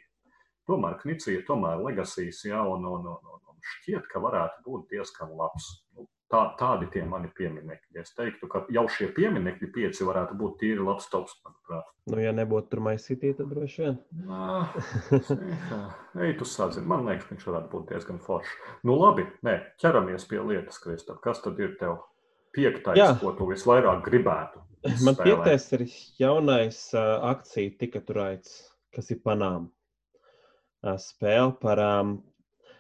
Tomēr 0.70 0.95
Knicija, 1.01 1.41
tomēr 1.47 1.82
Legasijas, 1.84 2.39
jā, 2.47 2.62
un, 2.64 2.86
un, 2.88 3.10
un, 3.12 3.39
un 3.51 3.58
šķiet, 3.74 4.08
ka 4.12 4.22
varētu 4.24 4.64
būt 4.64 4.93
diezgan 4.93 5.34
labs. 5.36 5.68
Nu, 5.97 6.08
Tā, 6.34 6.40
tādi 6.58 6.88
tie 6.90 7.04
mani 7.06 7.28
pieminekļi. 7.38 8.00
Es 8.02 8.16
teiktu, 8.18 8.48
ka 8.50 8.64
jau 8.74 8.88
šie 8.90 9.12
pieminekļi 9.14 9.68
pieci 9.76 10.06
varētu 10.08 10.34
būt 10.40 10.56
tīri 10.64 10.82
labs 10.82 11.06
tops, 11.12 11.36
manuprāt. 11.46 11.92
Nu, 12.10 12.18
ja 12.24 12.32
nebūtu 12.34 12.72
tur 12.72 12.82
maisītī, 12.88 13.36
tad 13.38 13.52
droši 13.52 13.84
vien. 13.84 14.00
Nā, 14.26 14.64
ej, 16.26 16.34
tu 16.40 16.48
sāci. 16.50 16.82
Man 16.90 17.06
liekas, 17.06 17.28
viņš 17.30 17.46
varētu 17.52 17.70
būt 17.76 17.94
diezgan 17.94 18.18
foršs. 18.26 18.56
Nu, 18.82 18.96
labi, 18.98 19.28
nē, 19.46 19.60
ķeramies 19.84 20.26
pie 20.32 20.42
lietas, 20.42 20.82
Kristap. 20.82 21.22
Kas 21.22 21.44
tad 21.46 21.62
ir 21.62 21.76
tev 21.78 22.00
piektais, 22.58 22.98
Jā. 22.98 23.12
ko 23.22 23.36
tu 23.38 23.52
visvairāk 23.52 24.02
gribētu? 24.08 24.64
Izspēlēt? 24.82 25.06
Man 25.06 25.20
piektais 25.22 25.68
ir 25.78 25.86
jaunais 26.24 26.80
uh, 26.98 27.28
akcija 27.30 27.78
tiketuraits, 27.78 28.58
kas 28.96 29.14
ir 29.14 29.22
Panām. 29.22 29.70
Uh, 30.82 30.98
spēle 30.98 31.54
par 31.62 31.80
um, 31.86 32.18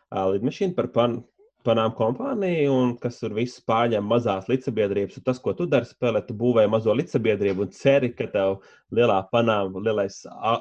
uh, 0.09 0.25
lidmašīnu, 0.33 0.73
par 0.77 0.89
pan, 0.95 1.21
panām 1.65 1.93
kompānija, 1.95 2.67
un 2.71 2.93
kas 3.01 3.19
tur 3.21 3.33
viss 3.37 3.61
pārņem 3.67 4.05
mazās 4.07 4.49
līdzsabiedrības. 4.51 5.21
Tas, 5.25 5.39
ko 5.43 5.53
tu 5.57 5.65
dari, 5.69 5.87
spēlē, 5.87 6.21
tu 6.27 6.35
būvē 6.37 6.65
mazo 6.71 6.93
līdzsabiedrību 6.95 7.65
un 7.65 7.71
ceri, 7.75 8.11
ka 8.17 8.27
tev 8.33 8.57
lielā 8.95 9.21
panām, 9.31 9.77
lielais 9.85 10.19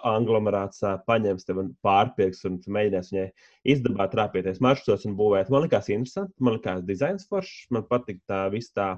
anglomerāts 0.09 0.85
paņems 1.09 1.49
tevi 1.49 1.65
un 1.65 1.71
pārpirks, 1.85 2.45
un 2.49 2.61
tu 2.63 2.73
mēģināsi 2.75 3.17
viņai 3.17 3.27
izdabāt, 3.75 4.17
rāpieties 4.21 4.63
maršrutos 4.65 5.07
un 5.11 5.19
būvēt. 5.19 5.53
Man 5.53 5.67
likās 5.67 5.91
interesanti, 5.93 6.35
man 6.41 6.59
likās 6.59 6.83
dizains 6.89 7.29
foršs, 7.31 7.69
man 7.75 7.87
patīk 7.91 8.23
tā 8.31 8.47
viss 8.55 8.75
tā. 8.75 8.95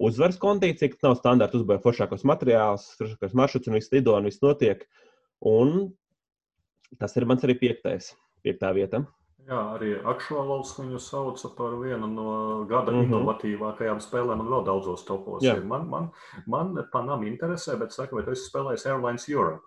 Uzvaras 0.00 0.40
kondīcija, 0.40 0.94
ka 0.94 1.10
nav 1.10 1.18
standarta 1.18 1.58
uzbūvēt 1.58 1.84
foršākos 1.84 2.24
materiālus, 2.24 2.86
foršākos 2.96 3.36
maršrutus 3.36 3.68
un 3.68 3.76
viss 3.76 3.92
lido 3.92 4.16
un 4.16 4.30
viss 4.30 4.40
notiek. 4.40 4.86
Un 5.44 5.90
tas 6.98 7.12
ir 7.20 7.28
mans 7.28 7.44
arī 7.44 7.58
piektais, 7.60 8.14
piektā 8.46 8.72
vieta. 8.76 9.04
Jā, 9.48 9.60
arī 9.74 9.90
Akšovals 10.06 10.72
viņu 10.78 10.98
sauca 11.02 11.48
par 11.56 11.72
vienu 11.80 12.06
no 12.06 12.32
gada 12.70 12.92
mm 12.92 12.98
-hmm. 12.98 13.08
inovatīvākajām 13.08 14.00
spēlēm 14.04 14.42
un 14.44 14.48
vēl 14.52 14.64
daudzos 14.66 15.04
topos. 15.04 15.42
Jā. 15.42 15.56
Man, 15.64 15.88
man, 15.88 16.08
man 16.46 16.78
Panam 16.92 17.24
interesē, 17.26 17.78
bet 17.78 17.92
saka, 17.92 18.16
vai 18.16 18.24
tu 18.24 18.30
esi 18.30 18.50
spēlējis 18.50 18.86
Airlines 18.86 19.28
Europe? 19.28 19.62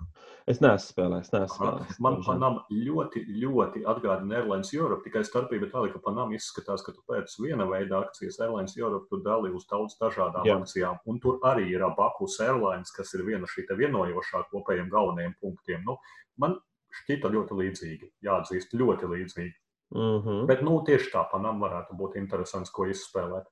Es 0.47 0.61
neesmu 0.61 0.91
spēlējis, 0.93 1.31
neesmu 1.33 1.55
spēlējis. 1.55 1.99
Man 1.99 2.19
Panam 2.25 2.59
ļoti, 2.69 3.25
ļoti 3.43 3.83
atgādina 3.85 4.35
Airlines 4.35 4.73
Europe, 4.73 5.03
tikai 5.03 5.23
starpība 5.23 5.71
tāda, 5.71 5.91
ka 5.93 5.99
Panam 5.99 6.31
izskatās, 6.31 6.83
ka 6.83 6.91
tu 6.91 7.01
pēc 7.07 7.35
viena 7.39 7.65
veida 7.65 7.99
akcijas 7.99 8.39
Airlines 8.39 8.77
Europe 8.77 9.07
tu 9.09 9.21
dali 9.23 9.49
uz 9.49 9.65
daudz 9.71 9.97
dažādām 10.01 10.45
Jā. 10.45 10.59
akcijām, 10.59 10.99
un 11.05 11.19
tur 11.19 11.39
arī 11.43 11.67
ir 11.71 11.87
Bakus 11.97 12.39
Airlines, 12.39 12.91
kas 12.91 13.13
ir 13.13 13.25
viena 13.25 13.47
šī 13.47 13.67
vienojošā 13.77 14.45
kopējiem 14.51 14.89
galvenajiem 14.89 15.35
punktiem. 15.41 15.83
Nu, 15.85 15.97
man 16.37 16.59
šķita 17.01 17.31
ļoti 17.33 17.59
līdzīgi, 17.59 18.09
jāatzīst, 18.27 18.75
ļoti 18.79 19.09
līdzīgi. 19.15 19.62
Mm 19.93 20.21
-hmm. 20.21 20.45
Bet 20.49 20.61
nu, 20.61 20.81
tieši 20.85 21.11
tā 21.13 21.23
panam 21.31 21.59
varētu 21.61 21.93
būt 21.97 22.15
interesants, 22.17 22.69
ko 22.69 22.85
izspēlēt. 22.85 23.45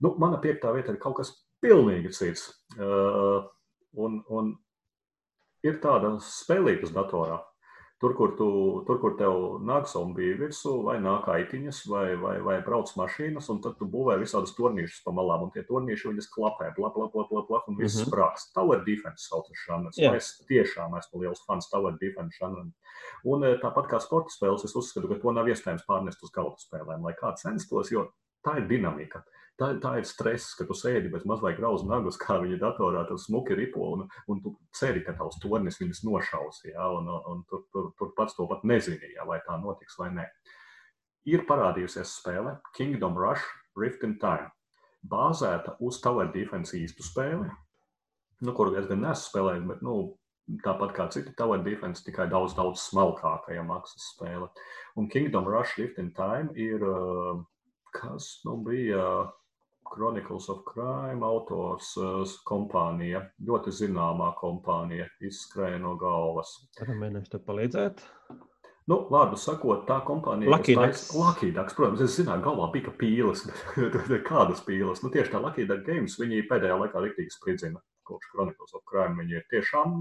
Nu, 0.00 0.14
mana 0.18 0.38
piektā 0.42 0.72
vieta 0.74 0.92
ir 0.92 0.98
kaut 0.98 1.16
kas 1.16 1.30
pilnīgi 1.62 2.12
cits. 2.12 2.50
Uh, 2.78 3.46
un, 3.92 4.24
un 4.28 4.56
ir 5.62 5.80
tāda 5.82 6.18
spēlītas 6.22 6.92
datorā. 6.94 7.38
Tur, 7.98 8.12
kur, 8.14 8.36
tu, 8.38 8.48
tur, 8.86 9.00
kur 9.02 9.14
tev 9.18 9.56
nāk 9.66 9.88
zombiju 9.90 10.36
virsū, 10.38 10.76
vai 10.86 11.00
nāk 11.02 11.24
aitiņas, 11.32 11.80
vai, 11.90 12.04
vai, 12.20 12.36
vai 12.46 12.58
brauc 12.62 12.92
mašīnas, 12.94 13.48
un 13.50 13.58
tad 13.64 13.74
tu 13.80 13.88
būvē 13.90 14.14
visādas 14.20 14.52
turnīšus 14.54 15.00
pa 15.02 15.10
malām, 15.16 15.48
un 15.48 15.50
tie 15.54 15.64
turnīši 15.66 16.12
viņas 16.12 16.30
klapē, 16.30 16.68
blap, 16.76 16.94
blap, 16.94 17.10
blap, 17.16 17.32
blap, 17.32 17.48
blap 17.50 17.66
un 17.66 17.80
viss 17.80 17.96
mm 17.98 18.04
-hmm. 18.04 18.12
sprākst. 18.12 18.52
Tower 18.54 18.84
defense 18.86 19.26
sauc 19.26 19.50
uz 19.50 19.64
žanrs. 19.66 19.98
Yeah. 19.98 20.14
Es 20.14 20.30
tiešām 20.46 20.94
esmu 20.98 21.24
liels 21.24 21.42
fans 21.46 21.70
Tower 21.70 21.98
defense 21.98 22.38
žanram. 22.38 22.70
Un 23.24 23.44
eh, 23.44 23.58
tāpat 23.58 23.90
kā 23.90 24.00
sporta 24.00 24.30
spēles, 24.30 24.64
es 24.64 24.76
uzskatu, 24.76 25.08
ka 25.08 25.18
to 25.18 25.32
nav 25.32 25.50
iespējams 25.50 25.86
pārnest 25.88 26.22
uz 26.22 26.30
galda 26.30 26.56
spēlēm, 26.62 27.02
lai 27.02 27.14
kā 27.18 27.34
censtos, 27.34 27.90
jo 27.90 28.12
tā 28.46 28.58
ir 28.58 28.68
dinamika. 28.70 29.24
Tā, 29.58 29.72
tā 29.82 29.96
ir 29.98 30.06
stress, 30.06 30.52
ka 30.54 30.62
tu 30.68 30.74
sēdi 30.78 31.10
bez 31.10 31.24
mazliet 31.26 31.56
grauzu 31.58 31.88
nagus, 31.90 32.18
kā 32.20 32.36
viņa 32.38 32.60
datorā 32.60 33.00
tur 33.08 33.18
smuki 33.18 33.56
ripo, 33.58 33.88
un, 33.96 34.04
un 34.30 34.42
tu 34.44 34.52
ceri, 34.78 35.02
ka 35.02 35.16
tavs 35.18 35.40
tornis 35.42 35.80
viņas 35.80 36.04
nošaus. 36.06 36.60
Ja, 36.68 36.86
un, 36.94 37.08
un, 37.10 37.24
un 37.32 37.40
tur, 37.50 37.64
tur, 37.74 37.88
tur 37.98 38.12
pats 38.14 38.38
to 38.38 38.46
pat 38.46 38.62
nezini, 38.62 39.10
ja, 39.16 39.26
vai 39.26 39.40
tā 39.46 39.56
notiks 39.58 39.98
vai 39.98 40.12
nē. 40.14 40.28
Ir 41.28 41.42
parādījusies 41.48 42.12
spēle 42.20 42.54
Kingdom 42.76 43.18
Rush 43.18 43.42
Rift 43.78 44.06
in 44.06 44.14
Time, 44.22 44.46
bāzēta 45.02 45.74
uz 45.82 45.98
Tower 46.04 46.30
Defense 46.34 46.78
īstu 46.78 47.02
spēli, 47.02 47.50
nu, 48.46 48.54
kuru 48.54 48.78
es 48.78 48.86
gan 48.86 49.02
nesu 49.02 49.26
spēlējis, 49.26 49.66
bet 49.72 49.82
nu, 49.82 49.96
tāpat 50.62 50.94
kā 50.96 51.08
citi 51.12 51.34
Tower 51.36 51.66
Defense, 51.66 52.04
tikai 52.06 52.28
daudz, 52.30 52.54
daudz 52.56 52.86
smalkāka 52.86 53.58
ja 53.58 53.66
maksas 53.66 54.06
spēle. 54.14 54.52
Un 54.94 55.10
Kingdom 55.10 55.50
Rush 55.50 55.82
Rift 55.82 55.98
in 55.98 56.14
Time 56.14 56.54
ir, 56.54 56.86
kas 57.98 58.36
nu 58.46 58.54
bija 58.62 59.02
Chronicles 59.92 60.48
of 60.52 60.62
Crime 60.68 61.26
autors 61.26 61.94
kompānija, 62.48 63.24
ļoti 63.48 63.74
zināmā 63.80 64.32
kompānija, 64.38 65.08
izskrēja 65.24 65.80
no 65.82 65.96
galvas. 66.00 66.54
Mēģināt 66.80 67.30
tev 67.32 67.44
palīdzēt. 67.48 68.04
Nu, 68.88 69.02
vārdu 69.12 69.36
sakot, 69.36 69.82
tā 69.88 69.98
kompānija 70.06 70.54
Lakīdaks. 70.54 71.10
Lakīdaks, 71.18 71.76
protams, 71.76 72.06
es 72.06 72.16
zināju, 72.16 72.46
galvā 72.46 72.70
bija 72.72 72.94
pīles, 73.00 73.44
bet 74.08 74.24
kādas 74.28 74.64
pīles? 74.64 75.04
Nu, 75.04 75.12
tieši 75.12 75.34
tā 75.34 75.42
Lakīdaks 75.44 75.84
Games, 75.88 76.16
viņi 76.20 76.46
pēdējā 76.48 76.78
laikā 76.84 77.04
riktīgi 77.04 77.34
spridzina 77.36 77.82
kopš 78.08 78.30
Chronicles 78.32 78.74
of 78.74 78.84
Crime. 78.88 79.16
Viņi 79.20 79.38
ir 79.38 79.46
tiešām 79.52 79.96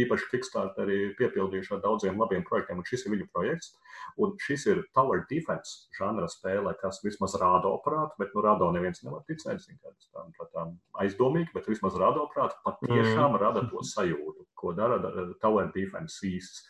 īpaši 0.00 0.28
Kickstarterī 0.32 0.98
piepildījuši 1.18 1.76
ar 1.76 1.82
daudziem 1.84 2.18
labiem 2.18 2.44
projektiem, 2.48 2.80
un 2.80 2.88
šis 2.88 3.06
ir 3.06 3.14
viņu 3.14 3.28
projekts. 3.34 3.74
Un 4.20 4.34
šis 4.42 4.66
ir 4.70 4.82
Tower 4.96 5.24
Defense 5.30 5.88
žanra 5.98 6.28
spēle, 6.30 6.74
kas 6.80 7.00
vismaz 7.04 7.36
rāda 7.40 7.70
operātu, 7.70 8.18
bet 8.20 8.34
nu 8.34 8.44
rāda 8.44 8.70
neviens 8.74 9.02
nevar 9.06 9.24
ticēt, 9.28 9.62
zin, 9.62 9.78
kā 9.82 9.92
tas 9.92 10.10
tām, 10.10 10.30
tā, 10.38 10.48
tām 10.54 10.76
aizdomīgi, 11.02 11.52
bet 11.54 11.68
vismaz 11.70 11.98
rāda 12.00 12.24
operātu 12.24 12.58
patiešām 12.66 13.38
rada 13.42 13.64
to 13.70 13.82
sajūtu, 13.94 14.46
ko 14.58 14.74
dara 14.76 15.00
Tower 15.42 15.70
Defense 15.74 16.22
īsts. 16.26 16.64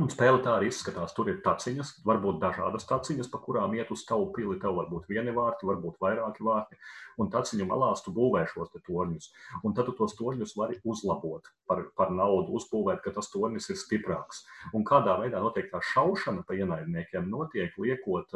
Un 0.00 0.08
spēle 0.08 0.38
tā 0.40 0.54
arī 0.56 0.70
izskatās. 0.70 1.12
Tur 1.12 1.28
ir 1.28 1.42
taciņas, 1.44 1.90
varbūt 2.08 2.38
dažādas 2.40 2.86
taciņas, 2.88 3.28
pa 3.28 3.40
kurām 3.44 3.74
iet 3.76 3.90
uz 3.92 4.06
tavu 4.08 4.30
pili. 4.32 4.56
Tev 4.62 4.78
var 4.78 4.86
būt 4.88 5.10
vieni 5.12 5.34
vārti, 5.36 5.68
varbūt 5.68 5.98
vairāki 6.00 6.46
vārti. 6.46 6.78
Un 7.20 7.28
taciņu 7.32 7.66
malās 7.68 8.00
tu 8.06 8.14
būvē 8.16 8.46
šos 8.48 8.72
torņus. 8.86 9.28
Un 9.60 9.76
tad 9.76 9.90
tu 9.90 9.94
tos 9.98 10.16
torņus 10.16 10.56
vari 10.56 10.78
uzlabot 10.88 11.50
par, 11.68 11.84
par 12.00 12.14
naudu, 12.16 12.56
uzbūvēt, 12.56 13.02
ka 13.04 13.12
tas 13.18 13.28
tornis 13.28 13.68
ir 13.68 13.76
stiprāks. 13.76 14.46
Un 14.72 14.88
kādā 14.88 15.18
veidā 15.20 15.44
notiek 15.44 15.68
tā 15.68 15.82
šaušana 15.92 16.46
pa 16.48 16.56
ienaidniekiem, 16.56 17.28
notiek 17.28 17.76
liekot, 17.76 18.32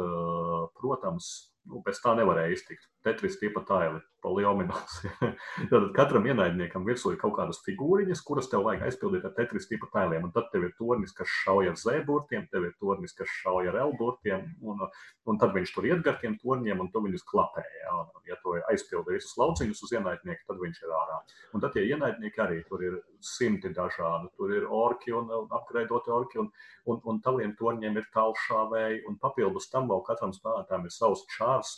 protams, 0.77 1.31
nu, 1.65 1.81
pēc 1.81 2.03
tā 2.03 2.13
nevarēja 2.19 2.59
iztikt. 2.59 2.85
Tetris 3.05 3.39
tipa 3.41 3.65
taili, 3.65 4.05
poliominos. 4.25 5.01
tad 5.71 5.83
katram 5.93 6.25
ienaidniekam 6.25 6.85
virsū 6.87 7.13
ir 7.13 7.19
kaut 7.21 7.35
kādas 7.37 7.61
figūriņas, 7.65 8.23
kuras 8.25 8.49
tev 8.49 8.65
vajag 8.65 8.87
aizpildīt 8.87 9.27
ar 9.27 9.33
tetris 9.37 9.69
tipa 9.69 9.89
tailiem. 9.93 10.25
Un 10.25 10.33
tad 10.33 10.49
tev 10.53 10.65
ir 10.65 10.73
tornis, 10.79 11.13
kas 11.13 11.29
šauj 11.43 11.69
ar 11.69 11.77
Z 11.77 12.01
burtiem, 12.07 12.47
tev 12.53 12.65
ir 12.65 12.73
tornis, 12.81 13.13
kas 13.17 13.29
šauj 13.43 13.69
ar 13.69 13.77
L 13.83 13.93
burtiem, 13.99 14.47
un, 14.65 14.81
un 15.29 15.41
tad 15.41 15.53
viņš 15.53 15.75
tur 15.75 15.89
iet 15.91 16.01
gar 16.07 16.17
tiem 16.23 16.39
torņiem, 16.41 16.81
un 16.81 16.89
tu 16.93 17.03
viņus 17.05 17.25
klapē. 17.29 17.65
Ja, 17.83 17.93
un, 18.01 18.09
ja 18.25 18.39
tu 18.41 18.57
aizpildi 18.73 19.19
visus 19.19 19.37
lauciņus 19.41 19.85
uz 19.85 19.95
ienaidnieku, 19.99 20.47
tad 20.49 20.61
viņš 20.63 20.81
ir 20.81 20.95
ārā. 21.01 21.21
Un 21.53 21.65
tad 21.65 21.77
tie 21.77 21.85
ienaidnieki 21.91 22.45
arī 22.47 22.61
tur 22.69 22.81
ir 22.85 22.99
simti 23.21 23.69
dažādi. 23.77 24.31
Tur 24.39 24.55
ir 24.57 24.65
orki 24.65 25.13
un, 25.13 25.29
un 25.29 25.53
apgraidoti 25.59 26.13
orki, 26.13 26.41
un, 26.41 26.49
un, 26.89 27.03
un 27.13 27.21
taviem 27.25 27.53
torņiem 27.59 28.01
ir 28.01 28.09
tālšāvēji, 28.15 29.03
un 29.09 29.21
papildus 29.21 29.69
tam 29.69 29.91
vēl 29.91 30.01
katram 30.09 30.33
spēlētājam 30.33 30.89
ir 30.89 30.97
savs 30.97 31.27
čārs 31.37 31.75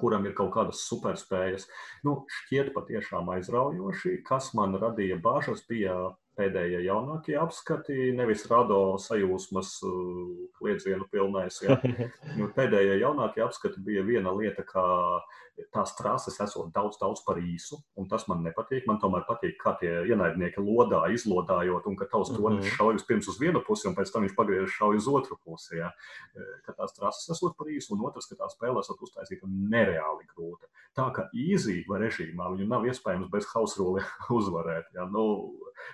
kuram 0.00 0.26
ir 0.26 0.34
kaut 0.38 0.52
kādas 0.54 0.82
superspējas. 0.88 1.68
Nu, 2.06 2.22
šķiet 2.40 2.72
patiešām 2.76 3.30
aizraujoši. 3.36 4.18
Kas 4.26 4.52
man 4.58 4.76
radīja 4.80 5.20
bažas, 5.22 5.64
bija 5.68 6.12
pēdējie 6.38 6.80
jaunākie 6.86 7.36
apskati, 7.36 8.12
nevis 8.16 8.44
rado 8.50 8.96
sajūsmas 9.00 9.74
kliedzienu 10.58 11.08
pilnais. 11.12 11.60
Ja. 11.64 11.78
Nu, 12.38 12.48
pēdējie 12.56 12.96
jaunākie 13.02 13.42
apskati 13.44 13.82
bija 13.84 14.04
viena 14.06 14.32
lieta, 14.32 14.64
kā 14.64 14.84
tās 15.72 15.94
trases 15.96 16.38
esot 16.40 16.70
daudz, 16.74 16.98
daudz 17.00 17.22
par 17.26 17.38
īsu, 17.40 17.78
un 17.96 18.08
tas 18.08 18.26
man 18.28 18.42
nepatīk. 18.44 18.86
Man 18.88 19.00
tomēr 19.02 19.24
patīk, 19.28 19.56
kā 19.60 19.74
tie 19.80 19.90
ienaidnieki 20.10 20.62
lodā, 20.64 21.02
izlodājot, 21.12 21.86
un 21.86 21.96
ka 21.96 22.06
tavs 22.06 22.32
Mhm. 22.32 22.38
tonis 22.40 22.72
šauj 22.76 22.96
vispirms 22.98 23.28
uz 23.28 23.38
vienu 23.38 23.62
pusi, 23.64 23.88
un 23.88 23.94
pēc 23.94 24.12
tam 24.12 24.22
viņš 24.22 24.36
pagriež 24.36 24.68
šauj 24.78 24.96
uz 24.96 25.08
otru 25.08 25.38
pusi. 25.44 25.76
Ja. 25.76 25.92
Ka 26.64 26.72
tās 26.72 26.94
trases 26.96 27.28
esot 27.30 27.56
par 27.56 27.66
īsu, 27.66 27.92
un 27.92 28.04
otrs, 28.06 28.28
ka 28.28 28.36
tā 28.36 28.48
spēle 28.48 28.80
esot 28.80 28.98
uztaisīta 29.00 29.46
nereāli 29.46 30.26
grūta. 30.34 30.66
Tā 30.96 31.12
kā 31.12 31.28
īzī 31.32 31.84
vai 31.88 32.00
režīmā 32.00 32.52
viņu 32.52 32.68
nav 32.68 32.84
iespējams 32.84 33.30
bez 33.30 33.46
hausroli 33.52 34.02
uzvarēt. 34.38 34.92
Ja. 34.94 35.04
Nu, 35.04 35.52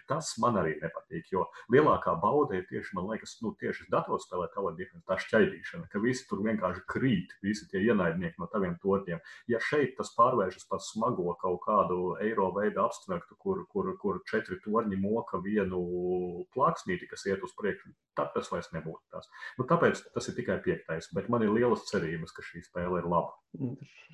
tas 0.08 0.34
man 0.38 0.54
arī 0.60 0.76
nepatīk, 0.82 1.30
jo 1.32 1.46
lielākā 1.72 2.14
bauda 2.20 2.58
ir 2.58 2.66
tieši, 2.68 2.94
man 2.94 3.08
liekas, 3.12 3.38
nu, 3.42 3.54
tieši 3.58 3.88
datorspēlē 3.90 4.48
tā 4.52 4.62
tā 5.08 5.16
šķaidīšana, 5.22 5.88
ka 5.90 6.00
visi 6.02 6.26
tur 6.28 6.42
vienkārši 6.44 6.84
krīt, 6.90 7.32
visi 7.42 7.68
tie 7.70 7.80
ienaidnieki 7.88 8.38
no 8.38 8.46
taviem 8.46 8.76
tortiem. 8.82 9.20
Ja 9.48 9.60
šeit 9.64 9.94
tas 9.96 10.10
pārvēršas 10.16 10.66
par 10.68 10.82
smago 10.84 11.32
kaut 11.40 11.62
kādu 11.64 11.98
eiro 12.24 12.50
veidu 12.56 12.82
abstraktu, 12.84 13.36
kur, 13.40 13.62
kur, 13.72 13.90
kur 14.02 14.20
četri 14.28 14.58
torņi 14.64 14.98
moka 15.00 15.40
vienu 15.44 15.80
plāksnīti, 16.54 17.08
kas 17.08 17.24
iet 17.30 17.44
uz 17.46 17.54
priekšu, 17.56 17.94
tad 18.18 18.34
tas 18.34 18.50
vairs 18.52 18.68
nebūtu 18.74 19.00
tas. 19.14 19.30
Nu, 19.56 19.64
tāpēc 19.70 20.02
tas 20.14 20.28
ir 20.28 20.36
tikai 20.36 20.58
piektais, 20.64 21.08
bet 21.16 21.30
man 21.32 21.46
ir 21.46 21.54
lielas 21.54 21.86
cerības, 21.88 22.34
ka 22.36 22.44
šī 22.44 22.64
spēle 22.66 23.00
ir 23.00 23.08
laba. 23.08 23.34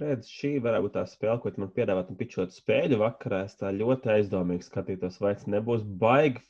Redz, 0.00 0.30
šī 0.30 0.56
varētu 0.62 0.86
būt 0.86 0.96
tā 1.00 1.06
spēle, 1.10 1.40
ko 1.42 1.54
man 1.58 1.74
piedāvāt 1.74 2.14
un 2.14 2.20
pičot 2.20 2.54
spēļu 2.54 3.02
vakarā. 3.02 3.44
Es 3.48 3.58
tā 3.58 3.74
ļoti 3.74 4.14
aizdomīgi 4.18 4.68
skatītos, 4.68 5.18
vai 5.24 5.34
tas 5.34 5.50
nebūs 5.50 5.82
baigi 5.82 6.44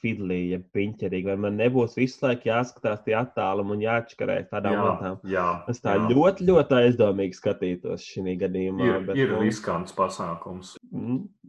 fidlī, 0.00 0.38
ja 0.52 0.58
piņķerīgi, 0.76 1.26
vai 1.26 1.36
man 1.42 1.56
nebūs 1.58 1.96
visu 1.98 2.22
laiku 2.22 2.48
jāskatās 2.50 3.00
tie 3.04 3.16
attālumi 3.18 3.74
un 3.74 3.80
jāatškarē 3.82 4.36
tādām 4.52 4.76
lietām. 4.78 5.16
jā, 5.26 5.46
Es 5.72 5.80
tā 5.82 5.96
jā. 5.98 6.06
ļoti, 6.12 6.46
ļoti 6.46 6.76
aizdomīgi 6.78 7.34
skatītos 7.38 8.04
šī 8.06 8.36
gadījumā. 8.44 8.86
ir, 8.86 9.00
bet, 9.08 9.16
ir 9.18 9.34
nu, 9.34 9.40
riskants 9.42 9.92
pasākums. 9.96 10.76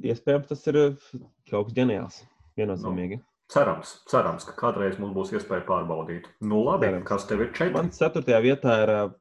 Iespējams, 0.02 0.48
tas 0.49 0.68
ir 0.72 0.80
uh, 0.81 1.07
kaut 1.52 1.69
kas 1.69 1.77
ģeniāls. 1.77 2.19
Viennozīmīgi. 2.57 3.19
Cerams, 3.53 3.94
cerams, 4.11 4.44
ka 4.49 4.56
kādreiz 4.60 4.98
mums 4.99 5.14
būs 5.15 5.30
iespēja 5.38 5.64
pārbaudīt. 5.69 6.26
Nu, 6.41 6.64
labi, 6.65 6.89
Cerams. 6.89 7.06
kas 7.07 7.27
tev 7.30 7.45
ir 7.45 7.52
četri? 7.56 7.73
Man 7.77 7.94
ceturtajā 7.95 8.41
vietā 8.44 8.73
ir 8.84 8.91
uh, 8.95 9.11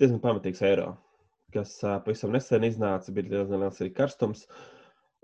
diezgan 0.00 0.18
pamatīgs 0.24 0.62
eiro, 0.66 0.94
kas 1.54 1.76
uh, 1.84 1.98
pavisam 2.02 2.32
nesen 2.34 2.64
iznāca, 2.66 3.12
bija 3.14 3.30
diezgan 3.36 3.62
liels 3.62 3.78
arī 3.84 3.92
karstums. 3.94 4.46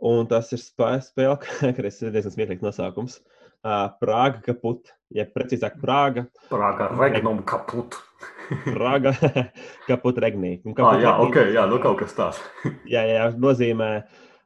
Un 0.01 0.24
tas 0.31 0.48
ir 0.56 0.60
spēle, 0.62 1.36
kas 1.77 2.01
ir 2.01 2.14
diezgan 2.14 2.32
smieklīgs 2.35 2.64
nosaukums. 2.64 3.18
Uh, 3.60 3.90
Prāga 4.01 4.40
kaput, 4.47 4.89
ja 5.12 5.27
precīzāk, 5.28 5.74
Prāga, 5.82 6.22
Prāgā 6.48 6.86
regnum 6.97 7.43
kaput. 7.44 7.98
Prāga 8.77 9.12
kaput 9.90 10.16
regnī. 10.24 10.55
Un 10.64 10.72
Ah, 10.72 10.78
kaput 10.78 11.02
jā, 11.05 11.10
regnī, 11.12 11.27
ok, 11.28 11.39
jā, 11.59 11.64
nu 11.68 11.81
kaut 11.85 11.98
kas 12.01 12.16
tāds. 12.16 12.40
jā, 12.89 13.02
jā, 13.10 13.27
nozīmē, 13.36 13.90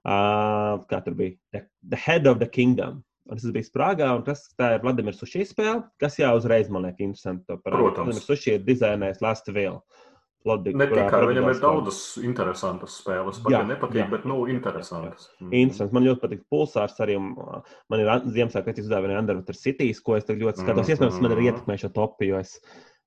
uh, 0.03 0.83
kā 0.91 0.99
tur 1.07 1.15
bija, 1.21 1.37
the, 1.55 1.63
the 1.95 2.01
head 2.09 2.27
of 2.27 2.41
the 2.43 2.51
kingdom. 2.51 3.05
Un 3.31 3.39
tas 3.41 3.55
bija 3.55 3.71
Prāgā, 3.73 4.11
un 4.19 4.25
tas 4.27 4.43
ir 4.61 4.83
Vladimirs 4.83 5.23
Sushi 5.23 5.47
spēle, 5.49 5.85
kas 6.03 6.19
jau 6.21 6.35
uzreiz 6.37 6.67
man 6.69 6.85
liekas 6.85 7.07
interesanti. 7.07 7.55
Protams. 7.63 8.03
Vladimirs 8.11 8.27
Sushi 8.27 8.57
ir 8.59 8.67
dizainējis 8.67 9.23
Last 9.25 9.49
Will. 9.55 9.79
Plodi, 10.45 10.75
Ne 10.77 10.85
tikai 10.91 11.21
viņam 11.25 11.47
ir 11.55 11.61
daudzas 11.63 11.99
interesantas 12.21 12.99
spēles, 13.01 13.39
Jā, 13.49 13.63
ja 13.63 13.65
nepatīk, 13.65 13.97
jā. 14.03 14.09
bet, 14.11 14.27
nu, 14.29 14.43
interesantas. 14.53 15.31
Mhm. 15.41 15.53
Interesants. 15.57 15.93
Man 15.97 16.05
ļoti 16.05 16.21
patīk 16.21 16.43
pulsārs 16.53 16.99
arī. 17.01 17.15
uh, 17.17 17.63
Man 17.89 18.01
ir 18.03 18.11
Ziemassvētku 18.29 18.69
rīts 18.75 18.85
uzdevumi 18.85 19.17
Underwater 19.19 19.57
Cities, 19.57 20.01
ko 20.05 20.17
es 20.19 20.25
ļoti 20.29 20.61
skatos. 20.61 20.85
Mhm. 20.85 20.93
Iespējams, 20.93 21.21
man 21.25 21.33
ir 21.33 21.45
ietekmē 21.49 21.79
šo 21.81 21.89
topu, 21.97 22.29
jo 22.29 22.37
es 22.45 22.59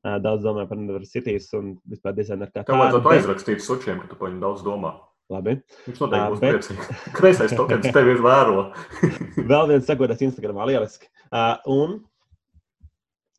uh, 0.03 0.17
daudz 0.17 0.41
domāju 0.43 0.67
par 0.71 0.77
Underwater 0.81 1.05
Cities 1.05 1.51
un 1.53 1.75
vispār 1.87 2.15
dizaineru 2.17 2.49
kā 2.57 2.65
Tev 2.65 2.75
vajadzētu 2.81 3.03
bet- 3.05 3.21
aizrakstīt 3.21 3.61
sučiem, 3.61 4.01
ka 4.01 4.07
tu 4.07 4.15
par 4.15 4.29
viņu 4.33 4.41
daudz 4.41 4.63
domā. 4.65 4.95
Labi. 5.29 5.57
Viņš 5.85 5.97
noteikti 5.99 6.23
Ā, 6.25 6.31
būs 6.31 6.39
bet- 6.39 6.55
priecīgs. 6.57 6.91
Kreisais 7.19 7.51
tokens 7.53 7.85
tevi 7.93 8.15
ir 8.15 8.21
vēro. 8.23 8.71
Vēl 9.51 9.67
viens 9.75 9.85
sakoties 9.85 10.21
Instagramā, 10.31 10.65
lieliski. 10.71 11.05
Uh, 11.29 11.57
un 11.67 11.99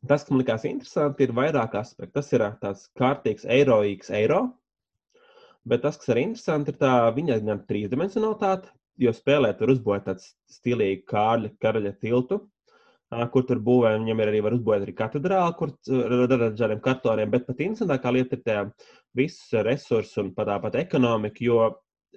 tas, 0.07 0.23
kas 0.23 0.31
man 0.31 0.41
likās 0.41 0.65
interesanti, 0.67 1.25
ir 1.25 1.35
vairāk 1.35 1.75
aspektu. 1.79 2.13
Tas 2.19 2.31
ir 2.33 2.45
tāds 2.61 2.85
kārtīgs 2.99 3.47
eiroīgs 3.49 4.11
eiro. 4.15 4.45
Bet 5.69 5.83
tas, 5.83 5.97
kas 5.99 6.13
arī 6.13 6.29
interesanti, 6.29 6.71
ir 6.71 6.79
tā 6.79 6.93
viņa 7.15 7.39
gan 7.45 7.65
trīsdimensionalitāte, 7.67 8.71
jo 8.99 9.11
spēlē 9.15 9.51
tur 9.57 9.73
uzbūvēt 9.75 10.07
tādu 10.07 10.23
stilīgu 10.53 11.03
kārļa, 11.11 11.51
karaļa 11.61 11.91
tiltu, 11.99 12.39
kur 13.33 13.45
tur 13.49 13.59
būvē, 13.65 13.91
viņam 13.97 14.23
ir 14.23 14.31
arī 14.31 14.39
var 14.45 14.55
uzbūvēt 14.55 14.85
arī 14.85 14.95
katedrāli, 14.95 15.57
kur 15.59 15.75
ar 15.99 16.31
dažādiem 16.31 16.81
kartoriem, 16.85 17.29
bet 17.33 17.45
pat 17.47 17.61
interesantākā 17.65 18.15
lieta 18.15 18.37
ir 18.37 18.43
tie 18.45 18.57
visus 19.17 19.51
resursus 19.67 20.17
un 20.23 20.31
pat 20.37 20.47
tāpat 20.51 20.79
ekonomika, 20.79 21.43
jo 21.43 21.67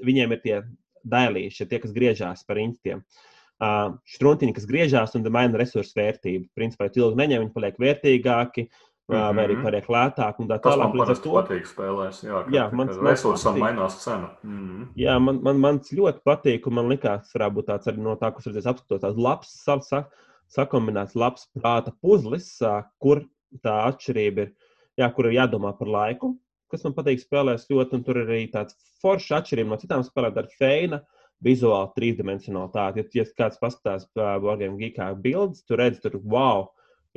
viņiem 0.07 0.37
ir 0.37 0.43
tie 0.47 0.57
dailīši, 1.03 1.67
tie, 1.67 1.83
kas 1.83 1.95
griežās 1.97 2.45
par 2.47 2.61
institiem. 2.63 3.03
Uh, 3.03 3.32
Struntiņi, 3.63 4.55
kas 4.57 4.65
griežās 4.67 5.13
un 5.15 5.27
maina 5.31 5.61
resursu 5.61 5.95
vērtību. 5.99 6.49
Principā, 6.59 6.89
ja 6.89 7.05
ilgi 7.05 7.21
neņem, 7.21 7.45
viņi 7.45 7.53
paliek 7.55 7.77
vērtīgāki, 7.79 8.65
uh, 8.67 8.89
vai 9.13 9.45
arī 9.45 9.57
paliek 9.63 9.87
lētāki 9.91 10.43
un 10.43 10.49
tā 10.51 10.59
Tas 10.59 10.73
tālāk. 10.73 10.83
man 10.83 11.03
ar 11.03 11.07
parasti 11.07 11.27
to 11.27 11.35
patīk 11.37 11.69
spēlēs. 11.71 12.21
Jā, 12.25 12.43
Jā, 12.55 12.65
man 12.73 12.91
resursam 13.03 13.59
mainās 13.61 13.99
cena. 14.03 14.33
Mhm. 14.43 14.89
Jā, 14.99 15.19
man, 15.23 15.41
man, 15.43 15.61
man 15.63 15.79
tas 15.83 15.93
ļoti 15.93 16.23
patīk, 16.27 16.67
un 16.67 16.79
man 16.79 16.97
tas 16.99 17.33
varētu 17.35 17.59
būt 17.59 17.71
tāds 17.71 17.91
arī 17.93 18.03
no 18.03 18.17
tā, 18.17 18.33
kas 18.35 18.47
redzēs, 18.47 18.69
apskatot 18.73 19.03
tāds 19.03 19.19
labs, 19.19 19.55
sa, 19.65 19.79
sa, 19.81 20.05
sakombinēts, 20.53 21.17
labs 21.19 21.49
prāta 21.57 21.93
puzlis, 22.03 22.59
kur 23.03 23.25
tā 23.63 23.79
atšķirība 23.91 24.47
ir, 24.47 24.55
jā, 24.99 25.13
kur 25.15 25.29
ir 25.29 25.39
jādomā 25.39 25.77
par 25.79 25.89
laiku, 25.89 26.37
kas 26.73 26.85
man 26.87 26.95
patīk 26.97 27.21
spēlēs 27.21 27.69
ļoti, 27.71 27.99
un 27.99 28.05
tur 28.07 28.23
ir 28.23 28.31
arī 28.31 28.47
tāds 28.53 28.77
foršs 29.03 29.33
atšķirība 29.41 29.75
no 29.75 29.81
citām 29.81 30.05
spēlēm, 30.07 30.39
ar 30.41 30.49
feina 30.59 31.03
vizuāli 31.45 31.93
trīsdimensionalitāti. 31.97 33.03
Ja, 33.03 33.23
ja 33.23 33.27
kāds 33.39 33.61
paskatās 33.63 34.07
Borgiem 34.15 34.79
Geekā 34.81 35.13
bildes, 35.19 35.65
tur 35.69 35.83
redz, 35.83 36.01
tur 36.03 36.19
wow, 36.23 36.69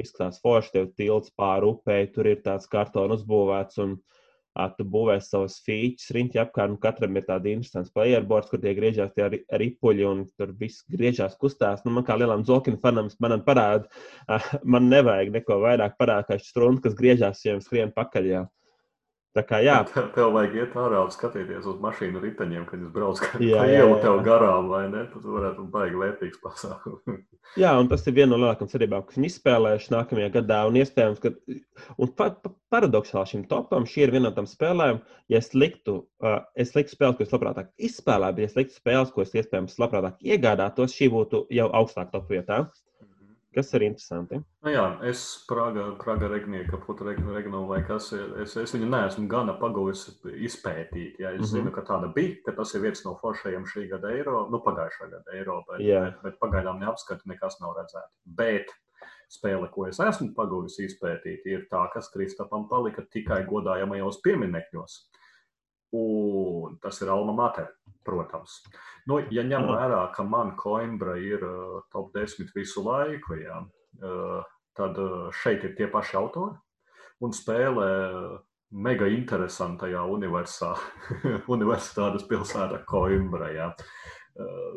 izskatās 0.02 0.42
forši, 0.44 0.74
tev 0.74 0.92
tilts 1.00 1.34
pāri 1.40 1.70
upei, 1.72 2.06
tur 2.12 2.30
ir 2.32 2.42
tāds 2.46 2.70
kartons 2.72 3.22
uzbūvēts. 3.22 3.82
Un, 3.86 3.98
tu 4.78 4.86
būvē 4.88 5.18
savus 5.20 5.58
features, 5.66 6.08
riņķi 6.16 6.40
apkārt, 6.40 6.72
un 6.72 6.80
katram 6.80 7.18
ir 7.20 7.26
tāda 7.28 7.52
interesanta 7.52 7.92
playerboards, 7.98 8.48
kur 8.52 8.62
tie 8.64 8.72
griežās 8.78 9.12
tie 9.12 9.28
ripuļi, 9.60 10.06
un 10.08 10.22
tur 10.40 10.54
viss 10.60 10.86
griežās, 10.92 11.36
kustās. 11.42 11.84
Nu, 11.84 11.92
man 11.98 12.06
kā 12.08 12.16
lielam 12.16 12.46
zolkina 12.48 12.80
fanam, 12.84 13.10
man 13.20 13.44
parāda, 13.44 13.90
man 14.64 14.88
nevajag 14.92 15.34
neko 15.36 15.60
vairāk 15.66 15.98
parādīt, 16.00 16.30
kā 16.30 16.40
šis 16.40 16.54
strūns, 16.56 16.84
kas 16.86 16.96
griežās, 16.96 17.44
ja 17.44 17.58
jums 17.58 17.68
skrien 17.68 17.92
pakaļ. 17.96 18.32
Jā. 18.32 18.46
Tā 19.36 19.42
kā 19.44 19.58
jā. 19.60 19.82
Tev, 19.90 20.06
tev 20.16 20.30
vajag 20.32 20.54
iet 20.62 20.76
ārā 20.80 21.02
un 21.04 21.10
skatīties 21.12 21.66
uz 21.68 21.80
mašīnu 21.84 22.22
riteņiem, 22.24 22.64
kad 22.70 22.80
jūs 22.80 22.92
braucat 22.94 23.34
pa 23.36 23.66
ielu 23.68 23.98
tev 24.00 24.22
garām, 24.24 24.70
vai 24.72 24.86
ne? 24.88 25.02
Tas 25.12 25.26
varētu 25.28 25.66
būt 25.66 25.74
baigi 25.74 26.00
vērtīgs 26.00 26.40
pasākums. 26.44 27.02
jā, 27.64 27.74
un 27.76 27.90
tas 27.92 28.08
ir 28.08 28.16
viena 28.16 28.32
no 28.32 28.40
lielākajām 28.40 28.72
cerībām, 28.72 29.04
kas 29.04 29.20
viņi 29.20 29.32
izspēlējuši 29.34 29.92
nākamajā 29.92 30.30
gadā. 30.38 30.62
Un 30.70 30.80
iespējams, 30.80 31.20
ka 31.20 31.34
un 32.00 32.14
pa, 32.16 32.30
pa, 32.46 32.54
paradoxāli 32.72 33.34
šim 33.34 33.44
topam 33.52 33.90
šī 33.92 34.06
ir 34.06 34.16
viena 34.16 34.30
no 34.30 34.34
tām 34.40 34.48
spēlēm, 34.48 35.04
ja 35.34 35.44
es 35.44 35.52
liktu, 35.52 35.98
uh, 36.24 36.40
es 36.56 36.72
liktu 36.78 36.96
spēles, 36.96 37.20
ko 37.20 37.28
es 37.28 37.36
labprātāk 37.36 37.74
izspēlētu, 37.90 38.40
bet 38.40 38.48
ja 38.48 38.54
es 38.54 38.60
liktu 38.62 38.80
spēles, 38.80 39.12
ko 39.12 39.28
es 39.28 39.36
iespējams 39.36 39.76
labprātāk 39.84 40.24
iegādātos, 40.24 40.96
šī 40.96 41.12
būtu 41.12 41.44
jau 41.60 41.68
augstāk 41.76 42.16
top 42.16 42.32
vietā. 42.32 42.64
Kas 43.56 43.70
ir 43.78 43.86
interesanti? 43.86 44.42
Nu 44.66 44.72
jā, 44.74 44.84
es 45.08 45.22
Praga, 45.48 45.86
Praga 46.02 46.28
Regnieka, 46.28 46.76
Puta 46.84 47.06
Regno 47.08 47.62
vai 47.70 47.80
kas, 47.88 48.10
es, 48.44 48.56
es 48.60 48.74
viņu 48.76 48.90
neesmu 48.92 49.30
gana 49.32 49.56
paguvis 49.62 50.04
izpētīt. 50.26 51.22
Ja 51.24 51.32
es 51.32 51.40
mm 51.40 51.44
-hmm. 51.44 51.52
zinu, 51.54 51.72
ka 51.72 51.86
tāda 51.88 52.12
bija, 52.14 52.36
ka 52.46 52.52
tas 52.58 52.76
ir 52.76 52.82
viens 52.82 53.06
no 53.06 53.16
foršajiem 53.22 53.64
šī 53.64 53.88
gada 53.90 54.12
eiro, 54.12 54.48
nu 54.52 54.60
pagājušā 54.60 55.10
gada 55.12 55.38
eiro, 55.40 55.64
bet, 55.70 55.80
yeah. 55.80 56.04
bet, 56.04 56.22
bet 56.24 56.40
pagaidām 56.40 56.80
neapskati 56.80 57.30
nekas 57.32 57.60
nav 57.62 57.78
redzēts. 57.80 58.12
Bet 58.26 58.76
spēle, 59.32 59.70
ko 59.72 59.88
es 59.88 60.00
esmu 60.00 60.34
paguvis 60.36 60.80
izpētīt, 60.80 61.46
ir 61.46 61.68
tā, 61.72 61.88
kas 61.94 62.12
Kristapam 62.12 62.68
palika 62.68 63.06
tikai 63.12 63.46
godājamajos 63.48 64.20
pieminekļos. 64.26 65.00
Un 65.94 66.80
tas 66.82 66.98
ir 67.02 67.12
Alma 67.14 67.36
Mater, 67.38 67.70
protams. 68.06 68.58
Nu, 69.10 69.20
ja 69.32 69.46
ņem 69.46 69.70
vērā, 69.70 70.02
ka 70.16 70.26
man 70.26 70.56
Coimbra 70.60 71.16
ir 71.22 71.46
uh, 71.46 71.84
top 71.94 72.12
10 72.16 72.52
visu 72.56 72.84
laiku, 72.86 73.38
jā, 73.40 73.62
uh, 74.02 74.42
tad 74.76 74.98
uh, 75.00 75.30
šeit 75.44 75.64
ir 75.64 75.76
tie 75.78 75.88
paši 75.92 76.18
autori 76.20 76.58
un 77.24 77.32
spēlē 77.32 77.90
mega 78.76 79.08
interesantajā 79.08 80.02
universitā, 80.12 80.74
universitātes 81.56 82.26
pilsētā 82.28 82.82
Coimbra. 82.90 83.52
Jā. 83.56 83.70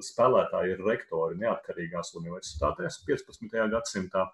Spēlētāji 0.07 0.77
ir 0.77 0.85
rektori 0.87 1.39
neatkarīgās 1.41 2.13
universitātēs 2.21 3.01
15. 3.09 3.57
gadsimtā, 3.73 4.29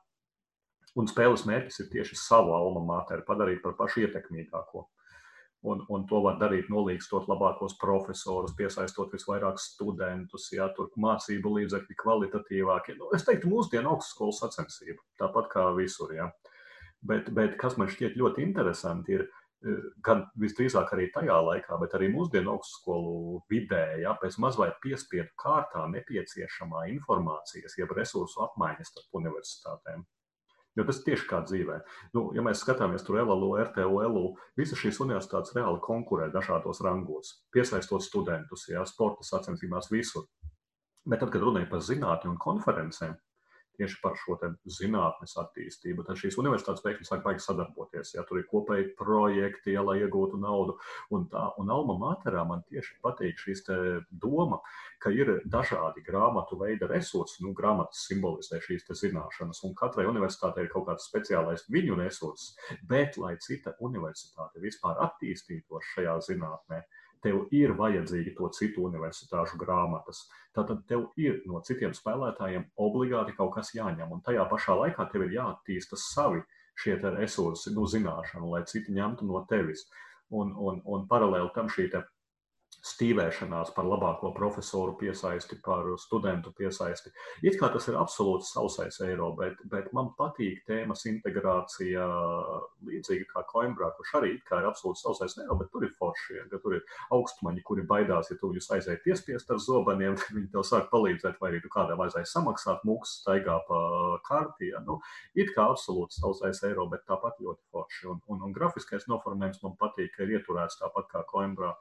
un 1.00 1.08
spēles 1.08 1.46
mērķis 1.48 1.80
ir 1.80 1.88
tieši 1.94 2.18
savu 2.20 2.52
alma 2.52 2.82
mater 2.84 3.24
padarīt 3.24 3.62
par 3.64 3.72
pašu 3.78 4.04
ietekmīgāko. 4.04 4.84
Un, 5.64 5.80
un 5.88 6.02
to 6.04 6.18
var 6.20 6.34
darīt, 6.36 6.66
nolīgstot 6.68 7.24
labākos 7.30 7.78
profesorus, 7.80 8.52
piesaistot 8.58 9.14
visvairāk 9.16 9.56
studentus, 9.62 10.50
ja 10.52 10.66
tur 10.76 10.90
mācību 11.00 11.54
līdzekļi 11.54 11.96
kvalitatīvākie. 12.02 12.98
Nu, 12.98 13.08
es 13.16 13.24
teiktu, 13.24 13.48
mūsdienu 13.48 13.94
augstskolas 13.94 14.42
sacensība, 14.42 15.00
tāpat 15.22 15.48
kā 15.54 15.64
visur. 15.78 16.12
Ja. 16.12 16.28
Bet, 17.00 17.30
bet 17.36 17.56
kas 17.60 17.78
man 17.80 17.88
šķiet 17.88 18.18
ļoti 18.20 18.44
interesanti, 18.44 19.16
ir 19.16 19.24
e, 19.24 19.78
gan 20.04 20.26
visdrīzāk 20.40 20.92
arī 20.92 21.08
tajā 21.16 21.38
laikā, 21.48 21.80
bet 21.80 21.96
arī 21.96 22.10
mūsdienu 22.12 22.52
augstskolu 22.58 23.40
vidē, 23.48 23.86
ja 24.04 24.12
pēc 24.20 24.36
mazliet 24.44 24.76
piespiedu 24.84 25.32
kārtā 25.40 25.86
nepieciešamā 25.96 26.90
informācijas, 26.92 27.78
jeb 27.80 27.96
resursu 27.96 28.44
apmaiņas 28.50 28.92
starp 28.92 29.20
universitātēm. 29.22 30.04
Jo 30.74 30.84
tas 30.88 31.02
tieši 31.06 31.28
kā 31.30 31.38
dzīvē. 31.46 31.76
Nu, 32.16 32.24
ja 32.34 32.42
mēs 32.42 32.64
skatāmies 32.64 33.04
tur 33.06 33.20
LLU, 33.22 33.52
RTU, 33.62 34.00
LU, 34.10 34.24
visas 34.58 34.80
šīs 34.80 34.98
universitātes 35.04 35.54
reāli 35.54 35.78
konkurē 35.84 36.26
dažādos 36.34 36.82
rangos, 36.82 37.36
piesaistot 37.54 38.02
studentus, 38.02 38.66
jā, 38.72 38.82
sporta 38.90 39.26
sacensībās 39.26 39.90
visur. 39.92 40.26
Bet 41.06 41.20
tad, 41.22 41.30
kad 41.30 41.44
runājam 41.44 41.70
par 41.70 41.84
zinātni 41.84 42.32
un 42.32 42.40
konferencēm, 42.42 43.14
tieši 43.78 44.00
par 44.02 44.16
šo 44.20 44.36
zinātnes 44.70 45.36
attīstību. 45.40 46.04
Tad 46.06 46.18
šīs 46.20 46.38
universitātes 46.40 46.84
pēkšņi 46.84 47.08
sāk 47.08 47.22
baigi 47.24 47.44
sadarboties. 47.44 48.14
Ja 48.16 48.24
tur 48.28 48.40
ir 48.40 48.48
kopēji 48.50 48.92
projekti, 48.98 49.74
ja, 49.74 49.84
lai 49.86 50.00
iegūtu 50.02 50.40
naudu. 50.40 50.76
Un, 51.14 51.28
tā, 51.32 51.46
un 51.60 51.72
Alma 51.74 51.96
Materā 52.00 52.44
man 52.48 52.64
tieši 52.70 52.98
patīk 53.04 53.40
šīs 53.42 53.64
doma, 54.10 54.60
ka 55.02 55.12
ir 55.14 55.40
dažādi 55.50 56.04
grāmatu 56.06 56.58
veida 56.60 56.88
resursi. 56.90 57.42
Nu, 57.44 57.54
grāmatas 57.56 58.06
simbolizē 58.08 58.60
šīs 58.64 58.86
zināšanas, 59.04 59.62
un 59.66 59.74
katrai 59.78 60.06
universitātei 60.10 60.66
ir 60.66 60.72
kaut 60.72 60.88
kāds 60.88 61.08
speciālais 61.10 61.66
viņu 61.72 61.98
resurss. 62.00 62.54
Bet, 62.88 63.18
lai 63.20 63.36
cita 63.42 63.74
universitāte 63.84 64.62
vispār 64.62 65.00
attīstītos 65.08 65.94
šajā 65.94 66.18
zinātnē, 66.28 66.84
tev 67.24 67.46
ir 67.56 67.72
vajadzīgi 67.78 68.34
to 68.38 68.50
citu 68.54 68.84
universitāšu 68.88 69.58
grāmatas. 69.60 70.24
Tātad 70.56 70.84
tev 70.90 71.08
ir 71.20 71.40
no 71.50 71.62
citiem 71.66 71.94
spēlētājiem 71.96 72.68
obligāti 72.86 73.34
kaut 73.38 73.54
kas 73.56 73.72
jāņem, 73.74 74.12
un 74.12 74.22
tajā 74.26 74.44
pašā 74.50 74.76
laikā 74.82 75.08
tev 75.12 75.26
ir 75.26 75.38
jāattīsta 75.38 75.98
savi 76.00 76.44
šie 76.82 76.98
resursi, 77.02 77.72
nu, 77.74 77.86
zināšanu, 77.90 78.50
lai 78.52 78.64
citi 78.70 78.94
ņemtu 78.94 79.26
no 79.30 79.44
tevis. 79.50 79.86
Un, 80.34 80.54
un, 80.56 80.80
un 80.88 81.04
paralēli 81.08 81.52
tam 81.54 81.68
šī 81.70 81.88
stīvēšanās 82.84 83.72
par 83.76 83.86
labāko 83.88 84.30
profesoru 84.36 84.94
piesaisti, 85.00 85.56
par 85.64 85.86
studentu 86.00 86.52
piesaisti. 86.56 87.12
It 87.46 87.56
kā 87.60 87.70
tas 87.72 87.88
ir 87.88 87.96
absolūti 88.00 88.48
sausais 88.48 89.00
eiro, 89.06 89.30
bet, 89.38 89.60
bet 89.70 89.90
man 89.96 90.12
patīk 90.18 90.62
tēmas 90.68 91.06
integrācija 91.08 92.04
līdzīgi 92.84 93.28
kā 93.30 93.44
Coimbrā, 93.48 93.90
kurš 93.96 94.14
arī 94.20 94.34
it 94.36 94.44
kā 94.48 94.60
ir 94.60 94.68
absolūti 94.68 95.00
sausais 95.00 95.38
eiro, 95.40 95.56
bet 95.60 95.72
tur 95.72 95.86
ir 95.86 95.94
forši, 95.96 96.42
ka 96.50 96.60
tur 96.60 96.76
ir 96.78 96.84
augstmaņi, 97.16 97.64
kuri 97.64 97.86
baidās, 97.88 98.30
ja 98.32 98.38
tu 98.40 98.52
viņus 98.52 98.70
aizēji 98.76 99.02
piespiest 99.06 99.50
ar 99.54 99.62
zobeniem, 99.64 100.18
viņi 100.36 100.52
tev 100.52 100.66
sāk 100.68 100.90
palīdzēt, 100.92 101.40
vai 101.40 101.54
arī 101.54 101.62
tu 101.64 101.72
kādam 101.72 102.02
vajadzēja 102.02 102.30
samaksāt, 102.34 102.84
mūks 102.88 103.18
staigā 103.22 103.58
pa 103.68 103.80
karti. 104.28 104.70
Ja? 104.74 104.84
Nu, 104.84 105.00
it 105.38 105.54
kā 105.56 105.70
absolūti 105.72 106.20
sausais 106.20 106.60
eiro, 106.68 106.86
bet 106.92 107.06
tāpat 107.08 107.40
ļoti 107.40 107.64
forši. 107.72 108.08
Un, 108.12 108.20
un, 108.28 108.44
un 108.48 108.54
grafiskais 108.56 109.08
noformējums 109.10 109.62
man 109.64 109.78
patīk, 109.80 110.12
ka 110.14 110.26
ir 110.26 110.36
ieturēts 110.38 110.80
tāpat 110.82 111.08
kā 111.12 111.24
Coimbrā. 111.32 111.74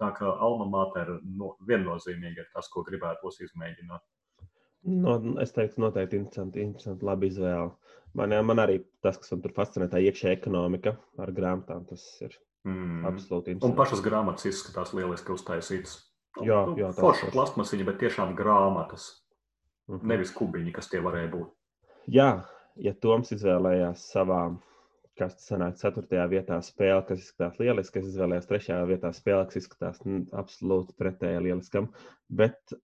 Tā 0.00 0.10
kā 0.16 0.30
alma 0.46 0.66
mater 0.70 1.18
no, 1.22 1.54
viennozīmīgi 1.68 2.40
ir 2.40 2.48
tas, 2.54 2.70
ko 2.72 2.84
gribētos 2.86 3.40
izmēģināt. 3.44 4.04
No, 4.88 5.18
es 5.42 5.52
teiktu, 5.52 5.82
noteikti 5.84 6.16
interesanti, 6.16 6.62
interesanti 6.64 7.04
labi 7.04 7.28
izvēle. 7.28 7.74
Man, 8.16 8.32
man 8.48 8.62
arī 8.62 8.78
tas, 9.04 9.18
kas 9.20 9.34
man 9.34 9.42
tur 9.44 9.52
fascinē, 9.54 9.90
tā 9.92 10.00
iekšējā 10.02 10.38
ekonomika 10.38 10.94
ar 11.20 11.32
grāmatām, 11.36 11.84
tas 11.90 12.06
ir 12.24 12.32
mm. 12.64 13.04
absolūti 13.10 13.52
interesanti. 13.52 13.68
Un 13.68 13.76
pašas 13.76 14.02
grāmatas 14.04 14.48
izskatās 14.48 14.94
lieliski 14.96 15.36
uztaisītas. 15.36 15.98
Jā, 16.40 16.62
jā 16.78 16.88
tā 16.94 17.02
ir 17.02 17.04
forša 17.04 17.28
plastmasiņa, 17.34 17.86
bet 17.90 18.00
tiešām 18.06 18.32
grāmatas. 18.38 19.10
Mm 19.90 19.98
-hmm. 19.98 20.08
Nevis 20.14 20.32
kubiņi, 20.32 20.72
kas 20.72 20.88
tie 20.88 21.00
varēja 21.02 21.30
būt. 21.30 21.52
Jā, 22.06 22.30
ja 22.76 22.94
Toms 22.94 23.32
izvēlējās 23.36 24.08
savām 24.12 24.60
kas 25.18 25.36
sanāk 25.44 25.78
4. 25.80 26.26
vietā 26.30 26.58
spēle, 26.64 27.02
kas 27.08 27.24
izskatās 27.24 27.58
lieliski. 27.60 28.00
Es 28.00 28.12
izvēlējos 28.12 28.48
3. 28.50 28.78
vietā 28.90 29.10
spēle, 29.16 29.46
kas 29.48 29.60
izskatās 29.60 30.00
nu, 30.06 30.22
absolūti 30.36 30.96
pretēji 30.98 31.42
lieliskam. 31.48 31.90
Bet 32.40 32.74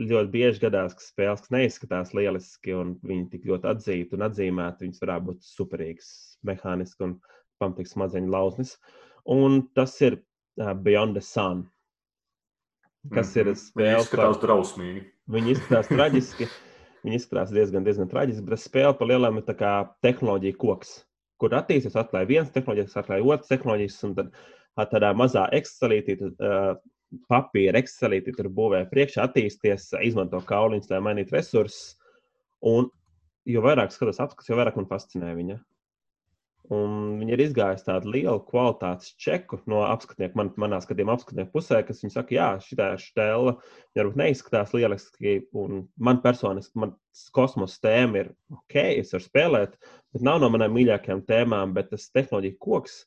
ļoti 0.00 0.32
bieži 0.32 0.64
gadās, 0.64 0.96
ka 0.96 1.04
spēles, 1.04 1.44
kas 1.44 1.54
neizskatās 1.54 2.12
lieliski, 2.16 2.74
un 2.74 2.96
viņi 3.06 3.28
tik 3.34 3.46
ļoti 3.50 3.70
atzīti 3.70 4.16
un 4.16 4.26
atzīmēti, 4.26 4.86
viņas 4.86 5.04
varētu 5.04 5.28
būt 5.30 5.46
superīgas, 5.46 6.10
mehāniski 6.46 7.06
un 7.06 7.16
pamatīgs 7.62 7.94
smadzeņu 7.94 8.34
lausnis. 8.34 8.76
Un 9.30 9.62
tas 9.78 9.94
ir 10.04 10.18
uh, 10.18 10.74
Beyond 10.74 11.18
the 11.18 11.24
Sun. 11.24 11.64
Kas 13.12 13.28
mm 13.28 13.32
-hmm. 13.32 13.40
ir 13.40 13.46
mhm. 13.46 13.60
spēle? 13.62 13.88
Viņi 13.88 14.02
izskatās 14.02 14.36
par... 14.38 14.46
drausmīgi. 14.46 15.08
Viņi 15.30 15.50
izskatās 15.56 15.88
traģiski. 15.88 16.48
Viņi 17.04 17.16
izskatās 17.20 17.50
diezgan, 17.52 17.84
diezgan 17.84 18.08
traģiski, 18.08 18.46
bet 18.48 18.60
spēle 18.60 18.94
pa 18.96 19.04
lielām 19.04 19.36
ir 19.36 19.44
tā 19.44 19.52
kā 19.52 19.72
tehnoloģija 20.00 20.56
koks 20.56 21.04
kur 21.44 21.58
attīstās, 21.60 21.98
atklāja 22.00 22.30
viens 22.30 22.50
tehnoloģijas, 22.54 22.96
atklāja 23.02 23.28
otrs 23.28 23.52
tehnoloģijas, 23.52 24.00
un 24.08 24.16
tad 24.18 24.90
tādā 24.90 25.12
mazā 25.16 25.44
Excelītī, 25.54 26.16
uh, 26.24 26.74
papīra 27.30 27.80
Excelītī 27.82 28.34
tur 28.34 28.48
būvē 28.52 28.84
priekšā, 28.90 29.28
attīsties, 29.28 29.90
izmanto 30.08 30.40
kauliņus, 30.48 30.90
lai 30.90 31.02
mainītu 31.04 31.36
resursus. 31.36 31.94
Un 32.64 32.88
jo 33.48 33.62
vairāk 33.64 33.92
skatos 33.92 34.22
apskats, 34.24 34.48
jo 34.48 34.58
vairāk 34.58 34.78
man 34.80 34.88
fascinē 34.88 35.34
viņa. 35.36 35.60
Un 36.72 37.18
viņi 37.20 37.34
ir 37.34 37.42
izgājuši 37.44 37.84
tādu 37.84 38.08
lielu 38.14 38.40
kvalitātes 38.46 39.10
čeku 39.20 39.58
no 39.68 39.82
apskatnieku, 39.84 40.38
man, 40.40 40.50
manā 40.60 40.78
skatījumā, 40.80 41.18
apskatnieku 41.18 41.52
pusē, 41.52 41.82
kas 41.84 42.00
viņi 42.00 42.14
saka, 42.14 42.32
jā, 42.32 42.46
šī 42.64 42.78
stēla 43.02 43.52
varbūt 43.98 44.16
neizskatās 44.16 44.72
lieliski. 44.72 45.34
Un 45.60 45.84
man 46.00 46.22
personiski, 46.24 46.72
man 46.80 46.94
kosmosa 47.36 47.82
tēma 47.84 48.22
ir 48.22 48.32
ok, 48.54 48.78
es 49.02 49.12
varu 49.12 49.26
spēlēt, 49.26 49.76
bet 50.14 50.24
nav 50.24 50.40
no 50.40 50.48
manām 50.54 50.72
mīļākajām 50.78 51.20
tēmām. 51.28 51.76
Bet 51.76 51.92
tas 51.92 52.08
tehnoloģija 52.16 52.56
koks, 52.64 53.02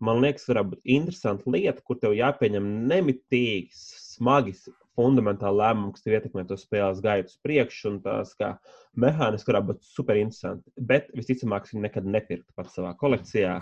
man 0.00 0.24
liekas, 0.24 0.48
varētu 0.48 0.72
būt 0.72 0.94
interesanta 0.96 1.52
lieta, 1.52 1.84
kur 1.84 2.00
tev 2.00 2.16
jāpieņem 2.16 2.72
nemitīgi 2.88 3.76
smagi 3.76 4.56
fundamentāli 4.98 5.60
lēmumi, 5.60 5.92
kas 5.96 6.08
ietekmē 6.08 6.44
to 6.48 6.58
spēles 6.60 7.02
gaitu 7.04 7.32
uz 7.32 7.38
priekšu, 7.44 7.84
un 7.90 8.00
tās 8.04 8.34
kā 8.38 8.54
mehāniski 9.00 9.52
varētu 9.52 9.70
būt 9.72 9.86
super 9.88 10.20
interesanti. 10.20 10.68
Bet 10.76 11.10
visticamāk, 11.16 11.70
viņi 11.70 11.86
nekad 11.86 12.08
nepirkt 12.08 12.50
pats 12.58 12.76
savā 12.78 12.92
kolekcijā. 13.00 13.60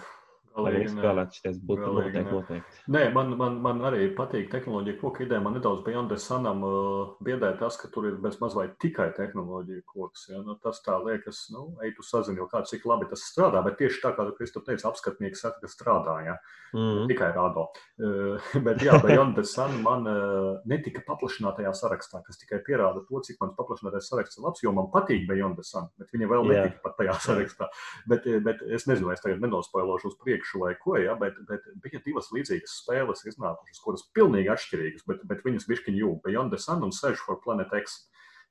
Galīgi 0.51 0.91
spēlēt 0.91 1.37
šis 1.39 1.59
būtu 1.63 1.93
noteikti, 1.95 2.23
noteikti. 2.27 2.81
Nē, 2.91 3.03
man, 3.15 3.33
man, 3.39 3.59
man 3.63 3.83
arī 3.87 4.09
patīk 4.17 4.49
tehnoloģija 4.51 4.99
koka 4.99 5.23
ideja. 5.25 5.41
Man 5.45 5.55
nedaudz 5.57 5.85
bija 5.87 6.01
Andres 6.03 6.27
Sanam 6.27 6.65
uh, 6.67 7.13
biedē 7.25 7.53
tas, 7.61 7.79
ka 7.81 7.91
tur 7.95 8.09
ir 8.11 8.17
bez 8.23 8.41
maz 8.43 8.57
vai 8.59 8.67
tikai 8.83 9.11
tehnoloģija 9.17 9.85
koks. 9.87 10.27
Ja? 10.33 10.43
Nu, 10.47 10.57
tas 10.63 10.83
tā 10.85 10.99
liekas, 11.05 11.45
nu, 11.55 11.69
ej 11.87 11.95
tu 11.97 12.07
sazini 12.07 12.43
jau 12.43 12.49
kā, 12.51 12.65
cik 12.67 12.87
labi 12.91 13.07
tas 13.11 13.23
strādā, 13.31 13.63
bet 13.67 13.79
tieši 13.79 14.03
tā 14.03 14.13
kā 14.17 14.27
Kristof, 14.35 14.67
teici, 14.67 14.87
apskatnieks 14.91 15.45
saka, 15.47 15.63
ka 15.63 15.71
strādā, 15.71 16.17
ja? 16.27 16.37
mm. 16.75 17.07
tikai 17.11 17.31
rādo. 17.37 17.69
Uh, 18.01 18.51
bet 18.67 18.83
jā, 18.83 18.99
the 19.01 19.45
Sun 19.47 19.79
man 19.87 20.07
uh, 20.11 20.59
netika 20.69 21.05
paplašinātajā 21.07 21.73
sarakstā, 21.79 22.25
kas 22.27 22.43
tikai 22.43 22.61
pierāda 22.67 23.05
to, 23.07 23.23
cik 23.23 23.39
mans 23.41 23.55
paplašinātais 23.59 24.11
saraksts 24.11 24.39
ir 24.39 24.49
labs, 24.49 24.67
jo 24.67 24.75
man 24.75 24.91
patīk 24.91 25.31
Sun, 25.63 25.89
bet 25.99 26.11
viņa 26.11 26.27
vēl 26.27 26.47
netika 26.51 26.75
yeah. 26.75 26.83
pat 26.83 26.99
tajā 26.99 27.17
sarakstā. 27.23 27.71
Bet, 28.11 28.27
bet 28.43 28.63
es 28.67 28.87
nezinu, 28.91 29.11
vai 29.11 29.15
es 29.15 29.23
tagad 29.23 29.43
nenospēlošu 29.45 30.11
uz 30.11 30.17
priekšu 30.21 30.40
vai 30.61 30.75
ko, 30.81 30.97
ja? 31.01 31.17
bet, 31.21 31.39
bet 31.49 31.67
bija 31.85 32.01
divas 32.05 32.31
līdzīgas 32.35 32.79
spēles 32.83 33.25
iznākušas, 33.29 33.83
kuras 33.85 34.07
pilnīgi 34.17 34.53
atšķirīgas, 34.55 35.07
bet, 35.09 35.27
bet 35.31 35.45
viņas 35.47 35.69
bišķiņi 35.71 36.03
jūg 36.05 36.23
Beyond 36.25 36.55
the 36.55 36.61
Sun 36.61 36.87
un 36.87 36.95
Search 36.97 37.23
for 37.27 37.41
Planet 37.45 37.73
X. 37.83 38.07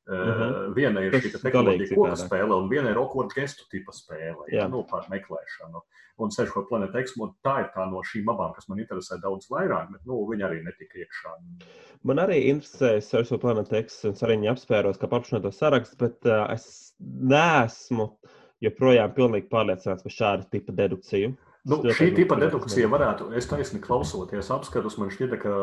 Uh 0.10 0.16
-huh. 0.16 0.70
uh, 0.70 0.76
viena 0.76 1.02
ir 1.06 1.14
šī 1.14 1.30
tehnoloģija 1.38 1.96
koka 1.96 2.16
spēle, 2.18 2.56
un 2.56 2.70
viena 2.70 2.90
ir 2.90 2.98
awkward 2.98 3.34
gestu 3.36 3.68
tipa 3.70 3.94
spēle, 3.94 4.48
ja, 4.50 4.68
nu, 4.68 4.82
par 4.90 5.06
meklēšanu. 5.10 5.82
Un 6.18 6.32
Search 6.32 6.54
for 6.54 6.66
Planet 6.70 6.96
X, 6.96 7.14
un 7.18 7.36
tā 7.46 7.60
ir 7.60 7.68
tā 7.76 7.86
no 7.92 8.02
šīm 8.02 8.32
abām, 8.34 8.54
kas 8.56 8.68
man 8.70 8.80
interesē 8.80 9.20
daudz 9.22 9.46
vairāk, 9.52 9.92
bet, 9.92 10.02
nu, 10.06 10.26
viņi 10.32 10.44
arī 10.48 10.64
netika 10.64 10.98
iekšā. 11.04 11.36
Man 12.04 12.18
arī 12.18 12.40
interesē 12.50 13.02
Search 13.02 13.30
for 13.30 13.38
Planet 13.38 13.74
X, 13.74 14.04
un 14.06 14.14
arī 14.14 14.40
viņi 14.40 14.52
apspēros, 14.56 14.98
kā 14.98 15.08
paplašināto 15.08 15.52
sarakstu, 15.52 15.98
bet 16.02 16.26
uh, 16.26 16.48
es 16.54 16.96
neesmu 17.00 18.10
joprojām 18.64 19.14
pilnīgi 19.16 19.50
pārliecināts 19.52 20.06
par 20.06 20.16
šādu 20.16 20.50
tipu 20.52 20.76
dedukciju. 20.76 21.36
Nu, 21.68 21.76
šī 21.84 22.14
tipa 22.16 22.38
dedukcija 22.40 22.88
varētu, 22.88 23.26
es 23.36 23.48
taisni 23.50 23.82
klausoties, 23.84 24.48
apskatus, 24.54 24.96
man 25.00 25.10
šķiet, 25.12 25.34
ka 25.42 25.56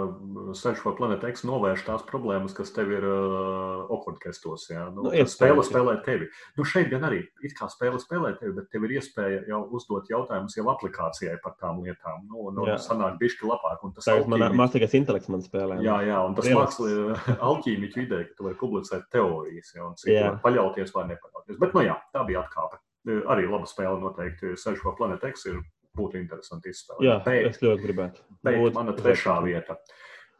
Search 0.53 0.83
for 0.85 0.93
Planet 0.99 1.23
X 1.25 1.41
novērš 1.49 1.87
tās 1.87 2.05
problēmas, 2.05 2.53
kas 2.57 2.75
tev 2.77 2.91
ir 2.93 3.07
uh, 3.09 3.87
okordkestos. 3.97 4.67
Ja? 4.69 4.91
Nu, 4.93 5.07
nu, 5.07 5.25
spēle 5.33 5.65
spēlē 5.65 5.95
tevi. 6.05 6.29
Nu, 6.59 6.67
šeit 6.69 6.91
gan 6.93 7.07
arī 7.09 7.23
it 7.41 7.57
kā 7.57 7.71
spēle 7.73 8.01
spēlē 8.03 8.35
tevi, 8.37 8.53
bet 8.59 8.69
tev 8.75 8.85
ir 8.85 8.99
iespēja 8.99 9.47
jau 9.49 9.63
uzdot 9.79 10.11
jautājumus 10.13 10.59
jau 10.59 10.67
aplikācijai 10.75 11.39
par 11.45 11.57
tām 11.63 11.81
lietām. 11.87 12.27
Nu, 12.29 12.51
nu 12.53 12.67
sanāk 12.83 13.17
bišķi 13.23 13.49
labāk. 13.49 13.87
Tas 13.97 14.11
ir 14.11 14.21
alķīmiķi... 14.21 14.59
mākslīgais 14.61 14.97
intelekts 15.01 15.33
man 15.33 15.45
spēlē. 15.47 15.79
Jā, 15.87 15.97
jā, 16.11 16.19
un 16.29 16.37
tas 16.37 16.51
mākslīgais 16.53 17.31
alķīmiķu 17.49 18.05
ideja, 18.05 18.27
ka 18.29 18.37
tu 18.37 18.51
vari 18.51 18.61
publicēt 18.61 19.09
teorijas, 19.17 19.73
ja, 19.73 19.89
un 19.89 19.97
cik 19.97 20.45
paļauties 20.45 20.93
vai 20.93 21.07
nepaļauties. 21.15 21.57
Bet, 21.63 21.73
nu 21.73 21.89
jā, 21.89 21.97
tā 22.13 22.27
bija 22.29 22.45
atkāpe. 22.45 22.83
Arī 23.07 23.47
laba 23.47 23.69
spēle 23.71 24.01
noteikti. 24.03 24.57
Search 24.59 24.83
for 24.83 24.97
Planet 24.99 25.23
X 25.29 25.47
ir 25.47 25.61
būtu 25.97 26.21
interesanti 26.21 26.73
izspēlēt. 26.73 27.07
Jā, 27.07 27.17
bet, 27.25 27.49
es 27.53 27.63
ļoti 27.65 27.87
gribētu. 27.87 28.27
Bet 28.45 28.61
Būt, 28.61 28.77
mana 28.77 28.95
trešā 28.97 29.39
vieta 29.45 29.79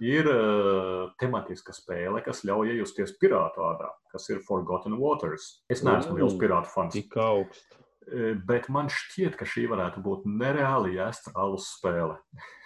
ir 0.03 0.29
uh, 0.29 1.09
tematiska 1.21 1.73
spēle, 1.73 2.21
kas 2.25 2.45
ļauj 2.45 2.75
iejusties 2.75 3.17
pirātu 3.21 3.65
ādā, 3.65 3.91
kas 4.13 4.29
ir 4.33 4.45
Forgotten 4.45 4.99
Waters. 5.01 5.49
Es 5.73 5.83
neesmu 5.87 6.19
liels 6.19 6.37
pirātu 6.41 6.73
fans. 6.75 6.97
Tik 6.97 7.17
augsts. 7.23 7.83
Bet 8.47 8.69
man 8.71 8.87
šķiet, 8.87 9.35
ka 9.35 9.43
šī 9.51 9.65
varētu 9.67 9.99
būt 10.05 10.29
nereāli 10.31 10.93
jēstra 10.95 11.33
alus 11.43 11.73
spēle. 11.75 12.21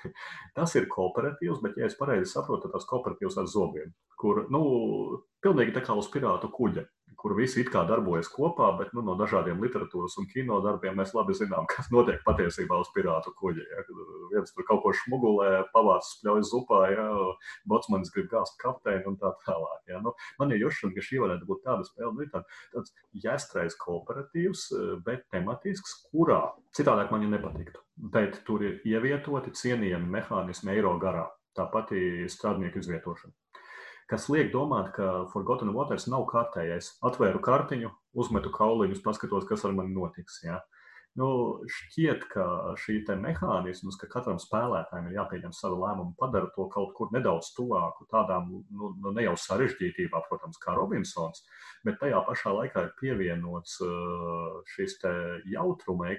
tas 0.56 0.74
ir 0.76 0.88
kooperatīvs, 0.92 1.62
bet, 1.64 1.78
ja 1.80 1.88
es 1.88 1.96
pareizi 1.96 2.28
saprotu, 2.28 2.68
tas 2.68 2.84
kooperatīvs 2.90 3.38
ar 3.40 3.48
zobiem, 3.48 3.94
kur, 4.20 4.42
nu, 4.52 4.60
pilnīgi 5.40 5.72
tā 5.72 5.80
kā 5.86 5.96
uz 5.96 6.10
pirātu 6.12 6.50
kuģa 6.52 6.84
kur 7.20 7.34
visi 7.36 7.60
it 7.62 7.70
kā 7.72 7.82
darbojas 7.88 8.30
kopā, 8.32 8.70
bet 8.78 8.92
nu, 8.96 9.02
no 9.04 9.14
dažādiem 9.18 9.60
literatūras 9.62 10.16
un 10.20 10.28
kino 10.30 10.60
darbiem 10.64 10.96
mēs 10.98 11.12
labi 11.16 11.36
zinām, 11.36 11.68
kas 11.72 11.90
notiek 11.92 12.22
patiesībā 12.26 12.78
uz 12.80 12.90
pirātu 12.96 13.34
kuģa. 13.40 13.66
Ja? 13.72 13.84
Viens 14.32 14.54
tur 14.56 14.66
kaut 14.68 14.82
ko 14.84 14.94
šmugulē, 15.02 15.50
pavācis 15.74 16.16
spļauj 16.18 16.46
zupā, 16.50 16.82
ja? 16.94 17.08
botsmanis 17.70 18.12
grib 18.14 18.30
gāzt 18.32 18.56
kapteini 18.62 19.06
un 19.10 19.18
tā 19.20 19.32
tālāk. 19.46 19.82
Ja? 19.92 20.00
Nu, 20.04 20.14
man 20.40 20.54
ir 20.54 20.64
jūšana, 20.64 20.94
ka 20.96 21.04
šī 21.04 21.20
varētu 21.24 21.48
būt 21.50 21.64
tāda 21.66 21.88
spēle, 21.88 22.14
nu, 22.16 22.28
tā, 22.32 22.44
tāds 22.74 22.94
jāstrais 23.26 23.76
kooperatīvs, 23.80 24.66
bet 25.06 25.26
tematisks, 25.34 25.98
kurā 26.08 26.42
citādāk 26.76 27.12
man 27.12 27.26
viņa 27.26 27.36
nepatiktu. 27.36 27.84
Bet 28.14 28.40
tur 28.46 28.64
ir 28.64 28.80
ievietoti 28.88 29.52
cienījami 29.60 30.08
mehānismi 30.16 30.72
eiro 30.72 30.96
garā. 31.02 31.28
Tāpat 31.58 31.90
strādnieku 32.30 32.78
izvietošana 32.78 33.34
kas 34.10 34.26
liek 34.32 34.50
domāt, 34.52 34.90
ka 34.96 35.26
Forgotten 35.32 35.70
Waters 35.76 36.08
nav 36.10 36.26
kārtējais. 36.30 36.96
Atvēru 37.06 37.40
kartiņu, 37.44 37.92
uzmetu 38.18 38.50
kauliņus, 38.54 39.02
paskatos, 39.04 39.46
kas 39.48 39.64
ar 39.68 39.76
mani 39.76 39.94
notiks. 39.94 40.40
Ja? 40.44 40.58
Nu, 41.18 41.28
šķiet, 41.66 42.28
ka 42.30 42.44
šī 42.78 43.00
mehānisms, 43.18 43.96
ka 43.98 44.06
katram 44.12 44.38
spēlētājam 44.38 45.08
ir 45.08 45.16
jāpieņem 45.16 45.52
savu 45.56 45.80
lēmumu, 45.82 46.14
padara 46.18 46.46
to 46.54 46.68
kaut 46.70 46.92
kur 46.94 47.08
nedaudz 47.10 47.48
tuvāku 47.56 48.06
tādām, 48.12 48.46
nu, 48.70 48.92
nu 49.02 49.10
ne 49.16 49.24
jau 49.24 49.34
sarežģītībām, 49.34 50.28
protams, 50.28 50.60
kā 50.62 50.76
Robinsons, 50.76 51.42
bet 51.82 51.98
tajā 51.98 52.20
pašā 52.28 52.52
laikā 52.54 52.84
ir 52.86 52.92
pievienots 53.00 53.80
šis 54.70 54.94
jautruma 55.50 56.12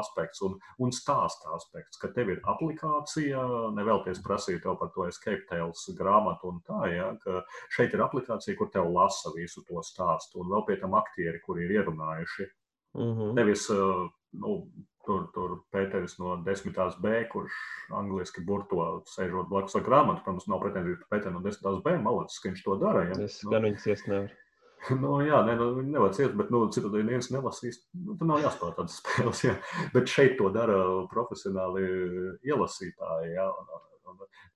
aspekts 0.00 0.40
un, 0.46 0.56
un 0.80 0.94
stāsta 0.94 1.52
aspekts, 1.58 2.00
ka 2.00 2.08
tev 2.14 2.32
ir 2.32 2.40
aplikācija, 2.48 3.42
nevēlties 3.76 4.22
prasīt 4.24 4.62
tev 4.64 4.78
par 4.80 4.88
to 4.94 5.04
escape 5.10 5.44
tales 5.50 5.84
grāmatu 5.98 6.48
un 6.54 6.62
tā, 6.64 6.80
ja, 6.94 7.10
ka 7.20 7.42
šeit 7.76 7.92
ir 7.92 8.06
aplikācija, 8.06 8.56
kur 8.56 8.72
tev 8.72 8.88
lasa 8.94 9.34
visu 9.36 9.60
to 9.68 9.84
stāstu 9.84 10.40
un 10.40 10.48
vēl 10.54 10.64
pie 10.64 10.78
tam 10.80 10.96
aktieri, 10.96 11.42
kuri 11.44 11.68
ir 11.68 11.76
ierunājuši. 11.82 12.48
Mm 12.98 13.12
-hmm. 13.14 13.34
Nevis 13.34 13.68
uh, 13.70 14.08
nu, 14.38 14.56
tur, 15.06 15.24
tur 15.34 15.56
Pēters 15.74 16.18
no 16.20 16.36
10. 16.46 16.76
B, 17.02 17.22
kurš 17.32 17.56
angļuiski 18.00 18.44
burto, 18.46 19.00
sēžot 19.10 19.50
blakus 19.50 19.78
ar 19.78 19.86
grāmatu. 19.86 20.24
Protams, 20.26 20.48
nav 20.50 20.62
pretenzija 20.64 21.00
pret 21.00 21.10
Pēteru 21.14 21.38
no 21.38 21.42
10. 21.46 21.82
B. 21.86 21.96
Malacis, 22.04 22.40
ka 22.42 22.50
viņš 22.50 22.62
to 22.66 22.78
dara. 22.82 23.08
Ja? 23.10 23.18
Es 23.26 23.40
nu, 23.44 23.54
gan 23.54 23.66
viņas 23.68 23.90
iest 23.94 24.08
nevaru. 24.10 24.36
Nu, 24.96 25.18
jā, 25.20 25.42
ne, 25.44 25.52
nu, 25.60 25.82
nevar 25.84 26.14
ciest, 26.16 26.32
bet 26.38 26.48
nu, 26.48 26.62
citādi 26.72 27.02
neviens 27.04 27.26
nelasīs. 27.28 27.82
Nu, 28.00 28.14
tur 28.16 28.30
nav 28.30 28.40
jāspēlē 28.40 28.78
tādas 28.78 28.96
spēles. 29.02 29.42
Jā. 29.44 29.52
Bet 29.92 30.08
šeit 30.08 30.38
to 30.38 30.48
dara 30.54 30.78
profesionāli 31.12 31.84
ielasītāji. 32.48 33.34
Jā, 33.34 33.44
un, 33.60 33.68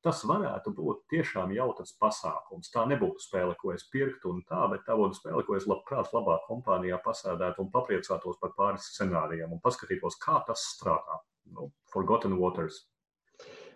tas 0.05 0.23
varētu 0.29 0.73
būt 0.77 1.05
tiešām 1.13 1.53
jautrs 1.57 1.95
pasākums. 2.01 2.71
Tā 2.75 2.85
nebūtu 2.91 3.25
spēle, 3.25 3.57
ko 3.61 3.73
es 3.75 3.87
pirktu, 3.93 4.33
un 4.35 4.43
tā, 4.49 4.65
bet 4.73 4.87
tā 4.87 4.97
būtu 4.99 5.21
spēle, 5.21 5.45
ko 5.47 5.59
es 5.59 5.69
labprāt 5.71 6.13
labā 6.17 6.39
kompānijā 6.49 7.01
pasēdētu 7.05 7.65
un 7.65 7.71
papriecātos 7.75 8.41
par 8.41 8.55
pāris 8.59 8.91
scenārijiem 8.95 9.53
un 9.55 9.63
paskatītos, 9.65 10.19
kā 10.23 10.41
tas 10.49 10.65
strādā. 10.75 11.21
Nu, 11.53 11.71
Forgotten 11.93 12.39
Waters. 12.41 12.87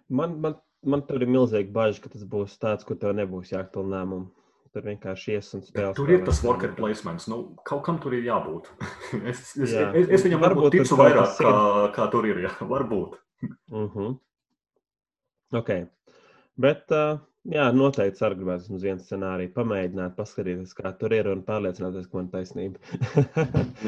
Man, 0.09 0.39
man, 0.41 0.57
man 0.85 1.05
tur 1.07 1.23
ir 1.23 1.31
milzīgi 1.31 1.73
bažas, 1.73 2.01
ka 2.03 2.13
tas 2.13 2.25
būs 2.25 2.57
tāds, 2.61 2.87
kur 2.89 2.97
tev 3.01 3.17
nebūs 3.19 3.53
jākpiln 3.53 3.93
lēmumu. 3.93 4.31
Tur 4.75 4.85
vienkārši 4.85 5.33
ies 5.33 5.49
un 5.57 5.63
spēlē. 5.65 5.93
Tur 5.97 6.11
ir 6.13 6.25
tas 6.27 6.43
worker 6.45 6.75
placements. 6.77 7.25
Nu, 7.33 7.39
kaut 7.67 7.81
kam 7.87 7.97
tur 8.03 8.13
ir 8.19 8.27
jābūt. 8.27 8.69
es, 9.31 9.55
es, 9.57 9.73
Jā. 9.73 9.89
es, 9.97 10.11
es 10.19 10.25
viņam 10.27 10.45
varbūt 10.45 10.77
ticu 10.77 10.99
vairāk, 11.01 11.39
kā, 11.41 11.53
kā 11.97 12.09
tur 12.13 12.29
ir. 12.29 12.43
Jā. 12.45 12.53
Varbūt. 12.73 13.17
uh 13.43 13.79
mhm. 13.79 13.89
-huh. 13.95 14.17
Okay. 15.57 15.87
Bet, 16.59 16.85
uh, 16.93 17.21
jā, 17.49 17.69
noteikti 17.73 18.25
arī 18.27 18.41
gribētu 18.41 18.67
vismaz 18.67 18.85
vienu 18.85 19.05
scenāriju 19.05 19.53
pamēģināt, 19.55 20.17
paskatīties, 20.19 20.75
kā 20.77 20.93
tur 20.99 21.15
ir 21.17 21.31
un 21.31 21.45
pārliecināties, 21.47 22.09
ka 22.11 22.19
man 22.19 22.29
ir 22.29 22.35
taisnība. 22.35 22.83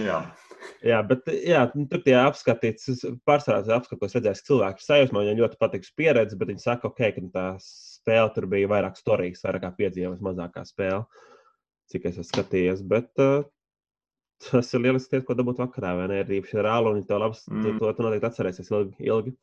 jā. 0.08 0.20
jā, 0.92 1.00
bet 1.10 1.28
jā, 1.34 1.64
nu, 1.74 1.86
tur 1.90 2.04
tie 2.06 2.16
apskatīts, 2.20 3.04
pārsvarā 3.28 3.64
apskatos, 3.76 4.16
redzēs, 4.16 4.42
ka 4.44 4.52
cilvēki 4.52 4.86
sajūsmā, 4.86 5.24
viņiem 5.24 5.42
ļoti 5.42 5.60
patiks 5.60 5.92
pieredze, 5.98 6.38
bet 6.40 6.52
viņi 6.54 6.64
saka, 6.64 6.92
ok, 6.92 7.02
ka 7.16 7.26
tā 7.34 7.46
spēle 7.64 8.30
tur 8.36 8.48
bija 8.50 8.70
vairāk 8.70 8.96
stāstījis, 9.00 9.44
vairāk 9.48 9.66
kā 9.66 9.74
piedzīvojums, 9.82 10.24
mazākā 10.30 10.64
spēle, 10.68 11.04
cik 11.90 12.06
es 12.06 12.20
esmu 12.20 12.30
skatījies. 12.30 12.86
Bet, 12.88 13.12
uh, 13.20 13.42
Tas 14.40 14.70
ir 14.72 14.80
lieliski, 14.80 15.20
ko 15.28 15.34
dabūt 15.36 15.58
vakarā, 15.60 15.90
vai 15.98 16.06
ne? 16.08 16.22
Ir 16.22 16.30
īpaši 16.38 16.62
rāli, 16.64 16.94
un 16.94 17.02
to, 17.04 17.16
labs, 17.20 17.42
mm. 17.50 17.60
to, 17.60 17.72
to, 17.76 17.90
to 17.92 18.06
noteikti 18.06 18.28
atcerēsies 18.30 18.70
ilgi. 18.72 18.94
ilgi. 19.04 19.34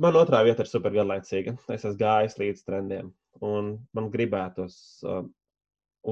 Man 0.00 0.18
otrā 0.20 0.42
vieta 0.44 0.64
ir 0.64 0.68
supergarlaicīga. 0.68 1.54
Es 1.72 1.84
esmu 1.84 1.96
gājis 2.00 2.36
līdz 2.40 2.64
trendiem, 2.66 3.12
un 3.44 3.70
man 3.96 4.10
gribētos 4.12 4.76
uh, 5.08 5.22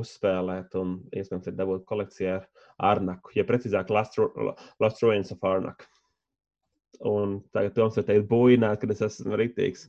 uzspēlēt, 0.01 0.77
un 0.81 0.95
iespējams, 1.12 1.51
dabūt 1.59 1.85
kolekcijā 1.89 2.39
ar 2.39 2.47
Arnaku, 2.93 3.35
ja 3.37 3.45
precīzāk, 3.49 3.93
Last, 3.93 4.16
Last 4.81 5.05
Ruins 5.05 5.35
of 5.35 5.45
Arnaku. 5.45 5.89
Un 7.03 7.41
tagad 7.51 7.73
Toms 7.74 7.97
var 7.99 8.05
teikt, 8.07 8.29
buļināt, 8.31 8.79
ka 8.79 8.87
es 8.95 9.01
esmu 9.03 9.35
rītīgs. 9.41 9.89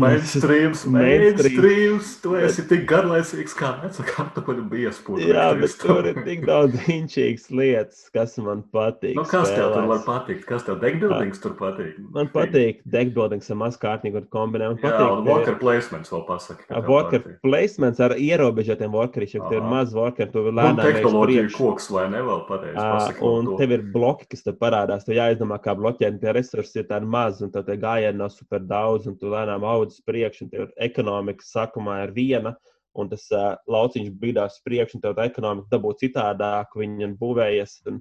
Mainstreams, 0.00 0.82
mainstreams, 0.90 2.16
tu 2.24 2.34
esi 2.34 2.64
tik 2.66 2.82
garlaicīgs 2.90 3.54
kā 3.54 3.76
veca 3.84 4.06
kartupeļu 4.08 4.64
biespūļu. 4.72 5.28
Jā, 5.30 5.44
bet 5.60 5.76
tur 5.78 6.08
ir 6.10 6.18
tik 6.26 6.42
daudz 6.48 6.74
hinčīgas 6.88 7.46
lietas, 7.54 8.00
kas 8.14 8.34
man 8.42 8.64
patīk. 8.74 9.14
Nu, 9.18 9.22
kas 9.28 9.52
tev 9.54 9.70
tur 9.76 9.86
var 9.92 10.02
patikt? 10.06 10.42
Kas 10.48 10.66
tev 10.66 10.80
deckbuildings 10.82 11.42
tur 11.44 11.54
patīk? 11.60 12.00
Man 12.16 12.32
patīk 12.34 12.82
deckbuildings 12.90 13.52
ar 13.54 13.60
mazkārtnieku 13.62 14.24
un 14.24 14.28
kombinē. 14.34 14.72
Man 14.72 14.82
patīk, 14.82 15.06
Jā, 15.06 15.12
un 15.14 15.30
worker 15.30 15.60
placements 15.62 16.10
vēl 16.10 16.26
pasaka. 16.26 16.82
Worker 16.90 17.38
placements 17.46 18.02
ar 18.02 18.16
ierobežotiem 18.18 18.98
workeriem, 18.98 19.46
tev 19.46 19.60
ir 19.60 19.70
maz 19.76 19.94
worker, 19.94 20.26
tu 20.34 20.42
lēnām. 20.48 20.74
Un 20.74 20.82
tehnoloģija 20.82 21.46
koks 21.54 21.90
vai 21.94 22.08
ne 22.10 22.26
vēl 22.26 22.44
pateiks. 22.50 23.22
Un 23.30 23.54
tev 23.60 23.78
ir 23.78 23.86
bloki, 23.94 24.26
kas 24.34 24.42
tev 24.46 24.58
parādās, 24.58 25.06
tu 25.06 25.14
jāizdomā, 25.14 25.60
kā 25.62 25.78
bloki 25.78 25.99
noķert, 26.00 26.20
tie 26.20 26.32
resursi 26.32 26.80
ir 26.80 26.88
tādi 26.88 27.06
mazi, 27.06 27.44
un 27.44 27.52
tie 27.52 27.76
gājieni 27.76 28.18
nav 28.18 28.30
super 28.32 28.60
daudz, 28.60 29.06
un 29.06 29.16
tu 29.16 29.30
lēnām 29.30 29.64
audz 29.64 29.98
uz 29.98 30.04
priekšu, 30.04 30.44
un 30.44 30.50
tur 30.50 30.70
ekonomika 30.76 31.44
sākumā 31.44 32.04
ir 32.04 32.12
viena, 32.12 32.56
un 32.94 33.08
tas 33.08 33.26
uh, 33.32 33.56
lauciņš 33.68 34.10
bīdās 34.10 34.58
uz 34.58 34.62
priekšu, 34.64 34.98
un 34.98 35.02
tev 35.02 35.16
tā 35.16 35.26
ekonomika 35.30 35.76
dabū 35.76 35.94
citādāk, 36.00 36.76
viņi 36.76 37.14
būvējas. 37.20 37.82
Un, 37.86 38.00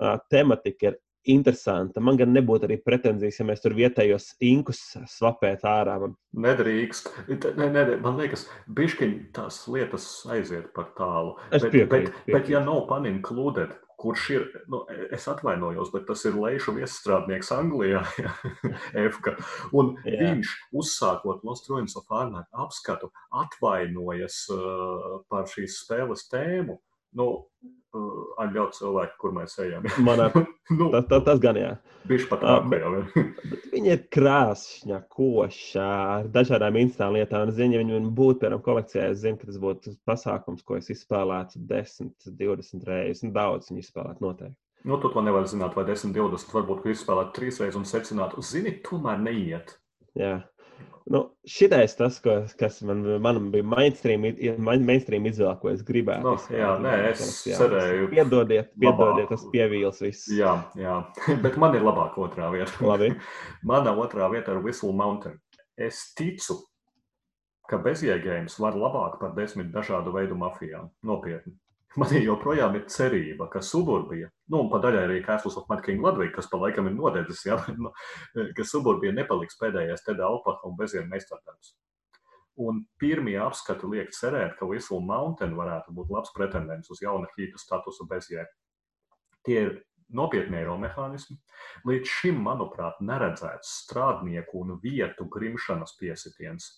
uh, 0.00 0.16
tematika 0.30 0.90
ir 0.90 0.98
interesanta. 1.26 2.00
Man 2.00 2.16
gan 2.16 2.30
nebūtu 2.34 2.68
arī 2.68 2.76
pretenzijas, 2.82 3.40
ja 3.40 3.46
mēs 3.48 3.62
tur 3.62 3.74
vietējos 3.74 4.36
inkus 4.46 4.82
svapētu 5.10 5.66
ārā. 5.66 5.96
Man... 6.02 6.14
Nedrīkst. 6.38 7.10
Ne, 7.58 7.70
ne, 7.74 7.84
man 8.02 8.20
liekas, 8.20 8.46
bišķiņ 8.70 9.16
tās 9.34 9.64
lietas 9.70 10.06
aiziet 10.30 10.70
par 10.76 10.92
tālu. 10.98 11.34
Es 11.50 11.66
bet, 11.66 11.72
piekrītu, 11.72 11.90
bet, 11.90 12.12
piekrītu. 12.12 12.36
bet 12.36 12.52
ja 12.54 12.62
nav 12.62 12.84
panim 12.90 13.18
klūdēt, 13.26 13.74
kurš 14.06 14.26
ir, 14.30 14.44
nu, 14.70 14.84
es 15.10 15.26
atvainojos, 15.30 15.90
bet 15.94 16.06
tas 16.06 16.22
ir 16.28 16.36
Leišu 16.38 16.76
viestrādnieks 16.76 17.50
Anglijā, 17.56 18.04
Efka. 19.06 19.34
Un 19.74 19.96
Jā. 20.04 20.20
viņš, 20.20 20.52
uzsākot 20.78 21.42
Lost 21.46 21.66
Ruins 21.70 21.96
of 21.98 22.12
Arnāk 22.14 22.46
apskatu, 22.54 23.10
atvainojas 23.34 24.44
uh, 24.54 25.18
par 25.30 25.50
šīs 25.50 25.80
spēles 25.82 26.28
tēmu. 26.30 26.78
Nu, 27.16 27.28
ar 28.40 28.50
ļoti 28.52 28.80
cilvēku, 28.80 29.16
kur 29.20 29.34
mēs 29.36 29.56
ejam. 29.62 29.86
Man 30.04 30.22
ar, 30.26 30.34
nu, 30.78 30.88
tas, 30.92 31.06
tas, 31.10 31.22
tas 31.26 31.40
gan 31.42 31.58
jā. 31.60 31.70
Bišķi 32.06 32.28
pat 32.30 32.42
tā, 32.44 32.56
jau 32.78 32.90
Viņa 33.72 33.94
ir 33.96 34.02
krāšņa, 34.14 35.00
koša 35.12 35.86
ar 36.16 36.28
dažādām 36.34 36.78
institūcijām 36.82 37.16
lietām. 37.16 37.48
Es 37.50 37.58
zinu, 37.58 37.76
ja 37.76 37.82
viņa 37.82 38.12
būtu, 38.18 38.40
piemēram, 38.42 38.62
kolekcijā, 38.66 39.08
es 39.14 39.22
zinu, 39.24 39.40
ka 39.40 39.48
tas 39.50 39.58
būtu 39.62 39.96
pasākums, 40.08 40.62
ko 40.66 40.78
es 40.78 40.90
izspēlētu 40.94 41.62
10, 41.70 42.12
20 42.42 42.86
reizes. 42.90 43.24
Un 43.26 43.34
daudz 43.36 43.72
viņa 43.72 43.82
izspēlētu 43.82 44.26
noteikti. 44.26 44.58
Nu, 44.86 45.00
tu 45.02 45.10
to 45.10 45.22
nevari 45.24 45.50
zināt, 45.50 45.74
vai 45.74 45.82
10, 45.88 46.12
20, 46.14 46.52
varbūt 46.54 46.84
tu 46.84 46.92
izspēlēt 46.92 47.32
trīs 47.34 47.58
reizes 47.58 47.80
un 47.80 47.88
secināt, 47.88 48.36
zini, 48.46 48.76
tomēr 48.86 49.18
neiet. 49.18 49.74
Jā. 50.14 50.36
Nu, 51.06 51.20
šitais 51.46 51.92
tas, 51.94 52.16
ko, 52.18 52.32
kas 52.58 52.80
man, 52.82 53.04
man 53.22 53.36
bija 53.52 53.62
mainstream, 53.62 54.24
mainstream 54.58 55.28
izvēle, 55.30 55.54
ko 55.62 55.70
es 55.70 55.84
gribētu. 55.86 56.24
Nu, 56.26 56.32
izspēlēt. 56.34 56.62
jā, 56.64 56.70
nē, 56.82 56.94
es 57.12 57.34
cerēju 57.46 58.08
Piedodiet, 58.10 58.72
piedodiet, 58.74 59.28
tas 59.30 59.44
pievīls 59.52 60.02
viss. 60.02 60.26
Jā, 60.34 60.56
jā, 60.74 60.96
bet 61.44 61.60
man 61.62 61.78
ir 61.78 61.86
labāka 61.86 62.24
otrā 62.26 62.50
vieta. 62.54 62.74
Labi. 62.82 63.12
Mana 63.70 63.94
otrā 63.94 64.26
vieta 64.34 64.56
ir 64.56 64.64
Whistle 64.66 64.90
Mountain. 64.98 65.38
Es 65.78 66.08
ticu, 66.18 66.58
ka 67.70 67.78
bezjēgējums 67.86 68.58
var 68.62 68.74
labāk 68.78 69.20
par 69.22 69.36
desmit 69.38 69.70
dažādu 69.74 70.10
veidu 70.16 70.34
mafijām. 70.42 70.90
Nopietni. 71.06 71.54
Man 71.96 72.12
joprojām 72.20 72.74
ir 72.76 72.84
cerība, 72.92 73.46
ka 73.48 73.62
suburbija, 73.64 74.28
nu, 74.52 74.58
un 74.64 74.70
pa 74.72 74.80
daļai 74.84 75.04
arī 75.06 75.22
Castles 75.24 75.56
of 75.56 75.68
Mad 75.70 75.80
King 75.84 76.04
Ludwig, 76.04 76.34
kas 76.34 76.48
pa 76.52 76.58
laikam 76.60 76.90
ir 76.90 76.96
nodedzis, 76.96 77.46
ja, 77.48 77.56
nu, 77.82 77.92
ka 78.56 78.66
suburbija 78.68 79.14
nepaliks 79.16 79.56
pēdējais 79.60 80.04
Teda 80.04 80.26
Alpaha 80.28 80.68
un 80.68 80.76
bezjēga 80.76 81.08
meistardarbs. 81.08 81.72
Un 82.66 82.82
pirmie 83.00 83.36
apskati 83.40 83.88
liek 83.92 84.12
cerēt, 84.16 84.54
ka 84.58 84.68
Whistle 84.68 85.02
Mountain 85.04 85.56
varētu 85.56 85.92
būt 85.96 86.12
labs 86.12 86.32
pretendents 86.36 86.92
uz 86.92 87.02
jauna 87.04 87.28
hīta 87.36 87.60
statusu 87.60 88.06
bezjēga. 88.08 88.48
Tie 89.44 89.58
ir 89.60 89.74
nopietni 90.14 90.60
eiromehānismi. 90.60 91.36
Līdz 91.88 92.10
šim, 92.18 92.38
manuprāt, 92.44 92.98
neredzēts 93.04 93.72
strādnieku 93.82 94.62
un 94.62 94.76
vietu 94.82 95.26
grimšanas 95.32 95.96
piesitiens. 96.00 96.68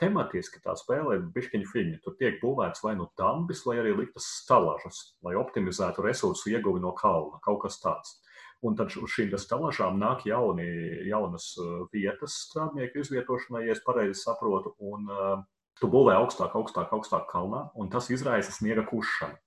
Tematiski 0.00 0.62
tā 0.64 0.74
spēle 0.78 1.18
ir 1.18 1.26
bišķiņa 1.34 1.70
fiņa. 1.72 1.98
Tur 2.04 2.16
tiek 2.20 2.40
būvēts 2.42 2.82
vai 2.84 2.96
nu 2.98 3.08
dambis, 3.20 3.64
vai 3.68 3.78
arī 3.82 3.94
liktas 3.98 4.26
stalažas, 4.42 5.02
lai 5.24 5.36
optimizētu 5.38 6.04
resursu 6.06 6.54
ieguvi 6.54 6.82
no 6.82 6.94
kalna, 6.98 7.40
kaut 7.44 7.62
kas 7.66 7.78
tāds. 7.82 8.18
Un 8.66 8.74
tad 8.74 8.90
uz 8.98 9.12
šīm 9.14 9.36
stalažām 9.38 10.00
nāk 10.00 10.24
jauni, 10.26 10.66
jaunas 11.06 11.52
uh, 11.62 11.84
vietas 11.94 12.40
strādnieku 12.48 13.04
izvietošanai, 13.04 13.68
ja 13.68 13.76
es 13.76 13.84
pareizi 13.84 14.18
saprotu, 14.18 14.74
un 14.82 15.06
uh, 15.14 15.36
tu 15.78 15.86
būvē 15.90 16.16
augstāk, 16.18 16.56
augstāk, 16.58 16.90
augstāk 16.90 17.28
kalnā, 17.30 17.68
un 17.78 17.90
tas 17.92 18.10
izraisa 18.10 18.50
sniega 18.50 18.82
kušanu. 18.88 19.38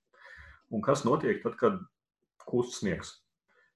Un 0.72 0.80
kas 0.80 1.04
notiek 1.04 1.42
tad, 1.42 1.58
kad 1.60 1.76
kūst 2.48 2.80
sniegs? 2.80 3.16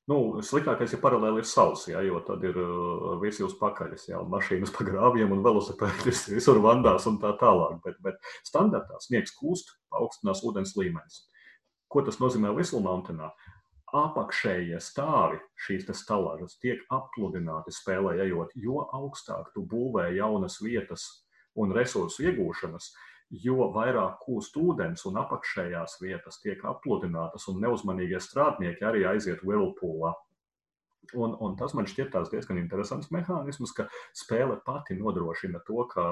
Nu, 0.06 0.38
sliktākais 0.46 0.92
ir 0.94 1.00
paralēli 1.02 1.42
ir 1.42 1.48
saules, 1.50 1.82
ja, 1.90 1.98
jo 2.06 2.20
tad 2.22 2.44
ir 2.46 2.54
uh, 2.62 3.16
visi 3.18 3.42
uz 3.42 3.56
pakaļas, 3.58 4.04
ja, 4.06 4.20
un 4.22 4.30
mašīnas 4.30 4.70
pa 4.76 4.86
grāvjiem 4.86 5.32
un 5.34 5.42
velosipēdis 5.42 6.28
visur 6.36 6.60
vandās 6.62 7.08
un 7.10 7.18
tā 7.22 7.32
tālāk. 7.40 7.80
Bet, 7.82 7.98
bet 8.06 8.30
standartā 8.46 9.00
sniegs 9.02 9.34
kūst, 9.34 9.74
paaugstinās 9.90 10.44
ūdens 10.46 10.76
līmenis. 10.78 11.24
Ko 11.90 12.04
tas 12.06 12.20
nozīmē 12.22 12.54
Whistle 12.54 12.84
Mountainā? 12.86 13.32
Apakšējie 13.96 14.78
stāvi 14.82 15.40
šīs 15.66 15.86
stalāžas 15.98 16.54
tiek 16.62 16.82
apludināti 16.94 17.74
spēlē 17.74 18.16
ejot, 18.26 18.54
jo 18.54 18.84
augstāk 18.94 19.50
tu 19.54 19.66
būvē 19.66 20.12
jaunas 20.14 20.60
vietas 20.62 21.06
un 21.58 21.74
resursu 21.74 22.26
iegūšanas, 22.28 22.92
jo 23.30 23.70
vairāk 23.74 24.20
kūst 24.22 24.56
ūdens 24.60 25.02
un 25.08 25.18
apakšējās 25.22 25.98
vietas 26.02 26.38
tiek 26.42 26.62
apludinātas, 26.64 27.48
un 27.50 27.60
neuzmanīgie 27.64 28.20
strādnieki 28.22 28.86
arī 28.86 29.06
aiziet 29.10 29.42
whirlpoolā. 29.42 30.14
Un, 31.14 31.36
un 31.38 31.54
tas 31.58 31.74
man 31.74 31.86
šķiet 31.86 32.14
diezgan 32.32 32.58
interesants 32.58 33.12
mehānisms, 33.14 33.72
ka 33.74 33.86
spēle 34.14 34.58
pati 34.66 34.96
nodrošina 34.98 35.60
to, 35.66 35.84
ka 35.92 36.06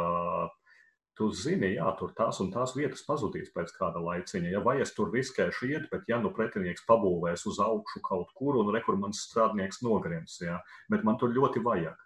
tu 1.19 1.29
zini, 1.35 1.75
jā, 1.77 1.87
tur 1.99 2.13
tās 2.17 2.41
un 2.43 2.51
tās 2.55 2.75
vietas 2.77 3.05
pazudīs 3.07 3.53
pēc 3.55 3.73
kāda 3.77 4.03
laiciņa. 4.03 4.53
Ja 4.53 4.63
vai 4.65 4.77
es 4.83 4.95
tur 4.97 5.13
riskēšu 5.15 5.71
iet, 5.71 5.89
bet 5.93 6.09
ja 6.11 6.19
nu 6.23 6.33
pretinieks 6.35 6.87
pabūvēs 6.89 7.47
uz 7.51 7.61
augšu 7.63 8.03
kaut 8.07 8.33
kur 8.39 8.59
un 8.61 8.73
rekur 8.75 8.99
mans 9.01 9.23
strādnieks 9.29 9.83
nogrims, 9.87 10.41
jā, 10.43 10.61
bet 10.91 11.07
man 11.07 11.21
tur 11.21 11.35
ļoti 11.35 11.63
vajag. 11.65 12.01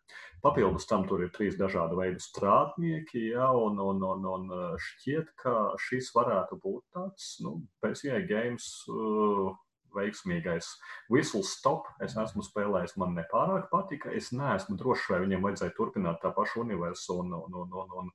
Papildus 0.45 0.87
tam 0.87 1.03
tur 1.09 1.25
ir 1.25 1.33
trīs 1.35 1.57
dažādi 1.59 1.97
veidi 1.99 2.23
strādnieki, 2.23 3.25
jā, 3.33 3.49
un, 3.59 3.81
un, 3.83 4.05
un, 4.13 4.29
un 4.35 4.77
šķiet, 4.85 5.33
ka 5.41 5.55
šis 5.89 6.13
varētu 6.15 6.61
būt 6.63 6.85
tāds, 6.95 7.33
nu, 7.43 7.57
bezjēga 7.83 8.29
games. 8.29 8.69
Uh, 8.93 9.57
veiksmīgais. 9.95 10.69
Whistle 11.09 11.43
stop. 11.47 11.89
Es 12.05 12.17
esmu 12.19 12.45
spēlējis, 12.47 12.97
man 13.01 13.17
nepārāk 13.17 13.69
patika. 13.73 14.13
Es 14.15 14.31
neesmu 14.37 14.77
drošs, 14.81 15.09
vai 15.13 15.23
viņam 15.25 15.47
vajadzēja 15.47 15.77
turpināt 15.77 16.21
tā 16.23 16.33
pašu 16.37 16.63
universu 16.65 17.21
un, 17.23 17.35
un, 17.39 17.59
un, 17.63 17.73
un, 17.83 17.97
un 18.03 18.13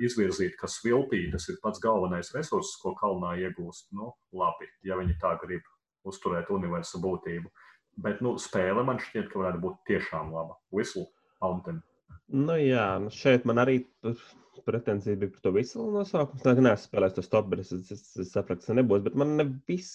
izvirzīt, 0.00 0.56
ka 0.60 0.70
svilpītas 0.70 1.48
ir 1.52 1.58
pats 1.62 1.82
galvenais 1.82 2.32
resurss, 2.34 2.78
ko 2.82 2.94
kalnā 2.98 3.34
iegūst. 3.44 3.90
Nu, 3.96 4.14
labi, 4.32 4.70
ja 4.86 4.96
viņi 5.00 5.18
tā 5.22 5.34
grib 5.42 5.66
uzturēt 6.08 6.52
universu 6.54 7.00
būtību. 7.04 7.52
Bet 7.98 8.22
nu, 8.24 8.36
spēle 8.40 8.84
man 8.86 9.00
šķiet, 9.02 9.28
ka 9.32 9.42
varētu 9.42 9.62
būt 9.64 9.78
tiešām 9.90 10.32
laba. 10.32 10.56
Whistle 10.74 11.08
Mountain. 11.42 11.82
Nu, 12.28 12.54
jā, 12.60 12.90
nu 13.02 13.10
šeit 13.12 13.46
man 13.48 13.60
arī 13.60 13.80
pretenzija 14.68 15.16
bija 15.16 15.32
par 15.32 15.44
to 15.44 15.52
visu 15.56 15.84
nosaukumu. 15.92 16.42
Tā 16.44 16.52
kā 16.56 16.64
neesmu 16.64 16.90
spēlējis 16.90 17.16
to 17.16 17.24
stop, 17.24 17.46
bet 17.52 17.62
es, 17.62 17.72
es, 17.72 18.02
es, 18.20 18.32
sapratu, 18.32 18.60
ka 18.60 18.66
tas 18.66 18.76
nebūs. 18.76 19.04
Bet 19.06 19.16
man, 19.18 19.34
ne 19.40 19.46
vis, 19.70 19.92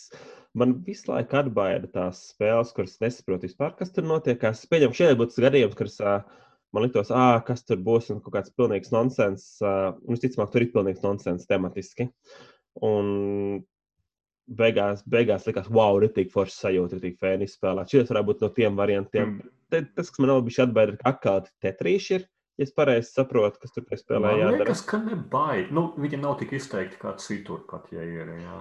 man 0.58 0.76
visu 0.88 1.12
laiku 1.12 1.38
atbaida 1.44 1.90
tās 1.94 2.24
spēles, 2.32 2.74
kuras 2.76 2.98
nesaprotu 3.04 3.48
vispār, 3.48 3.76
kas 3.78 3.94
tur 3.94 4.08
notiek. 4.10 4.44
Es 4.50 4.66
pieņemu, 4.70 4.98
šeit 4.98 5.20
būtu 5.20 5.46
gadījums, 5.46 5.78
kuras 5.78 6.00
uh, 6.02 6.42
man 6.74 6.88
liktos, 6.88 7.12
ah, 7.14 7.38
kas 7.46 7.64
tur 7.68 7.82
būs 7.84 8.10
un 8.14 8.22
kaut 8.24 8.38
kāds 8.38 8.54
pilnīgs 8.58 8.94
nonsens. 8.94 9.46
Uh, 9.64 9.94
visticamāk, 10.10 10.52
tur 10.54 10.66
ir 10.66 10.74
pilnīgs 10.74 11.04
nonsens 11.06 11.48
tematiski. 11.50 12.10
Un 12.84 13.64
beigās, 14.50 15.04
beigās 15.10 15.48
likās, 15.48 15.70
wow, 15.72 16.00
rītīgi 16.04 16.34
forši 16.34 16.58
sajūta, 16.58 17.00
rītīgi 17.00 17.20
fēni 17.22 17.48
izspēlēt. 17.48 17.94
Šis 17.94 18.12
varētu 18.12 18.30
būt 18.32 18.46
no 18.46 18.52
tiem 18.58 18.80
variantiem. 18.80 19.36
Mm. 19.38 19.54
Te, 19.72 19.84
tas, 19.96 20.10
kas 20.12 20.22
man 20.22 20.34
vēl 20.34 20.46
bija 20.50 20.68
atbaida, 20.68 20.96
ir 20.96 21.10
atkal 21.14 21.44
tetrīši 21.64 22.18
ir. 22.18 22.30
Ja 22.58 22.68
es 22.68 22.74
pareizi 22.76 23.10
saprotu, 23.10 23.58
kas 23.64 23.74
tur 23.74 23.86
spēlē 23.98 24.28
Man 24.28 24.36
jādara. 24.38 24.60
liekas, 24.62 24.84
ka 24.86 25.00
nebaid. 25.02 25.72
Nu, 25.74 25.88
viņi 25.98 26.20
nav 26.22 26.36
tik 26.42 26.54
izteikti 26.54 27.00
kā 27.02 27.16
citur, 27.18 27.64
pat 27.70 27.88
ja 27.94 28.04
ir. 28.06 28.30
Jā. 28.44 28.60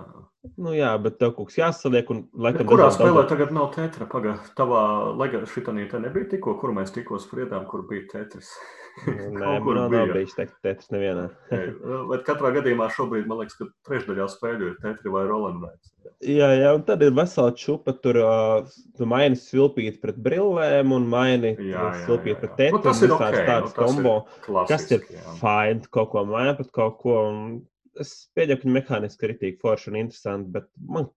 Nu, 0.58 0.72
jā, 0.74 0.90
bet 0.98 1.20
tev 1.22 1.36
kaut 1.36 1.52
kas 1.52 1.58
jāsaliek. 1.60 2.08
Un, 2.10 2.24
laikam, 2.34 2.66
Kurā 2.66 2.88
dažādi 2.88 2.98
spēlē 2.98 3.20
daudz- 3.20 3.30
tagad 3.30 3.52
nav 3.54 3.68
tetra? 3.76 4.08
Pagaidām, 4.10 4.40
tavā 4.58 5.46
šitanī 5.46 5.84
te 5.90 6.00
nebija 6.02 6.30
tikko, 6.34 6.56
kur 6.58 6.74
mēs 6.74 6.90
tikko 6.90 7.20
spriedām, 7.22 7.68
kur 7.70 7.84
bija 7.86 8.08
tetris. 8.10 8.50
Nē, 9.06 9.62
kur 9.62 9.78
man 9.78 9.88
bija. 9.92 10.02
nav 10.02 10.14
bijis 10.16 10.34
tetris 10.34 10.90
nevienā. 10.90 11.28
Bet 12.10 12.26
katrā 12.26 12.50
gadījumā 12.58 12.90
šobrīd 12.90 13.30
man 13.30 13.44
liekas, 13.44 13.54
ka 13.60 13.70
trešdaļā 13.86 14.28
spēļu 14.34 14.72
ir 14.72 14.76
tetri 14.82 15.14
vai 15.14 15.24
rolanraids. 15.30 15.94
Jā, 16.26 16.50
jā, 16.58 16.74
un 16.74 16.82
tad 16.86 17.06
ir 17.06 17.14
vesela 17.14 17.54
čupa. 17.54 17.94
Tur 18.02 18.18
uh, 18.18 18.76
tu 18.98 19.06
maini 19.06 19.38
svilpīt 19.38 20.02
pret 20.02 20.18
brillēm 20.22 20.90
un 20.94 21.06
maini 21.10 21.54
jā, 21.70 21.88
pret 22.10 22.48
tetri. 22.58 22.72
Nu, 22.74 22.82
tas 22.82 22.98
ir 23.02 23.14
visādas 23.14 23.38
ok, 23.38 23.46
tādas 23.46 23.70
nu, 23.70 23.76
tas 23.78 23.78
ir 23.78 23.86
kombo. 23.86 24.16
Kas 24.26 24.90
ir 24.90 25.02
Klasiski, 25.06 25.18
jā. 25.22 25.36
fine, 25.38 25.92
kaut 25.94 26.10
ko 26.12 26.26
maina 26.26 26.58
pret 26.58 26.74
kaut 26.74 26.98
ko. 26.98 27.20
un 27.30 27.60
Es 28.00 28.12
pieņemu, 28.36 28.62
ka 28.62 28.74
mehāniski 28.76 29.26
ir 29.26 29.34
rītīgi 29.34 29.60
forši 29.60 29.90
un 29.92 29.98
interesanti, 30.00 30.52
bet 30.54 30.70
man 30.88 31.10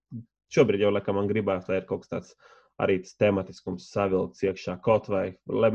šobrīd 0.52 0.84
jau 0.84 0.92
laikam 0.92 1.20
man 1.20 1.30
gribētu, 1.32 1.72
lai 1.72 1.82
ir 1.82 1.88
kaut 1.90 2.04
kas 2.04 2.12
tāds 2.12 2.36
arī 2.82 2.98
tas 3.04 3.16
tematiskums 3.20 3.88
savilkts 3.92 4.44
iekšā 4.44 4.76
kaut 4.84 5.08
vai. 5.12 5.30
Lai, 5.48 5.72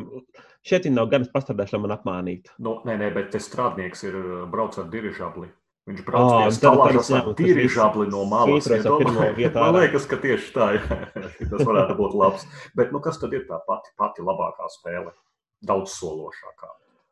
šeit 0.67 0.89
nav 0.93 1.09
gan 1.13 1.25
pastrādājuši, 1.33 1.77
lai 1.77 1.83
man 1.87 1.97
apmānītu. 1.97 2.59
Nu, 2.61 2.77
nē, 2.89 2.99
nē, 3.01 3.09
bet 3.17 3.33
te 3.35 3.41
strādnieks 3.41 4.05
ir 4.09 4.19
uh, 4.21 4.35
brauc 4.51 4.77
ar 4.81 4.91
dirižabli. 4.93 5.49
Viņš 5.89 6.03
brauc 6.07 6.27
oh, 6.29 6.43
pie 6.45 6.53
stalāžas 6.55 7.09
ar 7.17 7.31
dirižabli 7.39 8.07
no 8.13 8.27
malas. 8.29 8.69
Man 9.57 9.79
liekas, 9.81 10.05
ka 10.11 10.21
tieši 10.21 10.53
tā, 10.55 10.69
tas 11.51 11.65
varētu 11.65 11.97
būt 11.99 12.19
labs. 12.21 12.45
Bet, 12.77 12.93
nu, 12.95 13.01
kas 13.03 13.19
tad 13.23 13.35
ir 13.35 13.49
tā 13.49 13.59
pati, 13.67 13.95
pati 13.99 14.27
labākā 14.27 14.69
spēle? 14.77 15.17
Daudz 15.67 15.97
sološākā. 15.97 16.69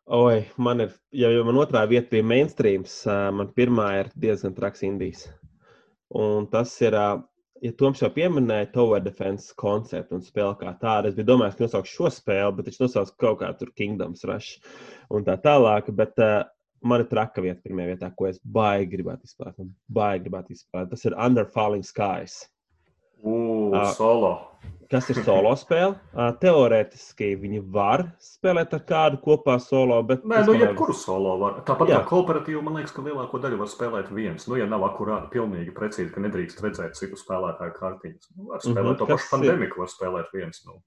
Oi, 0.08 0.46
man 0.56 0.80
ir, 0.80 0.92
ja 1.12 1.28
jau 1.28 1.42
man 1.44 1.58
otrā 1.60 1.82
vieta 1.88 2.08
bija 2.14 2.24
mainstreams, 2.24 3.02
man 3.36 3.50
pirmā 3.52 3.88
ir 3.98 4.06
diezgan 4.16 4.54
traks 4.56 4.80
Indijas. 4.86 5.26
Un 6.16 6.46
tas 6.48 6.72
ir, 6.80 6.96
ja 6.96 7.72
Toms 7.76 8.00
jau 8.00 8.08
pieminēja 8.14 8.70
Tower 8.72 9.02
Defense 9.04 9.52
konceptu 9.60 10.16
un 10.16 10.24
spēli 10.24 10.56
kā 10.62 10.72
tādu, 10.80 11.10
es 11.10 11.18
biju 11.18 11.28
domājis, 11.28 11.58
ka 11.58 11.66
nosaukšu 11.66 11.98
šo 11.98 12.12
spēli, 12.16 12.56
bet 12.56 12.70
viņš 12.70 12.80
nosauc 12.86 13.12
kaut 13.20 13.42
kā 13.42 13.52
tur 13.60 13.74
Kingdoms 13.76 14.24
Rush 14.30 14.72
un 15.12 15.28
tā 15.28 15.36
tālāk. 15.44 15.92
Bet 16.00 16.16
uh, 16.24 16.38
man 16.80 17.04
ir 17.04 17.12
traka 17.12 17.44
vieta 17.44 17.60
pirmajā 17.66 17.92
vietā, 17.92 18.12
ko 18.16 18.30
es 18.30 18.40
baigi 18.40 18.88
gribētu 18.94 19.28
izspēlēt. 19.28 19.72
Baigi 19.92 20.24
gribētu 20.24 20.56
izspēlēt. 20.56 20.94
Tas 20.94 21.04
ir 21.04 21.18
Under 21.20 21.52
Falling 21.52 21.84
Skies. 21.84 22.46
Uh, 23.20 23.74
uh, 23.74 23.92
solo. 23.98 24.32
Kas 24.88 25.10
ir 25.12 25.18
solo 25.20 25.50
spēle? 25.60 25.98
Teorētiski 26.40 27.34
viņi 27.36 27.60
var 27.74 28.06
spēlēt 28.24 28.72
ar 28.78 28.84
kādu 28.88 29.20
kopā 29.20 29.58
solo, 29.60 29.98
bet. 30.08 30.24
Nē, 30.24 30.40
nu, 30.48 30.54
jebkuru 30.56 30.96
solo 30.96 31.34
var. 31.42 31.58
Tāpat 31.68 31.92
jā. 31.92 31.98
kā 32.00 32.08
kooperatīvu, 32.08 32.62
man 32.64 32.78
liekas, 32.80 32.94
ka 32.96 33.04
lielāko 33.04 33.40
daļu 33.42 33.60
var 33.60 33.68
spēlēt 33.68 34.08
viens. 34.16 34.48
Nu, 34.48 34.56
ja 34.56 34.68
nav 34.70 34.86
akurāti, 34.88 35.28
pilnīgi 35.36 35.76
precīzi, 35.76 36.08
ka 36.14 36.24
nedrīkst 36.24 36.64
redzēt 36.64 36.96
citu 36.96 37.20
spēlētāju 37.20 37.76
kārtiņas. 37.76 38.30
Nu, 38.32 38.48
var 38.54 38.64
spēlēt 38.64 38.80
mm 38.80 38.94
-hmm, 38.94 39.02
to 39.02 39.10
pašu 39.12 39.34
pandēmiku, 39.34 39.84
var 39.84 39.92
spēlēt 39.92 40.32
viens. 40.32 40.64
Nu 40.64 40.80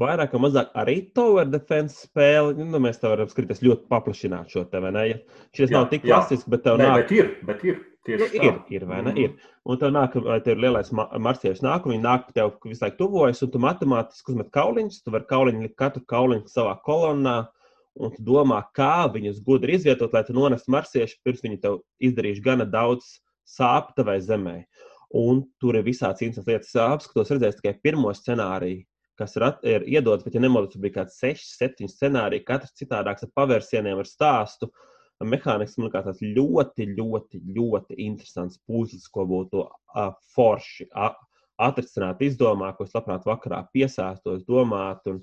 vairāk 0.00 0.34
vai 0.34 0.42
mazāk 0.48 0.74
arī 0.74 0.96
Tower 1.14 1.46
Defense 1.46 2.08
spēle. 2.08 2.54
Nu, 2.58 2.80
mēs 2.82 3.00
te 3.00 3.10
varam 3.10 3.30
skatīties 3.30 3.62
ļoti 3.64 3.86
paplašināt 3.90 4.54
šo 4.54 4.64
te, 4.70 4.80
vai 4.82 4.92
ne? 4.94 5.04
Ja 5.08 5.18
šis 5.54 5.74
nav 5.74 5.90
tik 5.92 6.02
klasisks, 6.06 6.48
bet 6.50 6.64
tev 6.66 6.80
Nē, 6.80 6.88
nāk. 6.88 7.04
Bet 7.04 7.14
ir, 7.14 7.34
bet 7.46 7.66
ir. 7.68 7.82
Nu, 8.04 8.26
ir, 8.36 8.56
ir, 8.68 8.84
vai 8.84 9.00
ne? 9.02 9.12
Mm. 9.14 9.20
Ir. 9.22 9.50
Un 9.64 9.80
tev 9.80 9.92
nāk, 9.94 10.16
ir 10.20 10.60
lielais 10.60 10.90
marcietis 10.92 11.62
nāk, 11.64 11.86
un 11.86 11.94
viņi 11.94 12.04
nāk 12.04 12.26
tev 12.36 12.52
visu 12.66 12.84
laiku 12.84 12.98
tuvojas, 13.00 13.40
un 13.46 13.52
tu 13.54 13.60
matemātiski 13.64 14.34
uzmet 14.34 14.50
kauliņus, 14.52 15.02
tu 15.04 15.14
vari 15.14 15.28
kauliņu 15.30 15.70
katru 15.80 16.04
kauliņu 16.12 16.52
savā 16.52 16.74
kolonnā, 16.84 17.36
un 17.96 18.12
tu 18.12 18.24
domā, 18.26 18.60
kā 18.76 19.06
viņus 19.14 19.40
gudri 19.46 19.78
izvietot, 19.78 20.12
lai 20.12 20.24
tu 20.26 20.36
nonestu 20.36 20.74
marciešu, 20.74 21.20
pirms 21.24 21.44
viņi 21.46 21.60
tev 21.64 21.80
izdarījuši 22.04 22.44
gana 22.44 22.68
daudz 22.68 23.14
sāpju 23.48 23.96
tavai 24.02 24.18
zemē. 24.24 24.58
Un 25.14 25.44
tur 25.62 25.78
ir 25.78 25.86
visādas 25.86 26.24
interesantas 26.26 26.50
lietas. 26.50 26.74
Apskatos, 26.84 27.30
redzēju 27.30 27.60
tikai 27.60 27.76
pirmo 27.86 28.12
scenāriju 28.12 28.82
kas 29.18 29.36
ir, 29.38 29.46
ir 29.62 29.86
iedodas, 29.96 30.24
bet, 30.26 30.34
ja 30.34 30.42
nemaldos, 30.42 30.78
bija 30.80 30.96
kaut 30.98 31.10
kāds 31.10 31.20
6, 31.22 31.52
7 31.60 31.90
scenāriji, 31.90 32.44
katrs 32.48 32.74
citādāks 32.80 33.26
ar 33.26 33.30
pavērsieniem, 33.38 34.00
ar 34.02 34.10
stāstu. 34.10 34.70
Mehānisms 35.22 35.78
man 35.78 35.90
liekas, 35.90 36.20
ļoti, 36.20 36.88
ļoti, 36.98 37.40
ļoti 37.54 37.96
interesants 38.02 38.58
puzlis, 38.66 39.06
ko 39.12 39.24
būtu 39.30 39.62
uh, 39.62 40.10
forši 40.34 40.88
uh, 40.90 41.14
atrisināt, 41.62 42.22
izdomāt, 42.24 42.76
ko 42.76 42.86
es 42.86 42.94
labprāt 42.96 43.26
vakarā 43.28 43.62
piesāstos, 43.74 44.42
domāt 44.48 45.06
un 45.10 45.22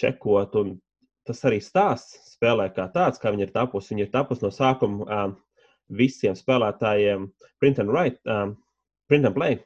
čekot. 0.00 0.56
Un 0.62 0.78
tas 1.28 1.42
arī 1.44 1.60
stāsts 1.62 2.32
spēlē 2.34 2.70
kā 2.74 2.88
tāds, 2.94 3.20
kā 3.20 3.32
viņi 3.34 3.48
ir 3.48 3.52
tapusi. 3.54 3.92
Viņi 3.94 4.06
ir 4.06 4.14
tapusi 4.14 4.46
no 4.46 4.52
sākuma 4.54 5.04
um, 5.06 5.36
visiem 5.88 6.36
spēlētājiem 6.38 7.28
print 7.60 7.82
and 7.82 7.92
write, 7.92 8.20
um, 8.30 8.56
print 9.08 9.28
and 9.28 9.36
play 9.36 9.60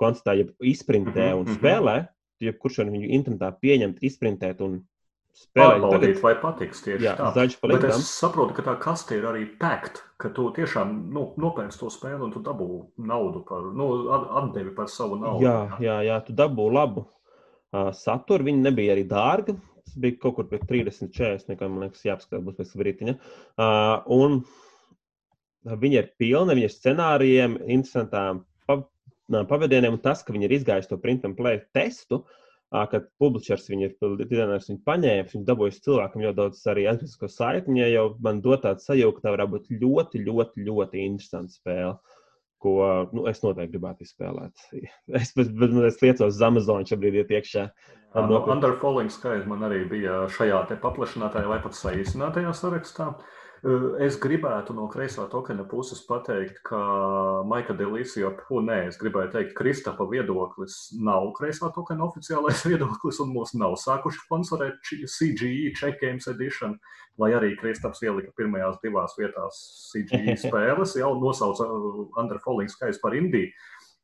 konstatē, 0.00 0.40
ja 0.40 0.48
izprintē 0.74 1.30
un 1.34 1.44
mhm, 1.44 1.52
mhm. 1.52 1.60
spēlē. 1.60 1.96
Jebkurš 2.42 2.82
var 2.82 2.90
viņu 2.90 3.12
internetā 3.14 3.52
pieņemt, 3.62 4.02
izprintēt 4.04 4.60
un. 4.64 4.82
Pārbaudīt, 5.54 6.20
vai 6.22 6.32
patiks 6.38 6.82
tieši 6.84 7.06
jā, 7.06 7.14
tā. 7.18 7.46
Bet 7.66 7.84
es 7.88 8.06
saprotu, 8.10 8.54
ka 8.56 8.64
tā 8.66 8.74
kaste 8.82 9.16
ir 9.18 9.26
arī 9.26 9.44
pēkt, 9.58 10.00
ka 10.22 10.30
tu 10.34 10.46
tiešām 10.54 10.92
nu, 11.14 11.24
nopērci 11.42 11.80
to 11.80 11.90
spēli 11.90 12.22
un 12.26 12.32
tu 12.34 12.42
dabū 12.44 12.68
naudu 13.10 13.42
par, 13.48 13.66
nu, 13.74 13.88
atdevi 14.40 14.74
par 14.76 14.90
savu 14.90 15.18
naudu. 15.18 15.46
Jā, 15.46 15.56
jā, 15.82 15.96
jā 16.06 16.18
tu 16.26 16.36
dabū 16.38 16.68
labu 16.74 17.04
uh, 17.04 17.90
saturu. 17.98 18.46
Viņi 18.50 18.62
nebija 18.66 18.94
arī 18.94 19.06
dārgi. 19.10 19.56
Tas 19.84 19.98
bija 20.00 20.20
kaut 20.22 20.38
kur 20.38 20.48
pie 20.50 20.62
30, 20.62 21.10
40, 21.14 21.50
nekā 21.50 21.70
man 21.70 21.86
liekas, 21.86 22.06
jāapskatās 22.06 22.46
būs 22.46 22.60
pēc 22.60 22.76
brītiņa. 22.82 23.16
Uh, 23.18 23.96
un 24.14 24.40
viņi 25.82 26.00
ir 26.00 26.10
pilni, 26.20 26.58
viņi 26.58 26.70
ir 26.70 26.74
scenārijiem, 26.74 27.58
interesantām 27.66 28.44
pavadieniem, 28.68 29.96
un 29.96 30.02
tas, 30.04 30.22
ka 30.22 30.34
viņi 30.34 30.48
ir 30.48 30.58
izgājuši 30.58 30.90
to 30.90 30.98
print 31.00 31.24
and 31.26 31.36
play 31.38 31.62
testu, 31.76 32.22
kad 32.90 33.06
publishers 33.22 33.68
viņu 33.70 33.86
ir 33.86 34.16
dizainers 34.24 34.68
viņu 34.70 34.82
paņēmis, 34.88 35.34
viņš 35.34 35.46
dabūjis 35.46 35.82
cilvēkam 35.84 36.24
ļoti 36.24 36.38
daudz 36.40 36.62
arī 36.72 36.86
atgrieztisko 36.90 37.30
saikni, 37.30 37.82
ja 37.84 37.90
jau 37.92 38.06
man 38.24 38.40
dot 38.44 38.64
tādu 38.64 38.82
sajūtu, 38.82 39.18
ka 39.18 39.26
tā 39.26 39.34
varētu 39.36 39.54
būt 39.54 39.70
ļoti, 39.82 40.22
ļoti, 40.26 40.66
ļoti 40.68 41.04
interesanta 41.04 41.54
spēle. 41.54 41.94
Ko 42.64 42.74
nu, 43.12 43.26
es 43.28 43.42
noteikti 43.44 43.76
gribētu 43.76 44.06
izspēlēt. 44.06 44.66
Es, 45.20 45.34
bet, 45.36 45.52
es 45.90 46.00
liecos 46.00 46.32
uz 46.32 46.42
Amazon 46.42 46.86
šobrīd 46.88 47.20
iet 47.20 47.32
iekšā. 47.36 47.68
No 48.14 48.40
Under 48.48 48.76
Falling 48.80 49.10
Sky 49.12 49.42
man 49.50 49.66
arī 49.66 49.82
bija 49.90 50.24
šajā 50.32 50.62
paplašinātajā 50.82 51.50
vai 51.50 51.58
pat 51.62 51.76
saīsinātajā 51.76 52.54
sarakstā. 52.56 53.10
Uh, 53.10 53.43
Es 54.04 54.18
gribētu 54.20 54.74
no 54.76 54.84
kreisā 54.92 55.24
tokena 55.32 55.64
puses 55.64 56.02
pateikt, 56.04 56.58
ka 56.68 56.78
Maika 57.48 57.72
Delīsija, 57.72 58.34
nē, 58.66 58.76
es 58.90 58.98
gribēju 59.00 59.30
teikt, 59.32 59.54
Kristapa 59.56 60.04
viedoklis 60.10 60.74
nav 61.00 61.30
kreisā 61.38 61.70
tokena 61.72 62.04
oficiālais 62.04 62.60
viedoklis, 62.68 63.22
un 63.24 63.32
mūs 63.32 63.54
nav 63.56 63.78
sākuši 63.80 64.20
sponsorēt 64.26 64.92
CGE 65.08 65.72
Check 65.78 65.96
Games 66.02 66.28
Edition, 66.28 66.76
lai 67.16 67.30
arī 67.38 67.54
Kristaps 67.56 68.04
ielika 68.04 68.34
pirmajās 68.36 68.76
divās 68.84 69.16
vietās 69.16 69.62
CGE 69.94 70.36
spēles, 70.44 70.98
jau 71.00 71.14
nosauca 71.22 71.70
Under 72.20 72.42
Falling 72.44 72.68
Skies 72.68 73.00
par 73.00 73.16
Indiju. 73.16 73.48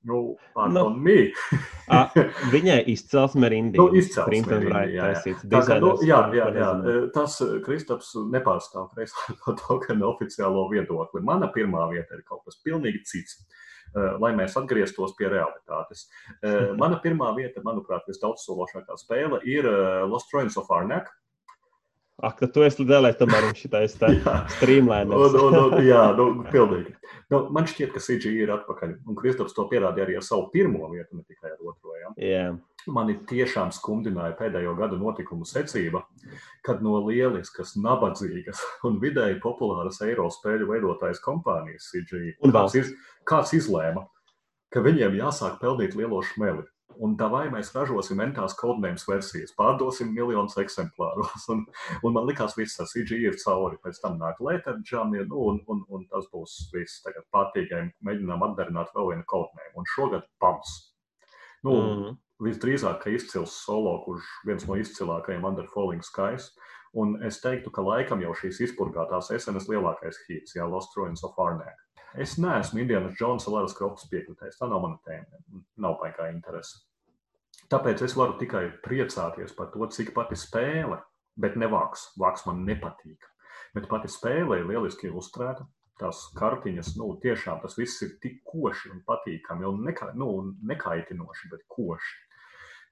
Nu, 0.03 0.37
nu, 0.73 0.83
a, 1.93 1.99
viņai 2.55 2.79
izcelsme 2.89 3.51
ir 3.51 3.57
Indija. 3.59 3.83
Nu, 3.83 3.99
izcelsme 4.01 4.61
ir. 4.65 4.71
Tā, 5.53 5.77
nu, 5.83 5.91
jā, 6.09 6.21
jā, 6.33 6.47
jā. 6.57 6.71
Tas 7.13 7.37
Kristaps 7.67 8.15
nepārstāv 8.33 8.89
kreisā 8.95 9.37
tokena 9.61 10.09
oficiālo 10.09 10.65
viedokli. 10.73 11.21
Mana 11.27 11.51
pirmā 11.53 11.85
vieta 11.93 12.17
ir 12.17 12.25
kaut 12.25 12.47
kas 12.49 12.57
pilnīgi 12.65 13.05
cits. 13.13 13.43
Lai 14.23 14.31
mēs 14.39 14.57
atgrieztos 14.57 15.13
pie 15.19 15.29
realitātes. 15.33 16.07
Mana 16.81 17.01
pirmā 17.03 17.35
vieta, 17.37 17.61
manuprāt, 17.67 18.07
visdaudzsološākā 18.09 18.97
spēle 19.03 19.43
ir 19.45 19.69
Lost 20.09 20.33
Ruins 20.33 20.57
of 20.61 20.71
Arnak. 20.73 21.11
Ak, 22.21 22.41
tu 22.53 22.65
esi 22.67 22.85
dēlējis 22.85 23.19
tomēr 23.21 23.47
šitais 23.57 23.95
streamlēners. 24.57 25.37
un, 25.37 25.37
un, 25.41 25.59
un, 25.61 25.77
jā, 25.85 26.03
nu, 26.19 26.27
pilnīgi. 26.53 26.93
Nu, 27.33 27.45
man 27.55 27.69
šķiet, 27.71 27.93
ka 27.95 28.03
CG 28.03 28.33
ir 28.43 28.53
atpakaļ. 28.53 28.97
Un 29.09 29.17
Kristaps 29.17 29.55
to 29.57 29.65
pierādīja 29.71 30.07
arī 30.07 30.19
ar 30.19 30.27
savu 30.27 30.49
pirmo 30.53 30.91
vietu, 30.93 31.17
ne 31.17 31.25
tikai 31.25 31.55
ar 31.55 31.61
otro. 31.63 31.95
Ja? 31.97 32.11
Yeah. 32.19 32.59
Mani 32.91 33.15
tiešām 33.29 33.73
skumdināja 33.77 34.35
pēdējo 34.39 34.73
gadu 34.79 34.99
notikumu 35.01 35.49
secība, 35.49 36.03
kad 36.67 36.81
no 36.85 36.97
lieliskas, 37.07 37.75
nabadzīgas 37.81 38.63
un 38.89 38.99
vidēji 39.03 39.41
populāras 39.45 40.01
eiro 40.05 40.29
spēļu 40.33 40.69
veidotājas 40.73 41.21
kompānijas 41.25 41.91
CG 41.93 42.35
kāds, 42.41 42.77
iz, 42.81 42.93
kāds 43.29 43.53
izlēma, 43.57 44.07
ka 44.73 44.85
viņiem 44.85 45.19
jāsāk 45.21 45.61
pelnīt 45.61 45.97
lielo 45.99 46.23
šmeli 46.33 46.65
un 47.01 47.17
vai 47.33 47.47
mēs 47.53 47.73
ražosim 47.75 48.19
mentās 48.21 48.55
kodnēmas 48.59 49.07
versijas, 49.09 49.55
pārdosim 49.57 50.13
miljonus 50.13 50.59
eksemplārus. 50.61 51.47
Un, 51.53 51.65
un 52.05 52.13
man 52.15 52.27
likās, 52.29 52.57
viss 52.59 52.77
tas 52.77 52.93
CG 52.93 53.17
ir 53.19 53.37
cauri. 53.41 53.79
Pēc 53.83 54.01
tam 54.03 54.19
nāk 54.21 54.39
Latvijas 54.41 55.29
nu, 55.29 55.41
un, 55.51 55.61
un, 55.67 55.85
un 55.89 56.05
tas 56.13 56.29
būs 56.33 56.71
viss. 56.75 57.03
Tagad 57.05 57.25
pārtīgai 57.35 57.87
mēģinām 58.07 58.45
atdarināt 58.47 58.93
vēl 58.95 59.15
vienu 59.15 59.25
kodnēmu. 59.27 59.81
Un 59.81 59.89
šogad 59.95 60.27
pams. 60.39 60.77
Nu, 61.65 61.73
mm 61.75 62.03
-hmm. 62.03 62.19
Visdrīzāk, 62.41 63.03
ka 63.03 63.11
izcils 63.11 63.53
solo, 63.65 63.99
kurš 64.05 64.25
viens 64.49 64.67
no 64.67 64.77
izcilākajiem 64.81 65.45
Under 65.45 65.67
Falling 65.75 66.05
Skies. 66.05 66.55
Un 66.93 67.23
es 67.23 67.41
teiktu, 67.41 67.71
ka 67.71 67.83
laikam 67.83 68.23
jau 68.23 68.33
šīs 68.35 68.61
izpurgātās 68.67 69.29
SNS 69.37 69.69
lielākais 69.69 70.17
hīts, 70.29 70.57
Jā, 70.57 70.71
Lost 70.71 70.97
Ruins 70.97 71.25
of 71.25 71.37
Arnēk. 71.39 71.77
Es 72.15 72.39
neesmu 72.39 72.81
Indiana 72.81 73.13
Jonesa 73.21 73.51
Lara 73.51 73.69
Krofts 73.77 74.09
piekritējis. 74.11 74.59
Tā 74.59 74.69
nav 74.69 74.83
mana 74.83 74.99
tēma. 75.07 75.63
Nav 75.77 75.99
baigā 76.01 76.31
interese. 76.33 76.90
Tāpēc 77.71 78.01
es 78.03 78.17
varu 78.19 78.35
tikai 78.39 78.65
priecāties 78.83 79.53
par 79.55 79.69
to, 79.71 79.87
cik 79.95 80.09
pati 80.17 80.35
spēle, 80.39 80.97
bet 81.39 81.59
ne 81.61 81.69
vāks. 81.71 82.09
Vāks 82.19 82.43
man 82.49 82.65
nepatīk. 82.67 83.29
Bet 83.77 83.87
pati 83.91 84.11
spēle 84.11 84.59
ir 84.59 84.67
lieliski 84.67 85.07
ilustrēta. 85.07 85.69
Tās 86.01 86.25
kartiņas, 86.35 86.95
nu, 86.99 87.13
tiešām 87.23 87.61
tas 87.63 87.77
viss 87.79 88.03
ir 88.03 88.17
tik 88.23 88.41
koši 88.49 88.91
un 88.91 89.05
patīkami 89.07 89.69
un 89.69 89.85
neka, 89.87 90.11
nu, 90.19 90.31
nekaitinoši, 90.67 91.51
bet 91.53 91.63
koši. 91.71 92.17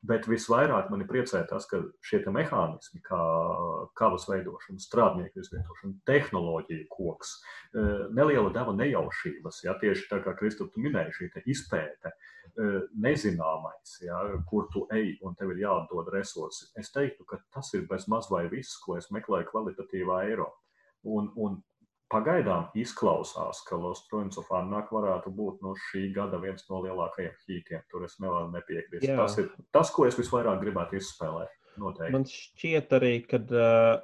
Bet 0.07 0.29
visvairāk 0.31 0.93
man 0.93 1.03
priecē 1.11 1.41
tas, 1.51 1.65
ka 1.67 1.81
šie 2.07 2.21
mehānismi, 2.31 3.01
kā 3.03 3.19
kavas 3.99 4.29
veidošana, 4.31 4.79
strādnieku 4.79 5.43
izvietošana, 5.43 5.97
tehnoloģija, 6.07 6.85
koks, 6.93 7.33
e, 7.75 7.87
neliela 8.15 8.53
deva 8.55 8.77
nejaušības. 8.79 9.65
Ja, 9.67 9.75
tieši 9.81 10.07
tā 10.13 10.21
kā 10.23 10.37
Kristofers 10.39 10.79
minēja, 10.79 11.17
šī 11.17 11.43
izpēte, 11.51 12.13
e, 12.15 12.69
nezināmais, 12.95 13.97
ja, 14.07 14.21
kur 14.47 14.69
tu 14.71 14.85
ej 14.95 15.17
un 15.27 15.35
tev 15.35 15.51
ir 15.57 15.65
jāatdod 15.65 16.13
resursi. 16.15 16.71
Es 16.79 16.95
teiktu, 16.95 17.27
ka 17.27 17.43
tas 17.51 17.75
ir 17.75 17.89
bez 17.91 18.07
maz 18.07 18.31
vai 18.31 18.47
viss, 18.53 18.79
ko 18.85 19.01
es 19.01 19.11
meklēju 19.11 19.51
kvalitatīvā 19.51 20.23
Eiropā. 20.31 20.63
Un, 21.11 21.33
un 21.35 21.59
pagaidām 22.13 22.69
izklausās, 22.79 23.63
ka 23.69 23.79
Lostroņš 23.79 24.41
of 24.43 24.53
Arnāk 24.59 24.93
varētu 24.95 25.33
būt 25.35 25.65
no 25.65 25.75
šī 25.89 26.09
gada 26.17 26.41
viens 26.43 26.65
no 26.71 26.83
lielākajiem 26.85 27.35
hītiem. 27.47 27.85
Tur 27.93 28.07
es 28.09 28.19
nevaru 28.23 28.51
nepiekrist. 28.55 29.07
Jā. 29.07 29.19
Tas 29.21 29.39
ir 29.41 29.51
tas, 29.75 29.93
ko 29.95 30.09
es 30.09 30.19
visvairāk 30.19 30.61
gribētu 30.65 30.99
izspēlēt. 31.01 31.55
Noteikti. 31.79 32.15
Man 32.15 32.25
šķiet 32.27 32.95
arī, 32.97 33.13
ka 33.29 33.39
uh, 33.39 34.01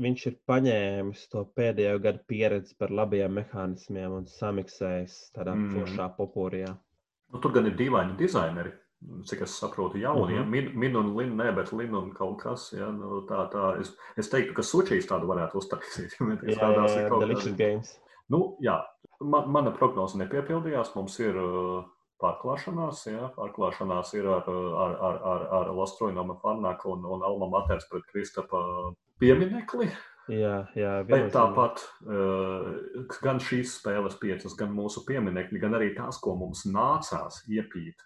viņš 0.00 0.26
ir 0.30 0.38
paņēmis 0.48 1.26
to 1.32 1.44
pēdējo 1.58 1.98
gadu 2.06 2.22
pieredzi 2.30 2.78
par 2.80 2.94
labiem 2.94 3.36
mehānismiem 3.40 4.14
un 4.20 4.30
samiksējis 4.30 5.18
tādā 5.36 5.56
mm. 5.58 5.74
foršā 5.76 6.08
popūrijā. 6.16 6.72
Nu, 7.34 7.42
tur 7.42 7.52
gan 7.56 7.68
ir 7.68 7.76
dīvaini 7.76 8.16
dizaineri 8.18 8.72
cik 9.28 9.44
es 9.46 9.56
saprotu, 9.58 9.98
jaunie. 9.98 10.40
Mm 10.40 10.52
-hmm. 10.52 10.74
min, 10.74 10.96
un 10.96 11.16
Lina, 11.16 11.44
ne, 11.44 11.52
bet 11.52 11.72
Lina 11.72 11.98
un 11.98 12.12
kaut 12.12 12.42
kas. 12.42 12.72
Ja, 12.72 12.90
nu, 12.90 13.20
tā, 13.28 13.48
tā, 13.52 13.80
es, 13.80 13.96
es 14.16 14.30
teiktu, 14.30 14.54
ka 14.54 14.62
Sučīs 14.62 15.08
tādu 15.08 15.26
varētu 15.26 15.60
uztaisīt. 15.60 16.16
Ja 16.48 16.56
tādās 16.60 16.96
ir 16.96 17.08
kaut 17.08 17.22
kādas 17.22 17.56
games. 17.56 18.00
Nu, 18.28 18.56
jā, 18.60 18.80
man, 19.20 19.50
mana 19.50 19.70
prognoze 19.70 20.18
nepiepildījās. 20.18 20.94
Mums 20.94 21.18
ir 21.20 21.36
uh, 21.36 21.84
pārklāšanās, 22.22 23.06
ja, 23.06 23.28
pārklāšanās 23.36 24.14
ir 24.14 24.26
ar, 24.26 24.48
ar, 24.48 24.96
ar, 25.08 25.20
ar, 25.32 25.46
ar 25.58 25.74
Lostroinama 25.76 26.38
Farnaku 26.42 26.92
un, 26.92 27.04
un 27.04 27.22
Alma 27.22 27.48
Maters 27.58 27.88
pret 27.90 28.06
Kristapa 28.12 28.62
pieminekli. 29.20 29.90
Jā, 30.32 30.64
jā 30.74 31.02
Bet 31.04 31.34
tāpat 31.34 31.84
uh, 32.08 33.04
gan 33.22 33.40
šīs 33.44 33.76
spēles 33.80 34.16
piecas, 34.16 34.56
gan 34.56 34.72
mūsu 34.72 35.04
pieminekļi, 35.04 35.60
gan 35.60 35.76
arī 35.76 35.92
tās, 35.96 36.16
ko 36.16 36.32
mums 36.40 36.64
nācās 36.64 37.42
iepīt 37.48 38.00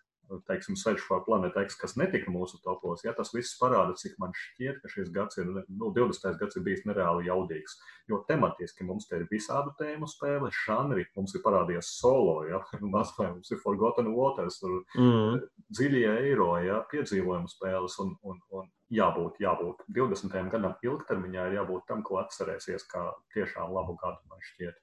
teiksim, 0.49 0.77
Search 0.77 1.03
for 1.05 1.25
Planet 1.25 1.57
X, 1.65 1.77
kas 1.81 1.97
netika 2.01 2.33
mūsu 2.33 2.61
topos, 2.65 3.05
ja 3.07 3.15
tas 3.17 3.33
viss 3.35 3.59
parāda, 3.61 3.97
cik 3.99 4.17
man 4.23 4.35
šķiet, 4.37 4.81
ka 4.83 4.93
šis 4.93 5.13
gads 5.15 5.41
ir, 5.41 5.51
nu, 5.53 5.91
20. 5.97 6.39
gads 6.41 6.59
ir 6.59 6.65
bijis 6.67 6.85
nereāli 6.89 7.29
jaudīgs. 7.29 7.79
Jo 8.09 8.23
tematiski 8.29 8.87
mums 8.89 9.09
te 9.09 9.21
ir 9.21 9.27
visādu 9.31 9.75
tēmu 9.81 10.09
spēle, 10.09 10.51
žanri, 10.65 11.07
mums 11.17 11.37
ir 11.37 11.45
parādījies 11.45 11.93
solo, 12.01 12.41
ja, 12.49 12.63
vai 13.19 13.31
mums 13.35 13.53
ir 13.53 13.63
Forgotten 13.65 14.13
Waters, 14.15 14.61
tur 14.63 14.81
mm. 14.97 15.45
dziļie 15.77 16.09
eiro, 16.25 16.55
ja, 16.65 16.83
piedzīvojumu 16.93 17.51
spēles 17.53 17.99
un, 18.05 18.17
un, 18.23 18.43
un 18.57 18.69
jābūt, 18.95 19.41
jābūt 19.43 19.85
20. 19.97 20.37
gadam 20.53 20.77
ilgtermiņā 20.85 21.49
ir 21.49 21.59
jābūt 21.61 21.89
tam, 21.91 22.05
ko 22.07 22.21
atcerēsies 22.23 22.87
kā 22.93 23.09
tiešām 23.35 23.73
labu 23.75 23.99
gadu, 24.01 24.23
man 24.31 24.45
šķiet. 24.53 24.79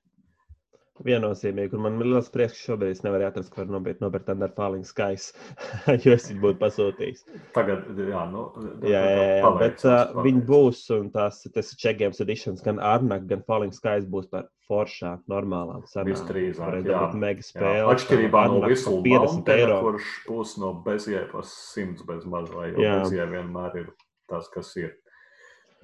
Viennozīmīgi, 1.04 1.76
man 1.76 1.98
ir 2.00 2.08
liels 2.08 2.30
prieks, 2.32 2.54
ka 2.56 2.70
šobrīd 2.70 2.94
es 2.96 3.02
nevaru 3.04 3.26
atrast, 3.28 3.50
kur 3.52 3.68
nopirkt 3.68 4.00
nopirkt 4.00 4.30
Under 4.32 4.52
Falling 4.56 4.86
Skies, 4.88 5.34
jo 6.06 6.14
es 6.14 6.30
viņu 6.30 6.40
būtu 6.46 6.60
pasūtījis. 6.62 7.26
Tagad, 7.58 7.90
jā, 8.00 8.22
nu, 8.32 8.46
jā, 8.80 9.02
jā, 9.04 9.26
jā 9.26 9.42
paveic, 9.44 9.60
bet 9.60 9.84
uh, 9.90 10.22
viņi 10.24 10.44
būs, 10.48 10.86
un 10.96 11.10
tās, 11.12 11.42
tas 11.52 11.74
ir 11.74 11.82
Check 11.82 12.00
Games 12.00 12.24
editions, 12.24 12.64
gan 12.64 12.80
Arnak, 12.80 13.28
gan 13.28 13.44
Falling 13.44 13.76
Skies 13.76 14.08
būs 14.08 14.32
par 14.32 14.48
foršām, 14.70 15.26
normālām 15.32 15.84
sarunām. 15.92 16.16
Visdrīzāk, 16.16 16.80
jā. 16.88 17.04
Mega 17.20 17.44
spēle. 17.44 17.86
Atšķirībā 17.92 18.48
no 18.54 18.64
visu 18.64 18.96
50 19.04 19.56
eiro. 19.60 19.82
Kurš 19.84 20.12
būs 20.30 20.56
no 20.64 20.72
bezjēpas 20.86 21.58
100 21.76 22.08
bez 22.08 22.24
maz, 22.30 22.48
vai 22.56 22.72
jau 22.72 22.80
bezjē 23.02 23.28
vienmēr 23.36 23.82
ir 23.84 23.92
tas, 24.32 24.48
kas 24.54 24.72
ir. 24.80 24.96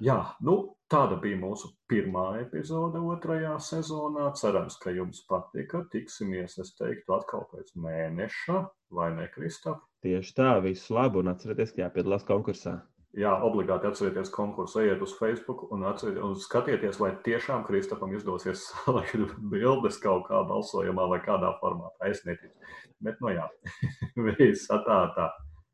Jā, 0.02 0.18
nu, 0.42 0.56
tāda 0.92 1.16
bija 1.20 1.38
mūsu 1.40 1.70
pirmā 1.90 2.26
epizode 2.42 3.00
otrajā 3.00 3.56
sezonā. 3.64 4.28
Cerams, 4.38 4.76
ka 4.82 4.92
jums 4.92 5.22
patika. 5.28 5.82
Tiksimies, 5.92 6.58
es 6.62 6.74
teiktu, 6.78 7.16
atkal 7.16 7.46
pēc 7.52 7.72
mēneša, 7.80 8.60
vai 8.94 9.10
ne, 9.16 9.28
Kristap? 9.32 9.82
Tieši 10.04 10.34
tā, 10.36 10.54
visu 10.64 10.96
labu 10.96 11.22
un 11.22 11.32
atcerieties, 11.32 11.72
ka 11.74 11.86
jāpiedalās 11.86 12.26
konkursā. 12.28 12.80
Jā, 13.12 13.32
obligāti 13.44 13.90
atcerieties 13.90 14.30
konkursu, 14.32 14.80
ejiet 14.80 15.02
uz 15.04 15.12
Facebook 15.18 15.66
un, 15.74 15.84
un 15.84 16.36
skatieties, 16.40 16.96
vai 17.00 17.10
tiešām 17.24 17.64
Kristapam 17.66 18.14
izdosies 18.16 18.64
salikt 18.70 19.36
bildes 19.52 20.00
kaut 20.00 20.24
kā 20.30 20.40
balsojumā 20.48 21.08
vai 21.12 21.20
kādā 21.24 21.52
formātā. 21.60 22.08
Es 22.08 22.24
neticu. 22.28 22.56
Bet, 23.04 23.20
nu 23.20 23.34
jā, 23.34 23.48
viss 24.30 24.68
tā 24.68 24.80
tā. 24.88 25.28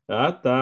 Tā 0.09 0.25
tā. 0.43 0.59